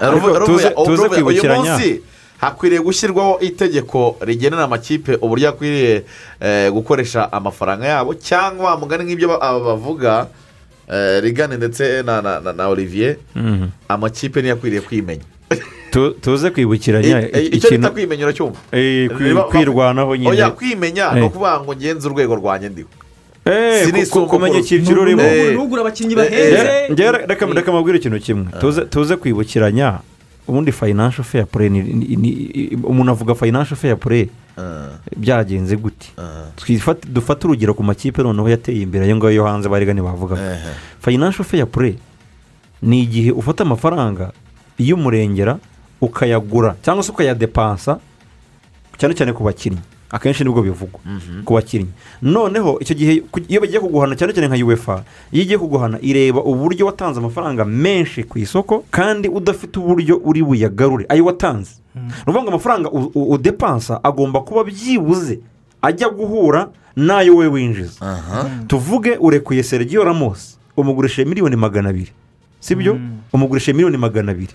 Tuze- 0.46 0.72
kwibukiranya. 1.08 1.76
hakwiriye 2.40 2.80
gushyirwaho 2.80 3.38
itegeko 3.40 4.16
rigenera 4.20 4.64
amakipe 4.64 5.18
uburyo 5.20 5.48
akwiriye 5.48 6.04
eh, 6.40 6.72
gukoresha 6.72 7.32
amafaranga 7.32 7.84
yabo 7.86 8.14
cyangwa 8.14 8.76
mugani 8.80 9.04
nk'ibyo 9.04 9.28
bavuga 9.38 10.26
eh, 10.88 11.20
rigane 11.22 11.56
ndetse 11.56 12.02
na- 12.02 12.22
na 12.22 12.40
na- 12.40 12.52
na 12.52 12.68
olivier. 12.68 13.16
Mhm. 13.36 13.68
amakipe 13.88 14.42
niyo 14.42 14.54
akwiriye 14.54 14.80
kwimenya. 14.80 15.24
Tuze 16.20 16.50
kwibukiranya 16.50 17.28
icyo 17.28 17.40
bita 17.50 17.56
ikintu 17.56 17.90
kwimenya 17.92 18.24
uracyumva? 18.24 18.58
Eh, 18.72 19.10
kwi- 19.10 19.28
Niba- 19.34 19.44
kwirwanaho 19.50 20.16
nyine. 20.16 20.30
oya 20.30 20.50
kwimenya 20.50 21.12
ni 21.14 21.22
ukuvuga 21.26 21.60
ngo 21.60 21.72
ngenze 21.76 22.08
urwego 22.08 22.34
rwanjye 22.36 22.68
ndiho 22.68 22.88
Eh, 23.44 24.06
kumenya 24.28 24.58
icyiciro 24.60 25.02
urimo 25.02 25.22
ntugure 25.22 25.80
abakinnyi 25.80 26.14
nge- 26.14 27.26
reka 27.26 27.46
reka 27.46 27.72
mabwire 27.72 27.98
ikintu 27.98 28.20
kimwe. 28.20 28.46
Tuze 28.60 28.84
tuze 28.84 29.16
kwibukiranya 29.16 29.98
ubundi 30.48 30.72
financial 30.72 31.24
fair 31.24 31.46
play 31.46 31.68
ni- 31.68 31.82
ni- 31.82 32.16
ni- 32.16 32.76
umuntu 32.84 33.10
avuga 33.12 33.34
financial 33.34 33.76
fair 33.76 33.96
play 33.96 34.28
byagenze 35.16 35.76
gute? 35.76 36.12
Twifate- 36.56 37.08
dufate 37.08 37.46
urugero 37.48 37.72
ku 37.74 37.82
makipe 37.82 38.22
noneho 38.22 38.48
yateye 38.48 38.82
imbere 38.84 39.04
ayo 39.08 39.16
ngayo 39.16 39.32
yo 39.34 39.44
hanze 39.48 39.68
barigane 39.68 40.02
bavugaga. 40.02 40.58
Financial 41.00 41.44
fair 41.44 41.66
play 41.66 41.96
ni 42.82 43.02
igihe 43.08 43.30
ufata 43.32 43.64
amafaranga 43.64 44.32
y'umurengera 44.78 45.58
ukayagura 46.00 46.76
cyangwa 46.82 47.02
se 47.04 47.12
ukayadepansa 47.12 47.98
cyane 48.98 49.14
cyane 49.14 49.32
ku 49.32 49.44
bakinnyi. 49.44 49.78
Akenshi 50.10 50.44
ni 50.44 50.50
bwo 50.50 50.62
bivugwa 50.62 51.00
ku 51.44 51.54
bakinnyi. 51.54 51.86
Noneho 52.22 52.78
icyo 52.82 52.94
gihe 52.96 53.22
iyo 53.48 53.60
bagiye 53.60 53.80
kuguhana 53.80 54.16
cyane 54.18 54.32
cyane 54.34 54.48
nka 54.50 54.66
uefa 54.66 55.04
iyo 55.32 55.42
igiye 55.42 55.58
kuguhana 55.58 55.98
ireba 56.02 56.42
uburyo 56.42 56.86
watanze 56.86 57.20
amafaranga 57.20 57.64
menshi 57.64 58.24
ku 58.24 58.38
isoko 58.38 58.84
kandi 58.90 59.28
udafite 59.28 59.78
uburyo 59.78 60.18
uri 60.24 60.42
buyagarure. 60.42 61.06
Ayo 61.08 61.24
watanze. 61.24 61.70
Ni 61.94 62.02
ukuvuga 62.22 62.42
ngo 62.42 62.48
amafaranga 62.50 62.90
udepansa 63.14 64.04
agomba 64.04 64.40
kuba 64.40 64.64
byibuze. 64.64 65.38
Ajya 65.82 66.08
guhura 66.10 66.68
n'ayo 66.96 67.36
we 67.36 67.46
winjiza. 67.46 68.18
Tuvuge 68.66 69.16
urekuye 69.20 69.62
sergio 69.62 70.04
ramos 70.04 70.58
umugurishije 70.76 71.24
miliyoni 71.24 71.56
magana 71.56 71.88
abiri. 71.88 72.10
Sibyo? 72.60 72.98
Umugurishije 73.32 73.72
miliyoni 73.72 73.96
magana 73.96 74.32
abiri. 74.32 74.52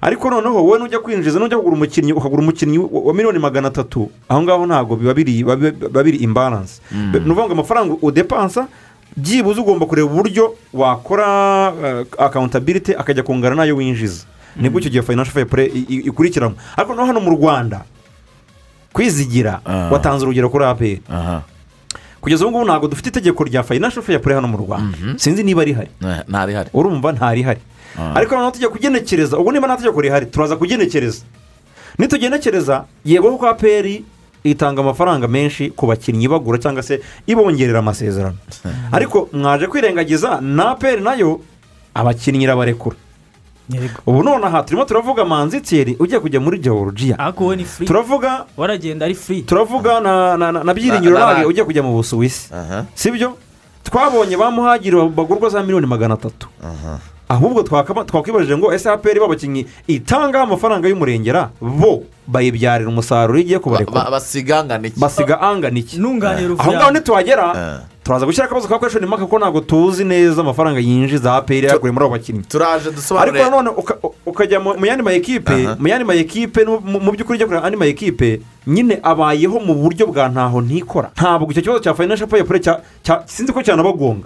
Ariko 0.00 0.30
noneho 0.30 0.54
wowe 0.64 0.78
nujya 0.78 0.98
kwinjiza 0.98 1.38
nujya 1.38 1.56
kugura 1.58 1.76
umukinnyi 1.76 2.12
ukagura 2.12 2.42
umukinnyi 2.42 2.78
wa 2.78 3.14
miliyoni 3.14 3.38
magana 3.38 3.68
atatu. 3.68 4.10
Aho 4.28 4.42
ngaho 4.42 4.66
ntabwo 4.66 4.96
biba 4.96 5.14
biri 5.14 5.42
biba- 5.42 5.56
biba 5.56 6.02
biri 6.04 6.18
imbaranse 6.22 6.80
Mm. 6.92 7.12
ni 7.12 7.18
ukuvuga 7.32 7.44
ngo 7.46 7.52
amafaranga 7.52 7.94
udepansa 8.02 8.68
byibuze 9.16 9.60
ugomba 9.60 9.86
kureba 9.86 10.06
uburyo 10.06 10.54
wakora 10.72 11.26
akawuntabiriti 12.18 12.94
akajya 12.94 13.22
kungana 13.22 13.54
n'ayo 13.56 13.76
winjiza. 13.76 14.24
Nibwo 14.56 14.78
icyo 14.80 14.90
gihe 14.90 15.02
i- 15.66 15.86
i- 15.88 16.04
ikurikiranwa. 16.10 16.54
Ariko 16.76 16.94
no 16.94 17.06
hano 17.06 17.20
mu 17.20 17.30
rwanda 17.34 17.82
kwizigira 18.92 19.60
Ah. 19.64 19.90
watanze 19.92 20.24
urugero 20.24 20.50
kuri 20.50 20.64
aperi 20.64 21.02
kugeza 22.20 22.46
ubu 22.46 22.50
ngubu 22.58 22.64
ntabwo 22.66 22.88
dufite 22.88 23.08
itegeko 23.08 23.44
rya 23.44 23.62
fair 23.62 24.20
play 24.20 24.34
hano 24.34 24.48
mu 24.48 24.58
rwanda. 24.58 24.98
Sinzi 25.16 25.42
niba 25.42 25.64
rihari. 25.64 25.90
Ntarihari 26.28 26.70
urumva 26.74 27.12
ntarihari 27.12 27.60
ariko 28.14 28.34
noneho 28.34 28.50
tujya 28.50 28.68
kugenekereza. 28.68 29.38
Ubwo 29.38 29.52
niba 29.52 29.66
nta 29.66 29.76
tegeko 29.76 30.00
rihari 30.00 30.26
turaza 30.26 30.56
kugenekereza. 30.56 31.22
Nitugenekereza 31.98 32.84
yego 33.04 33.30
kuko 33.30 33.46
aperi 33.48 34.04
itanga 34.44 34.80
amafaranga 34.80 35.28
menshi 35.28 35.70
ku 35.70 35.86
bakinnyi 35.86 36.28
bagura 36.28 36.58
cyangwa 36.58 36.82
se 36.82 37.00
ibongerera 37.26 37.78
amasezerano. 37.78 38.36
Ariko 38.92 39.28
mwaje 39.32 39.66
kwirengagiza 39.66 40.40
na 40.40 40.70
aperi 40.70 41.02
na 41.02 41.14
yo 41.14 41.40
abakinnyi 41.94 42.44
irabarekura 42.44 42.96
ubu 44.06 44.22
nonaha 44.22 44.62
turimo 44.62 44.84
turavuga 44.84 45.24
manzi 45.24 45.60
tiyeri 45.60 45.96
ugiye 45.98 46.20
kujya 46.20 46.40
muri 46.40 46.58
georgia. 46.58 47.18
Turavuga 47.86 48.44
waragenda 48.56 49.04
ari 49.04 49.14
furi 49.14 49.42
turavuga 49.42 50.00
na 50.00 50.36
na 50.36 50.52
na- 50.52 50.64
na 50.64 50.74
byiringiro 50.74 51.12
Na- 51.14 51.20
na- 51.20 51.32
rage 51.34 51.44
ugiye 51.46 51.64
kujya 51.64 51.82
mu 51.82 51.92
busuwisi. 51.92 52.48
Sibyo? 52.94 53.36
Twabonye 53.84 54.36
ba 54.36 54.50
muhagiri 54.50 54.96
bagurwa 55.12 55.48
za 55.50 55.60
miliyoni 55.60 55.86
magana 55.86 56.14
atatu. 56.14 56.48
Ahubwo 57.28 57.62
twakwibajije 58.04 58.56
ngo 58.56 58.72
ese 58.72 58.90
aperi 58.90 59.20
b'abakinnyi 59.20 59.66
itangaho 59.86 60.44
amafaranga 60.44 60.88
y'umurengera 60.88 61.50
bo 61.60 62.02
bayibyarira 62.26 62.88
umusaruro 62.90 63.38
iyo 63.38 63.44
igiye 63.44 63.58
kubarekura. 63.58 64.10
Basiga 64.10 64.58
angana 64.58 64.86
iki 64.88 65.00
basiga 65.00 65.40
angana 65.40 65.78
iki 65.78 65.96
ntunganire 65.98 66.54
aho 66.58 66.72
ngaho 66.72 66.90
nituhagera 66.90 67.46
turaza 68.08 68.26
gushyira 68.26 68.44
akabazo 68.46 68.68
ka 68.68 68.78
kweshoni 68.78 69.06
maka 69.06 69.22
kuko 69.24 69.38
ntabwo 69.38 69.60
tuzi 69.60 70.04
neza 70.04 70.40
amafaranga 70.40 70.80
yinjiza 70.80 71.36
aperi 71.36 71.66
yakuye 71.66 71.92
muri 71.92 72.04
abo 72.06 72.12
bakinnyi. 72.16 72.42
turaje 72.48 72.88
ariko 72.88 72.96
dusobanure 72.96 73.40
nanone 73.42 73.70
uka- 73.76 73.98
ukajya 74.26 74.60
mu 74.60 74.86
yandi 74.86 75.02
ma 75.04 75.12
ekipe 75.12 75.76
mu 75.78 75.88
yandi 75.88 76.04
ma 76.08 76.14
ekipe 76.14 76.64
mu 76.64 77.10
by'ukuri 77.12 77.36
ujya 77.36 77.46
kureba 77.46 77.64
andi 77.68 77.76
ma 77.76 77.84
ekipe 77.86 78.40
nyine 78.66 78.98
abayeho 79.02 79.60
mu 79.60 79.74
buryo 79.74 80.06
bwa 80.08 80.28
ntaho 80.28 80.60
ntikora. 80.60 81.10
Ntabwo 81.16 81.52
icyo 81.52 81.62
kibazo 81.62 81.80
cya 81.84 81.92
cya- 81.92 82.80
cya- 83.04 83.22
sinzi 83.26 83.52
ko 83.52 83.60
cyanabagonga 83.62 84.24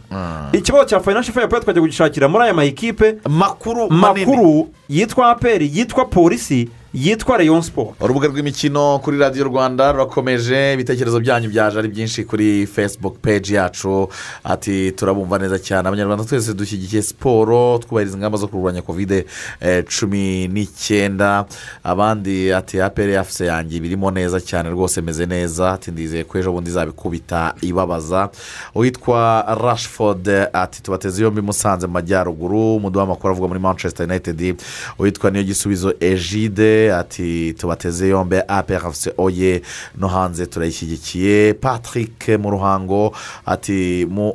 ikibazo 0.53 0.85
cya 0.87 1.01
fair 1.01 1.49
play 1.49 1.61
twajya 1.61 1.83
kugishakira 1.83 2.29
muri 2.31 2.45
aya 2.45 2.55
ma 2.55 2.63
ekipe 2.65 3.19
makuru 3.29 3.91
makuru 3.91 4.69
yitwa 4.89 5.31
aperi 5.35 5.67
yitwa 5.75 6.05
polisi 6.07 6.69
yitwa 6.95 7.37
rayon 7.39 7.63
siporo 7.63 7.95
urubuga 8.01 8.29
rw'imikino 8.29 8.99
kuri 8.99 9.19
radiyo 9.19 9.45
rwanda 9.45 9.93
rurakomeje 9.93 10.73
ibitekerezo 10.75 11.21
byanyu 11.21 11.49
byaje 11.49 11.79
ari 11.79 11.89
byinshi 11.89 12.25
kuri 12.25 12.67
facebook 12.67 13.19
page 13.19 13.55
yacu. 13.55 14.09
Ati 14.45 14.93
turabumva 14.93 15.39
neza 15.39 15.59
cyane. 15.59 15.89
Abanyarwanda 15.89 16.25
twese 16.25 16.55
dushyigikiye 16.55 17.03
siporo 17.03 17.79
twubahiriza 17.79 18.17
ingamba 18.17 18.39
zo 18.39 18.49
kurwanya 18.49 18.83
kovide 18.83 19.25
eh, 19.61 19.85
cumi 19.99 20.49
n'icyenda. 20.49 21.45
Abandi 21.85 22.53
ati 22.53 22.81
aperi 22.81 23.13
yafuse 23.13 23.47
yanjye 23.47 23.81
birimo 23.81 24.11
neza 24.11 24.41
cyane 24.41 24.71
rwose 24.71 25.01
meze 25.01 25.27
neza. 25.27 25.73
Ati 25.73 25.91
ndizeye 25.91 26.25
ko 26.25 26.39
ejo 26.39 26.53
bundi 26.53 26.71
izabikubita 26.71 27.55
ibabaza. 27.63 28.29
Uwitwa 28.75 29.45
rashford 29.63 30.29
ati 30.53 30.83
tubateze 30.83 31.23
yombi 31.23 31.41
musanze 31.41 31.87
mu 31.87 31.93
majyaruguru. 31.93 32.77
Umuduha 32.77 33.05
amakuru 33.05 33.33
avuga 33.33 33.49
muri 33.49 33.61
manchester 33.61 34.07
united. 34.07 34.57
Uwitwa 34.99 35.31
niyo 35.31 35.45
gisubizo 35.45 35.95
ejide 36.01 36.82
ati 36.91 37.55
tubateze 37.59 38.09
yombi 38.09 38.37
aperi 38.49 38.77
afuse 38.87 39.13
oye 39.19 39.63
no 39.99 40.09
hanze 40.09 40.47
turayishyigikiye. 40.47 41.55
Patrick 41.55 42.29
mu 42.39 42.51
ruhango 42.51 43.13
ati 43.47 44.07
mu 44.11 44.33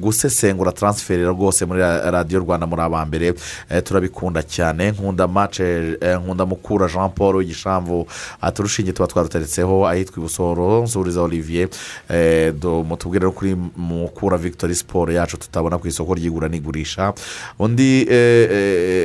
gusesengura 0.00 0.72
taransiferi 0.72 1.24
rwose 1.24 1.64
muri 1.66 1.80
ra- 1.80 2.10
radiyo 2.10 2.40
rwanda 2.40 2.66
muri 2.66 2.82
aba 2.82 3.04
mbere 3.06 3.34
eh, 3.70 3.82
turabikunda 3.82 4.42
cyane. 4.42 4.90
Nkunda 4.90 5.28
mace 5.28 5.98
eh, 6.00 6.16
nkunda 6.18 6.46
mukura 6.46 6.88
jean 6.88 7.10
paul 7.10 7.36
w'igishamvu 7.36 8.06
ati 8.40 8.60
urushinge 8.62 8.92
tuba 8.92 9.06
twaruteretseho 9.06 9.86
ahitwa 9.88 10.16
ibusoro 10.18 10.82
nsuriza 10.82 11.22
olivier 11.22 11.68
eh, 12.10 12.54
mutubwire 12.84 13.24
no 13.24 13.32
kuri 13.32 13.56
mukura 13.76 14.36
victory 14.36 14.74
siporo 14.74 15.12
yacu 15.12 15.36
tutabona 15.36 15.78
ku 15.78 15.88
isoko 15.88 16.14
ry'igura 16.14 16.48
n'igurisha. 16.48 17.12
Undi 17.58 18.06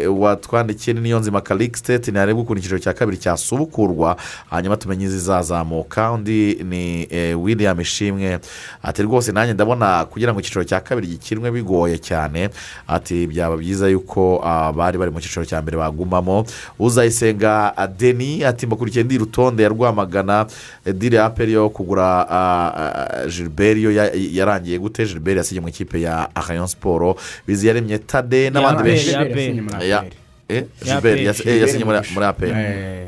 watwandikiye 0.10 0.94
ni 0.94 1.02
niyo 1.02 1.20
nzima 1.20 1.42
ntiharebe 2.12 2.40
ukuntu 2.40 2.55
icyiciro 2.58 2.80
cya 2.80 2.94
kabiri 2.94 3.18
cyasubukurwa 3.18 4.18
hanyuma 4.50 4.78
tumenye 4.78 5.06
izizazamuka 5.06 6.12
undi 6.12 6.64
ni 6.64 7.08
eh, 7.10 7.36
william 7.44 7.82
ishimwe 7.82 8.40
ati 8.84 9.04
rwose 9.04 9.32
nanjye 9.32 9.54
ndabona 9.54 10.06
kugira 10.06 10.32
ngo 10.34 10.40
icyiciro 10.40 10.64
cya 10.64 10.80
kabiri 10.80 11.08
gikinwe 11.08 11.52
bigoye 11.52 11.98
cyane. 11.98 12.50
Ati 12.88 13.28
byaba 13.28 13.58
byiza 13.58 13.88
yuko 13.88 14.42
bari 14.76 14.98
bari 14.98 15.12
mu 15.12 15.20
cyiciro 15.22 15.46
cya 15.46 15.62
mbere 15.62 15.78
bagumamo 15.78 16.46
uzayisenga 16.80 17.74
deni 17.98 18.44
ati 18.44 18.66
mbakurikiye 18.68 19.04
ndi 19.04 19.18
rutonde 19.18 19.64
ya 19.64 19.70
rwamagana. 19.70 20.46
Eh, 20.86 20.94
diri 20.94 21.18
aperi 21.18 21.54
yo 21.54 21.70
kugura 21.70 22.26
gilbert 23.30 23.78
yo 23.78 23.92
ya- 23.92 24.12
yarangiye 24.14 24.80
gute? 24.80 25.06
Gilbert 25.06 25.38
yasigaye 25.38 25.62
mu 25.62 25.70
ikipe 25.70 26.02
ya 26.02 26.30
rayon 26.48 26.68
siporo 26.68 27.16
biziyaremye 27.48 27.98
tade 27.98 28.50
n'abandi 28.50 28.84
benshi. 28.84 30.25
Gilbert 30.50 31.18
APR. 31.20 31.26
yas- 31.28 31.46
yasinye 31.62 31.86
muri 31.86 32.26
aperi 32.26 32.52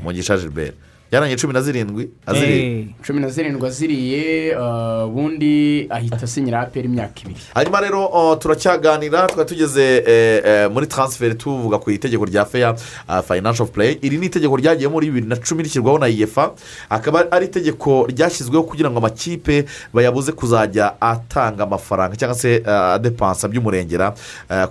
mugisha 0.03 0.37
gilbert 0.37 0.75
yarangiye 1.11 1.37
cumi 1.37 1.53
na 1.53 1.61
zirindwi 1.61 2.09
aziriye. 2.25 2.87
Cumi 3.05 3.19
na 3.21 3.29
zirindwi 3.29 3.67
aziriye 3.67 4.55
uh, 4.57 5.07
ubundi 5.07 5.87
ahita 5.89 6.23
asinyira 6.23 6.59
aperi 6.61 6.87
imyaka 6.87 7.21
ibiri. 7.25 7.39
Hanyuma 7.53 7.81
rero 7.81 8.05
o, 8.13 8.35
turacyaganira 8.35 9.27
twari 9.27 9.49
tugeze 9.49 10.03
eh, 10.07 10.41
eh, 10.45 10.71
muri 10.71 10.87
taransiferi 10.87 11.35
tuvuga 11.35 11.77
ku 11.77 11.91
itegeko 11.91 12.25
rya 12.25 12.45
feya 12.45 12.75
fayinansho 13.27 13.65
pureyi 13.65 13.99
iri 14.01 14.17
ni 14.17 14.25
itegeko 14.25 14.55
ryagiye 14.57 14.87
muri 14.89 15.07
bibiri 15.07 15.27
na 15.27 15.35
cumi 15.35 15.63
rishyirwaho 15.63 15.97
na 15.99 16.07
iyefa 16.07 16.51
akaba 16.89 17.31
ari 17.31 17.45
itegeko 17.45 18.05
ryashyizweho 18.09 18.63
kugira 18.63 18.89
ngo 18.91 18.97
amakipe 18.99 19.65
bayabuze 19.93 20.31
kuzajya 20.31 21.01
atanga 21.01 21.63
amafaranga 21.63 22.15
cyangwa 22.15 22.35
se 22.37 22.63
adepansa 22.67 23.47
by'umurengera 23.47 24.13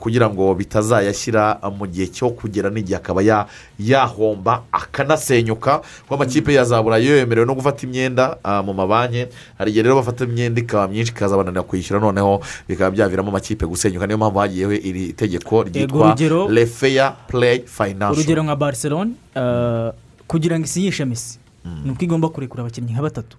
kugira 0.01 0.29
ngo 0.31 0.55
bitazayashyira 0.55 1.59
mu 1.79 1.87
gihe 1.87 2.07
cyo 2.13 2.31
kugera 2.31 2.71
n'igihe 2.71 2.97
akaba 2.97 3.23
ya- 3.23 3.47
yahomba 3.79 4.63
akanasenyuka. 4.73 5.81
Kuko 6.09 6.15
amakipe 6.27 6.53
ya 6.55 6.65
za 6.65 6.83
burayi 6.83 7.07
yo 7.07 7.17
yemerewe 7.17 7.47
no 7.47 7.55
gufata 7.55 7.87
imyenda 7.87 8.37
ah, 8.45 8.63
mu 8.63 8.75
mabanki. 8.75 9.27
Hari 9.59 9.71
igihe 9.71 9.83
rero 9.83 9.95
bafata 9.97 10.25
imyenda 10.27 10.61
ikaba 10.61 10.89
myinshi 10.89 11.13
ikazabananira 11.13 11.63
kwishyura. 11.63 12.01
Noneho 12.01 12.43
bikaba 12.69 12.91
byaviramo 12.91 13.29
amakipe 13.31 13.67
gusenyuka. 13.67 14.07
Niyo 14.07 14.19
mpamvu 14.19 14.39
hagiyeho 14.39 14.73
iri 14.73 15.13
tegeko 15.13 15.63
ryitwa 15.63 16.15
urugero- 16.15 16.49
refeya 16.55 17.11
pureyi 17.29 17.63
fayinansho 17.67 18.21
urugero 18.21 18.43
nka 18.43 18.57
barcelone 18.57 19.11
eh, 19.35 19.93
kugira 20.27 20.59
ngo 20.59 20.65
isinyishe 20.65 21.05
mesi 21.05 21.39
ni 21.85 21.91
uko 21.91 22.05
igomba 22.05 22.29
kurekura 22.29 22.63
abakinnyi 22.63 22.93
nka 22.93 23.03
batatu. 23.03 23.37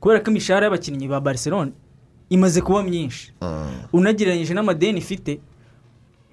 Kubera 0.00 0.20
ko 0.20 0.30
imishahara 0.30 0.66
y'abakinnyi 0.66 1.08
ba 1.08 1.20
barcelone 1.20 1.72
imaze 2.30 2.60
kuba 2.60 2.82
myinshi. 2.82 3.32
Unagereranyije 3.92 4.54
n'amadeni 4.54 4.98
ifite 4.98 5.38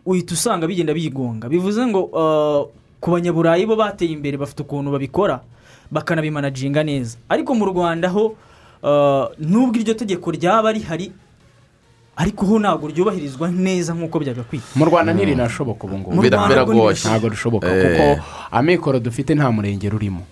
uhita 0.06 0.34
usanga 0.34 0.68
bigenda 0.68 0.94
bigonga. 0.94 1.50
Bivuze 1.50 1.86
ngo 1.86 2.02
eh, 2.14 2.62
ku 3.02 3.12
banyaburayi 3.12 3.66
bo 3.66 3.76
bateye 3.76 4.12
imbere 4.14 4.38
bafite 4.38 4.62
ukuntu 4.66 4.92
babikora 4.92 5.42
bakanabimanaginga 5.96 6.84
neza. 6.84 7.16
Ariko 7.32 7.56
mu 7.56 7.66
rwanda 7.72 8.10
ho 8.12 8.36
eh, 8.84 9.26
nubwo 9.40 9.80
iryo 9.80 9.94
tegeko 9.96 10.28
ryaba 10.36 10.72
rihari 10.76 11.12
ariko 12.16 12.46
ho 12.46 12.60
ntabwo 12.60 12.88
ryubahirizwa 12.88 13.52
neza 13.52 13.92
nk'uko 13.96 14.20
byagakwiye 14.20 14.64
mu 14.76 14.86
rwanda 14.88 15.12
ntirinashoboka 15.16 15.84
ubu 15.88 15.96
ngubu. 16.00 16.22
Biragoye. 16.22 16.96
ntabwo 16.96 17.28
rishoboka 17.30 17.68
Eh. 17.68 17.84
kuko 17.84 18.06
amikoro 18.52 19.00
dufite 19.00 19.36
nta 19.36 19.52
murengero 19.52 19.96
urimo 20.00 20.24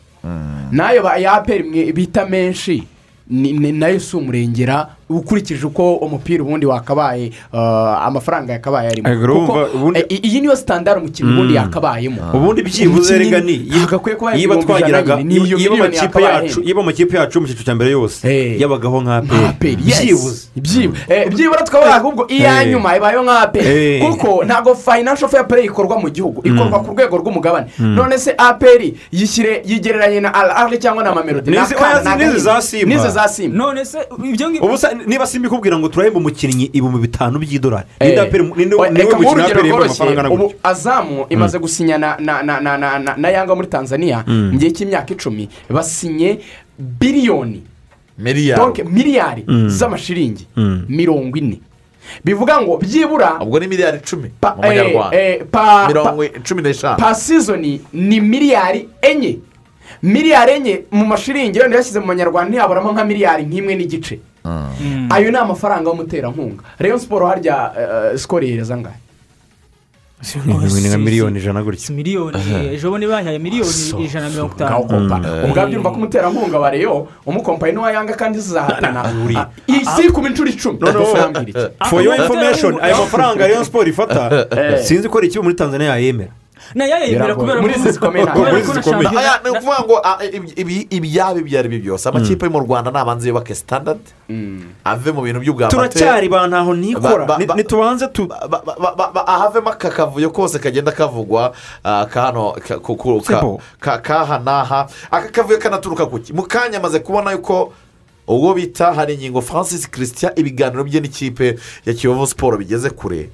na 0.71 0.91
yo 0.95 1.03
ba- 1.03 1.19
ya 1.19 1.33
aperi 1.43 1.63
mwe 1.67 1.91
bita 1.91 2.23
menshi 2.25 2.87
na 3.27 3.87
yo 3.91 3.99
si 3.99 4.15
umurengera 4.15 4.95
ukurikije 5.09 5.65
uko 5.67 5.95
umupira 5.95 6.43
ubundi 6.43 6.65
wakabaye 6.65 7.31
uh, 7.53 7.59
amafaranga 8.07 8.53
yakabaye 8.53 8.89
arimo. 8.89 9.09
Kuko, 9.45 9.59
eh, 9.95 10.05
iyi 10.23 10.41
niyo 10.41 10.55
sitandari 10.55 10.99
umukinnyi 10.99 11.31
ubundi 11.31 11.53
Mm. 11.53 11.59
yakabayemo. 11.63 12.21
Ubundi 12.33 12.61
byibuze 12.63 13.17
rega 13.17 13.39
ni 13.41 13.53
ijana 13.53 14.61
twagiraga 14.63 15.17
miliyoni 15.17 15.65
amakipe 15.67 15.97
yakabaye. 16.21 16.47
yacu 16.47 16.61
yiba 16.65 16.81
amakipe 16.81 17.17
yacu 17.17 17.41
mu 17.41 17.47
cyiciro 17.47 17.65
cya 17.65 17.75
mbere 17.75 17.91
yose 17.91 18.57
yabagaho 18.59 19.01
nka 19.01 19.15
aperi 19.49 19.77
yes. 19.85 20.01
byibuze. 20.01 20.47
Byibu- 20.55 20.95
eh, 21.09 21.29
byibura 21.29 21.61
tukavuga 21.63 21.95
ahubwo 21.95 22.25
iya 22.29 22.63
Eh. 22.63 22.69
nyuma 22.71 22.97
ibayeho 22.97 23.23
nka 23.23 23.39
aperi 23.41 23.67
Eh. 23.67 24.01
kuko 24.01 24.43
ntabwo 24.45 24.75
financial 24.75 25.29
fair 25.29 25.47
play 25.47 25.65
ikorwa 25.65 25.99
mu 25.99 26.09
gihugu 26.09 26.41
ikorwa 26.47 26.79
ku 26.83 26.91
rwego 26.91 27.17
rw'umugabane. 27.17 27.67
Mm. 27.79 27.95
none 27.95 28.17
se 28.17 28.33
aperi 28.37 28.97
yishyire 29.11 29.61
yigereranye 29.65 30.19
na 30.21 30.33
arari 30.33 30.77
cyangwa 30.77 31.03
na 31.03 31.13
mamelodi? 31.15 31.51
N'izi- 31.51 31.75
za 32.39 32.61
Simba. 32.61 32.95
n'izi 32.95 33.09
za 33.09 33.27
simba. 33.27 33.57
None 33.57 33.85
se 33.85 33.97
ibyo 34.23 34.49
ngibyo 34.49 34.69
niba 34.93 35.25
simba 35.27 35.47
ikubwira 35.47 35.77
ngo 35.79 35.87
turahemba 35.89 36.19
umukinnyi 36.19 36.65
ibihumbi 36.73 36.99
bitanu 37.07 37.39
by'idolari 37.39 37.87
Eh. 37.99 38.31
ni 38.55 38.75
we 38.75 38.89
reka 38.89 39.17
nguhe 39.17 39.29
mukino 39.29 39.31
urugero 39.31 39.45
aperi 39.45 39.67
yemba 39.67 39.85
rworoshye. 39.85 40.33
ubu 40.33 40.53
azamu 40.63 41.25
imaze 41.29 41.59
gusinya 41.59 41.97
na 41.97 42.17
na 42.19 42.43
na 42.43 42.59
na 42.59 42.77
na 42.77 42.99
na 42.99 43.15
na 43.17 43.29
yanga 43.29 43.55
muri 43.55 43.67
tanzania 43.67 44.23
Mm. 44.27 44.51
mu 44.53 44.57
gihe 44.59 44.71
cy'imyaka 44.71 45.13
icumi 45.13 45.49
basinye 45.69 46.39
biliyoni 46.79 47.63
miliyari 48.17 49.43
Mm. 49.47 49.69
z'amashiringi 49.69 50.47
Mm. 50.55 50.85
mirongo 50.89 51.37
ine 51.37 51.59
bivuga 52.25 52.61
ngo 52.61 52.77
byibura 52.77 53.39
ubwo 53.41 53.59
ni 53.59 53.67
miliyari 53.67 53.97
icumi 53.97 54.29
mu 54.43 54.61
manyarwanda 54.61 55.17
eh, 55.17 55.41
eh, 55.41 55.87
mirongo 55.87 56.23
cumi 56.43 56.61
n'eshanu 56.61 56.97
pa 56.97 57.15
sizoni 57.15 57.81
ni 57.93 58.19
miliyari 58.21 58.89
enye 59.01 59.39
miliyari 60.03 60.51
enye 60.51 60.83
mu 60.91 61.05
mashiringi 61.05 61.59
yashyize 61.59 61.99
mu 61.99 62.05
manyarwanda 62.05 62.49
ntiyaburamo 62.49 62.91
nka 62.91 63.05
miliyari 63.05 63.43
nk'imwe 63.47 63.75
n'igice 63.75 64.19
ayo 65.09 65.31
ni 65.31 65.37
amafaranga 65.37 65.89
y'umuterankunga 65.89 66.63
rayon 66.79 66.99
siporo 66.99 67.27
harya 67.27 67.71
eh, 67.79 68.17
sikoro 68.19 68.43
ihereza 68.45 68.73
angahe 68.73 68.95
ni 70.45 70.87
nka 70.87 70.97
miliyoni 70.97 71.39
ijana 71.39 71.63
gutya. 71.63 71.95
Miliyoni 71.95 72.37
ejo 72.73 72.91
bundi 72.91 73.07
bahaye 73.07 73.39
miliyoni 73.39 74.05
ijana 74.05 74.25
na 74.25 74.31
mirongo 74.31 74.53
itanu. 74.55 74.79
ubwabyo 75.45 75.73
urumva 75.79 75.89
ko 75.91 75.95
umuterankunga 75.95 76.59
wa 76.59 76.69
reyo 76.71 77.07
umukompaye 77.25 77.73
n'uwa 77.73 77.91
yanga 77.91 78.13
kandi 78.13 78.39
zizahatana 78.39 79.03
Ah, 79.35 79.47
isi 79.67 80.07
ku 80.15 80.21
inshuro 80.27 80.49
icumi. 80.49 80.79
Your 82.03 82.15
information 82.15 82.79
ayo 82.81 82.95
mafaranga 82.97 83.47
rayon 83.47 83.63
siporo 83.65 83.87
ifata 83.89 84.47
sinzi 84.83 85.09
ko 85.09 85.17
ari 85.17 85.27
ikigo 85.27 85.43
muri 85.43 85.55
tanzania 85.55 85.87
yayemera. 85.99 86.31
Na 86.75 86.85
yo 86.85 86.97
yemera 87.05 87.35
kubera 87.35 87.59
ko 87.61 87.67
ni 89.43 89.49
ukuvuga 89.49 89.79
ngo 89.85 89.95
ah, 90.03 90.17
ibi- 90.25 90.53
ibi- 90.55 90.87
ibyaba 90.89 91.39
ibyo 91.39 91.59
ari 91.59 91.69
byo 91.69 91.79
byose. 91.79 92.09
Amakipe 92.09 92.45
yo 92.45 92.51
mu 92.51 92.59
rwanda 92.59 92.91
nabanza 92.91 93.27
yubake 93.27 93.55
sitandadi 93.55 94.09
ave 94.85 95.11
mu 95.11 95.21
bintu 95.21 95.39
by'ubwamateri 95.39 95.89
turacyari 95.89 96.29
ba 96.29 96.47
ntaho 96.47 96.73
nikora. 96.73 97.25
Ba- 97.25 97.25
ba- 97.25 97.37
Ni- 97.37 97.45
ba- 97.45 97.55
ntitubanze 97.55 98.07
tu 98.13 98.27
ba- 98.27 98.47
ba- 98.47 98.63
ba- 98.97 99.11
ba- 99.13 99.27
ahavemo 99.27 99.69
aka 99.69 99.89
kavuyo 99.89 100.29
kose 100.29 100.59
kagenda 100.59 100.91
kavugwa 100.91 101.53
ah, 101.83 102.05
kano 102.05 102.55
kaha 103.79 104.39
n'aha 104.39 104.87
aka 105.11 105.27
kavuyo 105.29 105.59
kanaturuka 105.59 106.05
ku 106.05 106.19
mu 106.33 106.43
kanya 106.43 106.77
amaze 106.79 106.99
kubona 106.99 107.31
yuko 107.31 107.73
ubwo 108.27 108.53
bita 108.53 108.93
hari 108.93 109.13
ingingo 109.13 109.41
francis 109.41 109.87
christian 109.89 110.31
ibiganiro 110.35 110.83
bye 110.83 110.99
n'ikipe 111.01 111.59
ya 111.85 111.93
kiyovu 111.93 112.27
siporo 112.27 112.57
bigeze 112.57 112.89
kure. 112.89 113.29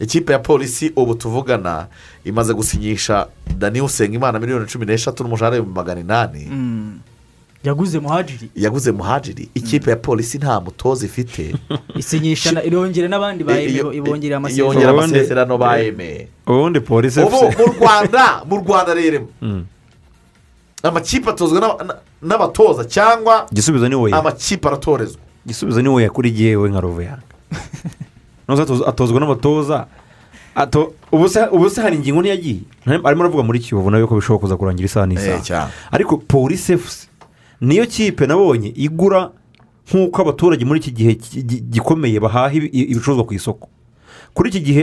Ikipe 0.00 0.32
ya 0.32 0.38
polisi 0.38 0.92
ubu 0.96 1.14
tuvugana 1.14 1.86
imaze 2.24 2.54
gusinyisha 2.54 3.26
dani 3.58 3.80
usengimana 3.80 4.38
miliyoni 4.38 4.66
cumi 4.66 4.86
n'eshatu 4.86 5.22
n'umushahara 5.22 5.56
w'ibihumbi 5.56 5.78
magana 5.78 6.00
inani. 6.00 6.46
Mm. 6.50 6.98
yaguze 7.64 7.98
muhajiri 7.98 8.50
yaguze 8.56 8.92
muhajiri 8.92 9.48
ikipe 9.54 9.90
ya 9.90 9.96
polisi 9.96 10.38
nta 10.38 10.60
mutoza 10.60 11.06
ifite. 11.06 11.54
Isinyisha 12.00 12.52
na- 12.52 12.64
irongera 12.64 13.08
n'abandi 13.08 13.44
ibongerera 13.44 14.40
yongera 14.56 14.90
amasezerano 14.90 15.58
bayemeye 15.58 16.28
ubundi 16.46 16.80
polisi 16.80 17.20
ubu 17.20 17.36
mu 17.36 17.66
rwanda 17.78 18.42
mu 18.48 18.56
rwanda 18.56 18.94
rero. 18.94 19.28
Mm. 19.42 19.64
amakipe 20.82 21.30
atozwa 21.30 21.60
n'aba- 21.60 21.84
na- 21.84 21.96
n'abatoza 22.22 22.84
cyangwa 22.84 23.46
igisubizo 23.52 23.88
ni 23.88 23.94
wowe 23.94 24.12
amakipe 24.12 24.68
aratorezwa. 24.68 25.20
Igisubizo 25.44 25.82
ni 25.82 25.88
wowe 25.88 26.08
kuri 26.08 26.32
yewe 26.42 26.68
nka 26.70 26.78
atoz- 26.78 26.84
atozwa 28.86 29.20
n'abatoza 29.20 29.86
ato- 30.54 30.92
ubu 31.12 31.70
se 31.70 31.80
hari 31.82 31.96
ingingo 31.96 32.20
ntiyagiye 32.22 32.60
arimo 33.04 33.22
aravuga 33.22 33.42
muri 33.42 33.58
kiyovu 33.60 33.90
nawe 33.90 34.06
ko 34.06 34.14
bishobora 34.16 34.40
kuza 34.40 34.56
kurangira 34.56 34.86
isaha 34.86 35.06
n'isaha 35.06 35.68
ariko 35.92 36.16
polisi 36.16 36.72
efusi 36.72 37.08
niyo 37.60 37.86
kipe 37.86 38.26
nabonye 38.26 38.72
igura 38.76 39.30
nk'uko 39.90 40.22
abaturage 40.22 40.64
muri 40.64 40.80
iki 40.80 40.90
gihe 40.90 41.12
gikomeye 41.70 42.20
bahaha 42.20 42.52
ibi- 42.54 42.70
ibicuruzwa 42.70 43.24
ku 43.26 43.34
isoko. 43.34 43.68
Kuri 44.34 44.48
iki 44.50 44.60
gihe 44.60 44.82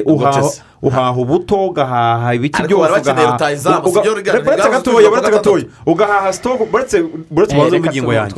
uhaha 0.81 1.11
ubuto 1.17 1.67
ugahaha 1.67 2.33
ibiki 2.35 2.63
byose 2.63 2.91
bari 2.91 2.93
bakeneye 3.03 3.27
rutahizamu, 3.31 3.77
uga- 3.87 4.01
sibyo 4.03 4.13
riga- 4.15 4.31
buretse 4.33 4.51
rigaruza 4.51 4.69
gatoya 4.69 5.09
gatatu. 5.09 5.31
gatoya 5.31 5.65
ugahaha 5.85 6.31
buretse 6.71 6.97
Eh, 6.97 7.05
ubanze 7.31 7.77
ingingo 7.77 8.11
tu- 8.11 8.13
yanjye. 8.13 8.35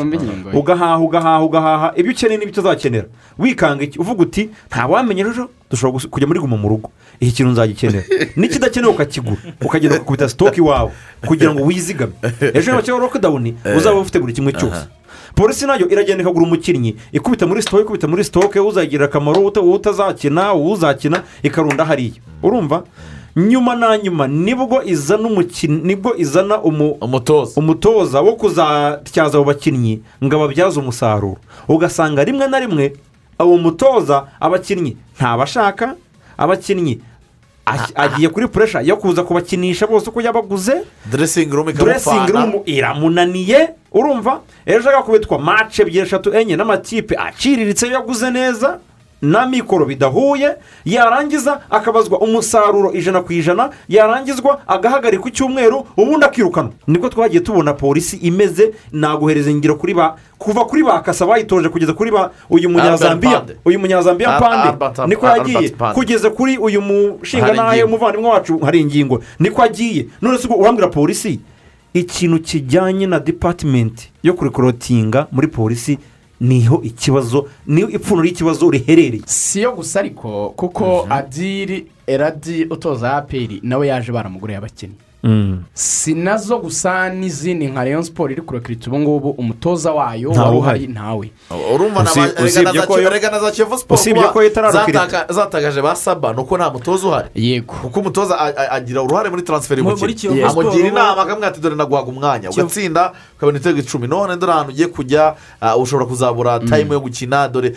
Ugahaha 0.54 0.98
ugahaha 1.00 1.44
ugahaha 1.44 1.88
ibyo 1.98 2.12
ukeneye 2.12 2.38
n'ibyo 2.40 2.62
uzakenera. 2.62 3.08
Wikanga 3.40 3.84
iki? 3.84 4.00
Uvuga 4.00 4.22
uti 4.24 4.50
ntawamenya 4.72 5.28
ejo 5.28 5.50
dushobora 5.72 6.06
kujya 6.10 6.28
muri 6.28 6.40
guma 6.40 6.58
mu 6.58 6.70
rugo. 6.70 6.90
Iki 7.20 7.32
kintu 7.44 7.52
nzagikenera. 7.52 8.04
N'ikidakenewe 8.40 8.94
ukakigura. 8.94 9.42
Ukagenda 9.62 9.96
ukakubita 9.96 10.30
sitoke 10.30 10.58
iwawe. 10.62 10.92
Kugira 11.28 11.52
ngo 11.54 11.64
wizigame. 11.68 12.14
Ejo 12.56 12.72
niba 12.72 12.82
cyangwa 12.84 13.04
lokidawuni 13.04 13.56
uzaba 13.78 14.00
ufite 14.00 14.20
buri 14.20 14.34
kimwe 14.34 14.54
cyose. 14.54 14.88
Polisi 15.36 15.66
na 15.66 15.76
yo 15.76 15.88
iragenda 15.90 16.24
ikagura 16.24 16.46
umukinnyi. 16.46 16.96
Ikubita 17.12 17.48
muri 17.48 17.62
sitoke 17.62 17.84
ikubita 17.84 18.08
muri 18.08 18.24
sitoke 18.24 18.60
uzagirira 18.60 19.06
akamaro 19.06 19.42
uta- 19.46 19.62
utazakina 19.62 20.54
uzakina 20.54 21.24
ikarunda 21.44 21.86
hariya. 21.86 22.14
Urumva? 22.44 22.84
Nyuma 23.36 23.76
na 23.76 23.98
nyuma 23.98 24.28
ni 24.28 24.56
bwo 24.56 24.84
izana 24.84 25.28
umukinnyi 25.28 25.82
ni 25.84 25.96
bwo 25.96 26.16
izana 26.18 26.62
umu- 26.62 26.98
umutoza. 27.02 27.60
wo 28.22 28.36
kuzatyaza 28.36 29.38
abo 29.38 29.44
bakinnyi 29.46 30.02
ngo 30.24 30.36
ababyaze 30.36 30.80
umusaruro. 30.80 31.38
Ugasanga 31.68 32.24
rimwe 32.24 32.48
na 32.48 32.60
rimwe 32.60 32.94
uwo 33.40 33.58
mutoza 33.58 34.28
abakinnyi 34.42 34.98
ntabashaka 35.16 35.96
abakinnyi 36.38 37.00
agiye 37.96 38.30
kuri 38.30 38.48
puresha 38.48 38.82
yo 38.82 38.98
kuza 38.98 39.24
kubakinisha 39.24 39.88
bose 39.88 40.10
uko 40.10 40.22
yabaguze. 40.22 40.74
Deresingi 41.12 41.52
rumu 41.52 41.72
room 42.32 42.64
iramunaniye 42.66 43.70
urumva? 43.92 44.40
Ejo 44.66 44.90
agakubitwa 44.90 45.40
mace 45.40 45.82
ebyiri 45.82 46.00
eshatu 46.08 46.34
enye 46.34 46.56
n'amakipe 46.56 47.16
aciriritse 47.18 47.88
yaguze 47.88 48.30
neza. 48.32 48.80
N'amikoro 49.22 49.86
bidahuye 49.86 50.56
yarangiza 50.86 51.62
akabazwa 51.70 52.20
umusaruro 52.20 52.94
ijana 52.94 53.22
ku 53.22 53.34
ijana 53.34 53.70
yarangizwa 53.90 54.62
agahagarika 54.68 55.28
icyumweru 55.30 55.86
ubundi 55.98 56.26
akirukanwa 56.26 56.72
ni 56.88 56.98
bwo 56.98 57.10
twagiye 57.10 57.42
tubona 57.42 57.74
polisi 57.74 58.18
imeze 58.18 58.72
naguhereza 58.92 59.52
ingiro 59.52 59.76
kuri 59.76 59.94
ba 59.94 60.16
kuva 60.38 60.66
kuri 60.66 60.84
ba 60.84 61.02
kasa 61.02 61.26
bayitoje 61.26 61.70
kugeza 61.70 61.94
kuri 61.94 62.12
ba 62.12 62.32
uyu 62.50 62.70
munyazambiya 62.70 63.44
uyu 63.66 63.80
munyazambiya 63.80 64.40
pande. 64.40 65.08
Niko 65.08 65.26
yagiye 65.28 65.70
kugeza 65.94 66.30
kuri 66.30 66.58
uyu 66.58 66.82
mushinga 66.82 67.86
umuvandimwe 67.86 68.30
wacu 68.30 68.60
hari 68.60 68.80
ingingo. 68.82 69.24
Niko 69.40 69.62
agiye. 69.64 70.06
None 70.22 70.38
se 70.38 70.48
ubwo 70.48 70.58
urambwira 70.58 70.88
polisi? 70.88 71.40
Ikintu 71.94 72.40
kijyanye 72.40 73.08
na 73.08 73.20
dipatimenti 73.20 74.12
yo 74.24 74.34
kurikorotinga 74.34 75.28
muri 75.32 75.48
polisi 75.48 75.98
ni 76.42 76.66
ho 76.66 76.82
ikibazo 76.84 77.48
ni 77.68 77.82
ho 77.82 77.90
ipfundo 77.90 78.24
ry'ikibazo 78.24 78.70
riherereye 78.70 79.22
si 79.26 79.62
yo 79.62 79.72
gusa 79.76 80.00
ariko 80.00 80.54
kuko 80.56 81.08
adiri 81.10 81.88
eradi 82.08 82.64
utoza 82.70 83.18
aperi 83.18 83.60
nawe 83.64 83.88
yaje 83.88 84.12
baramuguriye 84.12 84.58
abakinnyi. 84.58 84.96
Si 85.74 86.14
na 86.14 86.38
zo 86.38 86.60
gusa 86.60 87.10
n'izindi 87.10 87.68
nka 87.68 87.84
rayon 87.84 88.04
siporo 88.04 88.32
iri 88.32 88.42
kurekirita 88.42 88.88
ubu 88.88 89.00
ngubu 89.00 89.30
umutoza 89.30 89.92
wayo 89.92 90.30
wari 90.32 90.58
uhari. 90.58 90.88
ntawe. 90.88 91.32
Urumva 91.74 92.06
erega 93.08 93.30
na 93.32 93.40
za- 93.40 93.52
kiyovu 93.52 93.78
siporo 93.78 94.00
zatakaje 95.30 95.82
ba 95.82 95.96
saba 95.96 96.34
ni 96.34 96.40
uko 96.40 96.58
nta 96.58 96.70
mutoza 96.70 97.08
uhari. 97.08 97.28
Yego. 97.36 97.74
Kuko 97.82 98.00
umutoza 98.00 98.40
agira 98.72 99.02
uruhare 99.04 99.30
muri 99.30 99.42
taransiferi 99.42 99.82
y'umukino 99.82 100.14
Kiyovu 100.14 100.62
amugira 100.62 100.88
inama 100.88 101.22
akamubwira 101.22 101.48
ati 101.48 101.60
dore 101.62 101.76
naguhaga 101.76 102.08
umwanya. 102.10 102.50
Ugatsinda 102.50 103.12
ukabona 103.38 103.58
ibitego 103.58 103.80
icumi. 103.80 104.08
None 104.08 104.38
dore 104.38 104.52
ahantu 104.54 104.72
ugiye 104.72 104.88
kujya 104.88 105.36
ah, 105.62 105.78
ushobora 105.78 106.06
kuzabura 106.06 106.60
tayimu 106.60 106.94
yo 106.94 107.00
gukina. 107.00 107.48
Dore 107.48 107.76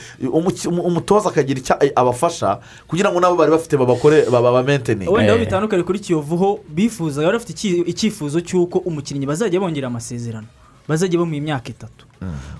umutoza 0.67 1.29
akagira 1.29 1.61
icyo 1.61 1.77
abafasha 1.97 2.59
kugira 2.87 3.11
ngo 3.11 3.21
nabo 3.21 3.37
bari 3.37 3.51
bafite 3.51 3.77
babakore 3.77 4.25
babamenteni 4.31 5.09
wenda 5.09 5.33
aho 5.33 5.39
bitandukanye 5.41 5.83
kuri 5.83 5.99
kiyovu 5.99 6.37
ho 6.37 6.61
bifuza 6.69 7.32
bari 7.33 7.45
bafite 7.45 7.69
icyifuzo 7.91 8.41
cy'uko 8.41 8.79
umukinnyi 8.79 9.27
bazajya 9.27 9.61
bongera 9.61 9.87
amasezerano 9.89 10.47
bazajya 10.89 11.19
bamuha 11.19 11.37
imyaka 11.37 11.69
itatu. 11.71 12.07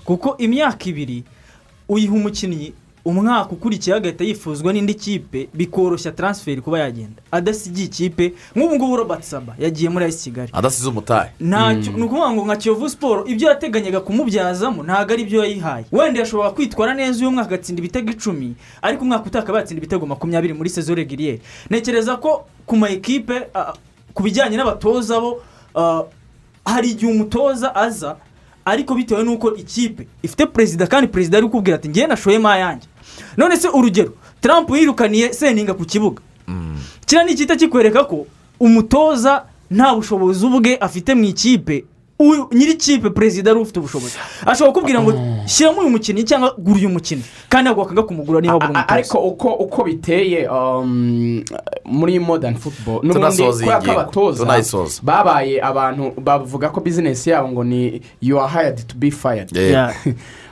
Kuko 0.05 0.37
imyaka 0.37 0.85
ibiri 0.89 1.23
uyiha 1.89 2.13
umukinnyi 2.13 2.73
umwaka 3.05 3.51
ukurikiyeho 3.51 3.97
agahita 3.99 4.23
yifuzwa 4.23 4.73
n'indi 4.73 4.93
kipe 4.95 5.49
bikoroshya 5.53 6.11
taransiferi 6.11 6.61
kuba 6.61 6.79
yagenda. 6.79 7.21
Adasigiye 7.31 7.85
ikipe 7.85 8.33
nk'ubu 8.55 8.75
ngubu 8.75 8.95
robert 8.97 9.23
saba 9.23 9.55
yagiye 9.59 9.89
muri 9.89 10.05
ayisi 10.05 10.23
kigali. 10.23 10.49
Adasize 10.53 10.89
umutahe. 10.89 11.29
Ntacyo 11.39 11.91
ni 11.91 12.03
ukuvuga 12.03 12.31
ngo 12.31 12.45
nka 12.45 12.55
kiyovu 12.55 12.89
siporo 12.89 13.25
ibyo 13.27 13.49
yateganyaga 13.49 13.99
kumubyazamo 13.99 14.83
ntabwo 14.83 15.13
ari 15.13 15.23
byo 15.25 15.43
yayihaye. 15.43 15.85
Wenda 15.91 16.19
yashobora 16.19 16.49
kwitwara 16.51 16.93
neza 16.93 17.19
uyu 17.19 17.31
mwaka 17.31 17.47
agatsinda 17.49 17.79
ibitego 17.79 18.11
icumi 18.11 18.55
ariko 18.81 19.03
umwaka 19.03 19.25
utaha 19.27 19.43
akaba 19.43 19.59
yatsinda 19.59 19.79
ibitego 19.83 20.05
makumyabiri 20.05 20.53
muri 20.53 20.69
sezo 20.69 20.95
regiriyeri 20.95 21.41
ntekereza 21.69 22.15
ko 22.17 22.47
ku 22.65 22.77
ma 22.77 22.87
ekipe 22.89 23.47
ah, 23.53 23.73
ku 24.13 24.23
bijyanye 24.23 24.57
n'abatoza 24.57 25.19
bo 25.21 25.41
ah, 25.75 26.03
hari 26.65 26.89
igihe 26.91 27.11
umutoza 27.11 27.75
aza 27.75 28.15
ariko 28.65 28.95
bitewe 28.95 29.23
n'uko 29.23 29.55
ikipe 29.55 30.07
ifite 30.23 30.45
perezida 30.45 30.87
kandi 30.87 31.07
perezida 31.07 31.37
ari 31.37 31.47
kukubwira 31.47 31.75
ati 31.77 31.89
ngewe 31.89 32.07
nashoyemo 32.07 32.49
ayanjye 32.49 32.87
none 33.37 33.57
se 33.57 33.67
urugero 33.67 34.13
Trump 34.41 34.69
yirukaniye 34.69 35.33
seninga 35.33 35.73
ku 35.73 35.85
kibuga. 35.85 36.21
Kiriya 37.05 37.23
ni 37.25 37.31
icyita 37.31 37.55
kikwereka 37.55 38.03
ko 38.03 38.25
umutoza 38.59 39.45
nta 39.71 39.95
bushobozi 39.95 40.45
ubwe 40.45 40.75
afite 40.77 41.15
mu 41.15 41.23
ikipe 41.23 41.85
nyiri 42.53 42.71
ikipe 42.71 43.09
perezida 43.09 43.51
ari 43.51 43.59
ufite 43.59 43.79
ubushobozi 43.79 44.15
ashobora 44.45 44.73
kukubwira 44.73 45.01
ngo 45.01 45.13
shyiramo 45.45 45.81
uyu 45.81 45.89
mukinnyi 45.89 46.23
cyangwa 46.23 46.53
gura 46.57 46.77
uyu 46.79 46.89
mukinnyi 46.89 47.23
kandi 47.49 47.63
ntabwo 47.69 47.81
wakanga 47.81 48.03
kumugura 48.03 48.41
niba 48.41 48.53
buri 48.53 48.65
A- 48.65 48.69
umutoza 48.69 48.89
ariko 48.89 49.17
uko 49.17 49.47
uko 49.53 49.83
biteye 49.83 50.47
um, 50.47 51.43
muri 51.85 52.19
modern 52.19 52.55
football 52.55 52.99
n'ubundi 53.03 53.43
kubera 53.43 53.81
ko 53.81 53.91
abatoza 53.91 54.45
babaye 55.03 55.61
abantu 55.61 56.13
bavuga 56.21 56.69
ko 56.69 56.79
bizinesi 56.81 57.29
yabo 57.29 57.49
ngo 57.49 57.63
ni 57.63 58.01
you 58.21 58.39
are 58.39 58.47
hired 58.49 58.87
to 58.87 58.95
be 58.95 59.11
fired 59.11 59.49
Yeah. 59.57 59.93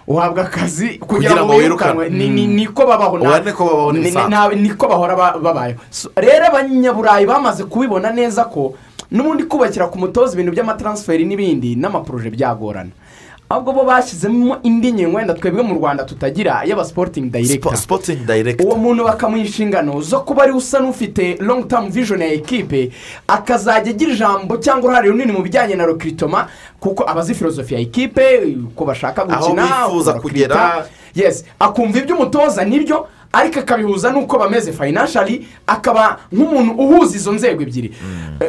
uhabwa 0.07 0.43
akazi 0.43 0.89
kugira 0.99 1.45
ngo 1.45 1.55
wirukanwe 1.55 2.05
wirukanwe. 2.05 2.09
ni- 2.09 2.29
ni- 2.29 2.47
niko 2.47 2.85
babaho 2.87 3.17
niko 4.55 4.87
bahora 4.87 5.15
ba- 5.15 5.37
babayeho 5.39 5.79
rero 6.15 6.45
abanyaburayi 6.47 7.25
bamaze 7.25 7.63
kubibona 7.63 8.11
neza 8.11 8.43
ko 8.45 8.73
n'ubundi 9.11 9.43
kubakira 9.43 9.87
ku 9.87 9.99
mutoza 9.99 10.33
ibintu 10.33 10.51
by'amataransiferi 10.51 11.25
n'ibindi 11.25 11.75
n'amaporoje 11.75 12.29
byagorana. 12.29 12.89
Ahubwo 13.51 13.73
bo 13.73 13.83
bashyizemo 13.83 14.57
indi 14.63 14.93
ngingo 14.93 15.17
wenda 15.17 15.33
twebwe 15.33 15.63
mu 15.63 15.75
rwanda 15.75 16.03
tutagira 16.07 16.63
y'abasipotingi 16.63 17.29
dayiregita 17.29 17.75
sipotingi 17.77 18.23
dayiregita 18.23 18.63
uwo 18.63 18.75
muntu 18.75 19.03
bakamuha 19.03 19.43
inshingano 19.43 20.01
zo 20.01 20.19
kuba 20.23 20.43
ari 20.43 20.51
usa 20.55 20.79
n'ufite 20.79 21.35
long 21.39 21.67
term 21.67 21.89
vision 21.91 22.21
ya 22.21 22.31
ekipe 22.31 22.91
akazajya 23.27 23.91
agira 23.91 24.11
ijambo 24.13 24.57
cyangwa 24.57 24.83
uruhare 24.87 25.09
runini 25.09 25.31
mu 25.31 25.41
bijyanye 25.43 25.75
na 25.75 25.85
rokiritoma 25.85 26.47
kuko 26.79 27.03
aba 27.09 27.19
azi 27.21 27.35
filozofi 27.35 27.73
ya 27.73 27.79
ekipe 27.79 28.55
uko 28.71 28.85
bashaka 28.85 29.27
Aho 29.27 29.43
gukina 29.43 29.67
bifuza 29.67 30.11
uko 30.11 30.21
kugera. 30.21 30.85
yes 31.15 31.43
akumva 31.59 31.99
iby'umutoza 31.99 32.63
ni 32.63 32.79
byo 32.79 33.07
ariko 33.33 33.59
akabihuza 33.59 34.11
n'uko 34.11 34.37
bameze 34.39 34.71
fayinashari 34.71 35.47
akaba 35.67 36.19
nk'umuntu 36.31 36.71
uhuza 36.73 37.15
izo 37.15 37.31
nzego 37.31 37.61
ebyiri. 37.63 37.91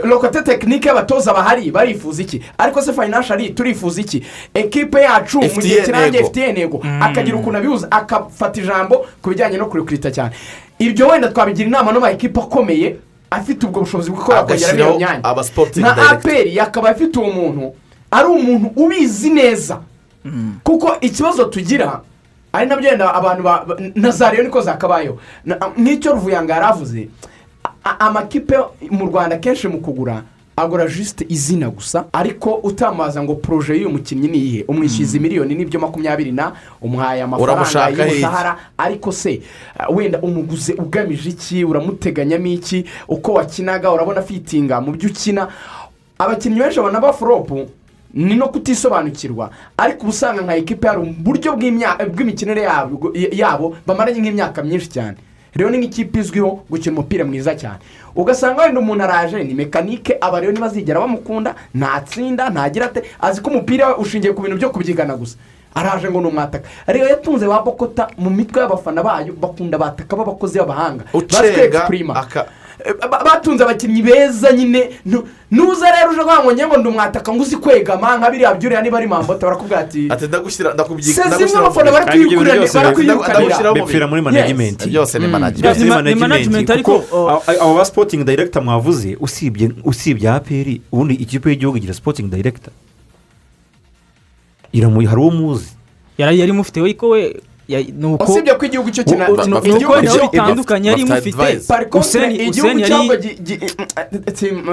Lokote 0.04 0.42
tekinike 0.42 0.88
y'abatoza 0.88 1.32
bahari 1.32 1.70
barifuza 1.70 2.22
iki? 2.22 2.42
Ariko 2.58 2.82
se 2.82 2.92
fayinashari 2.92 3.50
turifuza 3.50 4.00
iki? 4.00 4.22
Ekipe 4.54 5.00
yacu 5.00 5.38
mu 5.42 5.60
gihe 5.62 5.82
kirangiye 5.82 6.22
ifitiye 6.22 6.48
intego 6.48 6.82
akagira 7.00 7.36
ukuntu 7.36 7.58
abihuza 7.58 7.86
akafata 7.90 8.60
ijambo 8.60 9.06
ku 9.22 9.30
bijyanye 9.30 9.56
no 9.56 9.66
kurikirita 9.66 10.10
cyane. 10.10 10.32
Ibyo 10.78 11.08
wenda 11.08 11.28
twabigira 11.28 11.68
inama 11.68 11.92
n'ama 11.92 12.10
ekipe 12.10 12.40
akomeye 12.40 12.96
afite 13.30 13.66
ubwo 13.66 13.80
bushobozi 13.80 14.10
bwo 14.10 14.18
gukora 14.18 14.42
kongeramo 14.44 14.78
iyo 14.78 14.98
myanya 14.98 15.20
na 15.76 16.10
aperi 16.10 16.56
yakaba 16.56 16.90
afite 16.90 17.16
uwo 17.18 17.30
muntu 17.32 17.72
ari 18.10 18.28
umuntu 18.28 18.70
ubizi 18.76 19.30
neza. 19.30 19.78
Kuko 20.64 20.96
ikibazo 21.00 21.44
tugira 21.44 22.00
ari 22.52 22.66
na 22.68 22.76
byo 22.76 22.88
wenda 22.90 23.14
abantu 23.14 23.42
ba- 23.42 23.64
ba- 23.66 23.76
na 23.94 24.10
za 24.10 24.30
rero 24.30 24.42
niko 24.44 24.60
zakabayeho 24.60 25.18
nk'icyo 25.78 26.12
ruvuyanga 26.12 26.54
yari 26.54 26.66
avuze 26.66 27.08
amakipe 27.98 28.56
mu 28.90 29.06
rwanda 29.06 29.36
kenshi 29.38 29.68
mu 29.68 29.78
kugura 29.80 30.22
agura 30.56 30.86
jisite 30.86 31.24
izina 31.28 31.70
gusa 31.70 32.04
ariko 32.12 32.54
utamaza 32.54 33.22
ngo 33.22 33.34
poroje 33.34 33.72
y'uyu 33.74 33.90
mukinnyi 33.90 34.28
ni 34.28 34.38
iyihe 34.38 34.64
umwishyuza 34.68 35.18
miliyoni 35.18 35.54
n'ibyo 35.54 35.80
makumyabiri 35.80 36.32
na 36.32 36.52
umuhaye 36.80 37.22
amafaranga 37.22 38.04
y'umushahara 38.04 38.56
ariko 38.78 39.12
se 39.12 39.40
wenda 39.88 40.18
umuguze 40.20 40.72
ugamije 40.76 41.28
iki 41.30 41.64
uramuteganyamo 41.64 42.46
iki 42.46 42.84
uko 43.08 43.32
wakinaga 43.32 43.90
urabona 43.92 44.22
fitinga 44.22 44.80
mu 44.80 44.92
byo 44.92 45.08
ukina. 45.08 45.48
Abakinnyi 46.18 46.60
benshi 46.60 46.76
babona 46.78 47.00
baforopu 47.00 47.66
ni 48.14 48.34
no 48.34 48.48
kutisobanukirwa. 48.48 49.50
Ariko 49.76 50.00
uba 50.00 50.10
usanga 50.10 50.42
nka 50.42 50.56
ekipa 50.56 50.88
hari 50.88 51.00
uburyo 51.00 51.56
bw'imikinire 51.56 52.62
yabo 53.32 53.76
bamaranye 53.86 54.20
nk'imyaka 54.20 54.62
myinshi 54.62 54.88
cyane. 54.88 55.16
Rero 55.54 55.70
ni 55.70 55.78
nk'ikipe 55.78 56.18
izwiho 56.18 56.64
gukina 56.70 56.96
umupira 56.96 57.24
mwiza 57.24 57.54
cyane. 57.54 57.78
Ugasanga 58.16 58.62
wenda 58.62 58.80
umuntu 58.80 59.04
araje 59.04 59.44
ni 59.44 59.54
mekanike 59.54 60.16
aba 60.20 60.40
rero 60.40 60.52
ntibazigera 60.52 61.00
bamukunda 61.00 61.54
ntatsinda 61.74 62.50
ntagira 62.50 62.86
ate 62.86 63.02
azi 63.20 63.40
ko 63.40 63.50
umupira 63.50 63.96
ushingiye 63.96 64.32
ku 64.32 64.42
bintu 64.42 64.56
byo 64.56 64.70
kubyigana 64.70 65.16
gusa. 65.16 65.36
Araje 65.74 66.08
ngo 66.10 66.20
ni 66.20 66.26
umwataka 66.28 66.68
rero 66.86 67.08
yatunze 67.08 67.46
ba 67.48 67.60
bokota 67.64 68.08
mu 68.18 68.30
mitwe 68.30 68.60
y'abafana 68.60 69.02
bayo 69.02 69.32
bakunda 69.32 69.78
bataka 69.78 70.16
b'abakozi 70.16 70.58
b'abahanga. 70.58 71.04
Ucenga 71.12 71.84
batunze 73.24 73.64
abakinnyi 73.64 74.02
beza 74.02 74.52
nyine. 74.52 74.90
Nu- 75.04 75.24
nuza 75.50 75.86
rero 75.90 76.10
uje 76.10 76.20
kuvuga 76.22 76.66
ngo 76.68 76.76
ndi 76.78 76.88
umwataka 76.88 77.32
ngo 77.32 77.42
uzi 77.42 77.56
kwegama 77.56 78.16
nka 78.18 78.30
biriya 78.30 78.54
byuriya 78.54 78.82
niba 78.82 78.98
ari 78.98 79.06
mambote 79.06 79.44
barakubwira 79.46 79.80
ati 79.80 80.08
ati 80.10 80.26
ndagushyira 80.26 80.74
ndakubyiga 80.74 81.22
se 81.30 81.36
zimwe 81.46 81.58
abafana 81.58 81.92
bari 81.92 82.06
Kandi 82.06 82.24
ibyo 82.24 82.38
bintu 82.40 82.52
byose 82.58 82.78
kwiyukurira 82.94 83.72
bipfira 83.74 84.06
muri 84.06 84.22
management. 84.22 84.86
Byose 84.88 85.18
ni 85.18 85.26
Ni 85.26 85.32
management. 85.32 85.78
Ma- 85.88 86.02
ni 86.02 86.14
management. 86.14 86.70
ariko, 86.70 86.98
kuko 86.98 87.42
abo- 87.46 87.74
ba 87.76 87.84
sipotingi 87.84 88.24
dayiregita 88.24 88.60
mwavuze 88.60 89.16
usibye 89.20 89.70
usibye 89.84 90.30
aperi 90.30 90.80
ubundi 90.92 91.14
ikipe 91.14 91.50
y'igihugu 91.50 91.76
igira 91.76 91.94
sipotingi 91.94 92.30
dayiregita 92.30 92.70
iramuye 94.72 95.08
hari 95.08 95.20
uwo 95.20 95.30
muzi. 95.30 95.68
Yari 96.18 96.38
yari 96.40 96.50
imufite 96.52 96.80
we 96.80 96.94
ko 96.94 97.08
we 97.08 97.36
usibye 98.20 98.54
ko 98.54 98.66
igihugu 98.66 98.90
cyo 98.90 99.04
kina 99.04 99.28
igihugu 99.64 100.06
cyo 100.06 100.28
bitandukanye 100.32 100.88
yari 100.88 101.02
imufite 101.02 101.60
useni 101.94 102.34
igihugu 102.48 102.80
cyangwa 102.80 103.16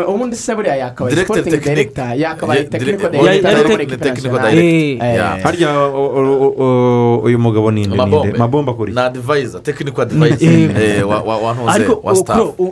ubundi 0.07 0.35
se 0.35 0.55
buriya 0.55 0.75
yakabaye 0.75 1.15
Director 1.15 1.35
sipotingi 1.37 1.65
dayiregita 1.65 2.13
yakabaye 2.15 2.59
Yeah, 2.59 2.69
tekiniko 2.71 3.07
director. 3.09 4.53
Eh, 4.53 4.97
Yeah. 4.99 5.41
harya 5.43 5.69
o- 5.79 6.11
o- 6.17 6.39
o- 6.45 6.55
o- 6.63 7.19
uyu 7.23 7.39
mugabo 7.39 7.71
ni 7.71 7.81
nde 7.81 7.89
ni 7.89 7.93
nde? 7.95 8.05
Mabombe. 8.05 8.37
mabomba 8.37 8.73
kuri. 8.73 8.93
Ni 8.93 8.99
adivayiza 8.99 9.59
tekiniko 9.59 10.01
adivayiza 10.01 10.45
Eh. 10.45 11.07
wa 11.07 11.73
ariko 11.73 11.93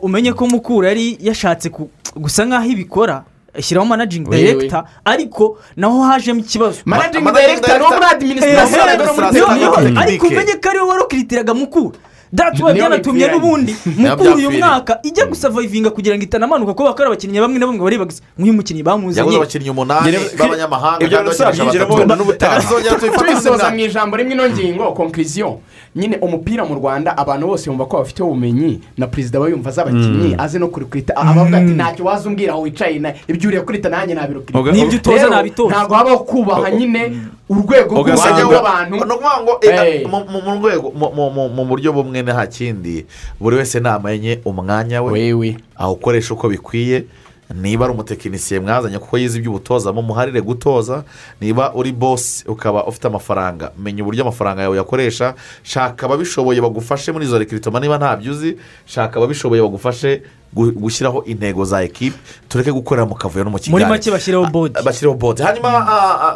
umenye 0.02 0.34
ko 0.34 0.48
mukura 0.48 0.88
yari 0.90 1.18
yashatse 1.22 1.70
ku- 1.70 1.90
gusa 2.16 2.46
nk'aho 2.46 2.66
ibikora. 2.70 3.24
Ashyiraho 3.58 3.86
managing 3.88 4.28
Oui, 4.28 4.38
director 4.38 4.84
ariko 5.06 5.58
naho 5.76 6.02
hajemo 6.04 6.40
ikibazo. 6.40 6.78
Managing 6.86 7.24
Ma- 7.24 7.32
managing 7.32 7.62
director. 7.62 7.80
no 7.80 7.90
muri. 7.90 9.40
Tekinike. 9.40 10.00
ariko 10.00 10.28
umenye 10.28 10.54
ko 10.62 10.70
ari 10.70 10.80
we 10.80 10.86
warokiritiraga 10.88 11.54
mukura 11.54 11.98
dati 12.34 12.64
we 12.64 12.74
Niyo 12.74 12.86
byanatumye 12.90 13.28
n'ubundi 13.28 13.76
Niyo 13.98 14.12
mukura 14.18 14.36
uyu 14.36 14.52
mwaka 14.52 15.00
ijya 15.04 15.26
gusavayivinga 15.26 15.90
kugira 15.90 16.16
ngo 16.16 16.24
itanamanuka 16.24 16.74
kuko 16.74 16.84
bakora 16.84 17.08
abakinnyi 17.08 17.40
bamwe 17.40 17.60
na 17.60 17.66
bamwe 17.68 17.84
barebaga 17.84 18.14
nk'uyu 18.38 18.54
mukinnyi 18.54 18.80
yabuze 18.84 19.22
bamuzanye 19.24 19.36
abakinnyi 19.38 19.70
umunani 19.70 20.18
b'abanyamahanga 20.38 21.08
kandi 21.10 21.32
byinjiramo 21.56 21.96
batatu. 21.96 22.16
n'ubutaha. 22.20 22.62
Tubisoza 23.18 23.70
mu 23.72 23.80
ijambo 23.80 24.18
rimwe 24.18 24.34
ino 24.34 24.44
ngingo 24.50 24.92
konkirisiyo 24.92 25.60
nyine 25.96 26.18
umupira 26.22 26.66
mu 26.66 26.76
rwanda 26.76 27.18
abantu 27.18 27.48
bose 27.48 27.70
bumva 27.70 27.86
ko 27.86 27.98
bafite 27.98 28.24
ubumenyi 28.24 28.82
na 28.98 29.08
perezida 29.08 29.38
aba 29.40 29.50
yumva 29.50 29.70
azi 29.70 29.82
abakinnyi 29.82 30.36
azi 30.38 30.60
no 30.60 30.68
kurikurita 30.68 31.16
abavuga 31.16 31.58
ati 31.58 31.72
ntacyo 31.74 32.06
waza 32.06 32.30
umbwira 32.30 32.54
aho 32.54 32.62
wicaye 32.62 33.00
na- 33.00 33.14
ibyo 33.28 33.48
uriye 33.50 33.62
kurita 33.64 33.90
nanjye 33.90 34.14
nabirukirita 34.16 34.60
Uga- 34.60 34.72
n'ibyo 34.72 34.98
utoza 34.98 35.18
Rero, 35.18 35.30
ntabitoza 35.30 35.70
ntabwo 35.76 35.96
habaho 35.96 36.18
kubaha 36.20 36.72
nyine 36.72 37.02
urwego 37.50 37.96
Ugasanga- 38.02 38.42
rw'umwanya 38.42 38.46
w'abantu 38.56 38.96
ni 38.96 39.02
ukuvuga 39.02 39.42
ngo 39.44 39.54
eh, 39.62 40.02
Eh. 40.02 40.08
mu- 40.10 40.26
rwego 40.60 40.88
mu- 40.92 41.66
buryo 41.66 41.94
bumwe 41.94 42.22
nta 42.22 42.48
kindi 42.48 43.06
buri 43.40 43.56
wese 43.58 43.80
namenye 43.80 44.40
umwanya 44.46 45.02
we 45.04 45.12
wewe 45.12 45.58
awukoresha 45.78 46.34
uko 46.34 46.50
bikwiye 46.50 47.04
niba 47.56 47.86
ari 47.86 47.94
umutekinisiye 47.94 48.60
mwazanye 48.60 49.00
kuko 49.00 49.18
yize 49.18 49.38
iby'ubutoza 49.40 49.94
mumuharire 49.94 50.42
gutoza 50.42 51.04
niba 51.42 51.74
uri 51.74 51.92
bosi 51.92 52.44
ukaba 52.48 52.86
ufite 52.86 53.08
amafaranga. 53.08 53.72
Menya 53.80 54.04
uburyo 54.04 54.22
amafaranga 54.24 54.62
yawe 54.62 54.74
uyakoresha 54.74 55.34
shaka 55.64 56.06
ababishoboye 56.06 56.62
bagufashe 56.62 57.12
muri 57.12 57.26
izo 57.26 57.40
rekiritoma 57.40 57.80
niba 57.80 57.98
ntabyo 57.98 58.32
uzi 58.32 58.58
shaka 58.86 59.18
ababishoboye 59.18 59.62
bagufashe 59.62 60.22
gu- 60.56 60.72
gushyiraho 60.72 61.24
intego 61.24 61.66
za 61.66 61.84
ekipi 61.84 62.18
tureke 62.50 62.72
gukorera 62.72 63.06
mu 63.06 63.16
kavuyo 63.16 63.44
no 63.44 63.50
mu 63.50 63.58
muri 63.58 63.64
kigali 63.64 63.86
make 63.86 64.12
bashyiraho 64.12 64.46
bodi 64.46 64.82
bashyiraho 64.84 65.18
bode 65.18 65.44
hanyuma 65.44 65.70
ah, 65.70 66.28
ah, 66.28 66.36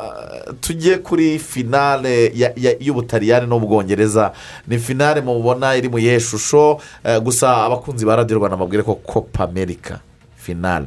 tujye 0.61 0.97
kuri 0.97 1.39
finale 1.39 2.31
ya- 2.35 2.53
ya- 2.55 2.75
y'ubutaliyani 2.79 3.47
n'ubwongereza 3.47 4.31
ni 4.67 4.77
finale 4.79 5.21
mubona 5.21 5.75
iri 5.75 5.89
mu 5.89 5.99
iyihe 5.99 6.19
shusho 6.19 6.79
eh, 7.03 7.19
gusa 7.21 7.65
abakunzi 7.65 8.05
ba 8.05 8.15
radiyo 8.15 8.39
rwanda 8.39 8.57
babwire 8.57 8.83
ko 8.83 8.95
copa 8.95 9.43
america 9.43 9.99
finale 10.35 10.85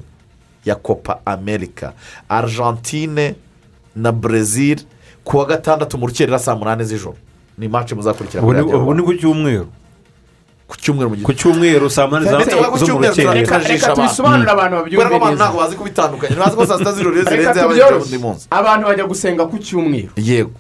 ya 0.65 0.74
copa 0.74 1.20
america. 1.27 1.93
Argentine 2.28 3.35
na 3.97 4.12
brezil 4.12 4.81
ku 5.24 5.39
wa 5.39 5.45
gatandatu 5.47 5.99
mu 5.99 6.07
rukerera 6.07 6.39
saa 6.39 6.55
munani 6.57 6.85
z'ijoro. 6.85 7.16
Ni 7.59 7.69
mace 7.69 7.95
muzakurikira 7.95 8.43
ubu 8.43 8.95
ni- 8.95 9.03
ku 9.03 9.15
cyumweru. 9.15 9.66
Ku 10.69 10.77
cyumweru 10.77 11.11
mu 11.11 11.16
ku 11.23 11.32
cyumweru 11.32 11.91
saa 11.91 12.07
munani 12.07 12.24
za 12.27 12.39
zo 12.78 12.86
mu 12.95 12.99
rukerera. 13.03 13.35
reka 13.35 13.95
tubisobanurire 13.95 14.51
abantu 14.51 14.77
babyumve 14.77 14.97
kubera 14.97 15.11
ko 15.11 15.16
abantu 15.16 15.36
ntabwo 15.36 15.59
bazi 15.61 15.77
kubitandukanya. 15.77 16.32
Ntibazi 16.35 16.57
ko 16.57 16.66
saa 16.66 16.78
sita 16.78 16.93
z'ijoro 16.93 17.15
zirenze 17.23 17.61
yaba 17.61 17.69
tubyoroshye 17.69 18.05
undi 18.05 18.19
munsi. 18.19 18.47
Abantu 18.51 18.86
bajya 18.89 19.05
gusenga 19.07 19.45
ku 19.47 19.57
cyumweru. 19.59 20.11
Yego. 20.16 20.51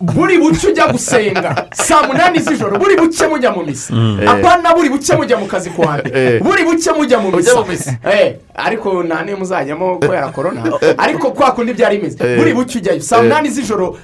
Buri 0.00 0.38
buce 0.38 0.68
ujya 0.68 0.86
gusenga 0.88 1.66
saa 1.72 2.02
munani 2.02 2.38
z'ijoro 2.38 2.78
buri 2.78 2.96
buce 2.96 3.26
mujya 3.26 3.50
mu 3.50 3.62
misa 3.64 3.94
apana 4.26 4.74
buri 4.74 4.88
buce 4.88 5.16
mujya 5.16 5.36
mu 5.36 5.46
kazi 5.46 5.70
kuwa 5.70 5.98
Eh. 6.14 6.40
buri 6.42 6.64
buce 6.64 6.92
mujya 6.92 7.18
mu 7.18 7.30
misa. 7.32 7.96
Eh, 8.12 8.34
ariko 8.54 9.02
nta 9.02 9.22
niyo 9.24 9.36
muzajyamo 9.36 9.96
kubera 9.98 10.28
korona 10.28 10.62
ariko 10.98 11.30
kwa 11.30 11.50
kundi 11.52 11.72
byari 11.72 11.96
bimeze. 11.98 12.18
Eh. 12.24 12.38
buri 12.38 12.54
buce 12.54 12.78
ujyayo. 12.78 13.00
Saa 13.00 13.16
Eh. 13.16 13.22
munani 13.22 13.48
z'ijoro 13.50 13.96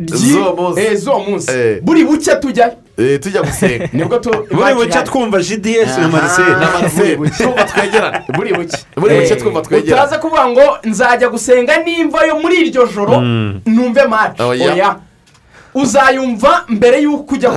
Z'uwo 0.00 0.54
munsi. 1.26 1.50
eh, 1.50 1.56
Eh. 1.76 1.80
buri 1.82 2.04
buce 2.04 2.36
tujyayo. 2.36 2.72
Eh, 2.98 3.20
tujya 3.20 3.42
gusenga. 3.42 3.88
Nibwo 3.92 4.18
tu 4.18 4.30
buri 4.50 4.74
buce 4.74 5.02
twumva 5.02 5.38
gds 5.38 5.98
na 5.98 6.08
mariseli 6.08 6.50
na 6.50 6.68
Marcel 6.80 7.16
twumva 7.30 7.64
twegerana 7.64 8.22
buri 8.36 8.52
buke 8.52 8.76
Buri 8.96 9.14
buke 9.14 9.32
Eh, 9.32 9.38
twumva 9.40 9.60
twegerana. 9.62 10.02
utaza 10.02 10.18
kuvuga 10.18 10.46
ngo 10.48 10.78
nzajya 10.84 11.28
gusenga 11.28 11.76
nimva 11.84 12.26
yo 12.26 12.38
muri 12.40 12.56
iryo 12.56 12.86
joro 12.94 13.20
Mm. 13.20 13.60
numve 13.66 14.04
maci 14.04 14.42
Oya. 14.42 14.96
Uzayumva 15.74 16.64
mbere 16.68 17.02
y'uko 17.02 17.34
ujya 17.34 17.48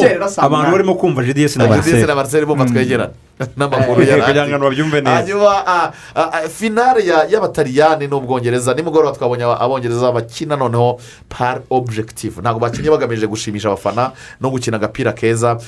rukerera 0.00 0.28
saa 0.28 0.42
abantu 0.42 0.70
barimo 0.72 0.94
kumva 0.94 1.22
gds 1.22 1.56
na 1.56 1.66
Marcel. 1.68 2.46
Bumva 2.46 2.64
twegerana 2.64 3.10
n'amakuru 3.56 4.02
Eh, 4.02 4.08
ya 4.08 4.16
kugira 4.24 4.48
ngo 4.48 4.58
babyumve 4.70 5.00
neza. 5.00 5.16
hanyuma 5.16 5.66
ah, 5.66 5.92
ah, 6.14 6.30
ah, 6.32 6.48
finale 6.48 7.06
ya- 7.06 7.24
y'abataliyani 7.30 8.06
n'ubwongereza. 8.08 8.74
Nimugoroba 8.74 9.12
twabonye 9.16 9.44
abongereza 9.44 10.12
bakina 10.12 10.56
noneho 10.56 10.98
pari 11.28 11.60
objective. 11.70 12.40
Ntabwo 12.40 12.60
bakinnye 12.60 12.90
bagamije 12.90 13.26
gushimisha 13.26 13.68
abafana 13.68 14.12
no 14.40 14.50
gukina 14.50 14.76
agapira 14.76 15.12
keza. 15.12 15.58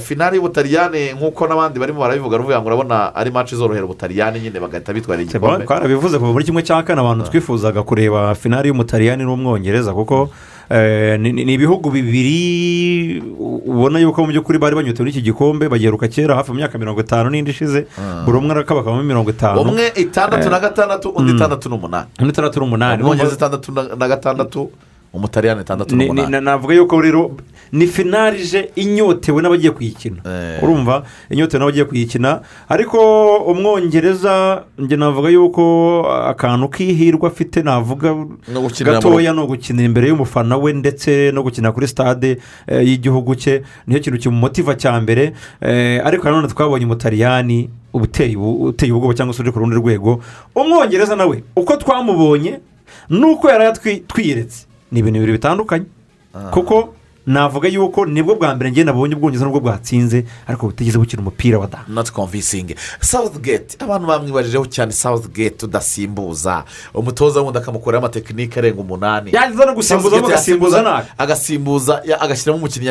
Finale 0.00 0.36
y'ubutaliyani 0.36 1.12
nk'uko 1.12 1.46
n'abandi 1.46 1.78
barimo 1.80 2.00
barabivuga 2.00 2.36
ruvuga 2.36 2.60
ngo 2.60 2.66
urabona 2.68 3.14
ari 3.14 3.30
maci 3.30 3.54
izorohera 3.54 3.84
ubutaliyani 3.84 4.40
nyine 4.40 4.60
bagahita 4.60 4.92
bitwarira 4.92 5.22
igikombe 5.30 5.64
twarabivuze 5.66 6.18
kuva 6.18 6.32
muri 6.32 6.44
kimwe 6.44 6.62
cya 6.62 6.82
kane 6.82 7.00
abantu 7.00 7.24
twifuzaga 7.30 7.82
kureba 7.82 8.34
finale 8.34 8.68
y'umutaliyani 8.68 9.24
n'umwongereza 9.24 9.92
kuko 9.92 10.28
eh, 10.61 10.61
ni 11.18 11.32
ni 11.32 11.52
ibihugu 11.54 11.90
bibiri 11.90 13.20
ubona 13.66 13.98
yuko 14.00 14.24
mu 14.24 14.32
by'ukuri 14.32 14.58
bari 14.58 14.74
banyotewe 14.76 15.04
n'iki 15.04 15.22
gikombe 15.22 15.68
bagiheruka 15.68 16.08
kera 16.08 16.34
hafi 16.34 16.50
mu 16.52 16.58
myaka 16.64 16.78
mirongo 16.78 17.00
itanu 17.00 17.30
n'indi 17.30 17.50
ishize 17.50 17.86
buri 18.24 18.38
umwe 18.38 18.52
arakabakabamo 18.56 19.02
mirongo 19.02 19.30
itanu. 19.30 19.60
Umwe 19.60 19.92
itandatu 19.96 20.46
Eh. 20.46 20.50
na 20.50 20.60
gatandatu 20.60 21.08
undi 21.12 21.32
itandatu 21.36 21.68
n'umunani. 21.68 22.06
Undi 22.20 22.32
itandatu 22.32 22.60
n'umunani. 22.60 23.02
Umwongereza 23.02 23.34
itandatu 23.36 23.72
na 23.72 24.08
gatandatu. 24.08 24.70
Umutaliyani 25.12 25.60
itandatu 25.60 25.96
Ni- 25.96 26.04
ni- 26.04 26.08
n'umunani 26.08 26.32
na- 26.32 26.40
navuga 26.40 26.74
yuko 26.74 27.00
rero 27.00 27.30
ni 27.72 27.86
finale 27.86 28.38
ije 28.40 28.70
inyotewe 28.76 29.42
n'abagiye 29.42 29.70
kuyikina. 29.72 30.16
Eh. 30.24 30.62
urumva? 30.62 31.02
Inyotewe 31.30 31.58
n'abagiye 31.60 31.84
kuyikina. 31.84 32.40
Ariko 32.68 32.98
umwongereza 33.36 34.62
njye 34.78 34.96
navuga 34.96 35.28
yuko 35.28 36.04
akantu 36.28 36.68
k'ihirwe 36.68 37.26
afite 37.28 37.62
navuga 37.62 38.14
gatoya 38.84 39.32
ni 39.32 39.40
ugukinira 39.40 39.84
imbere 39.84 40.08
y'umufana 40.08 40.56
we 40.56 40.72
ndetse 40.72 41.32
no 41.32 41.42
gukina 41.42 41.72
kuri 41.72 41.88
stade 41.88 42.38
eh, 42.66 42.86
y'igihugu 42.88 43.34
cye 43.34 43.62
ni 43.86 43.94
cyo 43.94 44.00
kintu 44.12 44.18
kimumotiva 44.18 44.74
cya 44.74 45.00
mbere. 45.00 45.32
Eh, 45.60 46.00
ariko 46.04 46.24
nanone 46.28 46.48
twabonye 46.48 46.84
ubu- 48.36 48.64
uteye 48.72 48.92
ubwoba 48.92 49.14
cyangwa 49.14 49.34
se 49.34 49.42
uri 49.42 49.52
ku 49.52 49.58
rundi 49.58 49.76
rwego. 49.76 50.20
Umwongereza 50.54 51.16
nawe 51.16 51.42
uko 51.56 51.76
twamubonye 51.76 52.60
nuko 53.10 53.48
yari 53.48 53.64
yatwiyeretse 53.64 54.66
ni 54.92 54.98
ibintu 55.00 55.18
bibiri 55.20 55.32
bitandukanye. 55.38 55.84
Kuko 56.52 56.94
navuga 57.26 57.68
yuko 57.68 58.06
ni 58.06 58.22
bwo 58.22 58.34
bwa 58.34 58.54
mbere 58.54 58.70
ngenda 58.72 58.92
nabonye 58.92 59.14
ubwongereza 59.14 59.44
nubwo 59.44 59.60
bwatsinze 59.60 60.24
ariko 60.46 60.66
butigeze 60.66 60.98
bukina 60.98 61.22
umupira 61.22 61.58
wa 61.58 61.66
damu 61.66 61.84
not 61.88 62.10
convincing. 62.12 62.74
Southgate 63.00 63.76
abantu 63.78 64.06
bamwibarijeho 64.06 64.66
cyane 64.66 64.92
southgate 64.92 65.64
udasimbuza 65.66 66.64
umutoza 66.94 67.40
wundi 67.40 67.58
akamukoreraho 67.58 68.04
amatekinike 68.06 68.58
arenga 68.58 68.80
umunani. 68.80 69.30
Yagize 69.32 69.64
no 69.66 69.74
gusimbuza 69.74 70.16
agasimbuza 70.16 70.82
nabi 70.82 71.06
agasimbuza 71.18 72.02
ya- 72.04 72.20
agashyiramo 72.20 72.58
umukinnyi 72.58 72.88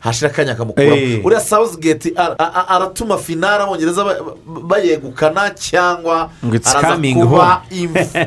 hashira 0.00 0.30
akanya 0.30 0.52
akamukuramo. 0.52 0.96
Uriya 1.24 1.40
a- 2.38 2.68
aratuma 2.68 3.18
finale 3.18 3.62
abongereza 3.64 4.04
ba- 4.04 4.14
ba- 4.46 4.60
bayegukana 4.60 5.50
cyangwa 5.50 6.30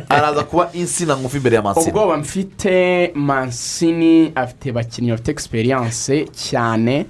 araza 0.09 0.43
kuba 0.43 0.69
insina 0.73 1.17
ngufi 1.17 1.37
imbere 1.37 1.55
ya 1.55 1.61
mansini 1.61 1.87
ubwoba 1.89 2.17
mfite 2.17 3.11
mansini 3.15 4.31
afite 4.35 4.71
abakinnyi 5.11 5.17
bafite 5.17 5.31
egisperiyanse 5.31 6.25
cyane 6.33 7.05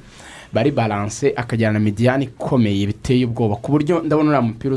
bari 0.54 0.72
baranse 0.72 1.34
akajyana 1.36 1.80
na 1.80 1.86
mediyane 1.86 2.24
ikomeye 2.26 2.86
biteye 2.88 3.26
ubwoba. 3.26 3.56
Ku 3.56 3.72
buryo 3.72 4.02
ndabona 4.04 4.30
uriya 4.30 4.42
mupira 4.42 4.76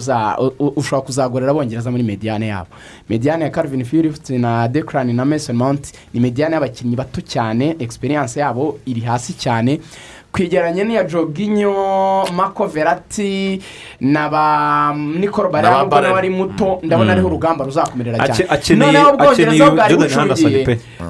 ushobora 0.77 1.07
kuzagorera 1.07 1.51
abongereza 1.51 1.91
muri 1.91 2.03
mediyane 2.03 2.47
yabo. 2.47 2.71
Mediyane 3.09 3.45
ya 3.45 3.51
Calvin 3.51 3.85
Phillips 3.85 4.31
na 4.31 4.69
dekarani 4.69 5.13
na 5.13 5.25
Mason 5.25 5.57
Mount 5.57 5.93
ni 6.15 6.21
mediyane 6.21 6.55
y'abakinnyi 6.55 6.97
bato 6.97 7.21
cyane. 7.21 7.75
Egisperiyanse 7.79 8.41
yabo 8.41 8.79
iri 8.87 9.01
hasi 9.01 9.33
cyane. 9.35 9.81
Kwegeranya 10.35 10.83
n'iya 10.85 11.05
joginyo 11.07 11.71
mako 12.35 12.67
verati 12.67 13.63
na 14.01 14.29
ba 14.29 14.95
nikoro 14.97 15.49
bareba 15.51 16.01
nawe 16.03 16.19
ari 16.19 16.31
muto 16.31 16.79
ndabona 16.83 17.13
ariho 17.13 17.27
urugamba 17.29 17.65
ruzakomerera 17.65 18.19
cyane. 18.19 18.51
noneho 18.87 19.11
ubwongereza 19.15 19.71
bwari 19.71 19.95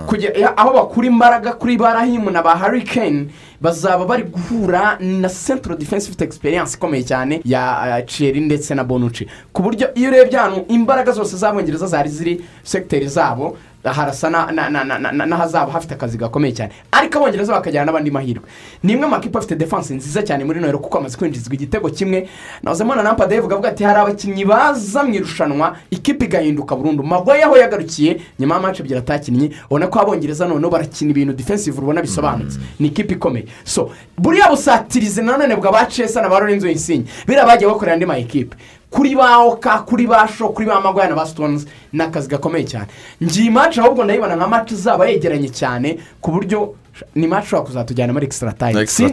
kugera 0.06 0.56
aho 0.56 0.70
bakura 0.76 1.06
imbaraga 1.06 1.52
kuri 1.56 1.76
barahimu 1.80 2.30
na 2.30 2.42
ba 2.42 2.52
harikeni 2.56 3.28
bazaba 3.60 4.05
bari 4.05 4.22
guhura 4.28 4.98
na 5.01 5.28
centro 5.28 5.72
defense 5.76 6.05
ifite 6.09 6.24
egisperiyanse 6.24 6.76
ikomeye 6.76 7.02
cyane 7.05 7.40
ya 7.44 8.02
ceri 8.06 8.40
ndetse 8.40 8.74
na 8.74 8.84
bonuci 8.84 9.24
ku 9.52 9.62
buryo 9.62 9.88
iyo 9.94 10.09
urebye 10.10 10.38
ahantu 10.38 10.64
imbaraga 10.68 11.12
zose 11.12 11.36
z'abongereza 11.36 11.86
zari 11.86 12.09
ziri 12.09 12.44
segiteri 12.62 13.09
zabo 13.09 13.56
harasa 13.93 14.31
na- 14.31 14.51
na- 14.52 14.70
na- 14.70 14.85
na- 14.85 15.12
na- 15.12 15.27
n'ahazaba 15.27 15.73
hafite 15.73 15.94
akazi 15.94 16.19
gakomeye 16.19 16.52
cyane. 16.55 16.73
Ariko 16.93 17.19
abongereza 17.19 17.52
bakajyana 17.52 17.86
n'abandi 17.86 18.11
mahirwe. 18.11 18.44
Ni 18.82 18.93
imwe 18.93 19.06
mu 19.06 19.11
makipe 19.11 19.39
afite 19.39 19.56
defanse 19.56 19.94
nziza 19.94 20.23
cyane 20.23 20.44
muri 20.44 20.61
nohero 20.61 20.78
kuko 20.78 20.98
amaze 20.98 21.16
kwinjizwa 21.16 21.55
igitego 21.55 21.90
kimwe. 21.90 22.28
Na 22.62 22.74
nampa 22.74 23.27
dave 23.27 23.44
avuga 23.44 23.69
ati 23.69 23.85
hari 23.85 24.01
abakinnyi 24.01 24.44
baza 24.44 25.02
mu 25.05 25.15
irushanwa 25.15 25.77
ikipe 25.90 26.24
igahinduka 26.24 26.77
burundu. 26.77 27.02
Magoye 27.02 27.43
aho 27.44 27.56
yagarukiye 27.56 28.20
nyuma 28.39 28.55
y'amace 28.55 28.82
ebyiri 28.82 28.98
atakinnye 28.98 29.51
ubona 29.70 29.86
ko 29.89 30.01
abongereza 30.01 30.47
noneho 30.48 30.70
barakina 30.70 31.11
ibintu 31.11 31.32
defensive 31.32 31.78
ubona 31.78 32.01
bisobanutse. 32.02 32.59
Ni 32.81 32.89
ikipe 32.89 33.15
ikomeye. 33.15 33.47
So 33.65 33.90
buriya 34.19 34.48
busatirizi 34.51 35.23
nanone 35.23 35.56
bwa 35.56 35.73
ba 35.73 35.86
cesa 35.86 36.23
na 36.23 36.28
ba 36.28 36.40
lorenzo 36.40 36.69
insinye 36.69 37.05
biriya 37.27 37.47
bagiye 37.47 37.69
bakorera 37.70 37.94
andi 37.94 38.06
ma 38.06 38.16
ekipe 38.19 38.56
kuri 38.94 39.16
ba 39.18 39.38
oka 39.42 39.78
kuri 39.82 40.06
ba 40.06 40.28
sho 40.28 40.48
kuri 40.54 40.66
ba 40.70 40.78
magwaya 40.80 41.08
na 41.10 41.16
ba 41.18 41.26
sitonzi 41.26 41.66
ni 41.92 42.02
akazi 42.02 42.28
gakomeye 42.28 42.64
cyane. 42.64 42.86
Ngiye 43.22 43.46
imaci 43.46 43.80
ahubwo 43.80 44.04
ndayibona 44.04 44.36
nka 44.36 44.46
maci 44.48 44.74
izaba 44.74 45.08
yegeranye 45.10 45.48
cyane 45.50 45.98
ku 46.20 46.30
buryo 46.30 46.74
ni 47.14 47.26
maci 47.26 47.46
ushobora 47.46 47.66
kuzatujyana 47.66 48.12
muri 48.12 48.26
ekisitara 48.26 48.52
tayime 48.52 48.80
Extra 48.80 49.08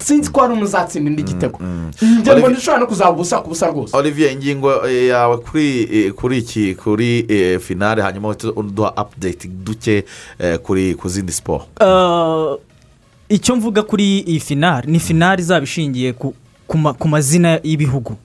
Sinzi 0.00 0.30
ko- 0.32 0.40
hari 0.40 0.52
umuzatsinda 0.54 1.10
indi 1.10 1.22
gitego. 1.22 1.58
njye 2.02 2.32
Olivier- 2.32 2.38
mbona 2.38 2.56
ishobora 2.58 2.80
no 2.80 2.86
kuzaba 2.86 3.10
ubusa 3.10 3.38
ku 3.42 3.48
busa 3.48 3.66
rwose. 3.68 3.96
Olivier 3.96 4.32
ingingo 4.32 4.88
eh, 4.88 5.08
yawe 5.08 5.36
kuri 5.36 5.88
eh, 5.92 6.12
kuri 6.12 6.38
iki 6.38 6.74
kuri 6.74 7.26
eh, 7.28 7.60
finale 7.60 8.02
hanyuma 8.02 8.28
uduha 8.56 8.96
apudeti 8.96 9.48
duke 9.48 10.04
kuri 10.62 10.94
ku 10.94 11.08
zindi 11.08 11.32
siporo 11.32 11.64
icyo 13.28 13.56
mvuga 13.56 13.82
kuri 13.82 14.18
iyi 14.20 14.40
finari 14.40 14.92
ni 14.92 14.98
finari 15.00 15.42
izaba 15.42 15.64
ishingiye 15.64 16.12
ku 16.12 17.08
mazina 17.08 17.60
y'ibihugu. 17.62 18.16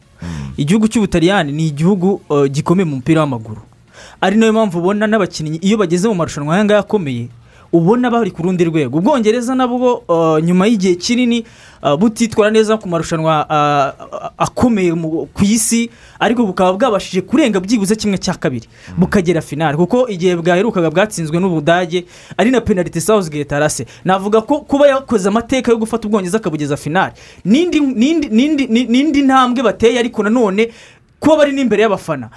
Igihugu 0.58 0.88
cy'ubutaliyani 0.88 1.52
ni 1.52 1.68
igihugu 1.68 2.22
uh, 2.30 2.46
gikomeye 2.46 2.86
mu 2.86 2.96
mupira 2.96 3.22
w'amaguru. 3.22 3.62
Ari 4.22 4.38
na 4.38 4.46
yo 4.46 4.54
mpamvu 4.54 4.80
ubona 4.80 5.08
n'abakinnyi 5.08 5.58
iyo 5.62 5.78
bageze 5.78 6.08
mu 6.08 6.16
marushanwa 6.16 6.56
aya 6.56 6.66
ngaya 6.66 6.80
akomeye 6.80 7.28
ubona 7.74 8.12
bari 8.12 8.32
ku 8.32 8.44
rundi 8.44 8.64
rwego. 8.66 8.98
Ubwongereza 8.98 9.56
nabwo 9.56 10.04
uh, 10.08 10.40
nyuma 10.44 10.68
y'igihe 10.68 10.96
kinini 10.96 11.46
uh, 11.84 11.96
butitwara 11.96 12.52
neza 12.52 12.78
ku 12.78 12.90
marushanwa 12.90 13.46
uh, 13.50 14.30
akomeye 14.38 14.92
ku 15.34 15.44
isi 15.44 15.90
ariko 16.20 16.46
bukaba 16.46 16.74
bwabashije 16.74 17.22
kurenga 17.22 17.60
byibuze 17.60 17.96
kimwe 17.96 18.18
cya 18.18 18.34
kabiri. 18.34 18.68
Bukagera 18.98 19.42
finale. 19.42 19.78
Kuko 19.78 20.08
igihe 20.08 20.36
bwaherukaga 20.36 20.90
bwatsinzwe 20.92 21.40
n'ubudage 21.40 22.06
ari 22.38 22.52
na 22.52 22.62
penaliti 22.62 23.02
Southgate 23.02 23.56
arase. 23.56 23.86
Navuga 24.06 24.42
ko 24.42 24.60
kuba 24.68 24.88
yakoze 24.88 25.30
amateka 25.30 25.72
yo 25.72 25.78
gufata 25.78 26.08
ubwongereza 26.08 26.38
akabugeza 26.38 26.78
finale. 26.78 27.14
N'indi 27.46 29.22
ntambwe 29.22 29.64
bateye 29.64 30.00
ariko 30.00 30.24
nanone 30.24 30.72
kuba 31.20 31.38
bari 31.38 31.52
n'imbere 31.56 31.82
y'abafana. 31.84 32.30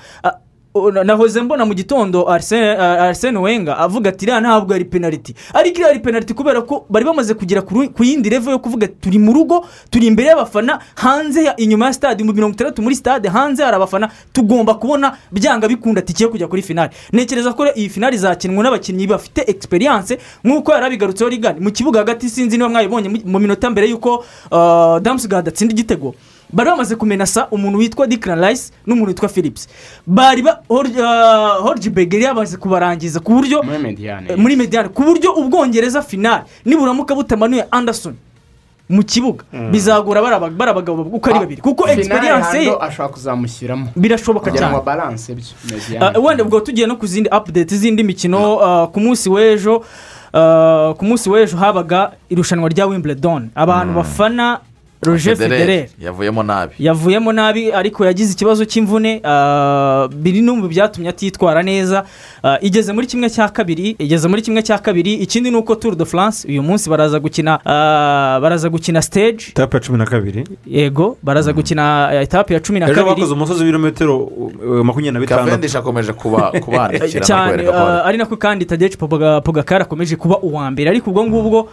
Nahoze 1.05 1.42
mbona 1.42 1.64
mu 1.64 1.74
gitondo 1.74 2.28
Arsene 2.30 2.70
Arsene 2.78 3.38
Wenger 3.38 3.76
avuga 3.78 4.10
ati 4.10 4.24
iriya 4.24 4.40
ntabwo 4.40 4.74
ari 4.74 4.84
penaliti 4.84 5.34
ariko 5.55 5.74
iriya 5.76 5.88
ari 5.90 5.98
penaliti 6.01 6.34
kubera 6.34 6.62
ko 6.62 6.86
bari 6.90 7.05
bamaze 7.06 7.34
kugera 7.34 7.62
ku 7.62 8.05
yindi 8.05 8.28
revo 8.28 8.51
yo 8.51 8.59
kuvuga 8.59 8.86
ati, 8.86 8.94
turi 9.01 9.18
mu 9.18 9.32
rugo 9.32 9.64
turi 9.90 10.06
imbere 10.06 10.28
y'abafana 10.28 10.78
hanze 10.94 11.52
inyuma 11.56 11.86
ya 11.86 11.92
stade 11.92 12.24
mu 12.24 12.32
mirongo 12.32 12.55
itandatu 12.55 12.82
muri 12.82 12.96
stade 12.96 13.28
hanze 13.28 13.62
hari 13.64 13.76
abafana 13.76 14.10
tugomba 14.32 14.74
kubona 14.74 15.16
byanga 15.32 15.68
bikunda 15.68 16.02
tike 16.02 16.26
kujya 16.28 16.48
kuri 16.48 16.62
finale 16.62 16.90
ntekereza 17.12 17.52
ko 17.52 17.66
iyi 17.74 17.88
finale 17.88 18.16
izakinwa 18.16 18.64
n'abakinnyi 18.64 19.06
bafite 19.06 19.44
experience 19.46 20.18
nk'uko 20.44 20.72
yari 20.72 20.86
abigarutseho 20.86 21.30
rigani 21.30 21.60
mu 21.60 21.70
kibuga 21.70 21.98
hagati 22.02 22.26
sinzi 22.28 22.56
niba 22.59 22.68
mwayibonye 22.68 23.09
mu- 23.09 23.38
minota 23.38 23.70
mbere 23.70 23.86
y'uko 23.88 24.24
uh, 24.51 24.98
damusgad 24.98 25.48
atsinda 25.48 25.70
igitego. 25.72 26.14
Bari 26.52 26.70
bamaze 26.70 26.96
kumenasa 26.96 27.48
umuntu 27.50 27.78
witwa 27.78 28.06
Declan 28.06 28.40
Rice 28.40 28.72
n'umuntu 28.86 29.08
witwa 29.08 29.28
Phillips. 29.28 29.68
Bari 30.06 30.42
ba 30.42 30.60
Horji 31.62 31.90
Begeri 31.90 32.24
yamaze 32.24 32.56
kubarangiza 32.56 33.20
ku 33.20 33.32
buryo 33.34 33.62
muri 33.62 33.78
mediyane 33.78 34.26
eh, 34.32 34.38
muri 34.38 34.56
mediyane 34.56 34.88
ku 34.88 35.02
buryo 35.02 35.32
ubwongereza 35.34 36.02
finale 36.02 36.44
niburamuka 36.64 37.14
butamanuye 37.14 37.64
Anderson. 37.70 38.14
Mu 38.88 39.02
kibuga. 39.02 39.44
Bizagora 39.72 40.20
bari 40.22 40.34
aba- 40.34 40.50
bari 40.50 40.70
abagabo 40.70 41.02
uko 41.02 41.30
ari 41.30 41.38
babiri. 41.38 41.60
Kuko 41.62 41.88
experience 41.88 42.52
ye 42.64 42.76
ashobora 42.80 43.08
kuzamushyiramo. 43.08 43.86
Birashoboka 43.96 44.50
cyane. 44.50 44.76
Ah, 44.76 45.72
mediyane 45.72 46.18
wenda 46.18 46.44
ubwo 46.44 46.60
tugiye 46.60 46.86
no 46.86 46.96
ku 46.96 47.06
zindi 47.06 47.28
update 47.32 47.74
z'indi 47.76 48.04
mikino 48.04 48.60
ah, 48.60 48.86
ku 48.92 49.00
munsi 49.00 49.28
w'ejo 49.30 49.84
ah, 50.34 50.92
ku 50.98 51.04
munsi 51.04 51.30
w'ejo 51.30 51.56
habaga 51.56 52.12
irushanwa 52.28 52.68
rya 52.68 52.86
wimbledon. 52.86 53.48
Abantu 53.54 53.94
bafana 53.94 54.60
roger 55.05 55.36
federer. 55.36 55.86
Yavuyemo 56.01 56.43
nabi. 56.43 56.74
Yavuyemo 56.78 57.32
nabi 57.32 57.72
ariko 57.72 58.05
yagize 58.05 58.32
ikibazo 58.32 58.64
cy'imvune. 58.64 59.20
Ah, 59.24 60.09
biri 60.12 60.40
no 60.43 60.56
mu 60.56 60.68
byatumye 60.68 61.09
atitwara 61.09 61.62
neza. 61.62 62.05
Ah, 62.43 62.59
igeze 62.60 62.93
muri 62.93 63.06
kimwe 63.06 63.31
cya 63.31 63.48
kabiri 63.48 63.97
igeze 63.98 64.28
muri 64.28 64.43
kimwe 64.43 64.62
cya 64.62 64.78
kabiri. 64.78 65.14
Ikindi 65.14 65.51
ni 65.51 65.56
uko 65.56 65.74
tour 65.74 65.97
de 65.97 66.05
france 66.05 66.48
uyu 66.48 66.62
munsi 66.62 66.90
baraza 66.90 67.18
gukina 67.20 67.60
ah, 67.64 68.39
baraza 68.40 68.68
gukina 68.68 69.02
stage. 69.02 69.44
Etape 69.51 69.76
ya 69.76 69.81
cumi 69.81 69.98
na 69.98 70.05
kabiri. 70.06 70.44
Yego 70.66 71.16
baraza 71.22 71.52
gukina 71.52 72.10
eh, 72.12 72.22
etape 72.22 72.55
ya 72.55 72.60
cumi 72.60 72.81
na 72.81 72.86
ejo 72.86 72.94
kabiri. 72.94 73.14
bakoze 73.14 73.32
umusozi 73.32 73.60
w'ibirometero 73.60 74.18
uh, 74.18 74.85
makumyabiri 74.85 75.12
na 75.12 75.20
bitandatu. 75.20 75.48
Kavendisha 75.48 75.78
akomeje 75.78 76.12
kuba 76.12 76.52
kubandikira 76.60 77.20
cyane 77.31 77.68
ari 78.05 78.18
nako 78.18 78.36
kandi 78.36 78.64
tadeci 78.64 78.97
pogakari 79.44 79.82
akomeje 79.82 80.16
kuba 80.16 80.39
uwa 80.39 80.70
mbere. 80.70 80.90
Ariko 80.90 81.10
ubwo 81.10 81.26
ngubwo 81.26 81.68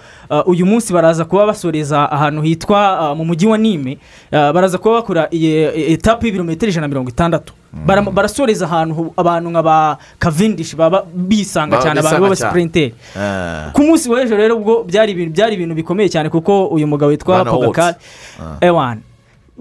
uyu 0.45 0.65
munsi 0.65 0.93
baraza 0.93 1.25
kuba 1.25 1.45
basoreza 1.45 2.11
ahantu 2.11 2.41
hitwa 2.41 3.15
mu 3.21 3.25
mujyi 3.29 3.45
wa 3.47 3.57
nime 3.57 3.97
uh, 4.33 4.51
baraza 4.51 4.77
kuba 4.77 5.01
bakora 5.05 5.27
iyi 5.31 5.93
etape 5.93 6.25
y'ibirometero 6.27 6.69
ijana 6.69 6.87
na 6.87 6.91
mirongo 6.91 7.09
itandatu. 7.09 7.53
Bara- 7.85 8.01
barasoreza 8.11 8.65
ahantu 8.65 9.13
abantu 9.17 9.49
nka 9.49 9.63
ba 9.63 9.97
kavendishi 10.19 10.75
baba 10.75 11.05
bisanga 11.13 11.77
cyane 11.79 11.99
abantu 12.03 12.21
b'abasipurinteri 12.27 12.91
Eh. 13.15 13.71
ku 13.73 13.81
munsi 13.87 14.09
w'ejo 14.11 14.35
rero 14.35 14.55
ubwo 14.59 14.83
byari 14.83 15.13
ibintu 15.55 15.75
bikomeye 15.75 16.09
cyane 16.09 16.27
kuko 16.29 16.67
uyu 16.67 16.87
mugabo 16.87 17.11
witwa 17.15 17.45
pogakari 17.45 17.95
Ah. 18.41 18.57
ewan 18.61 18.99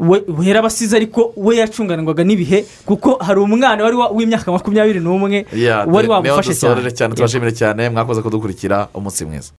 we 0.00 0.22
yarabasize 0.42 0.96
ariko 0.96 1.32
we 1.36 1.56
yacunganirwaga 1.60 2.24
n'ibihe 2.24 2.64
kuko 2.86 3.18
hari 3.20 3.40
umwana 3.40 3.84
wari 3.84 3.96
wa- 3.96 4.08
w'imyaka 4.10 4.52
makumyabiri 4.52 5.00
n'umwe 5.00 5.44
wari 5.86 6.08
wamufashe 6.08 6.54
cyane. 6.54 6.90
cyane 6.90 7.14
tubashimire 7.14 7.52
cyane 7.52 7.90
mwakoze 7.90 8.22
kudukurikira 8.22 8.88
umunsi 8.94 9.24
mwiza. 9.24 9.48